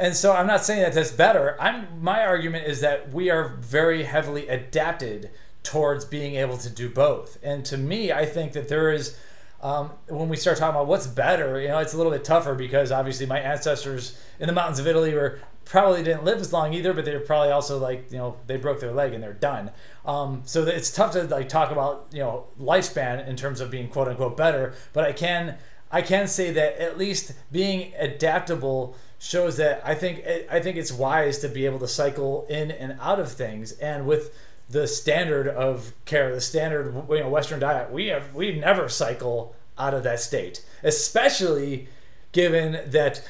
and 0.00 0.16
so 0.16 0.32
I'm 0.32 0.46
not 0.46 0.64
saying 0.64 0.80
that 0.80 0.94
that's 0.94 1.12
better. 1.12 1.54
I'm 1.60 2.02
my 2.02 2.24
argument 2.24 2.66
is 2.66 2.80
that 2.80 3.12
we 3.12 3.28
are 3.28 3.48
very 3.60 4.04
heavily 4.04 4.48
adapted 4.48 5.30
towards 5.62 6.06
being 6.06 6.36
able 6.36 6.56
to 6.56 6.70
do 6.70 6.88
both. 6.88 7.36
And 7.42 7.62
to 7.66 7.76
me, 7.76 8.10
I 8.10 8.24
think 8.24 8.54
that 8.54 8.68
there 8.68 8.90
is 8.90 9.14
um, 9.60 9.90
when 10.08 10.30
we 10.30 10.38
start 10.38 10.56
talking 10.56 10.74
about 10.74 10.86
what's 10.86 11.06
better, 11.06 11.60
you 11.60 11.68
know, 11.68 11.78
it's 11.78 11.92
a 11.92 11.98
little 11.98 12.10
bit 12.10 12.24
tougher 12.24 12.54
because 12.54 12.90
obviously 12.90 13.26
my 13.26 13.38
ancestors 13.38 14.18
in 14.40 14.46
the 14.46 14.54
mountains 14.54 14.78
of 14.78 14.86
Italy 14.86 15.12
were 15.12 15.40
probably 15.64 16.02
didn't 16.02 16.24
live 16.24 16.38
as 16.38 16.52
long 16.52 16.74
either, 16.74 16.92
but 16.92 17.04
they're 17.04 17.20
probably 17.20 17.50
also 17.50 17.78
like 17.78 18.10
you 18.10 18.18
know 18.18 18.36
they 18.46 18.56
broke 18.56 18.80
their 18.80 18.92
leg 18.92 19.12
and 19.12 19.22
they're 19.22 19.32
done. 19.32 19.70
Um, 20.04 20.42
so 20.44 20.64
it's 20.64 20.90
tough 20.90 21.12
to 21.12 21.24
like 21.24 21.48
talk 21.48 21.70
about 21.70 22.08
you 22.12 22.20
know 22.20 22.46
lifespan 22.60 23.26
in 23.26 23.36
terms 23.36 23.60
of 23.60 23.70
being 23.70 23.88
quote 23.88 24.08
unquote 24.08 24.36
better, 24.36 24.74
but 24.92 25.04
I 25.04 25.12
can 25.12 25.56
I 25.90 26.02
can 26.02 26.26
say 26.26 26.50
that 26.52 26.78
at 26.78 26.98
least 26.98 27.32
being 27.52 27.92
adaptable 27.98 28.96
shows 29.18 29.56
that 29.58 29.80
I 29.84 29.94
think 29.94 30.24
I 30.50 30.58
think 30.60 30.76
it's 30.76 30.92
wise 30.92 31.38
to 31.40 31.48
be 31.48 31.66
able 31.66 31.78
to 31.80 31.88
cycle 31.88 32.46
in 32.48 32.70
and 32.72 32.98
out 33.00 33.20
of 33.20 33.30
things, 33.30 33.72
and 33.72 34.06
with 34.06 34.34
the 34.68 34.88
standard 34.88 35.46
of 35.46 35.92
care, 36.04 36.34
the 36.34 36.40
standard 36.40 36.94
you 37.08 37.20
know 37.20 37.28
Western 37.28 37.60
diet, 37.60 37.92
we 37.92 38.06
have 38.08 38.34
we 38.34 38.58
never 38.58 38.88
cycle 38.88 39.54
out 39.78 39.94
of 39.94 40.02
that 40.02 40.18
state, 40.20 40.64
especially 40.82 41.88
given 42.32 42.80
that 42.90 43.22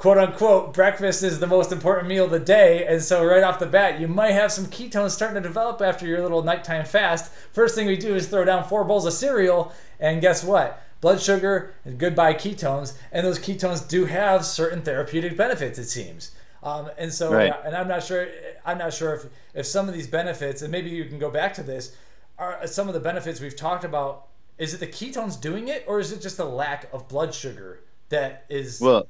quote 0.00 0.16
unquote 0.16 0.72
breakfast 0.72 1.22
is 1.22 1.40
the 1.40 1.46
most 1.46 1.72
important 1.72 2.08
meal 2.08 2.24
of 2.24 2.30
the 2.30 2.38
day. 2.38 2.86
And 2.86 3.02
so 3.02 3.22
right 3.22 3.42
off 3.42 3.58
the 3.58 3.66
bat 3.66 4.00
you 4.00 4.08
might 4.08 4.30
have 4.30 4.50
some 4.50 4.64
ketones 4.64 5.10
starting 5.10 5.34
to 5.34 5.46
develop 5.46 5.82
after 5.82 6.06
your 6.06 6.22
little 6.22 6.42
nighttime 6.42 6.86
fast. 6.86 7.30
First 7.52 7.74
thing 7.74 7.86
we 7.86 7.98
do 7.98 8.14
is 8.14 8.26
throw 8.26 8.46
down 8.46 8.66
four 8.66 8.82
bowls 8.82 9.04
of 9.04 9.12
cereal. 9.12 9.74
And 10.00 10.22
guess 10.22 10.42
what? 10.42 10.82
Blood 11.02 11.20
sugar 11.20 11.74
and 11.84 11.98
goodbye 11.98 12.32
ketones. 12.32 12.94
And 13.12 13.26
those 13.26 13.38
ketones 13.38 13.86
do 13.86 14.06
have 14.06 14.46
certain 14.46 14.80
therapeutic 14.80 15.36
benefits 15.36 15.78
it 15.78 15.90
seems. 15.90 16.30
Um, 16.62 16.90
and 16.96 17.12
so 17.12 17.32
right. 17.32 17.52
and 17.64 17.74
i'm 17.74 17.88
not 17.88 18.02
sure 18.02 18.28
i'm 18.66 18.76
not 18.76 18.92
sure 18.92 19.14
if, 19.14 19.26
if 19.54 19.64
some 19.64 19.88
of 19.88 19.94
these 19.94 20.06
benefits 20.06 20.60
and 20.60 20.70
maybe 20.70 20.90
you 20.90 21.06
can 21.06 21.18
go 21.18 21.30
back 21.30 21.54
to 21.54 21.62
this 21.62 21.96
are 22.38 22.66
some 22.66 22.86
of 22.86 22.92
the 22.92 23.00
benefits 23.00 23.40
we've 23.40 23.56
talked 23.56 23.82
about 23.82 24.26
is 24.58 24.74
it 24.74 24.80
the 24.80 24.86
ketones 24.86 25.40
doing 25.40 25.68
it 25.68 25.84
or 25.86 26.00
is 26.00 26.12
it 26.12 26.20
just 26.20 26.38
a 26.38 26.44
lack 26.44 26.92
of 26.92 27.08
blood 27.08 27.34
sugar 27.34 27.80
that 28.10 28.44
is 28.50 28.78
well 28.78 29.08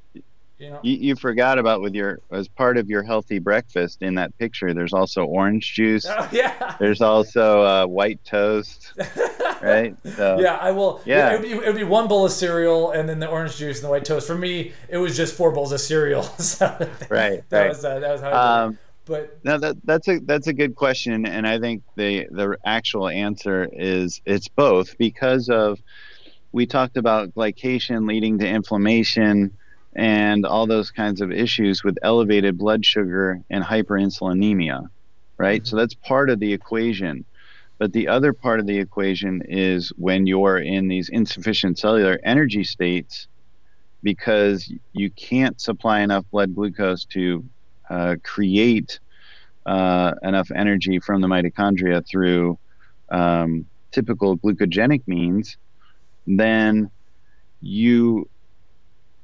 you, 0.61 0.79
you, 0.83 0.97
you, 0.97 1.15
forgot 1.15 1.57
about 1.57 1.81
with 1.81 1.95
your 1.95 2.19
as 2.31 2.47
part 2.47 2.77
of 2.77 2.89
your 2.89 3.01
healthy 3.03 3.39
breakfast 3.39 4.01
in 4.01 4.15
that 4.15 4.37
picture. 4.37 4.73
There's 4.73 4.93
also 4.93 5.25
orange 5.25 5.73
juice. 5.73 6.05
Oh, 6.07 6.29
yeah. 6.31 6.75
There's 6.79 7.01
also 7.01 7.61
uh, 7.61 7.85
white 7.87 8.23
toast. 8.23 8.93
right. 9.61 9.95
So, 10.15 10.39
yeah, 10.39 10.57
I 10.57 10.71
will. 10.71 11.01
Yeah. 11.05 11.33
It 11.33 11.39
would, 11.39 11.41
be, 11.41 11.51
it 11.53 11.65
would 11.65 11.75
be 11.75 11.83
one 11.83 12.07
bowl 12.07 12.25
of 12.25 12.31
cereal 12.31 12.91
and 12.91 13.09
then 13.09 13.19
the 13.19 13.27
orange 13.27 13.57
juice 13.57 13.77
and 13.77 13.85
the 13.85 13.89
white 13.89 14.05
toast. 14.05 14.27
For 14.27 14.37
me, 14.37 14.73
it 14.87 14.97
was 14.97 15.17
just 15.17 15.35
four 15.35 15.51
bowls 15.51 15.71
of 15.71 15.81
cereal. 15.81 16.23
so 16.39 16.67
right. 17.09 17.43
That 17.49 17.59
right. 17.59 17.69
was 17.69 17.83
uh, 17.83 17.99
that 17.99 18.11
was 18.11 18.21
how. 18.21 18.65
Um, 18.65 18.77
but 19.05 19.39
no, 19.43 19.57
that 19.57 19.77
that's 19.83 20.07
a 20.07 20.19
that's 20.19 20.47
a 20.47 20.53
good 20.53 20.75
question, 20.75 21.25
and 21.25 21.47
I 21.47 21.59
think 21.59 21.81
the 21.95 22.27
the 22.29 22.55
actual 22.63 23.09
answer 23.09 23.67
is 23.73 24.21
it's 24.25 24.47
both 24.47 24.95
because 24.99 25.49
of 25.49 25.79
we 26.51 26.67
talked 26.67 26.97
about 26.97 27.33
glycation 27.33 28.07
leading 28.07 28.37
to 28.39 28.47
inflammation 28.47 29.57
and 29.95 30.45
all 30.45 30.67
those 30.67 30.91
kinds 30.91 31.21
of 31.21 31.31
issues 31.31 31.83
with 31.83 31.97
elevated 32.01 32.57
blood 32.57 32.85
sugar 32.85 33.41
and 33.49 33.63
hyperinsulinemia, 33.63 34.87
right? 35.37 35.61
Mm-hmm. 35.61 35.67
So 35.67 35.75
that's 35.75 35.95
part 35.95 36.29
of 36.29 36.39
the 36.39 36.53
equation. 36.53 37.25
But 37.77 37.93
the 37.93 38.07
other 38.07 38.31
part 38.31 38.59
of 38.59 38.67
the 38.67 38.77
equation 38.77 39.41
is 39.47 39.91
when 39.97 40.27
you're 40.27 40.59
in 40.59 40.87
these 40.87 41.09
insufficient 41.09 41.79
cellular 41.79 42.19
energy 42.23 42.63
states 42.63 43.27
because 44.03 44.71
you 44.93 45.09
can't 45.11 45.59
supply 45.59 46.01
enough 46.01 46.25
blood 46.31 46.55
glucose 46.55 47.05
to 47.05 47.43
uh, 47.89 48.15
create 48.23 48.99
uh, 49.65 50.13
enough 50.23 50.49
energy 50.55 50.99
from 50.99 51.21
the 51.21 51.27
mitochondria 51.27 52.05
through 52.07 52.57
um, 53.09 53.65
typical 53.91 54.37
glucogenic 54.37 55.01
means, 55.07 55.57
then 56.25 56.89
you 57.61 58.27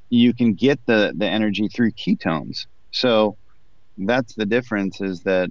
you 0.10 0.34
can 0.34 0.54
get 0.54 0.80
the 0.86 1.14
the 1.16 1.28
energy 1.28 1.68
through 1.68 1.92
ketones. 1.92 2.66
So 2.92 3.38
that's 3.98 4.36
the 4.36 4.46
difference 4.46 5.02
is 5.02 5.24
that 5.24 5.50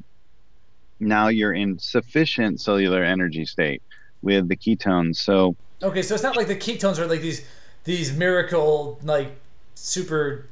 now 1.00 1.28
you're 1.28 1.52
in 1.52 1.78
sufficient 1.78 2.60
cellular 2.60 3.02
energy 3.02 3.44
state 3.44 3.82
with 4.22 4.48
the 4.48 4.56
ketones. 4.56 5.16
So 5.16 5.56
okay, 5.82 6.02
so 6.02 6.14
it's 6.14 6.22
not 6.22 6.36
like 6.36 6.48
the 6.48 6.56
ketones 6.56 6.98
are 6.98 7.06
like 7.06 7.20
these 7.20 7.46
these 7.84 8.16
miracle 8.16 8.98
like 9.02 9.36
super 9.74 10.46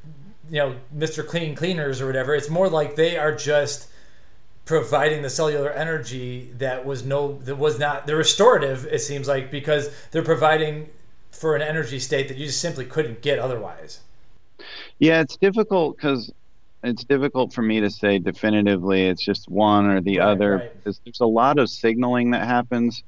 you 0.51 0.59
know 0.59 0.76
Mr. 0.94 1.26
Clean 1.26 1.55
cleaners 1.55 2.01
or 2.01 2.06
whatever. 2.06 2.35
It's 2.35 2.51
more 2.51 2.68
like 2.68 2.97
they 2.97 3.16
are 3.16 3.35
just 3.35 3.89
providing 4.64 5.22
the 5.22 5.31
cellular 5.31 5.70
energy 5.70 6.51
that 6.59 6.85
was 6.86 7.05
no 7.05 7.39
that 7.40 7.56
was 7.56 7.78
not 7.78 8.06
the 8.06 8.16
restorative 8.16 8.86
it 8.86 8.98
seems 8.98 9.28
like 9.28 9.51
because 9.51 9.90
they're 10.10 10.22
providing 10.22 10.89
for 11.35 11.56
an 11.56 11.62
energy 11.62 11.98
state 11.98 12.28
that 12.28 12.36
you 12.36 12.47
just 12.47 12.61
simply 12.61 12.85
couldn't 12.85 13.20
get 13.23 13.39
otherwise. 13.39 14.01
Yeah, 14.98 15.20
it's 15.20 15.36
difficult 15.36 15.97
because 15.97 16.32
it's 16.85 17.05
difficult 17.05 17.52
for 17.52 17.62
me 17.62 17.81
to 17.81 17.90
say 17.90 18.19
definitively 18.19 19.06
it's 19.06 19.24
just 19.24 19.48
one 19.48 19.86
or 19.86 20.01
the 20.01 20.19
right, 20.19 20.28
other 20.28 20.56
right. 20.56 20.85
there's 20.85 21.20
a 21.20 21.27
lot 21.27 21.59
of 21.59 21.70
signaling 21.70 22.31
that 22.32 22.47
happens 22.47 23.02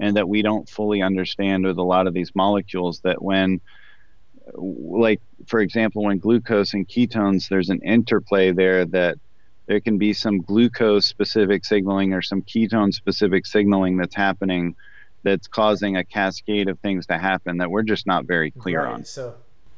and 0.00 0.16
that 0.16 0.28
we 0.28 0.42
don't 0.42 0.68
fully 0.68 1.00
understand 1.00 1.64
with 1.64 1.78
a 1.78 1.82
lot 1.82 2.06
of 2.06 2.14
these 2.14 2.32
molecules 2.34 3.00
that 3.00 3.22
when 3.22 3.60
like 4.54 5.20
for 5.46 5.60
example 5.60 6.04
when 6.04 6.18
glucose 6.18 6.74
and 6.74 6.88
ketones 6.88 7.48
there's 7.48 7.70
an 7.70 7.80
interplay 7.82 8.50
there 8.50 8.84
that 8.84 9.16
there 9.66 9.80
can 9.80 9.96
be 9.96 10.12
some 10.12 10.40
glucose 10.40 11.06
specific 11.06 11.64
signaling 11.64 12.12
or 12.12 12.20
some 12.20 12.42
ketone 12.42 12.92
specific 12.92 13.46
signaling 13.46 13.96
that's 13.96 14.16
happening 14.16 14.74
that's 15.22 15.46
causing 15.46 15.96
a 15.96 16.04
cascade 16.04 16.68
of 16.68 16.78
things 16.80 17.06
to 17.06 17.18
happen 17.18 17.58
that 17.58 17.70
we're 17.70 17.82
just 17.82 18.06
not 18.06 18.24
very 18.24 18.50
clear 18.50 18.84
right. 18.84 18.94
on. 18.94 19.04
So 19.04 19.34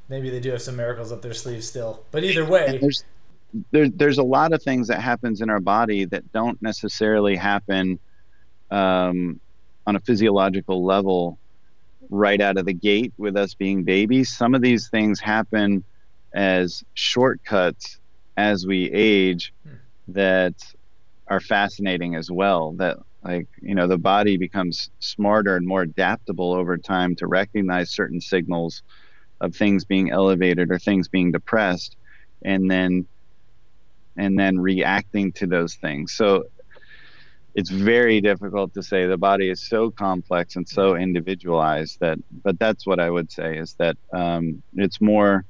maybe 0.09 0.31
they 0.31 0.41
do 0.41 0.51
have 0.51 0.63
some 0.63 0.77
miracles 0.77 1.13
up 1.13 1.23
their 1.23 1.35
sleeves 1.35 1.69
still. 1.69 2.05
But 2.11 2.25
either 2.25 2.45
way, 2.45 2.79
there's 2.81 3.05
there, 3.71 3.89
there's 3.89 4.19
a 4.19 4.23
lot 4.23 4.53
of 4.53 4.63
things 4.63 4.89
that 4.89 5.01
happens 5.01 5.41
in 5.41 5.51
our 5.51 5.61
body 5.61 6.05
that 6.07 6.33
don't 6.33 6.61
necessarily 6.63 7.37
happen 7.37 7.99
um, 8.71 9.41
on 9.87 9.97
a 9.97 10.01
physiological 10.01 10.85
level 10.85 11.39
right 12.09 12.41
out 12.41 12.57
of 12.57 12.67
the 12.67 12.73
gate 12.73 13.13
with 13.19 13.37
us 13.37 13.55
being 13.55 13.83
babies. 13.85 14.35
Some 14.35 14.55
of 14.55 14.63
these 14.63 14.89
things 14.89 15.21
happen 15.21 15.85
as 16.33 16.83
shortcuts 16.95 17.99
as 18.37 18.67
we 18.67 18.91
age 18.91 19.53
hmm. 19.67 19.75
that 20.09 20.55
are 21.29 21.41
fascinating 21.41 22.15
as 22.15 22.31
well. 22.31 22.73
That 22.73 22.99
like 23.25 23.47
you 23.61 23.75
know 23.75 23.87
the 23.87 23.99
body 23.99 24.37
becomes 24.37 24.91
smarter 24.99 25.57
and 25.57 25.67
more 25.67 25.83
adaptable 25.83 26.53
over 26.53 26.77
time 26.77 27.15
to 27.17 27.27
recognize 27.27 27.91
certain 27.91 28.21
signals 28.21 28.83
of 29.41 29.55
things 29.55 29.85
being 29.85 30.11
elevated 30.11 30.71
or 30.71 30.79
things 30.79 31.09
being 31.09 31.33
depressed 31.33 31.97
and 32.45 32.71
then 32.71 33.07
and 34.17 34.39
then 34.39 34.59
reacting 34.59 35.33
to 35.33 35.47
those 35.47 35.75
things. 35.77 36.13
So 36.13 36.45
it's 37.55 37.71
very 37.71 38.21
difficult 38.21 38.73
to 38.75 38.83
say. 38.83 39.07
The 39.07 39.17
body 39.17 39.51
is 39.51 39.67
so 39.69 39.91
complex 39.91 40.57
and 40.57 40.69
so 40.69 40.97
individualized 40.97 41.99
that 42.01 42.19
but 42.45 42.59
that's 42.59 42.87
what 42.87 42.99
i 42.99 43.11
would 43.11 43.31
say 43.31 43.59
is 43.59 43.75
that 43.79 43.97
um, 44.13 44.63
it's 44.75 45.01
more 45.01 45.45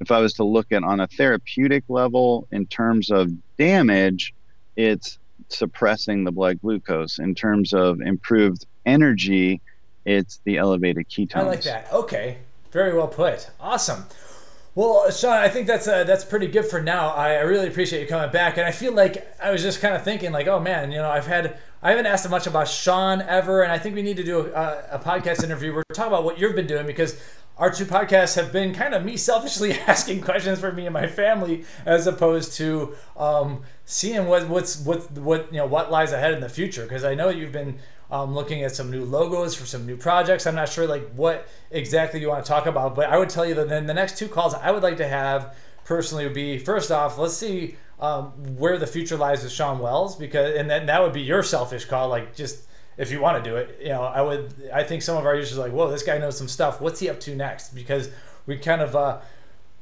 if 0.00 0.10
i 0.10 0.18
was 0.20 0.34
to 0.34 0.44
look 0.44 0.66
at 0.72 0.82
on 0.82 1.00
a 1.00 1.06
therapeutic 1.06 1.84
level 1.88 2.46
in 2.52 2.66
terms 2.66 3.10
of 3.10 3.30
damage 3.56 4.34
it's 4.76 5.18
suppressing 5.48 6.24
the 6.24 6.32
blood 6.32 6.60
glucose. 6.60 7.18
In 7.18 7.34
terms 7.34 7.72
of 7.72 8.00
improved 8.00 8.66
energy, 8.84 9.60
it's 10.04 10.40
the 10.44 10.58
elevated 10.58 11.08
ketones. 11.08 11.36
I 11.36 11.42
like 11.42 11.62
that. 11.62 11.92
Okay, 11.92 12.38
very 12.70 12.94
well 12.94 13.08
put. 13.08 13.50
Awesome. 13.60 14.04
Well, 14.74 15.10
Shawn, 15.10 15.38
I 15.38 15.48
think 15.48 15.66
that's 15.66 15.88
uh, 15.88 16.04
that's 16.04 16.24
pretty 16.24 16.48
good 16.48 16.66
for 16.66 16.82
now. 16.82 17.08
I, 17.08 17.36
I, 17.36 17.40
really 17.40 17.66
appreciate 17.66 18.02
you 18.02 18.06
coming 18.06 18.30
back, 18.30 18.58
and 18.58 18.66
I 18.66 18.72
feel 18.72 18.92
like 18.92 19.26
I 19.42 19.50
was 19.50 19.62
just 19.62 19.80
kind 19.80 19.94
of 19.94 20.04
thinking, 20.04 20.32
like, 20.32 20.48
oh 20.48 20.60
man, 20.60 20.92
you 20.92 20.98
know, 20.98 21.08
I've 21.08 21.26
had 21.26 21.56
I 21.82 21.90
haven't 21.90 22.04
asked 22.04 22.28
much 22.28 22.46
about 22.46 22.68
Shawn 22.68 23.22
ever, 23.22 23.62
and 23.62 23.72
I 23.72 23.78
think 23.78 23.94
we 23.94 24.02
need 24.02 24.18
to 24.18 24.22
do 24.22 24.40
a, 24.40 24.84
a 24.92 24.98
podcast 24.98 25.42
interview. 25.42 25.72
Where 25.72 25.82
we're 25.88 25.94
talking 25.94 26.12
about 26.12 26.24
what 26.24 26.38
you've 26.38 26.54
been 26.54 26.66
doing 26.66 26.86
because 26.86 27.18
our 27.58 27.70
two 27.70 27.86
podcasts 27.86 28.36
have 28.36 28.52
been 28.52 28.74
kind 28.74 28.94
of 28.94 29.04
me 29.04 29.16
selfishly 29.16 29.72
asking 29.86 30.20
questions 30.20 30.60
for 30.60 30.72
me 30.72 30.86
and 30.86 30.92
my 30.92 31.06
family, 31.06 31.64
as 31.84 32.06
opposed 32.06 32.52
to 32.54 32.94
um, 33.16 33.62
seeing 33.84 34.26
what 34.26 34.48
what's 34.48 34.80
what 34.80 35.10
what 35.12 35.52
you 35.52 35.58
know 35.58 35.66
what 35.66 35.90
lies 35.90 36.12
ahead 36.12 36.34
in 36.34 36.40
the 36.40 36.48
future. 36.48 36.82
Because 36.82 37.04
I 37.04 37.14
know 37.14 37.28
you've 37.28 37.52
been 37.52 37.78
um, 38.10 38.34
looking 38.34 38.62
at 38.62 38.74
some 38.74 38.90
new 38.90 39.04
logos 39.04 39.54
for 39.54 39.66
some 39.66 39.86
new 39.86 39.96
projects. 39.96 40.46
I'm 40.46 40.54
not 40.54 40.68
sure 40.68 40.86
like 40.86 41.08
what 41.12 41.48
exactly 41.70 42.20
you 42.20 42.28
want 42.28 42.44
to 42.44 42.48
talk 42.48 42.66
about, 42.66 42.94
but 42.94 43.08
I 43.08 43.18
would 43.18 43.30
tell 43.30 43.46
you 43.46 43.54
that 43.54 43.68
then 43.68 43.86
the 43.86 43.94
next 43.94 44.18
two 44.18 44.28
calls 44.28 44.54
I 44.54 44.70
would 44.70 44.82
like 44.82 44.98
to 44.98 45.08
have 45.08 45.56
personally 45.84 46.24
would 46.24 46.34
be 46.34 46.58
first 46.58 46.90
off, 46.90 47.16
let's 47.16 47.36
see 47.36 47.76
um, 48.00 48.32
where 48.56 48.76
the 48.76 48.86
future 48.86 49.16
lies 49.16 49.42
with 49.42 49.52
Shawn 49.52 49.78
Wells 49.78 50.16
because 50.16 50.56
and 50.56 50.68
then 50.68 50.86
that 50.86 51.02
would 51.02 51.12
be 51.12 51.22
your 51.22 51.42
selfish 51.42 51.86
call, 51.86 52.08
like 52.08 52.36
just 52.36 52.65
if 52.98 53.10
you 53.10 53.20
want 53.20 53.42
to 53.42 53.50
do 53.50 53.56
it. 53.56 53.78
You 53.80 53.90
know, 53.90 54.02
I 54.02 54.22
would. 54.22 54.70
I 54.72 54.82
think 54.82 55.02
some 55.02 55.16
of 55.16 55.26
our 55.26 55.34
users 55.34 55.58
are 55.58 55.62
like, 55.62 55.72
"Whoa, 55.72 55.90
this 55.90 56.02
guy 56.02 56.18
knows 56.18 56.36
some 56.36 56.48
stuff. 56.48 56.80
What's 56.80 57.00
he 57.00 57.08
up 57.08 57.20
to 57.20 57.34
next?" 57.34 57.74
Because 57.74 58.10
we 58.46 58.56
kind 58.58 58.82
of. 58.82 58.96
Uh, 58.96 59.20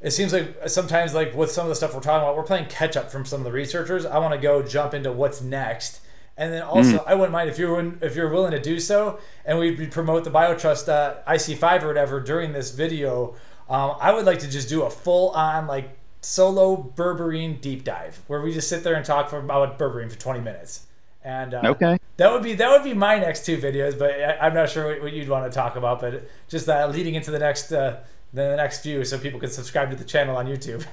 it 0.00 0.10
seems 0.10 0.32
like 0.32 0.56
sometimes, 0.66 1.14
like 1.14 1.34
with 1.34 1.50
some 1.50 1.64
of 1.64 1.70
the 1.70 1.74
stuff 1.74 1.94
we're 1.94 2.00
talking 2.00 2.22
about, 2.22 2.36
we're 2.36 2.42
playing 2.42 2.66
catch 2.66 2.96
up 2.96 3.10
from 3.10 3.24
some 3.24 3.40
of 3.40 3.44
the 3.44 3.52
researchers. 3.52 4.04
I 4.04 4.18
want 4.18 4.34
to 4.34 4.40
go 4.40 4.62
jump 4.62 4.92
into 4.92 5.10
what's 5.10 5.40
next, 5.40 6.00
And 6.36 6.52
then 6.52 6.62
also, 6.62 6.98
mm. 6.98 7.04
I 7.06 7.14
wouldn't 7.14 7.32
mind 7.32 7.48
if 7.48 7.58
you're 7.58 7.94
if 8.02 8.14
you're 8.14 8.28
willing 8.28 8.50
to 8.50 8.60
do 8.60 8.78
so, 8.80 9.18
and 9.44 9.58
we 9.58 9.86
promote 9.86 10.24
the 10.24 10.30
BioTrust 10.30 10.88
uh, 10.88 11.22
IC5 11.26 11.82
or 11.82 11.86
whatever 11.88 12.20
during 12.20 12.52
this 12.52 12.72
video. 12.72 13.34
Um, 13.68 13.96
I 13.98 14.12
would 14.12 14.26
like 14.26 14.40
to 14.40 14.50
just 14.50 14.68
do 14.68 14.82
a 14.82 14.90
full 14.90 15.30
on 15.30 15.66
like 15.66 15.96
solo 16.20 16.92
berberine 16.96 17.60
deep 17.60 17.84
dive 17.84 18.20
where 18.26 18.40
we 18.40 18.52
just 18.52 18.68
sit 18.68 18.82
there 18.82 18.94
and 18.94 19.04
talk 19.04 19.28
for 19.28 19.38
about 19.38 19.78
berberine 19.78 20.10
for 20.10 20.18
20 20.18 20.40
minutes. 20.40 20.86
And 21.24 21.54
uh, 21.54 21.62
okay, 21.64 21.98
that 22.18 22.30
would 22.30 22.42
be 22.42 22.52
that 22.54 22.70
would 22.70 22.84
be 22.84 22.92
my 22.92 23.18
next 23.18 23.46
two 23.46 23.56
videos, 23.56 23.98
but 23.98 24.10
I, 24.10 24.46
am 24.46 24.54
not 24.54 24.68
sure 24.68 25.00
what, 25.00 25.12
you'd 25.12 25.28
want 25.28 25.50
to 25.50 25.54
talk 25.54 25.76
about. 25.76 26.00
But 26.00 26.28
just 26.48 26.68
uh, 26.68 26.86
leading 26.88 27.14
into 27.14 27.30
the 27.30 27.38
next 27.38 27.72
uh, 27.72 28.00
the 28.34 28.56
next 28.56 28.82
few, 28.82 29.04
so 29.04 29.16
people 29.16 29.40
can 29.40 29.48
subscribe 29.48 29.90
to 29.90 29.96
the 29.96 30.04
channel 30.04 30.36
on 30.36 30.46
YouTube. 30.46 30.84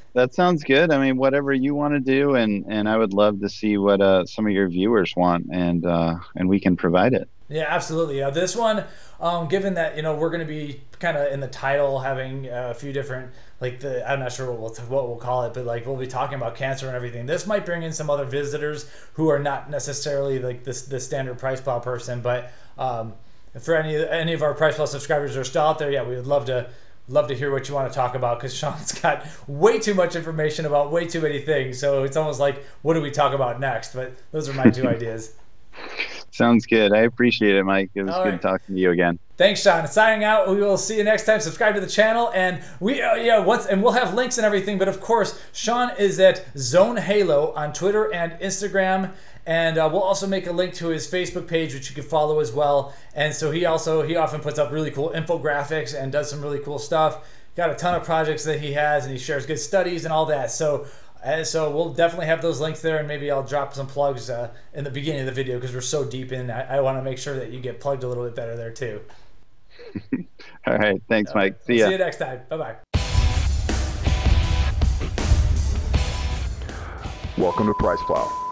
that 0.14 0.32
sounds 0.32 0.64
good. 0.64 0.90
I 0.90 0.98
mean, 0.98 1.18
whatever 1.18 1.52
you 1.52 1.74
want 1.74 1.92
to 1.92 2.00
do, 2.00 2.34
and 2.34 2.64
and 2.66 2.88
I 2.88 2.96
would 2.96 3.12
love 3.12 3.40
to 3.40 3.48
see 3.50 3.76
what 3.76 4.00
uh, 4.00 4.24
some 4.24 4.46
of 4.46 4.52
your 4.52 4.68
viewers 4.68 5.14
want, 5.14 5.48
and 5.52 5.84
uh, 5.84 6.16
and 6.34 6.48
we 6.48 6.60
can 6.60 6.76
provide 6.76 7.12
it. 7.12 7.28
Yeah, 7.50 7.66
absolutely. 7.68 8.22
Uh, 8.22 8.30
this 8.30 8.56
one, 8.56 8.84
um, 9.20 9.48
given 9.48 9.74
that 9.74 9.96
you 9.96 10.02
know 10.02 10.14
we're 10.14 10.30
going 10.30 10.40
to 10.40 10.46
be 10.46 10.80
kind 10.98 11.18
of 11.18 11.30
in 11.30 11.40
the 11.40 11.48
title 11.48 11.98
having 11.98 12.48
a 12.48 12.72
few 12.72 12.90
different 12.90 13.30
like 13.60 13.80
the 13.80 14.08
I'm 14.08 14.20
not 14.20 14.32
sure 14.32 14.50
what 14.50 14.60
we'll 14.60 14.86
what 14.88 15.08
we'll 15.08 15.16
call 15.16 15.44
it, 15.44 15.54
but 15.54 15.64
like 15.64 15.86
we'll 15.86 15.96
be 15.96 16.06
talking 16.06 16.36
about 16.36 16.56
cancer 16.56 16.86
and 16.86 16.96
everything. 16.96 17.26
This 17.26 17.46
might 17.46 17.64
bring 17.64 17.82
in 17.82 17.92
some 17.92 18.10
other 18.10 18.24
visitors 18.24 18.90
who 19.14 19.28
are 19.28 19.38
not 19.38 19.70
necessarily 19.70 20.38
like 20.38 20.64
this 20.64 20.82
the 20.82 21.00
standard 21.00 21.38
PricePlow 21.38 21.82
person, 21.82 22.20
but 22.20 22.52
um, 22.78 23.14
for 23.60 23.76
any 23.76 23.96
any 23.96 24.32
of 24.32 24.42
our 24.42 24.54
PricePlow 24.54 24.88
subscribers 24.88 25.34
who 25.34 25.40
are 25.40 25.44
still 25.44 25.62
out 25.62 25.78
there, 25.78 25.90
yeah, 25.90 26.02
we 26.02 26.16
would 26.16 26.26
love 26.26 26.46
to 26.46 26.68
love 27.08 27.28
to 27.28 27.34
hear 27.34 27.52
what 27.52 27.68
you 27.68 27.74
want 27.74 27.90
to 27.90 27.94
talk 27.94 28.14
about 28.14 28.38
because 28.38 28.54
Shawn's 28.58 28.92
got 29.00 29.26
way 29.46 29.78
too 29.78 29.94
much 29.94 30.16
information 30.16 30.66
about 30.66 30.90
way 30.90 31.06
too 31.06 31.20
many 31.20 31.40
things. 31.40 31.78
So 31.78 32.02
it's 32.04 32.16
almost 32.16 32.40
like 32.40 32.64
what 32.82 32.94
do 32.94 33.00
we 33.00 33.10
talk 33.10 33.34
about 33.34 33.60
next? 33.60 33.94
But 33.94 34.12
those 34.32 34.48
are 34.48 34.54
my 34.54 34.68
two 34.70 34.86
ideas. 34.88 35.34
Sounds 36.32 36.66
good. 36.66 36.92
I 36.92 37.00
appreciate 37.02 37.54
it, 37.54 37.64
Mike. 37.64 37.90
It 37.94 38.02
was 38.02 38.14
All 38.14 38.22
good 38.22 38.30
right. 38.30 38.40
talking 38.40 38.74
to 38.74 38.80
you 38.80 38.90
again. 38.90 39.18
Thanks, 39.36 39.62
Shawn. 39.62 39.84
Signing 39.88 40.22
out. 40.22 40.48
We 40.48 40.58
will 40.58 40.78
see 40.78 40.96
you 40.96 41.02
next 41.02 41.26
time. 41.26 41.40
Subscribe 41.40 41.74
to 41.74 41.80
the 41.80 41.88
channel, 41.88 42.30
and 42.36 42.62
we 42.78 43.02
uh, 43.02 43.16
yeah 43.16 43.40
once 43.40 43.66
and 43.66 43.82
we'll 43.82 43.92
have 43.92 44.14
links 44.14 44.38
and 44.38 44.44
everything. 44.44 44.78
But 44.78 44.86
of 44.86 45.00
course, 45.00 45.40
Shawn 45.52 45.90
is 45.98 46.20
at 46.20 46.46
Zone 46.56 46.96
Halo 46.96 47.52
on 47.54 47.72
Twitter 47.72 48.12
and 48.14 48.34
Instagram, 48.34 49.10
and 49.44 49.76
uh, 49.76 49.88
we'll 49.92 50.04
also 50.04 50.28
make 50.28 50.46
a 50.46 50.52
link 50.52 50.72
to 50.74 50.86
his 50.86 51.10
Facebook 51.10 51.48
page, 51.48 51.74
which 51.74 51.88
you 51.88 51.96
can 51.96 52.04
follow 52.04 52.38
as 52.38 52.52
well. 52.52 52.94
And 53.16 53.34
so 53.34 53.50
he 53.50 53.64
also 53.64 54.02
he 54.02 54.14
often 54.14 54.40
puts 54.40 54.60
up 54.60 54.70
really 54.70 54.92
cool 54.92 55.10
infographics 55.10 56.00
and 56.00 56.12
does 56.12 56.30
some 56.30 56.40
really 56.40 56.60
cool 56.60 56.78
stuff. 56.78 57.28
Got 57.56 57.70
a 57.70 57.74
ton 57.74 57.96
of 57.96 58.04
projects 58.04 58.44
that 58.44 58.60
he 58.60 58.72
has, 58.74 59.04
and 59.04 59.12
he 59.12 59.18
shares 59.18 59.46
good 59.46 59.58
studies 59.58 60.04
and 60.04 60.14
all 60.14 60.26
that. 60.26 60.52
So 60.52 60.86
and 61.24 61.44
so 61.44 61.70
we'll 61.74 61.92
definitely 61.92 62.26
have 62.26 62.40
those 62.40 62.60
links 62.60 62.82
there, 62.82 62.98
and 62.98 63.08
maybe 63.08 63.32
I'll 63.32 63.42
drop 63.42 63.74
some 63.74 63.88
plugs 63.88 64.30
uh, 64.30 64.50
in 64.74 64.84
the 64.84 64.90
beginning 64.90 65.22
of 65.22 65.26
the 65.26 65.32
video 65.32 65.56
because 65.56 65.74
we're 65.74 65.80
so 65.80 66.04
deep 66.04 66.30
in. 66.30 66.52
I, 66.52 66.76
I 66.76 66.80
want 66.82 66.98
to 66.98 67.02
make 67.02 67.18
sure 67.18 67.34
that 67.34 67.50
you 67.50 67.58
get 67.58 67.80
plugged 67.80 68.04
a 68.04 68.08
little 68.08 68.24
bit 68.24 68.36
better 68.36 68.56
there 68.56 68.70
too. 68.70 69.00
All 70.66 70.76
right, 70.76 71.00
thanks, 71.08 71.30
All 71.30 71.36
Mike. 71.36 71.58
See 71.66 71.78
ya. 71.78 71.86
See 71.86 71.92
you 71.92 71.98
next 71.98 72.18
time. 72.18 72.40
Bye 72.48 72.56
bye. 72.56 72.76
Welcome 77.36 77.66
to 77.66 77.74
PricePlow. 77.74 78.43